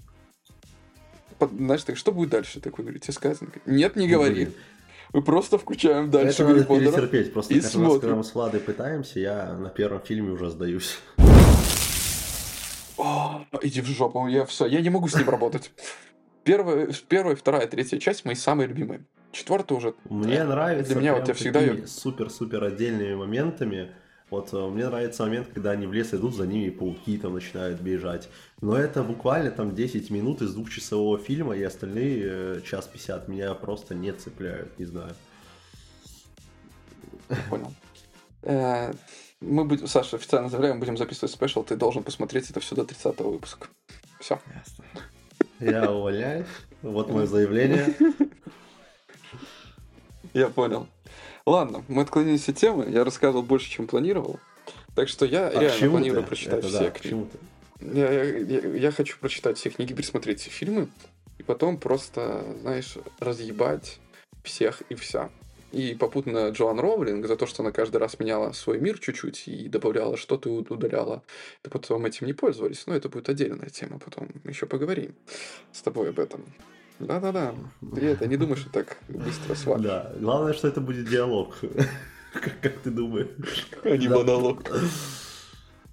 Под- 1.37 1.51
Знаешь, 1.51 1.83
так, 1.83 1.95
что 1.97 2.11
будет 2.11 2.29
дальше? 2.29 2.59
Такой, 2.59 2.83
говорит, 2.83 3.03
тебе 3.03 3.13
сказано. 3.13 3.51
Нет, 3.65 3.95
не 3.95 4.07
говори. 4.07 4.49
Мы 5.13 5.21
просто 5.23 5.57
включаем 5.57 6.11
дальше 6.11 6.43
Это 6.43 6.45
Гарри 6.45 6.53
надо 6.55 6.67
Поттера. 6.67 6.91
перетерпеть. 6.91 7.33
Просто 7.33 7.53
и 7.53 7.61
каждый 7.61 7.65
раз, 7.65 7.73
смотрим. 7.73 7.99
когда 8.01 8.15
мы 8.15 8.23
с 8.23 8.33
Владой 8.35 8.59
пытаемся, 8.59 9.19
я 9.19 9.53
на 9.53 9.69
первом 9.69 10.01
фильме 10.01 10.31
уже 10.31 10.49
сдаюсь. 10.49 10.99
О, 12.99 13.45
иди 13.61 13.81
в 13.81 13.85
жопу, 13.85 14.27
я 14.27 14.45
все, 14.45 14.65
я 14.65 14.81
не 14.81 14.89
могу 14.89 15.07
с 15.07 15.15
ним 15.15 15.29
работать. 15.29 15.71
Первая, 16.43 16.89
первая, 17.07 17.35
вторая, 17.35 17.67
третья 17.67 17.97
часть 17.97 18.25
мои 18.25 18.35
самые 18.35 18.67
любимые. 18.67 19.05
Четвертая 19.31 19.77
уже. 19.77 19.93
Мне 20.09 20.37
э, 20.37 20.43
нравится 20.43 20.93
Для 20.93 21.01
меня 21.01 21.15
вот 21.15 21.27
я 21.27 21.33
всегда 21.33 21.59
ее... 21.59 21.87
супер-супер 21.87 22.63
отдельными 22.63 23.13
моментами. 23.13 23.91
Вот 24.29 24.51
э, 24.53 24.67
мне 24.67 24.87
нравится 24.87 25.23
момент, 25.23 25.49
когда 25.53 25.71
они 25.71 25.85
в 25.85 25.93
лес 25.93 26.13
идут, 26.13 26.35
за 26.35 26.47
ними 26.47 26.69
пауки 26.71 27.17
там 27.17 27.35
начинают 27.35 27.79
бежать. 27.79 28.27
Но 28.61 28.75
это 28.75 29.03
буквально 29.03 29.51
там 29.51 29.75
10 29.75 30.09
минут 30.09 30.41
из 30.41 30.53
двухчасового 30.53 31.19
фильма, 31.19 31.55
и 31.55 31.63
остальные 31.63 32.23
э, 32.23 32.61
час 32.65 32.87
50 32.87 33.27
меня 33.27 33.53
просто 33.53 33.95
не 33.95 34.11
цепляют, 34.11 34.77
не 34.79 34.85
знаю. 34.85 35.15
Понял. 37.49 37.71
Мы 39.41 39.63
будем, 39.63 39.87
Саша, 39.87 40.17
официально 40.17 40.49
заявляем, 40.49 40.79
будем 40.79 40.97
записывать 40.97 41.31
спешл, 41.31 41.63
ты 41.63 41.75
должен 41.75 42.03
посмотреть 42.03 42.49
это 42.49 42.59
все 42.59 42.75
до 42.75 42.83
30 42.83 43.19
выпуска. 43.19 43.67
Все. 44.19 44.39
Я 45.59 45.89
увольняюсь. 45.91 46.47
Вот 46.81 47.09
мое 47.09 47.25
заявление. 47.25 47.95
Я 50.33 50.49
понял. 50.49 50.87
Ладно, 51.45 51.83
мы 51.87 52.01
отклонились 52.03 52.47
от 52.49 52.57
темы, 52.57 52.85
я 52.89 53.03
рассказывал 53.03 53.43
больше, 53.43 53.69
чем 53.69 53.87
планировал. 53.87 54.39
Так 54.95 55.07
что 55.07 55.25
я 55.25 55.47
А 55.47 55.59
реально 55.59 55.89
планирую 55.89 56.21
ты? 56.23 56.27
прочитать 56.27 56.59
Это 56.59 56.67
все 56.67 56.79
да, 56.79 56.89
книги. 56.91 57.27
Я, 57.79 58.11
я- 58.11 58.37
я- 58.39 58.75
я 58.75 58.91
хочу 58.91 59.17
прочитать 59.19 59.57
все 59.57 59.69
книги, 59.69 59.93
пересмотреть 59.93 60.41
все 60.41 60.49
фильмы, 60.49 60.89
и 61.37 61.43
потом 61.43 61.77
просто, 61.77 62.43
знаешь, 62.61 62.97
разъебать 63.19 63.99
всех 64.43 64.81
и 64.89 64.95
вся. 64.95 65.29
И 65.71 65.93
попутно 65.93 66.49
Джоан 66.49 66.79
Роулинг 66.79 67.27
за 67.27 67.35
то, 67.35 67.45
что 67.45 67.61
она 67.61 67.71
каждый 67.71 67.97
раз 67.97 68.17
меняла 68.19 68.51
свой 68.53 68.79
мир 68.79 68.97
чуть-чуть 68.97 69.47
и 69.47 69.67
добавляла 69.69 70.17
что-то 70.17 70.49
и 70.49 70.51
удаляла. 70.51 71.21
И 71.63 71.69
потом 71.69 72.05
этим 72.05 72.25
не 72.27 72.33
пользовались. 72.33 72.87
Но 72.87 72.95
это 72.95 73.07
будет 73.09 73.29
отдельная 73.29 73.69
тема, 73.69 73.99
потом 73.99 74.29
еще 74.45 74.65
поговорим 74.65 75.13
с 75.71 75.81
тобой 75.81 76.09
об 76.09 76.19
этом. 76.19 76.43
Да-да-да. 76.99 77.53
Ты 77.95 78.07
это 78.07 78.27
не 78.27 78.35
думаешь, 78.35 78.59
что 78.59 78.71
так 78.71 78.97
быстро 79.07 79.53
свалишь. 79.55 79.85
Да, 79.85 80.11
главное, 80.19 80.53
что 80.53 80.67
это 80.67 80.81
будет 80.81 81.07
диалог. 81.07 81.55
Как 82.61 82.73
ты 82.83 82.89
думаешь? 82.91 83.27
А 83.83 83.95
не 83.95 84.07
Да. 84.07 84.17
монолог. 84.17 84.63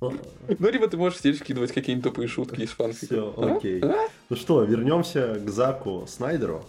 Ну, 0.01 0.71
либо 0.71 0.89
ты 0.89 0.97
можешь 0.97 1.21
здесь 1.21 1.39
скидывать 1.39 1.73
какие-нибудь 1.73 2.05
тупые 2.11 2.29
шутки 2.29 2.61
из 2.61 2.71
фанфика. 2.71 3.07
Все, 3.07 3.35
А? 3.37 3.57
окей. 3.57 3.81
А? 3.83 4.09
Ну 4.29 4.37
что, 4.37 4.63
вернемся 4.65 5.41
к 5.45 5.49
Заку 5.49 6.07
Снайдеру. 6.07 6.65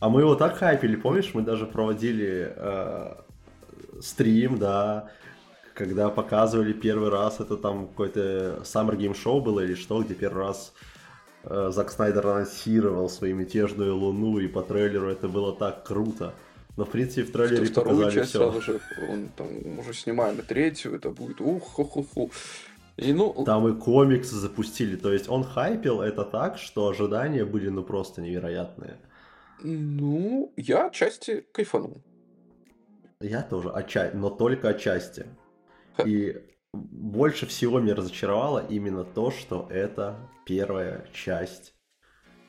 А 0.00 0.08
мы 0.08 0.22
его 0.22 0.34
так 0.34 0.56
хайпили, 0.56 0.96
помнишь, 0.96 1.30
мы 1.34 1.42
даже 1.42 1.66
проводили 1.66 2.52
э, 2.56 3.14
стрим, 4.00 4.58
да, 4.58 5.10
когда 5.74 6.08
показывали 6.08 6.72
первый 6.72 7.10
раз, 7.10 7.40
это 7.40 7.56
там 7.56 7.86
какой-то 7.88 8.60
Summer 8.64 8.96
Game 8.96 9.14
Show 9.14 9.42
было 9.42 9.60
или 9.60 9.74
что, 9.74 10.02
где 10.02 10.14
первый 10.14 10.44
раз 10.44 10.72
э, 11.44 11.70
Зак 11.70 11.90
Снайдер 11.90 12.26
анонсировал 12.26 13.10
свою 13.10 13.36
мятежную 13.36 13.94
луну, 13.94 14.38
и 14.38 14.48
по 14.48 14.62
трейлеру 14.62 15.10
это 15.10 15.28
было 15.28 15.54
так 15.54 15.84
круто. 15.84 16.32
Но, 16.78 16.86
в 16.86 16.90
принципе, 16.90 17.24
в 17.24 17.32
трейлере 17.32 17.66
Вторую 17.66 17.96
показали 17.96 18.14
часть 18.14 18.30
все. 18.30 18.38
сразу 18.38 18.62
же 18.62 18.80
он 19.10 19.28
там 19.36 19.78
уже 19.78 19.92
снимаем, 19.92 20.38
и 20.38 20.42
третью, 20.42 20.94
это 20.94 21.10
будет 21.10 21.42
ух 21.42 21.62
ху 21.62 21.84
ху 21.84 22.02
ху 22.02 22.30
И 22.96 23.12
ну, 23.12 23.44
Там 23.44 23.68
и 23.68 23.78
комиксы 23.78 24.34
запустили, 24.36 24.96
то 24.96 25.12
есть 25.12 25.28
он 25.28 25.44
хайпил 25.44 26.00
это 26.00 26.24
так, 26.24 26.56
что 26.56 26.88
ожидания 26.88 27.44
были 27.44 27.68
ну 27.68 27.82
просто 27.82 28.22
невероятные. 28.22 28.96
Ну, 29.62 30.52
я 30.56 30.86
отчасти 30.86 31.46
кайфанул. 31.52 32.02
Я 33.20 33.42
тоже, 33.42 33.70
отчасти, 33.70 34.16
но 34.16 34.30
только 34.30 34.70
отчасти. 34.70 35.26
Ха. 35.96 36.04
И 36.06 36.36
больше 36.72 37.46
всего 37.46 37.80
меня 37.80 37.94
разочаровало 37.94 38.64
именно 38.66 39.04
то, 39.04 39.30
что 39.30 39.66
это 39.70 40.30
первая 40.44 41.06
часть 41.12 41.74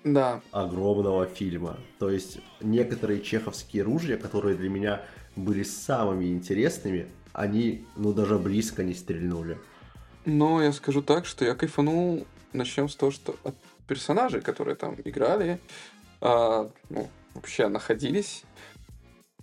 Да, 0.03 0.41
огромного 0.51 1.25
фильма. 1.27 1.79
То 1.99 2.09
есть 2.09 2.39
некоторые 2.61 3.21
чеховские 3.21 3.83
ружья, 3.83 4.17
которые 4.17 4.55
для 4.57 4.69
меня 4.69 5.05
были 5.35 5.63
самыми 5.63 6.25
интересными, 6.31 7.07
они, 7.33 7.87
ну, 7.95 8.13
даже 8.13 8.37
близко 8.39 8.83
не 8.83 8.93
стрельнули. 8.93 9.57
но 10.25 10.61
я 10.63 10.71
скажу 10.73 11.01
так, 11.01 11.25
что 11.25 11.45
я 11.45 11.55
кайфанул, 11.55 12.27
начнем 12.53 12.89
с 12.89 12.95
того, 12.95 13.11
что 13.11 13.35
от 13.43 13.55
персонажей, 13.87 14.41
которые 14.41 14.75
там 14.75 14.95
играли, 15.03 15.59
а, 16.21 16.69
ну, 16.89 17.09
вообще 17.33 17.67
находились. 17.67 18.43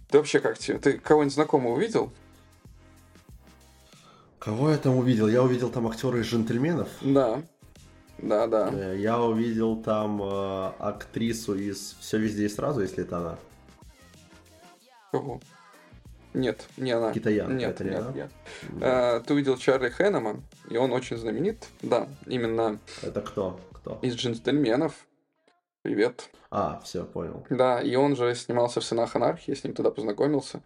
Ты 0.09 0.19
вообще 0.19 0.41
как 0.41 0.59
тебе? 0.59 0.79
Ты 0.79 0.99
кого-нибудь 0.99 1.35
знакомого 1.35 1.75
увидел? 1.75 2.13
Кого 4.39 4.71
я 4.71 4.79
там 4.79 4.97
увидел? 4.97 5.29
Я 5.29 5.43
увидел 5.43 5.69
там 5.69 5.87
актера 5.89 6.19
из 6.21 6.27
«Джентльменов». 6.27 6.89
Да. 7.03 7.43
Да, 8.19 8.47
да. 8.47 8.71
Э, 8.73 8.97
Я 8.99 9.21
увидел 9.21 9.77
там 9.83 10.23
э, 10.23 10.73
актрису 10.79 11.55
из 11.55 11.97
«Все 12.01 12.19
везде 12.19 12.47
и 12.47 12.49
сразу», 12.49 12.81
если 12.81 13.05
это 13.05 13.19
она. 13.19 13.39
Кого? 15.13 15.41
Нет, 16.35 16.67
не 16.77 16.93
она. 16.93 17.13
Китаянка, 17.13 17.53
Нет, 17.55 17.71
это 17.71 17.85
не 17.85 17.91
нет, 17.91 18.01
она? 18.01 18.13
нет. 18.13 18.31
Да. 18.71 19.17
А, 19.17 19.21
ты 19.21 19.35
увидел 19.35 19.57
Чарли 19.57 19.89
Хэннема, 19.89 20.41
и 20.71 20.77
он 20.77 20.93
очень 20.93 21.17
знаменит. 21.17 21.67
Да, 21.83 22.07
именно 22.27 22.79
Это 23.03 23.21
кто? 23.21 23.61
Кто? 23.73 23.99
из 24.03 24.15
«Джентльменов». 24.15 24.95
Привет. 25.83 26.31
А, 26.51 26.81
все, 26.85 27.05
понял. 27.05 27.47
Да, 27.51 27.81
и 27.81 27.95
он 27.95 28.17
же 28.17 28.35
снимался 28.35 28.81
в 28.81 28.85
«Сынах 28.85 29.15
анархии», 29.15 29.51
я 29.51 29.57
с 29.57 29.65
ним 29.65 29.75
тогда 29.75 29.91
познакомился. 29.91 30.61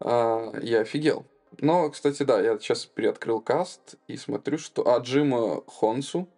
А, 0.00 0.52
я 0.62 0.80
офигел. 0.80 1.26
Но, 1.58 1.90
кстати, 1.90 2.22
да, 2.22 2.40
я 2.40 2.58
сейчас 2.58 2.86
переоткрыл 2.86 3.40
каст 3.40 3.96
и 4.06 4.16
смотрю, 4.16 4.56
что... 4.56 4.94
А 4.94 4.98
Джима 4.98 5.62
Хонсу, 5.66 6.28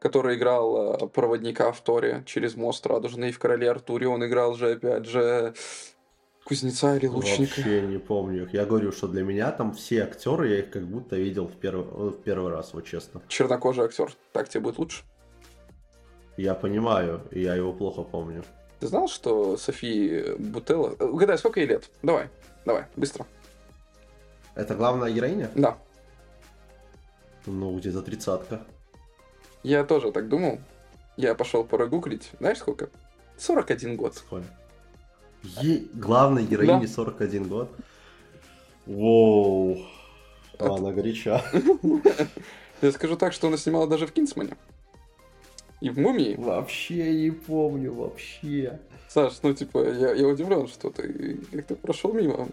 который 0.00 0.36
играл 0.36 0.94
э, 0.94 1.08
проводника 1.08 1.70
в 1.70 1.80
Торе 1.82 2.24
через 2.26 2.56
мост 2.56 2.84
Радужный, 2.86 3.30
в 3.30 3.38
«Короле 3.38 3.70
Артуре» 3.70 4.08
он 4.08 4.24
играл 4.26 4.54
же, 4.54 4.72
опять 4.72 5.04
же, 5.06 5.54
кузнеца 6.44 6.96
или 6.96 7.06
лучника. 7.06 7.54
Вообще 7.56 7.82
не 7.82 7.98
помню 7.98 8.44
их. 8.44 8.54
Я 8.54 8.64
говорю, 8.64 8.90
что 8.90 9.06
для 9.06 9.22
меня 9.22 9.52
там 9.52 9.72
все 9.72 10.02
актеры, 10.02 10.48
я 10.48 10.58
их 10.60 10.70
как 10.70 10.84
будто 10.84 11.16
видел 11.16 11.46
в 11.46 11.56
первый, 11.56 12.10
в 12.10 12.22
первый 12.22 12.52
раз, 12.52 12.74
вот 12.74 12.86
честно. 12.86 13.22
Чернокожий 13.28 13.84
актер. 13.84 14.12
Так 14.32 14.48
тебе 14.48 14.62
будет 14.62 14.78
лучше? 14.78 15.04
Я 16.36 16.54
понимаю, 16.54 17.20
я 17.30 17.54
его 17.54 17.72
плохо 17.72 18.02
помню. 18.02 18.42
Ты 18.80 18.86
знал, 18.88 19.08
что 19.08 19.56
Софии 19.56 20.34
Бутелла... 20.38 20.90
Угадай, 20.98 21.38
сколько 21.38 21.60
ей 21.60 21.66
лет? 21.66 21.90
Давай, 22.02 22.28
давай, 22.64 22.84
быстро. 22.96 23.26
Это 24.54 24.74
главная 24.74 25.10
героиня? 25.12 25.50
Да, 25.54 25.78
Ну, 27.46 27.76
где-то 27.78 28.02
тридцатка. 28.02 28.62
я 29.62 29.84
тоже 29.84 30.10
так 30.12 30.28
думал. 30.28 30.58
Я 31.16 31.34
пошел 31.34 31.64
прогуглить. 31.64 32.30
Знаешь, 32.38 32.58
сколько? 32.58 32.88
41 33.38 33.96
год. 33.96 34.14
Сколько? 34.16 34.46
Ей 35.42 35.90
главной 35.92 36.44
героине 36.44 36.86
Да. 36.86 36.92
41 36.92 37.48
год. 37.48 37.70
Воу. 38.86 39.78
Это- 40.54 40.74
Она 40.74 40.92
горяча. 40.92 41.42
Я 42.82 42.90
скажу 42.92 43.16
так, 43.16 43.32
что 43.32 43.48
она 43.48 43.56
снимала 43.56 43.86
даже 43.86 44.06
в 44.06 44.12
Кинсмане. 44.12 44.56
И 45.82 45.90
в 45.90 45.98
Мумии. 45.98 46.36
Вообще 46.36 47.12
не 47.14 47.30
помню, 47.30 47.92
вообще. 47.92 48.78
Саш, 49.08 49.40
ну 49.42 49.52
типа, 49.52 49.78
я, 49.84 50.12
я 50.14 50.26
удивлен, 50.28 50.68
что 50.68 50.90
ты 50.90 51.38
как-то 51.52 51.74
прошел 51.74 52.12
мимо. 52.12 52.48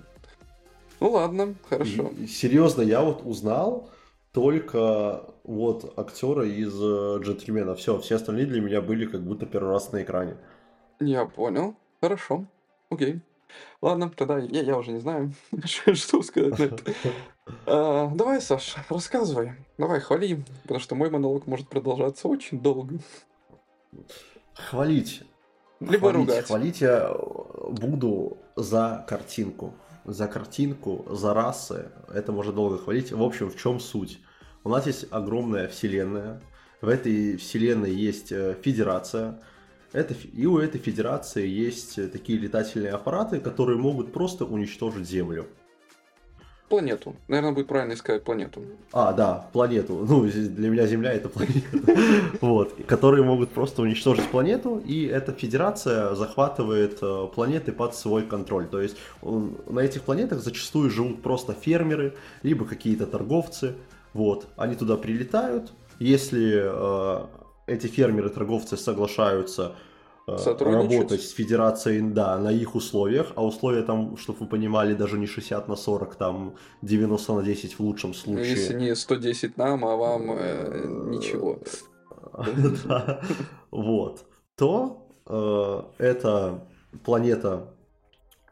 Ну 0.99 1.11
ладно, 1.11 1.53
хорошо. 1.69 2.11
И- 2.17 2.25
Серьезно, 2.27 2.81
я 2.81 3.01
вот 3.01 3.21
узнал 3.25 3.89
только 4.33 5.23
вот 5.43 5.93
актера 5.97 6.43
из 6.45 6.73
э, 6.81 7.19
джентльмена. 7.23 7.75
Все, 7.75 7.99
все 7.99 8.15
остальные 8.15 8.47
для 8.47 8.61
меня 8.61 8.81
были 8.81 9.05
как 9.05 9.21
будто 9.21 9.45
первый 9.45 9.71
раз 9.73 9.91
на 9.91 10.01
экране. 10.03 10.35
Я 10.99 11.25
понял. 11.25 11.75
Хорошо. 12.01 12.45
Окей. 12.89 13.21
Ладно, 13.81 14.11
тогда 14.15 14.39
я, 14.39 14.61
я 14.61 14.77
уже 14.77 14.91
не 14.91 14.99
знаю, 14.99 15.33
что 15.65 16.21
сказать 16.23 16.59
на 16.59 16.63
это. 16.63 16.93
А, 17.65 18.11
давай, 18.13 18.41
Саш, 18.41 18.75
рассказывай. 18.89 19.53
Давай, 19.77 19.99
хвали, 19.99 20.43
потому 20.63 20.79
что 20.79 20.95
мой 20.95 21.09
монолог 21.09 21.47
может 21.47 21.67
продолжаться 21.67 22.27
очень 22.27 22.61
долго. 22.61 22.99
Хвалить. 24.53 25.23
Либо 25.79 26.11
хвалить, 26.11 26.17
ругать. 26.17 26.45
Хвалить 26.47 26.81
я 26.81 27.09
э, 27.09 27.71
буду 27.71 28.37
за 28.55 29.05
картинку. 29.07 29.73
За 30.05 30.27
картинку, 30.27 31.05
за 31.09 31.33
расы. 31.33 31.91
Это 32.13 32.31
можно 32.31 32.51
долго 32.51 32.77
хвалить. 32.77 33.11
В 33.11 33.23
общем, 33.23 33.49
в 33.49 33.57
чем 33.57 33.79
суть? 33.79 34.19
У 34.63 34.69
нас 34.69 34.85
есть 34.87 35.05
огромная 35.11 35.67
вселенная. 35.67 36.41
В 36.81 36.89
этой 36.89 37.37
вселенной 37.37 37.91
есть 37.91 38.31
э, 38.31 38.55
федерация. 38.61 39.41
Это, 39.91 40.13
и 40.13 40.45
у 40.45 40.59
этой 40.59 40.79
федерации 40.79 41.47
есть 41.47 41.97
э, 41.97 42.07
такие 42.07 42.37
летательные 42.37 42.91
аппараты, 42.91 43.39
которые 43.39 43.77
могут 43.77 44.13
просто 44.13 44.45
уничтожить 44.45 45.07
Землю. 45.07 45.47
Планету. 46.69 47.15
Наверное, 47.27 47.53
будет 47.53 47.67
правильно 47.67 47.93
искать 47.93 48.23
планету. 48.23 48.61
А, 48.93 49.11
да, 49.11 49.49
планету. 49.51 50.05
Ну, 50.07 50.25
для 50.25 50.69
меня 50.69 50.85
Земля 50.85 51.13
это 51.13 51.27
планета. 51.27 51.67
Вот. 52.41 52.75
Которые 52.85 53.23
могут 53.23 53.49
просто 53.49 53.81
уничтожить 53.81 54.27
планету, 54.27 54.77
и 54.77 55.05
эта 55.05 55.31
федерация 55.31 56.13
захватывает 56.13 56.99
э, 57.01 57.27
планеты 57.33 57.71
под 57.71 57.95
свой 57.95 58.21
контроль. 58.21 58.67
То 58.67 58.79
есть 58.79 58.97
на 59.23 59.79
этих 59.79 60.03
планетах 60.03 60.41
зачастую 60.41 60.91
живут 60.91 61.23
просто 61.23 61.53
фермеры, 61.53 62.13
либо 62.43 62.65
какие-то 62.65 63.07
торговцы. 63.07 63.73
Вот. 64.13 64.45
Они 64.55 64.75
туда 64.75 64.95
прилетают. 64.95 65.71
Если 65.97 66.61
э, 66.63 67.25
эти 67.69 67.87
фермеры-торговцы 67.87 68.77
соглашаются 68.77 69.75
э, 70.27 70.37
работать 70.59 71.21
с 71.21 71.31
федерацией, 71.31 72.01
да, 72.01 72.37
на 72.37 72.51
их 72.51 72.75
условиях, 72.75 73.31
а 73.35 73.45
условия 73.45 73.83
там, 73.83 74.17
чтобы 74.17 74.39
вы 74.39 74.47
понимали, 74.47 74.93
даже 74.93 75.17
не 75.17 75.27
60 75.27 75.67
на 75.67 75.75
40, 75.75 76.15
там 76.15 76.55
90 76.81 77.33
на 77.33 77.43
10 77.43 77.79
в 77.79 77.79
лучшем 77.79 78.13
случае. 78.13 78.49
Если 78.49 78.73
не 78.73 78.95
110 78.95 79.57
нам, 79.57 79.85
а 79.85 79.95
вам 79.95 80.31
э, 80.31 80.85
ничего. 81.07 81.59
Вот. 83.71 84.25
То 84.55 85.07
э, 85.27 86.03
эта 86.03 86.67
планета 87.03 87.73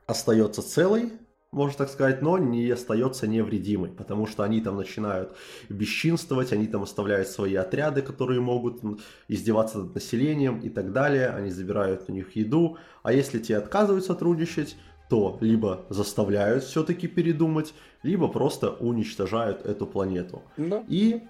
остается 0.05 0.61
целой, 0.61 1.11
можно 1.51 1.77
так 1.77 1.89
сказать, 1.89 2.21
но 2.21 2.37
не 2.37 2.69
остается 2.69 3.27
невредимой, 3.27 3.89
потому 3.89 4.27
что 4.27 4.43
они 4.43 4.61
там 4.61 4.75
начинают 4.75 5.35
бесчинствовать, 5.69 6.51
они 6.51 6.67
там 6.67 6.83
оставляют 6.83 7.29
свои 7.29 7.55
отряды, 7.55 8.01
которые 8.01 8.41
могут 8.41 8.81
издеваться 9.27 9.79
над 9.79 9.95
населением 9.95 10.59
и 10.59 10.69
так 10.69 10.91
далее, 10.91 11.29
они 11.29 11.49
забирают 11.49 12.03
у 12.09 12.11
них 12.11 12.35
еду, 12.35 12.77
а 13.03 13.13
если 13.13 13.39
те 13.39 13.57
отказывают 13.57 14.05
сотрудничать, 14.05 14.75
то 15.09 15.37
либо 15.39 15.85
заставляют 15.89 16.65
все-таки 16.65 17.07
передумать, 17.07 17.73
либо 18.03 18.27
просто 18.27 18.71
уничтожают 18.71 19.65
эту 19.65 19.87
планету. 19.87 20.41
Да. 20.57 20.83
И 20.89 21.21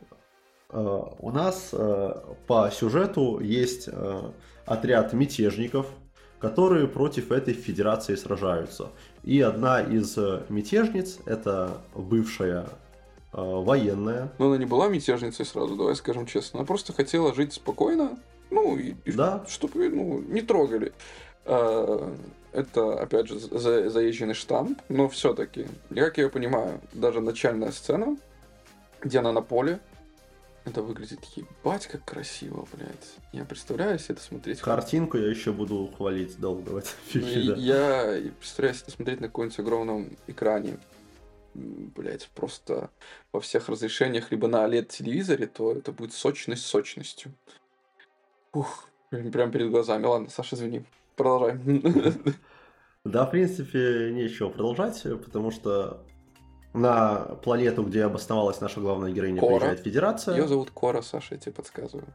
э, 0.71 1.01
у 1.19 1.31
нас 1.31 1.69
э, 1.73 2.13
по 2.47 2.71
сюжету 2.71 3.39
есть 3.39 3.87
э, 3.91 4.31
отряд 4.65 5.13
мятежников, 5.13 5.85
которые 6.39 6.87
против 6.87 7.31
этой 7.31 7.53
федерации 7.53 8.15
сражаются. 8.15 8.89
И 9.27 9.41
одна 9.41 9.81
из 9.81 10.17
э, 10.17 10.43
мятежниц, 10.47 11.19
это 11.25 11.81
бывшая 11.93 12.63
э, 13.33 13.41
военная, 13.41 14.31
Но 14.39 14.47
она 14.47 14.57
не 14.57 14.65
была 14.65 14.87
мятежницей 14.87 15.45
сразу, 15.45 15.75
давай 15.75 15.97
скажем 15.97 16.25
честно. 16.25 16.59
Она 16.59 16.65
просто 16.65 16.93
хотела 16.93 17.35
жить 17.35 17.51
спокойно, 17.51 18.17
ну, 18.51 18.77
и, 18.77 18.95
Да. 19.11 19.43
чтобы 19.49 19.89
ну, 19.89 20.21
не 20.21 20.41
трогали. 20.41 20.93
А, 21.43 22.09
Это, 22.53 23.01
опять 23.01 23.27
же, 23.27 23.37
за- 23.37 23.89
заезженный 23.89 24.33
штамп, 24.33 24.79
но 24.87 25.09
все-таки, 25.09 25.67
как 25.93 26.17
я 26.17 26.23
ее 26.23 26.29
понимаю, 26.29 26.79
даже 26.93 27.19
начальная 27.19 27.71
сцена, 27.71 28.15
где 29.01 29.19
она 29.19 29.33
на 29.33 29.41
поле, 29.41 29.79
это 30.67 30.81
выглядит 30.81 31.23
ебать 31.35 31.87
как 31.87 32.03
красиво, 32.05 32.67
блядь. 32.73 33.15
Я 33.33 33.45
представляю 33.45 33.97
себе 33.99 34.15
это 34.15 34.23
смотреть. 34.23 34.59
картинку 34.61 35.17
я 35.17 35.29
еще 35.29 35.51
буду 35.51 35.91
хвалить 35.97 36.39
долго 36.39 36.69
в 36.69 36.77
этом 36.77 36.91
Ну, 37.13 37.21
фильме. 37.21 37.31
и 37.33 37.47
да. 37.47 37.55
Я 37.55 38.31
представляю 38.39 38.75
себе 38.75 38.83
это 38.87 38.91
смотреть 38.91 39.21
на 39.21 39.27
каком-нибудь 39.27 39.59
огромном 39.59 40.17
экране, 40.27 40.77
блять, 41.53 42.29
просто 42.35 42.89
во 43.31 43.39
всех 43.39 43.69
разрешениях, 43.69 44.31
либо 44.31 44.47
на 44.47 44.65
OLED-телевизоре, 44.65 45.47
то 45.47 45.71
это 45.73 45.91
будет 45.91 46.13
сочность 46.13 46.65
сочностью. 46.65 47.33
Ух, 48.53 48.89
прям, 49.09 49.31
прям 49.31 49.51
перед 49.51 49.69
глазами. 49.71 50.05
Ладно, 50.05 50.29
Саша, 50.29 50.55
извини. 50.55 50.83
Продолжай. 51.15 51.59
Да, 53.03 53.25
в 53.25 53.31
принципе, 53.31 54.11
нечего 54.11 54.49
продолжать, 54.49 55.01
потому 55.23 55.49
что 55.51 56.05
на 56.73 57.15
планету, 57.43 57.83
где 57.83 58.03
обосновалась 58.03 58.61
наша 58.61 58.79
главная 58.79 59.11
героиня, 59.11 59.39
Кора. 59.39 59.57
приезжает 59.57 59.79
федерация. 59.79 60.35
Ее 60.35 60.47
зовут 60.47 60.71
Кора, 60.71 61.01
Саша, 61.01 61.35
я 61.35 61.39
тебе 61.39 61.53
подсказываю. 61.53 62.07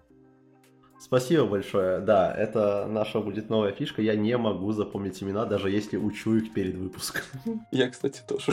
Спасибо 1.00 1.46
большое. 1.46 1.98
Да, 1.98 2.32
это 2.32 2.86
наша 2.88 3.18
будет 3.18 3.50
новая 3.50 3.72
фишка. 3.72 4.02
Я 4.02 4.14
не 4.14 4.36
могу 4.38 4.70
запомнить 4.70 5.20
имена, 5.20 5.44
даже 5.46 5.68
если 5.68 5.96
учу 5.96 6.36
их 6.36 6.52
перед 6.52 6.76
выпуском. 6.76 7.22
Я, 7.72 7.90
кстати, 7.90 8.22
тоже. 8.26 8.52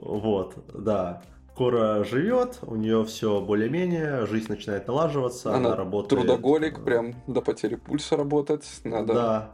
Вот, 0.00 0.56
да. 0.74 1.22
Кора 1.56 2.02
живет, 2.04 2.58
у 2.62 2.74
нее 2.74 3.04
все 3.04 3.40
более-менее, 3.40 4.26
жизнь 4.26 4.48
начинает 4.48 4.88
налаживаться, 4.88 5.50
она, 5.54 5.68
Она 5.68 5.76
работает. 5.76 6.22
трудоголик, 6.22 6.82
прям 6.84 7.14
до 7.26 7.40
потери 7.42 7.74
пульса 7.76 8.16
работать. 8.16 8.66
Надо. 8.82 9.12
Да. 9.14 9.52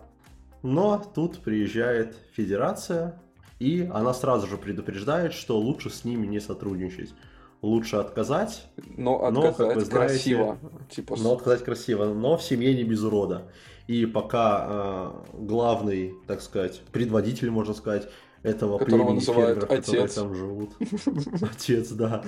Но 0.63 1.03
тут 1.15 1.41
приезжает 1.41 2.17
федерация, 2.33 3.21
и 3.59 3.89
она 3.93 4.13
сразу 4.13 4.47
же 4.47 4.59
предупреждает, 4.59 5.33
что 5.33 5.59
лучше 5.59 5.91
с 5.91 6.05
ними 6.05 6.27
не 6.27 6.41
сотрудничать. 6.41 7.15
Лучше 7.63 7.97
отказать, 7.97 8.67
Но 8.97 9.31
Но, 9.31 9.43
как 9.43 9.53
отказать 9.53 9.75
вы 9.77 9.85
знаете, 9.85 10.15
красиво. 10.15 10.59
Типа, 10.91 11.17
но 11.19 11.33
отказать 11.33 11.65
красиво, 11.65 12.05
но 12.05 12.37
в 12.37 12.43
семье 12.43 12.75
не 12.75 12.85
без 12.85 13.03
урода. 13.03 13.51
И 13.87 14.05
пока 14.05 14.67
э, 14.69 15.11
главный, 15.39 16.15
так 16.27 16.43
сказать, 16.43 16.83
предводитель, 16.93 17.51
можно 17.51 17.73
сказать, 17.73 18.09
этого 18.43 18.79
Которого 18.79 19.07
племени 19.07 19.21
фермеров, 19.21 19.61
которые 19.61 20.05
отец. 20.05 20.15
там 20.15 20.35
живут, 20.35 20.71
отец, 21.43 21.91
да, 21.93 22.25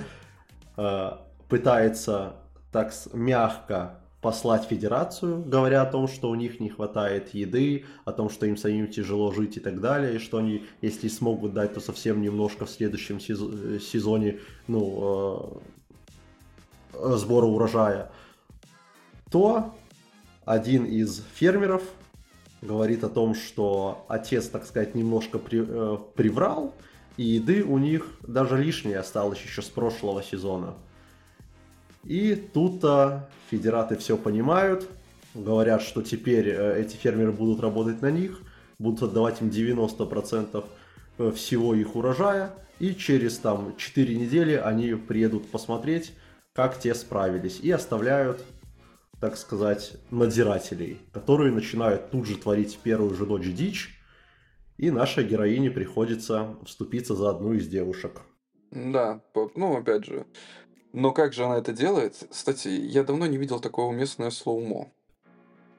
э, 0.77 1.11
пытается 1.47 2.37
так 2.71 2.91
мягко 3.13 3.98
послать 4.21 4.65
федерацию, 4.65 5.41
говоря 5.43 5.81
о 5.81 5.85
том, 5.85 6.07
что 6.07 6.29
у 6.29 6.35
них 6.35 6.59
не 6.59 6.69
хватает 6.69 7.33
еды, 7.33 7.85
о 8.03 8.11
том, 8.11 8.29
что 8.29 8.45
им 8.45 8.57
самим 8.57 8.87
тяжело 8.87 9.31
жить 9.31 9.57
и 9.57 9.59
так 9.59 9.79
далее, 9.79 10.15
и 10.15 10.19
что 10.19 10.39
они, 10.39 10.65
если 10.81 11.07
смогут 11.07 11.53
дать, 11.53 11.73
то 11.73 11.79
совсем 11.79 12.21
немножко 12.21 12.65
в 12.65 12.69
следующем 12.69 13.17
э, 13.17 13.79
сезоне, 13.79 14.39
ну, 14.67 15.61
э, 16.93 17.15
сбора 17.15 17.45
урожая, 17.45 18.11
то 19.31 19.73
один 20.43 20.83
из 20.83 21.23
фермеров 21.35 21.83
говорит 22.61 23.05
о 23.05 23.09
том, 23.09 23.35
что 23.35 24.05
отец, 24.09 24.47
так 24.47 24.65
сказать, 24.65 24.95
немножко 24.95 25.39
при, 25.39 25.63
э, 25.65 25.97
приврал, 26.15 26.73
и 27.15 27.23
еды 27.23 27.63
у 27.63 27.77
них 27.77 28.05
даже 28.27 28.57
лишнее 28.57 28.99
осталось 28.99 29.41
еще 29.41 29.61
с 29.61 29.69
прошлого 29.69 30.21
сезона. 30.23 30.75
И 32.03 32.35
тут-то 32.35 33.29
федераты 33.49 33.97
все 33.97 34.17
понимают, 34.17 34.87
говорят, 35.33 35.81
что 35.81 36.01
теперь 36.01 36.49
э, 36.49 36.81
эти 36.81 36.95
фермеры 36.95 37.31
будут 37.31 37.61
работать 37.61 38.01
на 38.01 38.11
них, 38.11 38.41
будут 38.77 39.03
отдавать 39.03 39.41
им 39.41 39.49
90% 39.49 40.63
э, 41.17 41.31
всего 41.31 41.75
их 41.75 41.95
урожая, 41.95 42.53
и 42.79 42.95
через 42.95 43.37
там 43.37 43.75
4 43.77 44.15
недели 44.15 44.53
они 44.53 44.93
приедут 44.95 45.49
посмотреть, 45.49 46.13
как 46.53 46.79
те 46.79 46.95
справились, 46.95 47.59
и 47.59 47.71
оставляют, 47.71 48.43
так 49.19 49.37
сказать, 49.37 49.93
надзирателей, 50.11 50.99
которые 51.11 51.51
начинают 51.51 52.11
тут 52.11 52.25
же 52.25 52.37
творить 52.37 52.79
первую 52.81 53.13
же 53.15 53.25
ночь 53.25 53.47
дичь, 53.47 53.95
и 54.77 54.91
нашей 54.91 55.25
героине 55.25 55.69
приходится 55.69 56.55
вступиться 56.65 57.13
за 57.13 57.29
одну 57.29 57.53
из 57.53 57.67
девушек. 57.67 58.21
Да, 58.71 59.21
ну 59.55 59.77
опять 59.77 60.05
же, 60.05 60.25
но 60.93 61.11
как 61.11 61.33
же 61.33 61.45
она 61.45 61.57
это 61.57 61.71
делает? 61.71 62.15
Кстати, 62.29 62.67
я 62.67 63.03
давно 63.03 63.27
не 63.27 63.37
видел 63.37 63.59
такого 63.59 63.89
уместное 63.89 64.31
слоумо. 64.31 64.87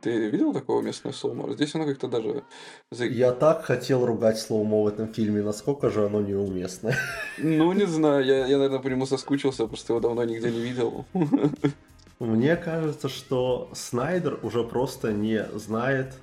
Ты 0.01 0.31
видел 0.31 0.55
такого 0.55 0.81
местное 0.81 1.13
слоумо? 1.13 1.53
Здесь 1.53 1.75
оно 1.75 1.85
как-то 1.85 2.09
даже... 2.09 2.43
Я 2.91 3.33
так 3.33 3.65
хотел 3.65 4.07
ругать 4.07 4.39
слоумо 4.39 4.83
в 4.83 4.87
этом 4.87 5.13
фильме, 5.13 5.43
насколько 5.43 5.91
же 5.91 6.07
оно 6.07 6.21
неуместное. 6.21 6.97
Ну, 7.39 7.73
не 7.73 7.87
знаю, 7.87 8.25
я, 8.25 8.47
я, 8.47 8.57
наверное, 8.57 8.79
по 8.79 8.89
нему 8.89 9.05
соскучился, 9.05 9.67
просто 9.67 9.93
его 9.93 10.01
давно 10.01 10.25
нигде 10.25 10.51
не 10.51 10.61
видел. 10.61 11.05
Мне 12.19 12.57
кажется, 12.57 13.09
что 13.09 13.71
Снайдер 13.75 14.39
уже 14.43 14.63
просто 14.63 15.13
не 15.13 15.45
знает, 15.55 16.15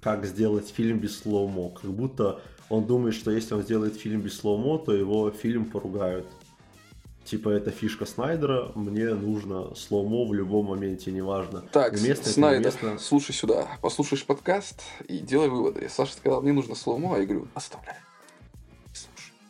как 0.00 0.24
сделать 0.24 0.68
фильм 0.68 0.98
без 0.98 1.18
слоумо. 1.18 1.70
Как 1.70 1.90
будто 1.90 2.40
он 2.68 2.86
думает, 2.86 3.14
что 3.14 3.30
если 3.30 3.54
он 3.54 3.62
сделает 3.62 3.96
фильм 3.96 4.20
без 4.20 4.38
слоумо, 4.38 4.78
то 4.78 4.92
его 4.92 5.30
фильм 5.30 5.66
поругают 5.66 6.26
типа, 7.26 7.50
это 7.50 7.70
фишка 7.70 8.06
Снайдера, 8.06 8.72
мне 8.74 9.14
нужно 9.14 9.74
слоумо 9.74 10.26
в 10.26 10.32
любом 10.32 10.66
моменте, 10.66 11.10
неважно. 11.10 11.62
Так, 11.72 11.94
уместно, 11.94 12.32
Снайдер, 12.32 12.72
уместно... 12.72 12.98
слушай 12.98 13.32
сюда, 13.32 13.68
послушаешь 13.82 14.24
подкаст 14.24 14.82
и 15.08 15.18
делай 15.18 15.48
выводы. 15.48 15.88
Саша 15.90 16.14
сказал, 16.14 16.42
мне 16.42 16.52
нужно 16.52 16.74
слоумо, 16.74 17.16
а 17.16 17.18
я 17.18 17.26
говорю, 17.26 17.48
оставляй. 17.54 17.96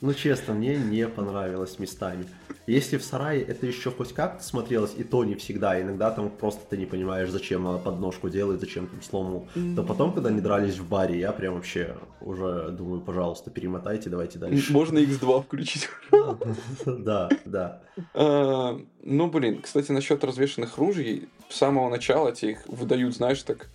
Ну, 0.07 0.15
честно, 0.15 0.55
мне 0.55 0.77
не 0.77 1.09
понравилось 1.09 1.81
местами. 1.81 2.27
Если 2.69 2.97
в 2.97 3.03
сарае 3.03 3.43
это 3.43 3.67
еще 3.67 3.91
хоть 3.91 4.13
как-то 4.13 4.45
смотрелось, 4.45 4.95
и 4.97 5.03
то 5.03 5.25
не 5.25 5.35
всегда, 5.35 5.83
иногда 5.83 6.13
там 6.13 6.31
просто 6.31 6.65
ты 6.71 6.77
не 6.77 6.87
понимаешь, 6.87 7.29
зачем 7.29 7.67
она 7.67 7.79
подножку 7.79 8.29
делает, 8.29 8.61
зачем 8.61 8.87
там 8.87 9.03
сломал. 9.03 9.49
Mm-hmm. 9.57 9.75
То 9.75 9.83
потом, 9.83 10.13
когда 10.13 10.29
они 10.29 10.41
дрались 10.41 10.79
в 10.79 10.89
баре, 10.89 11.19
я 11.19 11.33
прям 11.33 11.55
вообще 11.55 11.97
уже 12.21 12.69
думаю, 12.71 13.01
пожалуйста, 13.01 13.51
перемотайте, 13.51 14.09
давайте 14.09 14.39
дальше. 14.39 14.73
Можно 14.73 14.99
X2 14.99 15.43
включить. 15.43 15.89
Да, 16.87 17.29
да. 17.45 17.83
А, 18.15 18.81
ну, 19.03 19.27
блин, 19.29 19.61
кстати, 19.61 19.91
насчет 19.91 20.23
развешенных 20.23 20.79
ружей, 20.79 21.29
с 21.49 21.57
самого 21.57 21.91
начала 21.91 22.31
тебе 22.31 22.53
их 22.53 22.65
выдают, 22.69 23.17
знаешь, 23.17 23.43
так 23.43 23.71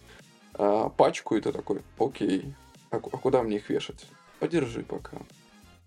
а, 0.53 0.87
пачку, 0.87 1.35
и 1.35 1.41
ты 1.41 1.51
такой, 1.51 1.81
окей, 1.99 2.53
а, 2.89 2.97
а 2.97 2.99
куда 2.99 3.43
мне 3.43 3.57
их 3.57 3.69
вешать? 3.69 4.07
Подержи 4.39 4.83
пока. 4.83 5.17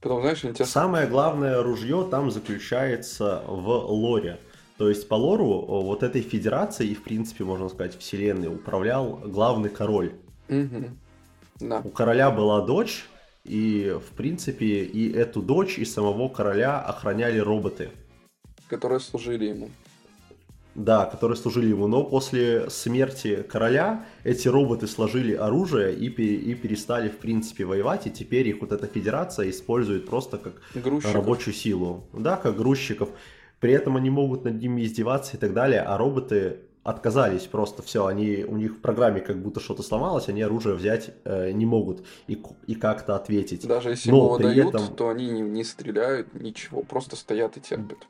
Потом, 0.05 0.21
знаешь, 0.21 0.43
тебя... 0.43 0.67
Самое 0.67 1.07
главное 1.07 1.63
ружье 1.63 2.07
там 2.11 2.31
заключается 2.31 3.43
в 3.47 3.69
лоре. 3.91 4.39
То 4.77 4.91
есть 4.91 5.09
по 5.09 5.15
лору 5.15 5.65
вот 5.67 6.03
этой 6.03 6.21
федерации 6.21 6.89
и, 6.89 6.95
в 6.95 7.03
принципе, 7.03 7.45
можно 7.45 7.71
сказать, 7.71 7.99
вселенной 7.99 8.49
управлял 8.49 9.19
главный 9.25 9.71
король. 9.71 10.13
Угу. 10.51 10.91
Да. 11.61 11.81
У 11.83 11.89
короля 11.89 12.31
была 12.31 12.61
дочь, 12.67 13.07
и, 13.45 13.97
в 13.99 14.15
принципе, 14.15 14.85
и 14.85 15.11
эту 15.11 15.41
дочь, 15.41 15.79
и 15.79 15.87
самого 15.87 16.29
короля 16.29 16.81
охраняли 16.81 17.39
роботы. 17.39 17.91
Которые 18.69 19.01
служили 19.01 19.47
ему. 19.47 19.71
Да, 20.75 21.07
которые 21.07 21.37
служили 21.37 21.69
ему. 21.69 21.87
Но 21.87 22.05
после 22.05 22.69
смерти 22.69 23.45
короля 23.49 24.07
эти 24.25 24.49
роботы 24.49 24.87
сложили 24.87 25.35
оружие 25.35 25.95
и, 25.95 26.07
и 26.07 26.55
перестали, 26.55 27.09
в 27.09 27.19
принципе, 27.19 27.65
воевать. 27.65 28.07
И 28.07 28.11
теперь 28.11 28.49
их 28.49 28.61
вот 28.61 28.73
эта 28.73 28.87
федерация 28.87 29.51
использует 29.51 30.07
просто 30.07 30.39
как 30.39 30.55
грузчиков. 30.75 31.15
рабочую 31.15 31.55
силу. 31.55 32.05
Да, 32.13 32.37
как 32.37 32.57
грузчиков. 32.57 33.11
При 33.61 33.73
этом 33.73 33.97
они 33.97 34.11
могут 34.11 34.45
над 34.45 34.61
ними 34.61 34.83
издеваться 34.85 35.37
и 35.37 35.41
так 35.41 35.55
далее, 35.55 35.81
а 35.81 35.97
роботы 35.97 36.59
отказались 36.85 37.45
просто 37.45 37.83
все, 37.83 38.05
они 38.05 38.45
у 38.47 38.59
них 38.59 38.73
в 38.73 38.81
программе 38.81 39.21
как 39.23 39.41
будто 39.41 39.59
что-то 39.59 39.83
сломалось, 39.83 40.29
они 40.29 40.43
оружие 40.43 40.75
взять 40.75 41.13
э, 41.25 41.51
не 41.53 41.65
могут 41.65 42.05
и, 42.27 42.41
и 42.67 42.75
как-то 42.75 43.17
ответить. 43.17 43.67
Даже 43.67 43.91
если 43.91 44.11
Но 44.11 44.17
его 44.17 44.39
дают, 44.39 44.75
этом... 44.75 44.95
то 44.95 45.09
они 45.09 45.31
не, 45.31 45.41
не 45.41 45.65
стреляют, 45.65 46.35
ничего, 46.35 46.83
просто 46.83 47.17
стоят 47.17 47.57
и 47.57 47.61
терпят. 47.61 48.07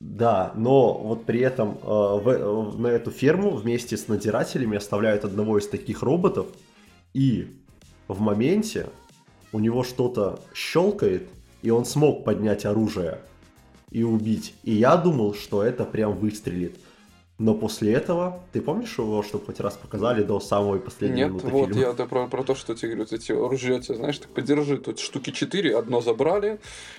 Да, 0.00 0.52
но 0.54 0.94
вот 0.94 1.24
при 1.24 1.40
этом 1.40 1.70
э, 1.70 1.86
в, 1.86 2.28
э, 2.28 2.76
на 2.78 2.86
эту 2.86 3.10
ферму 3.10 3.50
вместе 3.50 3.96
с 3.96 4.06
надзирателями 4.06 4.76
оставляют 4.76 5.24
одного 5.24 5.58
из 5.58 5.66
таких 5.66 6.02
роботов, 6.02 6.46
и 7.14 7.56
в 8.06 8.20
моменте 8.20 8.90
у 9.52 9.58
него 9.58 9.82
что-то 9.82 10.38
щелкает, 10.54 11.28
и 11.62 11.70
он 11.70 11.84
смог 11.84 12.24
поднять 12.24 12.64
оружие 12.64 13.18
и 13.90 14.04
убить. 14.04 14.54
И 14.62 14.72
я 14.72 14.96
думал, 14.96 15.34
что 15.34 15.64
это 15.64 15.84
прям 15.84 16.14
выстрелит. 16.14 16.78
Но 17.38 17.54
после 17.54 17.92
этого, 17.92 18.40
ты 18.52 18.60
помнишь 18.60 18.98
его, 18.98 19.22
чтобы 19.22 19.46
хоть 19.46 19.60
раз 19.60 19.76
показали 19.76 20.24
до 20.24 20.40
самой 20.40 20.80
последней 20.80 21.18
Нет, 21.18 21.28
минуты 21.28 21.46
вот 21.46 21.68
фильма? 21.68 21.80
я 21.80 21.92
про, 21.92 22.26
про 22.26 22.42
то, 22.42 22.56
что 22.56 22.74
тебе 22.74 22.96
говорю, 22.96 23.08
эти 23.08 23.30
ружьете, 23.30 23.94
знаешь, 23.94 24.18
так 24.18 24.28
подержи, 24.30 24.76
тут 24.76 24.98
штуки 24.98 25.30
четыре, 25.30 25.78
одно 25.78 26.00
забрали, 26.00 26.58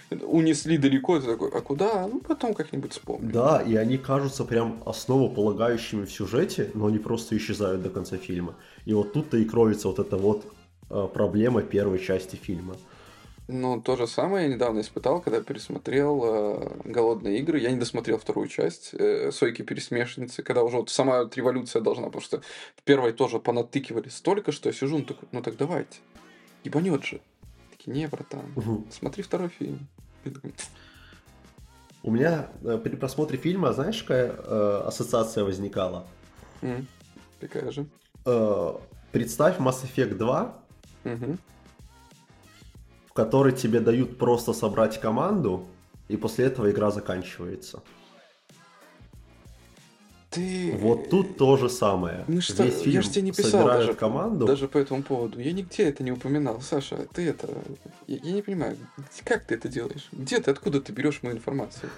унесли 0.10 0.78
далеко, 0.78 1.18
и 1.18 1.20
ты 1.20 1.28
такой, 1.28 1.50
а 1.50 1.60
куда? 1.60 2.08
Ну, 2.08 2.22
потом 2.22 2.54
как-нибудь 2.54 2.94
вспомним. 2.94 3.32
Да, 3.32 3.62
и 3.62 3.76
они 3.76 3.98
кажутся 3.98 4.46
прям 4.46 4.82
основополагающими 4.86 6.06
в 6.06 6.12
сюжете, 6.12 6.72
но 6.74 6.86
они 6.86 7.00
просто 7.00 7.36
исчезают 7.36 7.82
до 7.82 7.90
конца 7.90 8.16
фильма. 8.16 8.56
И 8.86 8.94
вот 8.94 9.12
тут-то 9.12 9.36
и 9.36 9.44
кроется 9.44 9.90
вот 9.90 10.00
эта 10.00 10.16
вот 10.16 10.46
э, 10.90 11.08
проблема 11.14 11.64
первой 11.64 12.00
части 12.00 12.38
фильма. 12.38 12.78
Ну, 13.52 13.82
то 13.82 13.96
же 13.96 14.06
самое 14.06 14.48
я 14.48 14.54
недавно 14.54 14.82
испытал, 14.82 15.22
когда 15.22 15.42
пересмотрел 15.42 16.22
э, 16.24 16.72
«Голодные 16.84 17.40
игры». 17.40 17.58
Я 17.60 17.72
не 17.72 17.80
досмотрел 17.80 18.20
вторую 18.20 18.48
часть 18.48 18.94
э, 18.94 19.32
«Сойки-пересмешницы», 19.32 20.44
когда 20.44 20.62
уже 20.62 20.78
вот 20.78 20.92
сама 20.92 21.24
вот 21.24 21.36
революция 21.36 21.82
должна, 21.82 22.06
потому 22.06 22.22
что 22.22 22.42
в 22.76 22.84
первой 22.84 23.12
тоже 23.12 23.40
понатыкивали 23.40 24.10
столько, 24.10 24.52
что 24.52 24.70
я 24.70 24.74
сижу, 24.74 25.00
ну 25.00 25.04
так, 25.04 25.18
ну 25.32 25.42
так 25.42 25.58
давайте, 25.58 25.98
ебанет 26.64 27.04
же. 27.04 27.22
Такие, 27.72 27.92
не, 27.92 28.08
братан, 28.08 28.54
угу. 28.56 28.86
смотри 28.92 29.24
второй 29.24 29.50
фильм. 29.50 29.88
У 32.04 32.12
меня 32.12 32.50
э, 32.62 32.78
при 32.78 32.96
просмотре 32.96 33.40
фильма, 33.40 33.74
знаешь, 33.74 34.04
какая 34.04 34.32
э, 34.32 34.84
ассоциация 34.86 35.44
возникала? 35.44 36.06
Mm, 36.62 36.86
какая 37.42 37.72
же? 37.72 37.88
Э, 38.28 38.76
представь 39.12 39.58
Mass 39.58 39.84
Effect 39.84 40.14
2, 40.14 40.64
угу 41.06 41.38
который 43.20 43.52
тебе 43.52 43.82
дают 43.82 44.18
просто 44.18 44.54
собрать 44.54 45.02
команду, 45.02 45.66
и 46.08 46.16
после 46.16 46.46
этого 46.46 46.72
игра 46.72 46.90
заканчивается. 46.90 47.82
Ты... 50.30 50.74
Вот 50.80 51.10
тут 51.10 51.38
то 51.38 51.58
же 51.58 51.70
самое. 51.70 52.24
Ну 52.30 52.40
что, 52.40 52.64
Весь 52.64 52.80
фильм 52.80 52.96
я 52.96 53.02
же 53.02 53.10
тебе 53.10 53.24
не 53.24 53.32
писал 53.34 53.68
даже, 53.68 53.94
команду. 53.94 54.46
даже 54.46 54.70
по 54.70 54.78
этому 54.78 55.04
поводу. 55.04 55.42
Я 55.42 55.52
нигде 55.52 55.90
это 55.90 56.02
не 56.02 56.14
упоминал. 56.14 56.62
Саша, 56.62 57.08
ты 57.14 57.28
это... 57.28 57.50
Я, 58.08 58.20
я 58.24 58.32
не 58.32 58.42
понимаю, 58.42 58.78
как 59.26 59.44
ты 59.44 59.56
это 59.56 59.68
делаешь? 59.68 60.08
Где 60.14 60.40
ты, 60.40 60.52
откуда 60.52 60.80
ты 60.80 60.94
берешь 60.94 61.22
мою 61.22 61.36
информацию? 61.36 61.90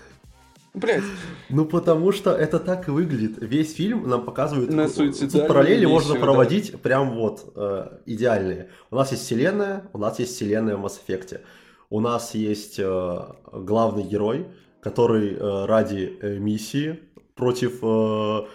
Блять. 0.74 1.04
Ну 1.50 1.66
потому 1.66 2.14
что 2.14 2.32
это 2.32 2.58
так 2.60 2.88
и 2.88 2.92
выглядит. 2.92 3.38
Весь 3.42 3.74
фильм 3.76 4.08
нам 4.08 4.24
показывает. 4.24 4.72
На 4.72 4.88
Тут 4.88 5.48
параллели 5.48 5.86
можно 5.86 6.16
проводить 6.16 6.72
да. 6.72 6.78
прям 6.78 7.12
вот 7.16 7.52
э, 7.56 7.98
идеальные. 8.06 8.70
У 8.90 8.96
нас 8.96 9.12
есть 9.12 9.24
вселенная, 9.24 9.84
у 9.92 9.98
нас 9.98 10.20
есть 10.20 10.34
вселенная 10.34 10.78
в 10.78 10.86
Mass 10.86 10.94
Effect. 11.06 11.42
У 11.90 12.00
нас 12.00 12.36
есть 12.36 12.80
э, 12.80 13.20
главный 13.52 14.04
герой, 14.04 14.48
который 14.82 15.34
э, 15.34 15.66
ради 15.66 16.18
э, 16.22 16.38
миссии 16.38 17.02
против 17.36 17.80
э, 17.82 18.46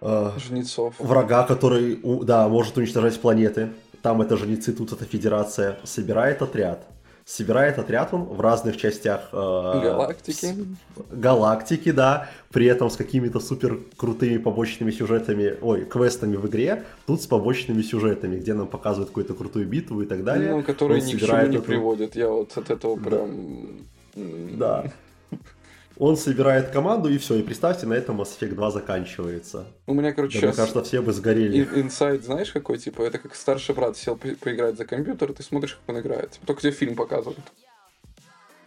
э, 0.00 0.30
жнецов 0.38 0.94
врага, 0.98 1.42
который 1.42 2.00
да 2.24 2.48
может 2.48 2.78
уничтожать 2.78 3.20
планеты. 3.20 3.74
Там 4.00 4.22
это 4.22 4.38
жнецы, 4.38 4.72
тут 4.72 4.92
это 4.92 5.04
федерация 5.04 5.78
собирает 5.84 6.40
отряд 6.40 6.86
собирает 7.28 7.78
отряд 7.78 8.14
он 8.14 8.22
в 8.24 8.40
разных 8.40 8.78
частях 8.78 9.28
э, 9.32 9.36
Галактики. 9.36 10.46
с- 10.46 10.54
галактики, 11.12 11.92
да, 11.92 12.28
при 12.50 12.64
этом 12.64 12.88
с 12.88 12.96
какими-то 12.96 13.38
супер 13.38 13.78
крутыми 13.98 14.38
побочными 14.38 14.90
сюжетами, 14.90 15.54
ой, 15.60 15.84
квестами 15.84 16.36
в 16.36 16.46
игре, 16.46 16.84
тут 17.06 17.20
с 17.20 17.26
побочными 17.26 17.82
сюжетами, 17.82 18.38
где 18.38 18.54
нам 18.54 18.66
показывают 18.66 19.10
какую-то 19.10 19.34
крутую 19.34 19.66
битву 19.68 20.00
и 20.00 20.06
так 20.06 20.24
далее. 20.24 20.54
Ну, 20.54 20.62
которые 20.62 21.02
Он 21.02 21.06
ни 21.06 21.12
к 21.12 21.20
чему 21.20 21.36
не 21.48 21.56
эту- 21.56 21.62
приводят. 21.62 22.16
Я 22.16 22.28
вот 22.30 22.56
от 22.56 22.70
этого 22.70 22.96
прям... 22.96 23.30
Да. 24.58 24.84
Он 25.98 26.16
собирает 26.16 26.70
команду, 26.70 27.08
и 27.08 27.18
все, 27.18 27.34
и 27.34 27.42
представьте, 27.42 27.86
на 27.86 27.94
этом 27.94 28.20
Mass 28.20 28.38
Effect 28.38 28.54
2 28.54 28.70
заканчивается. 28.70 29.66
У 29.86 29.94
меня, 29.94 30.12
короче, 30.12 30.38
Да, 30.40 30.46
мне 30.46 30.54
сейчас 30.54 30.70
кажется, 30.70 30.88
все 30.88 31.02
бы 31.02 31.12
сгорели. 31.12 31.68
инсайд, 31.80 32.24
знаешь, 32.24 32.52
какой? 32.52 32.78
Типа, 32.78 33.02
это 33.02 33.18
как 33.18 33.34
старший 33.34 33.74
брат 33.74 33.96
сел 33.96 34.14
по- 34.16 34.28
поиграть 34.36 34.76
за 34.76 34.84
компьютер, 34.84 35.32
ты 35.32 35.42
смотришь, 35.42 35.74
как 35.74 35.96
он 35.96 36.00
играет. 36.00 36.30
Типа, 36.32 36.46
Только 36.46 36.62
тебе 36.62 36.70
фильм 36.72 36.94
показывают. 36.94 37.40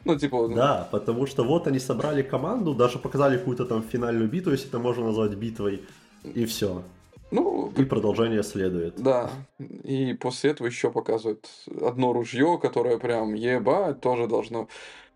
Ну, 0.03 0.17
типа, 0.19 0.47
ну, 0.47 0.55
Да, 0.55 0.89
потому 0.91 1.25
что 1.25 1.43
вот 1.45 1.67
они 1.67 1.79
собрали 1.79 2.21
команду, 2.21 2.73
даже 2.73 2.99
показали 2.99 3.37
какую-то 3.37 3.65
там 3.65 3.81
финальную 3.81 4.27
битву, 4.29 4.51
если 4.51 4.67
это 4.67 4.79
можно 4.79 5.05
назвать 5.05 5.31
битвой, 5.35 5.83
и 6.23 6.43
все. 6.45 6.83
ну, 7.31 7.71
И 7.77 7.85
продолжение 7.85 8.43
следует. 8.43 8.95
Да, 9.01 9.29
и 9.59 10.13
после 10.19 10.51
этого 10.51 10.67
еще 10.67 10.91
показывают 10.91 11.47
одно 11.81 12.11
ружье, 12.11 12.59
которое 12.61 12.97
прям 12.97 13.35
ебать 13.35 14.01
тоже 14.01 14.27
должно. 14.27 14.67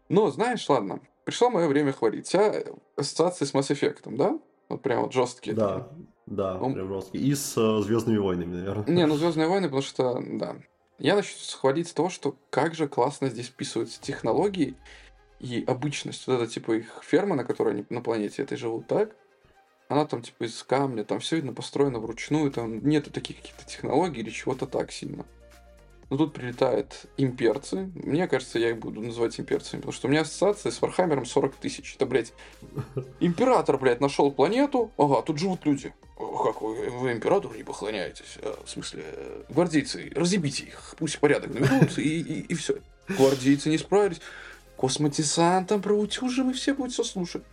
Но 0.07 0.29
знаешь, 0.31 0.69
ладно, 0.69 0.99
пришло 1.25 1.49
мое 1.49 1.67
время 1.67 1.91
хвалить. 1.91 2.27
Вся 2.27 2.63
ассоциации 2.95 3.45
с 3.45 3.53
Mass 3.53 3.69
Effect, 3.71 4.15
да? 4.15 4.39
Вот 4.69 4.81
прям 4.81 5.03
вот 5.03 5.13
жесткие. 5.13 5.55
Да, 5.55 5.89
да, 6.25 6.57
Он- 6.57 6.73
прям 6.73 6.87
жесткий. 6.87 7.17
И 7.17 7.35
с 7.35 7.81
Звездными 7.81 8.17
войнами, 8.17 8.55
наверное. 8.55 8.85
Не, 8.87 9.05
ну 9.05 9.15
Звездные 9.17 9.47
войны, 9.47 9.67
потому 9.67 9.81
что, 9.81 10.23
да. 10.23 10.55
Я 10.97 11.15
начну 11.15 11.37
схвалить 11.39 11.89
с 11.89 11.93
того, 11.93 12.09
что 12.09 12.35
как 12.49 12.73
же 12.73 12.87
классно 12.87 13.27
здесь 13.29 13.47
вписываются 13.47 14.01
технологии 14.01 14.75
и 15.41 15.63
обычность. 15.67 16.25
Вот 16.27 16.35
это 16.41 16.47
типа 16.47 16.77
их 16.77 17.01
ферма, 17.03 17.35
на 17.35 17.43
которой 17.43 17.73
они 17.73 17.85
на 17.89 18.01
планете 18.01 18.43
этой 18.43 18.57
живут, 18.57 18.87
так? 18.87 19.15
Она 19.89 20.05
там 20.05 20.21
типа 20.21 20.45
из 20.45 20.63
камня, 20.63 21.03
там 21.03 21.19
все 21.19 21.35
видно 21.35 21.53
построено 21.53 21.99
вручную, 21.99 22.49
там 22.49 22.79
нету 22.87 23.11
таких 23.11 23.37
каких-то 23.37 23.65
технологий 23.65 24.21
или 24.21 24.29
чего-то 24.29 24.65
так 24.65 24.91
сильно. 24.91 25.25
Но 26.09 26.17
тут 26.17 26.33
прилетают 26.33 27.05
имперцы. 27.17 27.89
Мне 27.95 28.27
кажется, 28.27 28.59
я 28.59 28.69
их 28.69 28.77
буду 28.77 29.01
называть 29.01 29.39
имперцами, 29.39 29.79
потому 29.79 29.93
что 29.93 30.07
у 30.07 30.11
меня 30.11 30.21
ассоциация 30.21 30.71
с 30.71 30.81
Warhammer 30.81 31.17
ом 31.17 31.25
40 31.25 31.55
тысяч. 31.55 31.95
Это, 31.95 32.05
блядь, 32.05 32.33
император, 33.19 33.77
блядь, 33.79 34.01
нашел 34.01 34.31
планету. 34.31 34.91
Ага, 34.97 35.23
тут 35.23 35.39
живут 35.39 35.65
люди. 35.65 35.93
Как 36.17 36.61
вы, 36.61 36.89
вы 36.89 37.11
императору 37.11 37.55
не 37.55 37.63
поклоняетесь? 37.63 38.37
А, 38.41 38.57
в 38.63 38.69
смысле, 38.69 39.03
э, 39.05 39.43
гвардейцы, 39.49 40.11
разъебите 40.15 40.65
их, 40.65 40.95
пусть 40.97 41.19
порядок 41.19 41.53
наведут, 41.53 41.97
и, 41.97 42.41
и, 42.41 42.53
все. 42.53 42.75
Гвардейцы 43.09 43.69
не 43.69 43.77
справились. 43.77 44.21
Космодесантом 44.77 45.81
проутюжим, 45.81 46.51
и 46.51 46.53
все 46.53 46.73
будут 46.73 46.93
все 46.93 47.03
слушать. 47.03 47.43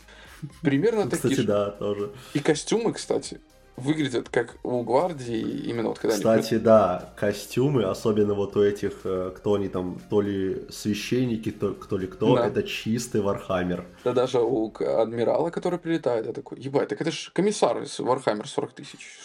Примерно 0.61 1.05
такие 1.05 1.17
Кстати, 1.31 1.35
же. 1.35 1.45
да, 1.45 1.71
тоже. 1.71 2.13
И 2.35 2.41
костюмы, 2.41 2.93
кстати, 2.93 3.41
выглядят 3.77 4.29
как 4.29 4.57
у 4.63 4.83
гвардии, 4.83 5.41
именно 5.41 5.89
вот 5.89 5.99
когда 5.99 6.15
они... 6.15 6.23
Кстати, 6.23 6.59
да, 6.59 7.13
костюмы, 7.17 7.85
особенно 7.85 8.35
вот 8.35 8.57
у 8.57 8.63
этих, 8.63 9.01
э, 9.05 9.33
кто 9.35 9.55
они 9.55 9.69
там, 9.69 9.99
то 10.11 10.21
ли 10.21 10.67
священники, 10.71 11.51
то 11.51 11.97
ли 11.97 12.07
кто, 12.07 12.37
Да. 12.37 12.47
это 12.47 12.63
чистый 12.63 13.23
Warhammer. 13.23 13.85
Да 14.05 14.13
даже 14.13 14.41
у 14.41 14.73
адмирала, 14.79 15.51
который 15.51 15.79
прилетает, 15.79 16.27
я 16.27 16.33
такой, 16.33 16.59
ебать, 16.61 16.89
так 16.89 17.01
это 17.01 17.11
ж 17.11 17.31
комиссар 17.33 17.83
из 17.83 17.99
Warhammer 17.99 18.47
40 18.47 18.73
тысяч. 18.73 19.19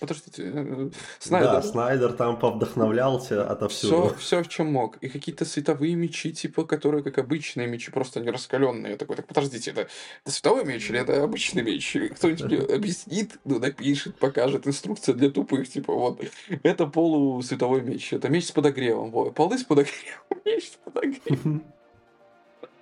Подождите, 0.00 0.42
э, 0.42 0.52
э, 0.54 0.90
Снайдер. 1.18 1.52
Да, 1.52 1.62
Снайдер 1.62 2.12
там 2.12 2.38
повдохновлялся 2.38 3.48
отовсюду. 3.48 4.08
Все, 4.08 4.18
все 4.18 4.42
в 4.42 4.48
чем 4.48 4.66
мог. 4.66 4.98
И 4.98 5.08
какие-то 5.08 5.44
световые 5.44 5.94
мечи, 5.94 6.32
типа, 6.32 6.64
которые 6.64 7.02
как 7.02 7.18
обычные 7.18 7.66
мечи, 7.66 7.90
просто 7.90 8.20
не 8.20 8.30
раскаленные. 8.30 8.92
Я 8.92 8.96
такой, 8.98 9.16
так 9.16 9.26
подождите, 9.26 9.70
это, 9.70 9.88
это 10.22 10.30
световой 10.30 10.64
меч 10.64 10.90
или 10.90 11.00
это 11.00 11.22
обычный 11.22 11.62
меч? 11.62 11.96
Кто-нибудь 12.16 12.44
мне 12.44 12.58
объяснит, 12.58 13.38
ну, 13.44 13.58
напишет, 13.58 13.93
покажет. 14.18 14.66
Инструкция 14.66 15.14
для 15.14 15.30
тупых, 15.30 15.68
типа, 15.68 15.92
вот. 15.92 16.20
Это 16.62 16.86
полусветовой 16.86 17.82
меч. 17.82 18.12
Это 18.12 18.28
меч 18.28 18.46
с 18.46 18.52
подогревом. 18.52 19.10
Во, 19.10 19.30
полы 19.30 19.58
с 19.58 19.64
подогревом, 19.64 20.20
меч 20.44 20.70
с 20.70 20.76
подогревом. 20.76 21.64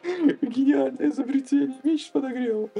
Гениальное 0.43 1.11
изобретение, 1.11 1.77
меч 1.85 2.07
с 2.07 2.09
подогревом. 2.09 2.71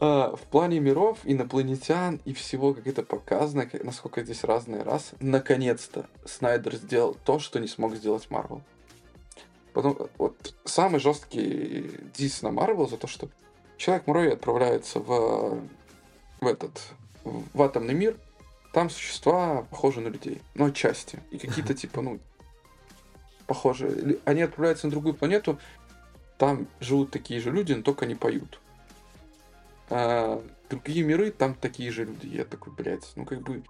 А, 0.00 0.34
в 0.34 0.42
плане 0.42 0.80
миров, 0.80 1.18
инопланетян 1.24 2.20
и 2.24 2.32
всего, 2.32 2.74
как 2.74 2.86
это 2.86 3.02
показано, 3.02 3.66
как- 3.66 3.84
насколько 3.84 4.24
здесь 4.24 4.42
разные 4.42 4.82
расы, 4.82 5.16
наконец-то 5.20 6.06
Снайдер 6.24 6.76
сделал 6.76 7.16
то, 7.24 7.38
что 7.38 7.60
не 7.60 7.68
смог 7.68 7.94
сделать 7.94 8.30
Марвел. 8.30 8.62
Потом, 9.74 9.96
вот 10.18 10.54
самый 10.64 11.00
жесткий 11.00 11.90
дис 12.14 12.42
на 12.42 12.50
Марвел 12.50 12.88
за 12.88 12.96
то, 12.96 13.06
что 13.06 13.28
Человек-муравей 13.82 14.34
отправляется 14.34 15.00
в, 15.00 15.60
в 16.40 16.46
этот, 16.46 16.70
в 17.24 17.62
атомный 17.62 17.94
мир, 17.94 18.16
там 18.72 18.90
существа 18.90 19.62
похожи 19.70 20.00
на 20.00 20.08
людей, 20.08 20.40
но 20.54 20.66
отчасти. 20.66 21.20
И 21.30 21.38
какие-то 21.38 21.74
типа, 21.82 22.02
ну, 22.02 22.20
похожие. 23.46 23.90
Ли- 23.92 24.20
Они 24.24 24.42
отправляются 24.42 24.86
на 24.86 24.92
другую 24.92 25.14
планету, 25.14 25.58
там 26.38 26.66
живут 26.80 27.10
такие 27.10 27.40
же 27.40 27.50
люди, 27.50 27.72
но 27.72 27.82
только 27.82 28.04
они 28.04 28.14
поют. 28.14 28.58
А 29.90 30.42
другие 30.70 31.04
миры, 31.04 31.30
там 31.30 31.54
такие 31.54 31.90
же 31.90 32.04
люди. 32.04 32.26
Я 32.26 32.44
такой, 32.44 32.72
блядь, 32.72 33.12
ну 33.14 33.24
как 33.26 33.42
бы 33.42 33.62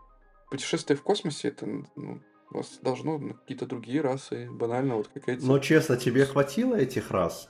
путешествие 0.50 0.96
в 0.96 1.02
космосе, 1.02 1.48
это 1.48 1.66
ну, 1.96 2.20
вас 2.50 2.78
должно 2.80 3.18
ну, 3.18 3.34
какие-то 3.34 3.66
другие 3.66 4.00
расы, 4.00 4.48
банально, 4.50 4.96
вот 4.96 5.08
как 5.08 5.28
эти. 5.28 5.44
Но 5.44 5.58
честно, 5.58 5.96
тебе 5.96 6.24
хватило 6.24 6.76
этих 6.76 7.10
раз? 7.10 7.48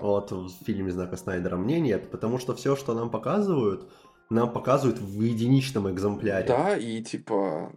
Вот 0.00 0.32
в 0.32 0.50
фильме 0.64 0.90
Знака 0.90 1.16
Снайдера 1.16 1.56
мне 1.56 1.78
нет, 1.78 2.10
потому 2.10 2.38
что 2.38 2.54
все, 2.56 2.74
что 2.74 2.94
нам 2.94 3.10
показывают, 3.10 3.88
нам 4.30 4.52
показывают 4.52 4.98
в 4.98 5.22
единичном 5.22 5.90
экземпляре. 5.90 6.46
Да, 6.46 6.76
и 6.76 7.02
типа, 7.02 7.72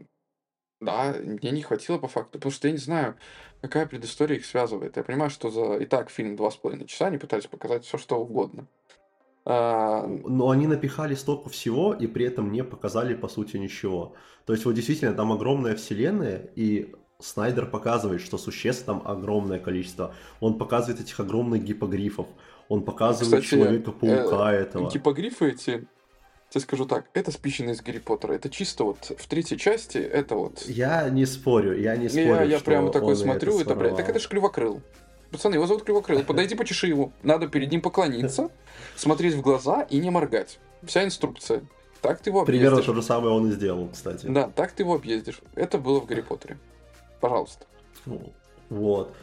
да, 0.82 1.16
мне 1.22 1.52
не 1.52 1.62
хватило 1.62 1.98
по 1.98 2.08
факту, 2.08 2.34
потому 2.34 2.52
что 2.52 2.68
я 2.68 2.72
не 2.72 2.80
знаю, 2.80 3.16
какая 3.62 3.86
предыстория 3.86 4.38
их 4.38 4.46
связывает. 4.46 4.98
Я 4.98 5.04
понимаю, 5.04 5.30
что 5.30 5.50
за 5.50 5.76
и 5.78 5.86
так 5.86 6.10
фильм 6.10 6.36
два 6.36 6.52
с 6.52 6.56
половиной 6.56 6.88
часа 6.88 7.08
они 7.08 7.18
пытались 7.18 7.48
показать 7.48 7.86
все 7.86 7.98
что 7.98 8.16
угодно. 8.18 8.68
А, 9.46 10.06
Но 10.08 10.50
они 10.50 10.68
напихали 10.68 11.16
столько 11.16 11.50
всего 11.50 11.94
и 11.94 12.08
при 12.08 12.26
этом 12.26 12.52
не 12.52 12.64
показали 12.64 13.14
по 13.14 13.28
сути 13.28 13.58
ничего. 13.58 14.14
То 14.46 14.54
есть 14.54 14.66
вот 14.66 14.74
действительно 14.74 15.14
там 15.14 15.32
огромная 15.32 15.76
вселенная 15.76 16.50
и 16.56 16.94
Снайдер 17.20 17.66
показывает, 17.66 18.22
что 18.22 18.38
существ 18.38 18.86
там 18.86 19.02
огромное 19.06 19.60
количество. 19.60 20.14
Он 20.40 20.58
показывает 20.58 21.02
этих 21.02 21.20
огромных 21.20 21.64
гипогрифов. 21.64 22.28
Он 22.70 22.84
показывает 22.84 23.44
Кстати, 23.44 23.60
Человека-паука 23.60 24.54
этого. 24.54 24.90
гипогрифы 24.90 25.50
эти, 25.50 25.88
тебе 26.50 26.62
скажу 26.62 26.86
так, 26.86 27.06
это 27.14 27.32
спичено 27.32 27.72
из 27.72 27.82
Гарри 27.82 28.00
Поттера. 28.00 28.34
Это 28.34 28.50
чисто 28.50 28.84
вот 28.84 29.12
в 29.18 29.28
третьей 29.28 29.58
части, 29.58 29.98
это 29.98 30.36
вот... 30.36 30.64
Я 30.68 31.10
не 31.10 31.26
спорю, 31.26 31.80
я 31.80 31.96
не 31.96 32.10
спорю, 32.10 32.28
Я, 32.28 32.44
я 32.44 32.60
прямо 32.60 32.92
такой 32.92 33.16
смотрю, 33.16 33.60
это, 33.60 33.76
блядь, 33.76 33.96
так 33.96 34.10
это 34.10 34.20
ж 34.20 34.28
Клювокрыл. 34.28 34.82
Пацаны, 35.32 35.56
его 35.56 35.68
зовут 35.68 35.84
Клювокрыл. 35.84 36.24
Подойди, 36.24 36.56
почеши 36.56 36.88
его. 36.88 37.12
Надо 37.22 37.48
перед 37.48 37.72
ним 37.72 37.82
поклониться, 37.82 38.50
смотреть 38.96 39.36
в 39.36 39.42
глаза 39.42 39.82
и 39.84 40.00
не 40.00 40.10
моргать. 40.10 40.60
Вся 40.84 41.04
инструкция. 41.04 41.62
Так 42.02 42.22
ты 42.22 42.30
его 42.30 42.46
Примерно 42.46 42.78
объездишь. 42.78 42.96
то 42.96 43.02
же 43.02 43.06
самое 43.06 43.34
он 43.34 43.50
и 43.50 43.52
сделал, 43.52 43.90
кстати. 43.90 44.26
Да, 44.26 44.50
так 44.56 44.72
ты 44.72 44.84
его 44.84 44.96
объездишь. 44.96 45.42
Это 45.56 45.78
было 45.78 46.00
в 46.00 46.06
Гарри 46.06 46.22
Поттере. 46.22 46.58
Пожалуйста. 47.20 47.66
Вот. 48.70 49.14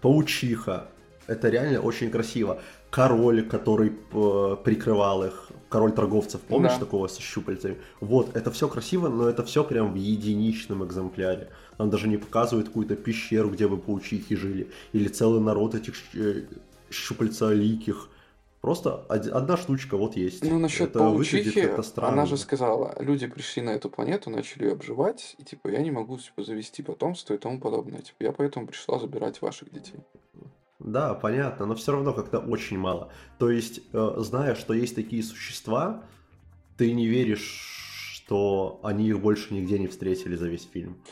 Паучиха. 0.00 0.88
Это 1.26 1.48
реально 1.48 1.80
очень 1.80 2.10
красиво. 2.10 2.60
Король, 2.90 3.46
который 3.48 3.92
э, 4.12 4.56
прикрывал 4.64 5.24
их. 5.24 5.50
Король 5.76 5.92
торговцев, 5.92 6.40
помнишь 6.40 6.72
Да. 6.72 6.78
такого 6.78 7.06
со 7.06 7.20
щупальцами? 7.20 7.76
Вот, 8.00 8.34
это 8.34 8.50
все 8.50 8.66
красиво, 8.66 9.08
но 9.08 9.28
это 9.28 9.42
все 9.44 9.62
прям 9.62 9.92
в 9.92 9.96
единичном 9.96 10.82
экземпляре. 10.86 11.50
Нам 11.76 11.90
даже 11.90 12.08
не 12.08 12.16
показывают 12.16 12.68
какую-то 12.68 12.96
пещеру, 12.96 13.50
где 13.50 13.68
бы 13.68 13.76
паучихи 13.76 14.36
жили. 14.36 14.70
Или 14.94 15.08
целый 15.08 15.42
народ 15.42 15.74
этих 15.74 15.92
э, 16.14 16.44
щупальцаликих. 16.90 18.08
Просто 18.62 19.04
од- 19.10 19.26
одна 19.28 19.58
штучка 19.58 19.98
вот 19.98 20.16
есть. 20.16 20.42
Ну, 20.42 20.58
насчет 20.58 20.88
это 20.96 21.00
выглядит 21.10 21.54
паучихи, 21.54 22.00
она 22.00 22.24
же 22.24 22.38
сказала, 22.38 22.96
люди 22.98 23.26
пришли 23.26 23.62
на 23.62 23.70
эту 23.70 23.90
планету, 23.90 24.30
начали 24.30 24.64
ее 24.64 24.72
обживать, 24.72 25.36
и 25.38 25.44
типа 25.44 25.68
я 25.68 25.82
не 25.82 25.90
могу 25.90 26.16
типа, 26.16 26.42
завести 26.42 26.82
потомство 26.82 27.34
и 27.34 27.38
тому 27.38 27.60
подобное. 27.60 28.00
Типа 28.00 28.16
я 28.24 28.32
поэтому 28.32 28.66
пришла 28.66 28.98
забирать 28.98 29.42
ваших 29.42 29.70
детей. 29.70 30.00
Да, 30.78 31.14
понятно, 31.14 31.66
но 31.66 31.74
все 31.74 31.92
равно 31.92 32.12
как-то 32.12 32.38
очень 32.38 32.78
мало. 32.78 33.10
То 33.38 33.50
есть, 33.50 33.80
э, 33.92 34.14
зная, 34.18 34.54
что 34.54 34.74
есть 34.74 34.94
такие 34.94 35.22
существа, 35.22 36.04
ты 36.76 36.92
не 36.92 37.06
веришь, 37.06 38.12
что 38.14 38.80
они 38.82 39.08
их 39.08 39.20
больше 39.20 39.54
нигде 39.54 39.78
не 39.78 39.86
встретили 39.86 40.36
за 40.36 40.48
весь 40.48 40.68
фильм. 40.70 41.02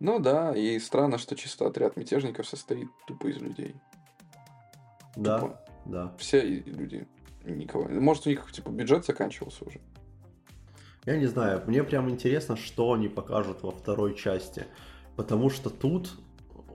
Ну 0.00 0.18
да, 0.18 0.54
и 0.54 0.78
странно, 0.78 1.18
что 1.18 1.36
чисто 1.36 1.66
отряд 1.66 1.96
мятежников 1.96 2.46
состоит 2.48 2.88
тупо 3.06 3.28
из 3.28 3.36
людей. 3.38 3.76
Да, 5.14 5.38
Тупо. 5.38 5.60
да. 5.86 6.14
Все 6.18 6.42
люди. 6.42 7.06
Никого. 7.44 7.88
Может, 7.88 8.26
у 8.26 8.30
них 8.30 8.50
типа 8.52 8.70
бюджет 8.70 9.06
заканчивался 9.06 9.64
уже. 9.64 9.80
Я 11.06 11.16
не 11.16 11.26
знаю, 11.26 11.62
мне 11.66 11.84
прям 11.84 12.10
интересно, 12.10 12.56
что 12.56 12.92
они 12.92 13.08
покажут 13.08 13.62
во 13.62 13.70
второй 13.70 14.14
части. 14.16 14.66
Потому 15.14 15.48
что 15.48 15.70
тут 15.70 16.10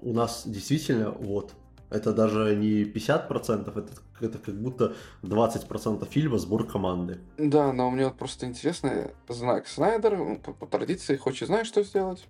у 0.01 0.13
нас 0.13 0.43
действительно 0.47 1.11
вот 1.11 1.53
Это 1.91 2.13
даже 2.13 2.55
не 2.55 2.83
50%, 2.85 3.77
это, 3.77 3.91
это 4.25 4.37
как 4.37 4.55
будто 4.55 4.95
20% 5.23 6.07
фильма 6.09 6.37
сбор 6.39 6.65
команды. 6.65 7.19
Да, 7.37 7.73
но 7.73 7.91
мне 7.91 8.05
вот 8.05 8.17
просто 8.17 8.45
интересно, 8.45 9.11
знак 9.27 9.67
Снайдер, 9.67 10.17
ну, 10.17 10.37
по, 10.37 10.53
по 10.53 10.65
традиции, 10.67 11.17
хочет, 11.17 11.47
знаешь, 11.49 11.67
что 11.67 11.83
сделать? 11.83 12.25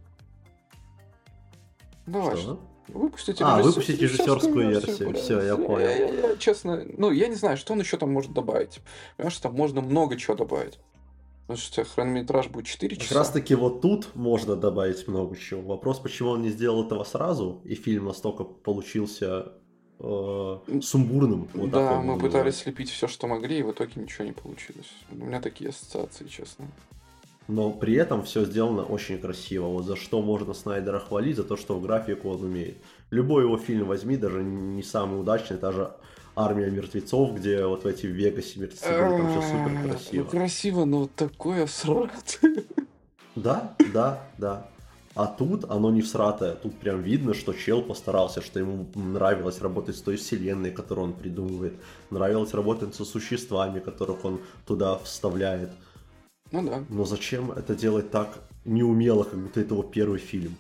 Давай, 2.07 2.35
Что? 2.38 2.59
выпустите 2.88 3.43
А, 3.43 3.59
режиссер- 3.59 3.63
выпустить 3.63 4.01
режиссерскую 4.01 4.69
версию. 4.69 5.09
бля. 5.11 5.19
Всё, 5.21 5.41
я 5.41 5.55
понял. 5.55 5.79
Я, 5.79 5.95
я- 6.07 6.29
я, 6.31 6.38
честно, 6.38 6.83
ну, 6.97 7.11
я 7.11 7.27
не 7.27 7.35
знаю, 7.35 7.55
что 7.57 7.73
он 7.73 7.79
еще 7.79 7.97
там 7.97 8.11
может 8.11 8.33
добавить. 8.33 8.81
Понимаешь, 9.15 9.38
там 9.38 9.53
можно 9.53 9.81
много 9.81 10.17
чего 10.17 10.35
добавить. 10.35 10.79
Потому 11.52 11.68
что 11.68 11.82
у 11.82 11.84
тебя 11.84 11.94
хронометраж 11.94 12.48
будет 12.48 12.65
4 12.65 12.95
Как 12.95 13.03
часа. 13.03 13.19
раз 13.19 13.30
таки 13.30 13.56
вот 13.56 13.82
тут 13.82 14.15
можно 14.15 14.56
добавить 14.56 15.06
много 15.07 15.36
чего. 15.36 15.61
Вопрос, 15.61 15.99
почему 15.99 16.30
он 16.30 16.41
не 16.41 16.49
сделал 16.49 16.86
этого 16.86 17.03
сразу, 17.03 17.61
и 17.65 17.76
фильм 17.76 18.06
настолько 18.06 18.45
получился 18.45 19.52
э, 19.99 20.57
сумбурным. 20.82 21.49
Вот 21.53 21.69
да, 21.69 21.99
мы 21.99 22.14
его 22.14 22.19
пытались 22.22 22.56
слепить 22.56 22.90
все, 22.90 23.07
что 23.10 23.28
могли, 23.28 23.60
и 23.60 23.64
в 23.64 23.72
итоге 23.72 23.91
ничего 23.95 24.23
не 24.23 24.32
получилось. 24.32 24.94
У 25.11 25.26
меня 25.26 25.41
такие 25.41 25.72
ассоциации, 25.72 26.26
честно. 26.28 26.68
Но 27.49 27.72
при 27.72 27.95
этом 27.95 28.23
все 28.23 28.45
сделано 28.45 28.84
очень 28.84 29.19
красиво. 29.19 29.68
Вот 29.68 29.84
за 29.84 29.98
что 29.98 30.22
можно 30.22 30.53
Снайдера 30.53 30.99
хвалить, 30.99 31.36
за 31.36 31.44
то, 31.44 31.57
что 31.57 31.76
в 31.76 31.82
графику 31.82 32.30
он 32.30 32.45
умеет. 32.45 32.78
Любой 33.10 33.44
его 33.44 33.57
фильм 33.57 33.88
возьми, 33.88 34.15
даже 34.15 34.41
не 34.41 34.84
самый 34.84 35.19
удачный, 35.19 35.57
та 35.57 35.73
же 35.73 35.91
«Армия 36.36 36.70
мертвецов», 36.70 37.36
где 37.36 37.66
вот 37.66 37.84
в 37.84 37.88
эти 37.88 38.06
в 38.06 38.12
Вегасе 38.12 38.60
мертвецы 38.60 38.88
были, 38.90 39.18
там 39.18 39.30
все 39.32 39.41
супер 39.41 39.70
Ну, 39.70 39.90
красиво. 39.90 40.24
красиво, 40.26 40.86
но 40.86 40.99
вот 40.99 41.16
такое 41.16 41.68
срат. 41.68 42.40
Да, 43.36 43.76
да, 43.94 44.24
да. 44.38 44.68
А 45.14 45.28
тут 45.28 45.66
оно 45.70 45.91
не 45.91 46.02
всратое. 46.02 46.56
Тут 46.56 46.78
прям 46.80 47.02
видно, 47.02 47.34
что 47.34 47.53
чел 47.53 47.82
постарался, 47.82 48.41
что 48.41 48.60
ему 48.60 48.88
нравилось 48.95 49.60
работать 49.62 49.98
с 49.98 50.02
той 50.02 50.16
вселенной, 50.16 50.72
которую 50.72 51.08
он 51.08 51.14
придумывает. 51.14 51.74
Нравилось 52.12 52.53
работать 52.53 52.95
со 52.95 53.03
существами, 53.03 53.80
которых 53.80 54.24
он 54.24 54.40
туда 54.66 54.98
вставляет. 54.99 55.70
Ну 56.52 56.64
да. 56.66 56.84
Но 56.90 57.03
зачем 57.06 57.52
это 57.52 57.76
делать 57.76 58.10
так 58.12 58.40
неумело, 58.64 59.24
как 59.24 59.38
будто 59.40 59.60
это 59.60 59.74
его 59.74 59.84
первый 59.84 60.20
фильм? 60.20 60.56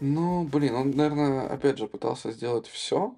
Ну, 0.00 0.44
блин, 0.44 0.74
он, 0.74 0.90
наверное, 0.90 1.48
опять 1.48 1.78
же 1.78 1.86
пытался 1.86 2.32
сделать 2.32 2.66
все. 2.66 3.14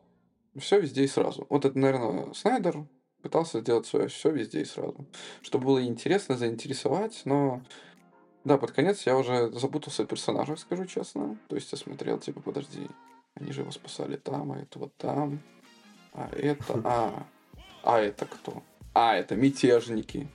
Все 0.61 0.81
везде 0.81 1.05
и 1.05 1.09
сразу. 1.09 1.47
Вот 1.49 1.65
это, 1.65 1.79
наверное, 1.79 2.33
Снайдер 2.35 2.87
пытался 3.23 3.61
сделать 3.61 3.87
свое 3.87 4.09
все 4.09 4.31
везде 4.31 4.63
и 4.63 4.65
сразу. 4.65 5.07
Чтобы 5.43 5.67
было 5.67 5.85
интересно, 5.85 6.37
заинтересовать, 6.37 7.23
но... 7.25 7.63
Да, 8.45 8.57
под 8.57 8.71
конец 8.71 9.05
я 9.05 9.17
уже 9.17 9.51
запутался 9.53 10.05
в 10.05 10.07
персонажах, 10.07 10.59
скажу 10.59 10.87
честно. 10.87 11.37
То 11.49 11.57
есть 11.57 11.71
я 11.73 11.77
смотрел, 11.77 12.19
типа, 12.19 12.41
подожди, 12.41 12.89
они 13.35 13.53
же 13.53 13.61
его 13.61 13.71
спасали 13.73 14.17
там, 14.17 14.53
а 14.53 14.59
это 14.59 14.79
вот 14.79 14.97
там. 14.97 15.41
А 16.15 16.31
это... 16.33 16.81
А, 16.85 17.27
а 17.83 18.01
это 18.01 18.27
кто? 18.27 18.63
А, 18.95 19.17
это 19.17 19.37
мятежники. 19.37 20.29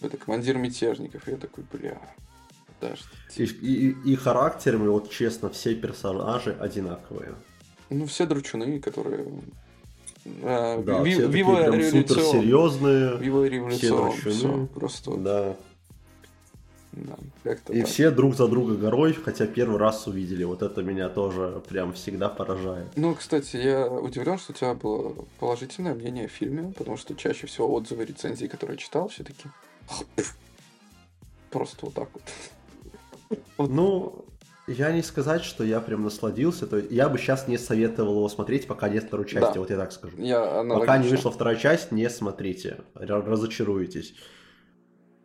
Это 0.00 0.16
командир 0.16 0.56
мятежников. 0.56 1.28
И 1.28 1.32
я 1.32 1.36
такой, 1.36 1.64
бля, 1.70 2.00
подожди. 2.66 3.06
И, 3.36 3.44
и, 3.44 4.12
и 4.12 4.16
характерами, 4.16 4.88
вот 4.88 5.10
честно, 5.10 5.50
все 5.50 5.74
персонажи 5.74 6.56
одинаковые. 6.58 7.34
Ну, 7.90 8.06
все 8.06 8.26
дручуны, 8.26 8.80
которые... 8.80 9.26
э, 10.24 10.82
Да, 10.84 11.02
ви- 11.02 11.12
все 11.12 11.26
Revolution. 11.28 11.90
супер 12.08 12.22
серьезные. 12.24 13.16
Viva 13.18 13.48
Revolution. 13.48 14.12
дручуны. 14.12 14.30
Все, 14.32 14.66
просто... 14.74 15.16
Да. 15.16 15.56
Да, 16.92 17.16
И 17.72 17.80
так. 17.80 17.86
все 17.86 18.10
друг 18.10 18.34
за 18.34 18.48
друга 18.48 18.74
горой, 18.74 19.12
хотя 19.12 19.46
первый 19.46 19.78
раз 19.78 20.06
увидели. 20.08 20.42
Вот 20.44 20.62
это 20.62 20.82
меня 20.82 21.08
тоже 21.08 21.62
прям 21.68 21.92
всегда 21.92 22.28
поражает. 22.28 22.88
Ну, 22.96 23.14
кстати, 23.14 23.56
я 23.56 23.86
удивлен, 23.88 24.38
что 24.38 24.52
у 24.52 24.56
тебя 24.56 24.74
было 24.74 25.14
положительное 25.38 25.94
мнение 25.94 26.24
о 26.24 26.28
фильме, 26.28 26.72
потому 26.76 26.96
что 26.96 27.14
чаще 27.14 27.46
всего 27.46 27.72
отзывы, 27.72 28.04
рецензии, 28.06 28.46
которые 28.46 28.74
я 28.74 28.78
читал, 28.78 29.08
все 29.08 29.22
таки 29.22 29.44
Просто 31.50 31.86
вот 31.86 31.94
так 31.94 32.08
вот. 32.12 33.68
Ну, 33.70 34.24
я 34.70 34.92
не 34.92 35.02
сказать, 35.02 35.42
что 35.44 35.64
я 35.64 35.80
прям 35.80 36.04
насладился. 36.04 36.66
То 36.66 36.76
есть 36.78 36.90
я 36.90 37.08
бы 37.08 37.18
сейчас 37.18 37.48
не 37.48 37.58
советовал 37.58 38.16
его 38.16 38.28
смотреть, 38.28 38.66
пока 38.66 38.88
нет 38.88 39.04
второй 39.04 39.26
части, 39.26 39.54
Да. 39.54 39.60
вот 39.60 39.70
я 39.70 39.76
так 39.76 39.92
скажу. 39.92 40.16
Я 40.18 40.64
Пока 40.68 40.98
не 40.98 41.08
вышла 41.08 41.30
вторая 41.30 41.56
часть, 41.56 41.92
не 41.92 42.08
смотрите. 42.10 42.78
Разочаруетесь. 42.94 44.14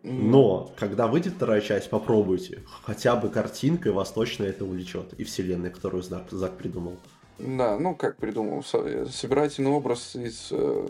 Но, 0.04 0.72
когда 0.78 1.08
выйдет 1.08 1.34
вторая 1.34 1.62
часть, 1.62 1.90
попробуйте. 1.90 2.62
Хотя 2.84 3.16
бы 3.16 3.30
картинкой 3.30 3.92
вас 3.92 4.12
точно 4.12 4.44
это 4.44 4.64
увлечет. 4.64 5.14
И 5.14 5.24
вселенной, 5.24 5.72
которую 5.72 6.04
Зак, 6.04 6.30
Зак 6.30 6.58
придумал. 6.58 6.98
Да, 7.40 7.78
ну 7.80 7.96
как 7.96 8.18
придумал, 8.18 8.64
со- 8.64 9.08
собирательный 9.10 9.72
образ 9.72 10.16
из 10.16 10.50
э, 10.52 10.88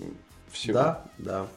всего. 0.52 0.74
Да, 0.74 1.06
да. 1.18 1.48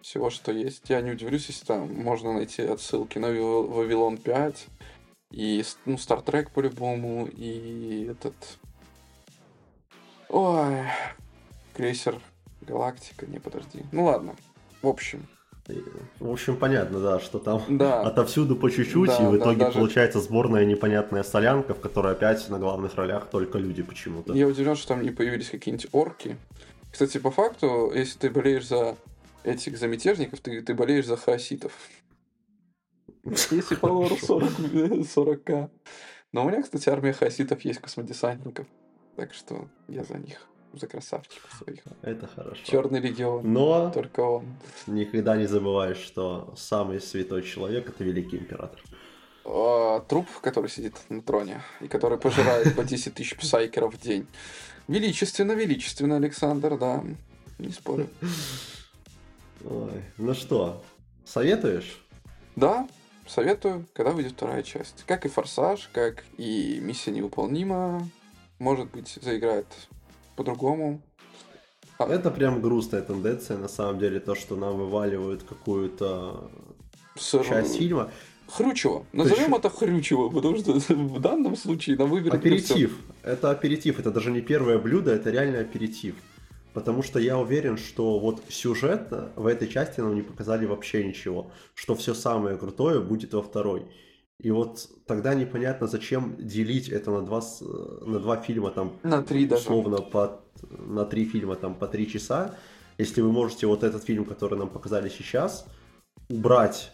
всего, 0.00 0.30
что 0.30 0.52
есть. 0.52 0.88
Я 0.88 1.00
не 1.02 1.10
удивлюсь, 1.12 1.46
если 1.48 1.66
там 1.66 1.92
можно 1.92 2.32
найти 2.32 2.62
отсылки 2.62 3.18
на 3.18 3.28
Вавил- 3.28 3.66
Вавилон 3.68 4.16
5 4.16 4.66
и 5.30 5.64
ну, 5.84 5.94
Star 5.94 6.24
Trek 6.24 6.48
по-любому, 6.52 7.26
и 7.26 8.06
этот... 8.10 8.34
Ой, 10.28 10.82
крейсер 11.74 12.20
Галактика, 12.62 13.26
не, 13.26 13.38
подожди. 13.38 13.84
Ну 13.92 14.04
ладно, 14.04 14.34
в 14.82 14.88
общем, 14.88 15.26
В 16.18 16.30
общем, 16.30 16.56
понятно, 16.56 17.00
да, 17.00 17.20
что 17.20 17.38
там 17.38 17.62
да. 17.68 18.00
отовсюду 18.04 18.56
по 18.56 18.70
чуть-чуть, 18.70 19.08
Да, 19.08 19.16
и 19.16 19.26
в 19.26 19.30
да, 19.32 19.36
итоге 19.38 19.58
даже- 19.58 19.78
получается 19.78 20.20
сборная 20.20 20.64
непонятная 20.64 21.22
солянка, 21.22 21.74
в 21.74 21.80
которой 21.80 22.12
опять 22.12 22.48
на 22.48 22.58
главных 22.58 22.94
ролях 22.96 23.28
только 23.30 23.58
люди 23.58 23.82
почему-то. 23.82 24.32
Я 24.34 24.48
удивлен, 24.48 24.74
что 24.74 24.88
там 24.88 25.02
не 25.02 25.10
появились 25.10 25.50
какие-нибудь 25.50 25.88
орки. 25.92 26.36
Кстати, 26.90 27.18
по 27.18 27.30
факту, 27.30 27.92
если 27.94 28.18
ты 28.18 28.30
болеешь 28.30 28.66
за 28.66 28.96
этих, 29.44 29.78
за 29.78 29.86
мятежников, 29.86 30.40
ты, 30.40 30.60
ты 30.62 30.74
болеешь 30.74 31.06
за 31.06 31.16
хаоситов. 31.16 31.72
Если 33.50 33.74
по 33.74 33.86
лору 33.86 34.16
40, 34.16 34.50
40к. 34.60 35.70
Но 36.32 36.44
у 36.44 36.48
меня, 36.48 36.62
кстати, 36.62 36.88
армия 36.88 37.12
хаоситов 37.12 37.64
есть 37.64 37.80
космодесантников. 37.80 38.66
Так 39.16 39.32
что 39.34 39.68
я 39.88 40.04
за 40.04 40.18
них, 40.18 40.46
за 40.72 40.86
красавчиков 40.86 41.50
своих. 41.52 41.80
Это 42.02 42.26
хорошо. 42.26 42.62
Черный 42.64 43.00
легион, 43.00 43.52
Но 43.52 43.90
только 43.90 44.20
он. 44.20 44.44
никогда 44.86 45.36
не 45.36 45.46
забываешь, 45.46 45.98
что 45.98 46.52
самый 46.56 47.00
святой 47.00 47.42
человек 47.42 47.88
это 47.88 48.04
великий 48.04 48.36
император. 48.36 48.82
А, 49.44 50.00
труп, 50.00 50.26
который 50.42 50.68
сидит 50.68 50.94
на 51.08 51.22
троне 51.22 51.62
и 51.80 51.88
который 51.88 52.18
пожирает 52.18 52.74
по 52.76 52.84
10 52.84 53.14
тысяч 53.14 53.36
псайкеров 53.36 53.94
в 53.94 54.00
день. 54.00 54.26
Величественно, 54.88 55.52
величественно, 55.52 56.16
Александр, 56.16 56.76
да. 56.78 57.02
Не 57.58 57.70
спорю. 57.72 58.08
Ой, 59.64 60.02
Ну 60.18 60.34
что, 60.34 60.84
советуешь? 61.24 62.02
Да, 62.54 62.86
советую, 63.26 63.86
когда 63.92 64.12
выйдет 64.12 64.32
вторая 64.32 64.62
часть. 64.62 65.04
Как 65.06 65.26
и 65.26 65.28
Форсаж, 65.28 65.88
как 65.92 66.24
и 66.38 66.78
Миссия 66.82 67.10
невыполнима. 67.10 68.08
Может 68.58 68.90
быть, 68.90 69.18
заиграет 69.22 69.66
по-другому. 70.36 71.00
А, 71.98 72.06
Это 72.06 72.30
прям 72.30 72.60
грустная 72.60 73.02
тенденция, 73.02 73.56
на 73.58 73.68
самом 73.68 73.98
деле, 73.98 74.20
то, 74.20 74.34
что 74.34 74.56
нам 74.56 74.76
вываливают 74.76 75.42
какую-то 75.42 76.50
с- 77.18 77.42
часть 77.44 77.76
фильма. 77.78 78.10
Хрючево. 78.48 79.04
Назовем 79.12 79.44
ещё- 79.46 79.56
это 79.58 79.70
Хрючево, 79.70 80.28
потому 80.28 80.56
что 80.58 80.72
в 80.94 81.20
данном 81.20 81.56
случае 81.56 81.96
нам 81.96 82.10
выберут 82.10 82.34
Аперитив. 82.38 82.96
Это 83.22 83.50
аперитив, 83.50 83.98
это 83.98 84.10
даже 84.10 84.30
не 84.30 84.40
первое 84.40 84.78
блюдо, 84.78 85.12
это 85.12 85.30
реально 85.30 85.60
аперитив. 85.60 86.14
Потому 86.76 87.02
что 87.02 87.18
я 87.18 87.38
уверен, 87.38 87.78
что 87.78 88.18
вот 88.18 88.42
сюжетно 88.50 89.30
в 89.34 89.46
этой 89.46 89.66
части 89.66 90.00
нам 90.00 90.14
не 90.14 90.20
показали 90.20 90.66
вообще 90.66 91.04
ничего. 91.04 91.50
Что 91.74 91.94
все 91.94 92.12
самое 92.12 92.58
крутое 92.58 93.00
будет 93.00 93.32
во 93.32 93.40
второй. 93.40 93.86
И 94.38 94.50
вот 94.50 94.86
тогда 95.06 95.32
непонятно, 95.34 95.86
зачем 95.86 96.36
делить 96.38 96.90
это 96.90 97.10
на 97.10 97.22
два, 97.24 97.40
с- 97.40 97.62
на 97.62 98.18
два 98.18 98.36
фильма, 98.36 98.70
там, 98.72 98.92
На 99.02 99.22
три 99.22 99.46
даже. 99.46 99.62
условно, 99.62 100.02
по, 100.02 100.42
на 100.78 101.06
три 101.06 101.24
фильма, 101.24 101.54
там, 101.56 101.74
по 101.74 101.86
три 101.86 102.06
часа. 102.06 102.54
Если 102.98 103.22
вы 103.22 103.32
можете 103.32 103.66
вот 103.66 103.82
этот 103.82 104.04
фильм, 104.04 104.26
который 104.26 104.58
нам 104.58 104.68
показали 104.68 105.08
сейчас, 105.08 105.64
убрать 106.28 106.92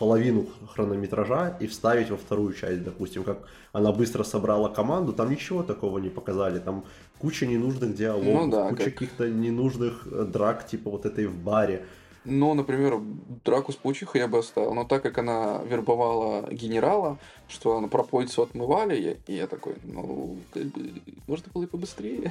половину 0.00 0.46
хронометража 0.74 1.56
и 1.62 1.66
вставить 1.66 2.10
во 2.10 2.16
вторую 2.16 2.54
часть, 2.54 2.82
допустим, 2.82 3.22
как 3.22 3.38
она 3.72 3.92
быстро 3.92 4.24
собрала 4.24 4.68
команду, 4.70 5.12
там 5.12 5.30
ничего 5.30 5.62
такого 5.62 5.98
не 5.98 6.08
показали, 6.08 6.58
там 6.58 6.84
куча 7.18 7.46
ненужных 7.46 7.94
диалогов, 7.94 8.34
Ну 8.34 8.50
да, 8.50 8.68
куча 8.70 8.84
как- 8.84 8.94
каких-то 8.94 9.28
ненужных 9.28 10.06
э, 10.10 10.24
драк, 10.32 10.66
типа 10.66 10.90
вот 10.90 11.04
этой 11.06 11.26
в 11.26 11.34
баре. 11.34 11.84
Ну, 12.24 12.52
например, 12.54 13.00
драку 13.44 13.72
с 13.72 13.76
паучихой 13.76 14.20
я 14.20 14.28
бы 14.28 14.38
оставил. 14.38 14.74
Но 14.74 14.84
так 14.84 15.02
как 15.02 15.16
она 15.18 15.62
вербовала 15.64 16.52
генерала, 16.52 17.18
что 17.48 17.78
она 17.78 17.88
пропойцу 17.88 18.42
отмывали, 18.42 18.94
я- 19.00 19.16
и 19.26 19.36
я 19.36 19.46
такой, 19.46 19.76
ну, 19.84 20.36
как 20.52 20.64
бы, 20.64 20.92
можно 21.26 21.46
было 21.54 21.62
и 21.62 21.66
побыстрее. 21.66 22.30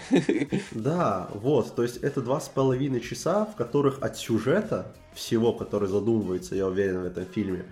Да, 0.71 1.29
вот, 1.33 1.75
то 1.75 1.81
есть 1.83 1.97
это 1.97 2.21
два 2.21 2.39
с 2.39 2.49
половиной 2.49 2.99
часа, 3.01 3.45
в 3.45 3.55
которых 3.55 4.01
от 4.03 4.15
сюжета 4.17 4.93
всего, 5.15 5.53
который 5.53 5.89
задумывается, 5.89 6.55
я 6.55 6.67
уверен, 6.67 7.01
в 7.01 7.05
этом 7.05 7.25
фильме, 7.25 7.65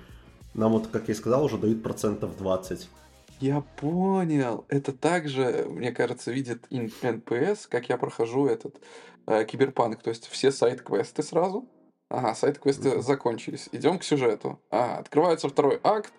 нам 0.56 0.72
вот, 0.72 0.88
как 0.88 1.08
я 1.08 1.14
и 1.14 1.18
сказал, 1.18 1.46
уже 1.46 1.58
дают 1.58 1.84
процентов 1.84 2.36
20. 2.38 2.90
Я 3.40 3.62
понял. 3.80 4.66
Это 4.70 4.92
также, 4.92 5.68
мне 5.70 5.92
кажется, 5.92 6.32
видит 6.32 6.66
NPS, 6.72 7.68
как 7.70 7.90
я 7.90 7.98
прохожу 7.98 8.48
этот 8.48 8.76
э, 9.28 9.46
киберпанк. 9.46 10.02
То 10.02 10.10
есть 10.10 10.28
все 10.28 10.52
сайт-квесты 10.52 11.22
сразу. 11.22 11.68
Ага, 12.10 12.36
сайт-квесты 12.36 13.02
закончились. 13.02 13.70
Идем 13.72 14.00
к 14.00 14.04
сюжету. 14.04 14.60
Ага, 14.70 15.00
открывается 15.00 15.50
второй 15.50 15.80
акт, 15.84 16.14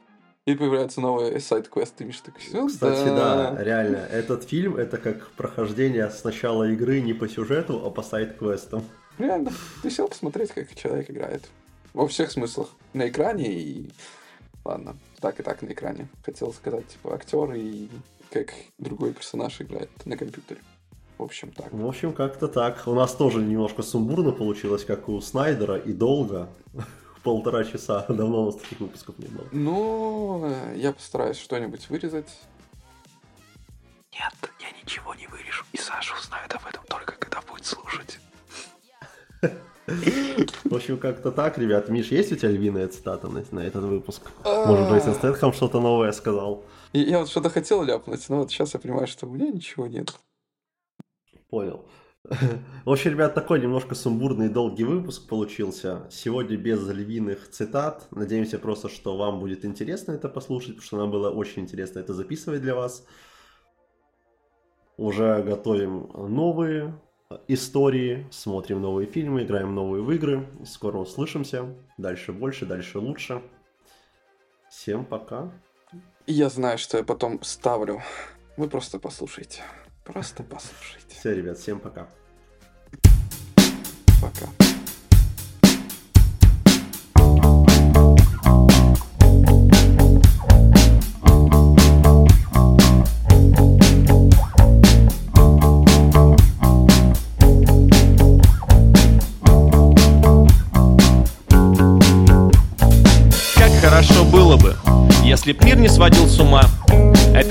и 0.45 0.55
появляются 0.55 1.01
новые 1.01 1.39
сайт-квесты. 1.41 2.05
Миша 2.05 2.25
такой. 2.25 2.69
Кстати, 2.69 3.09
да, 3.09 3.57
реально, 3.63 3.97
этот 3.97 4.45
фильм 4.45 4.77
это 4.77 4.97
как 4.97 5.31
прохождение 5.33 6.11
сначала 6.11 6.71
игры 6.71 7.01
не 7.01 7.13
по 7.13 7.29
сюжету, 7.29 7.85
а 7.85 7.91
по 7.91 8.03
сайт-квестам. 8.03 8.83
Реально, 9.19 9.53
ты 9.83 9.91
сел 9.91 10.09
посмотреть, 10.09 10.53
как 10.53 10.75
человек 10.75 11.11
играет. 11.11 11.49
Во 11.93 12.07
всех 12.07 12.31
смыслах. 12.31 12.69
На 12.93 13.09
экране 13.09 13.53
и... 13.53 13.91
Ладно, 14.65 14.97
так 15.21 15.41
и 15.41 15.43
так 15.43 15.61
на 15.63 15.69
экране. 15.73 16.09
Хотел 16.25 16.53
сказать, 16.53 16.87
типа, 16.87 17.15
актер 17.15 17.53
и 17.53 17.89
как 18.31 18.55
другой 18.79 19.13
персонаж 19.13 19.61
играет 19.61 19.91
на 20.05 20.17
компьютере. 20.17 20.61
В 21.19 21.23
общем, 21.25 21.51
так. 21.51 21.73
В 21.73 21.87
общем, 21.87 22.13
как-то 22.13 22.47
так. 22.47 22.87
У 22.87 22.95
нас 22.95 23.13
тоже 23.13 23.41
немножко 23.41 23.83
сумбурно 23.83 24.31
получилось, 24.31 24.85
как 24.85 25.09
у 25.09 25.21
Снайдера, 25.21 25.77
и 25.77 25.93
долго. 25.93 26.49
Полтора 27.25 27.65
часа. 27.65 28.07
Давно 28.09 28.43
у 28.43 28.47
нас 28.47 28.57
таких 28.57 28.79
выпусков 28.79 29.19
не 29.19 29.27
было. 29.27 29.45
Ну, 29.51 30.45
э, 30.47 30.77
я 30.77 30.93
постараюсь 30.93 31.37
что-нибудь 31.37 31.91
вырезать. 31.91 32.39
Нет, 34.13 34.33
я 34.61 34.71
ничего 34.81 35.15
не 35.15 35.27
вырежу, 35.27 35.65
и 35.73 35.77
Саша 35.77 36.15
узнает 36.15 36.55
об 36.55 36.67
этом 36.67 36.85
только 36.89 37.15
когда 37.19 37.41
будет 37.43 37.67
слушать. 37.67 38.21
В 40.65 40.75
общем, 40.75 40.99
как-то 40.99 41.33
так, 41.33 41.59
ребят. 41.59 41.89
Миш, 41.89 42.09
есть 42.09 42.31
у 42.33 42.37
тебя 42.37 42.51
львиная 42.51 42.87
цитата 42.89 43.27
на, 43.27 43.43
на 43.51 43.61
этот 43.61 43.85
выпуск? 43.85 44.23
Может, 44.45 44.89
Джейсон 44.89 45.15
Стэтхэм 45.15 45.53
что-то 45.53 45.81
новое 45.81 46.13
сказал? 46.13 46.63
И 46.93 47.01
я 47.01 47.21
вот 47.21 47.29
что-то 47.29 47.51
хотел 47.51 47.83
ляпнуть, 47.83 48.29
но 48.29 48.39
вот 48.39 48.51
сейчас 48.51 48.75
я 48.75 48.81
понимаю, 48.81 49.07
что 49.07 49.27
у 49.27 49.31
меня 49.31 49.51
ничего 49.51 49.87
нет. 49.87 50.15
Понял. 51.51 51.85
В 52.85 52.91
общем, 52.91 53.13
ребят, 53.13 53.35
такой 53.35 53.61
немножко 53.61 53.95
сумбурный 53.95 54.47
и 54.47 54.51
долгий 54.51 54.85
выпуск 54.85 55.29
получился. 55.29 56.07
Сегодня 56.11 56.57
без 56.57 56.87
львиных 56.87 57.49
цитат. 57.51 58.07
Надеемся 58.11 58.59
просто, 58.59 58.89
что 58.89 59.17
вам 59.17 59.41
будет 59.41 59.65
интересно 59.65 60.13
это 60.13 60.29
послушать, 60.29 60.77
потому 60.77 60.87
что 60.87 60.97
нам 60.99 61.11
было 61.11 61.31
очень 61.31 61.63
интересно 61.63 62.01
это 62.01 62.13
записывать 62.13 62.61
для 62.61 62.75
вас. 62.75 63.07
Уже 64.97 65.43
готовим 65.43 66.11
новые 66.29 67.01
истории, 67.47 68.27
смотрим 68.31 68.83
новые 68.83 69.07
фильмы, 69.07 69.45
играем 69.45 69.75
новые 69.75 70.03
в 70.03 70.11
игры. 70.13 70.47
Скоро 70.67 70.99
услышимся. 70.99 71.75
Дальше 71.97 72.33
больше, 72.33 72.67
дальше 72.67 72.99
лучше. 72.99 73.43
Всем 74.69 75.05
пока. 75.05 75.51
Я 76.27 76.51
знаю, 76.51 76.77
что 76.79 76.99
я 76.99 77.05
потом 77.05 77.43
ставлю. 77.43 78.03
Вы 78.57 78.69
просто 78.69 78.99
послушайте. 78.99 79.63
Просто 80.13 80.43
послушайте. 80.43 81.15
Все, 81.21 81.35
ребят, 81.35 81.59
всем 81.59 81.79
пока. 81.81 82.07
Пока. 84.23 84.47
Как 103.57 103.71
хорошо 103.83 104.25
было 104.25 104.57
бы, 104.57 104.75
если 105.23 105.53
б 105.53 105.63
мир 105.67 105.77
не 105.77 105.89
сводил 105.91 106.27
с 106.27 106.41
ума. 106.41 106.63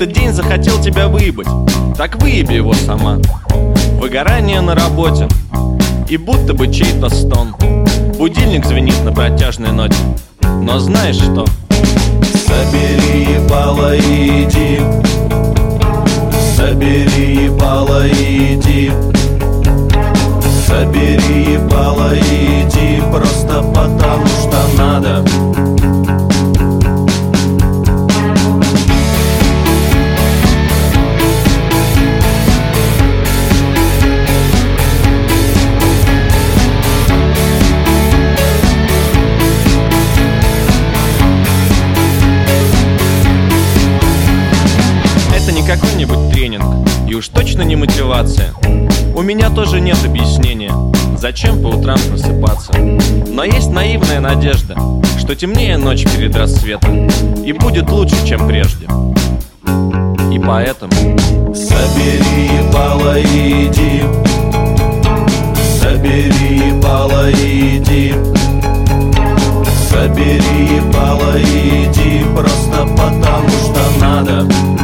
Этот 0.00 0.12
день 0.12 0.32
захотел 0.32 0.80
тебя 0.80 1.08
выебать, 1.08 1.48
так 1.96 2.22
выеби 2.22 2.54
его 2.54 2.72
сама. 2.72 3.18
Выгорание 3.98 4.60
на 4.60 4.76
работе, 4.76 5.26
и 6.08 6.16
будто 6.16 6.54
бы 6.54 6.72
чей-то 6.72 7.08
стон. 7.08 7.56
Будильник 8.16 8.64
звенит 8.64 9.02
на 9.04 9.10
протяжной 9.10 9.72
ноте, 9.72 9.98
но 10.62 10.78
знаешь 10.78 11.16
что? 11.16 11.44
Собери 12.46 13.24
ебало 13.42 13.96
и 13.96 14.44
иди, 14.44 14.78
собери 16.56 17.46
ебало 17.46 18.06
и 18.06 18.54
иди. 18.54 18.92
Собери 20.64 21.54
ебало 21.54 22.14
и 22.14 22.62
иди, 22.62 23.02
просто 23.10 23.64
потому 23.74 24.26
что 24.26 24.76
надо. 24.78 25.24
Точно 47.58 47.68
не 47.68 47.76
мотивация. 47.76 48.54
У 49.16 49.22
меня 49.22 49.50
тоже 49.50 49.80
нет 49.80 49.98
объяснения, 50.04 50.72
зачем 51.16 51.60
по 51.60 51.68
утрам 51.68 51.98
просыпаться. 52.08 52.72
Но 53.26 53.42
есть 53.42 53.70
наивная 53.70 54.20
надежда, 54.20 54.76
что 55.18 55.34
темнее 55.34 55.76
ночь 55.76 56.04
перед 56.04 56.36
рассветом, 56.36 57.08
и 57.44 57.52
будет 57.52 57.90
лучше, 57.90 58.24
чем 58.24 58.46
прежде. 58.46 58.86
И 60.32 60.38
поэтому 60.38 60.92
Собери 61.52 62.60
и 63.24 63.66
иди 63.66 64.02
Собери 65.80 66.58
и 67.32 67.78
иди 67.78 68.14
Собери 69.90 70.78
и 71.36 71.86
иди 71.86 72.24
Просто 72.36 72.86
потому 72.96 73.48
что 73.48 74.00
надо 74.00 74.77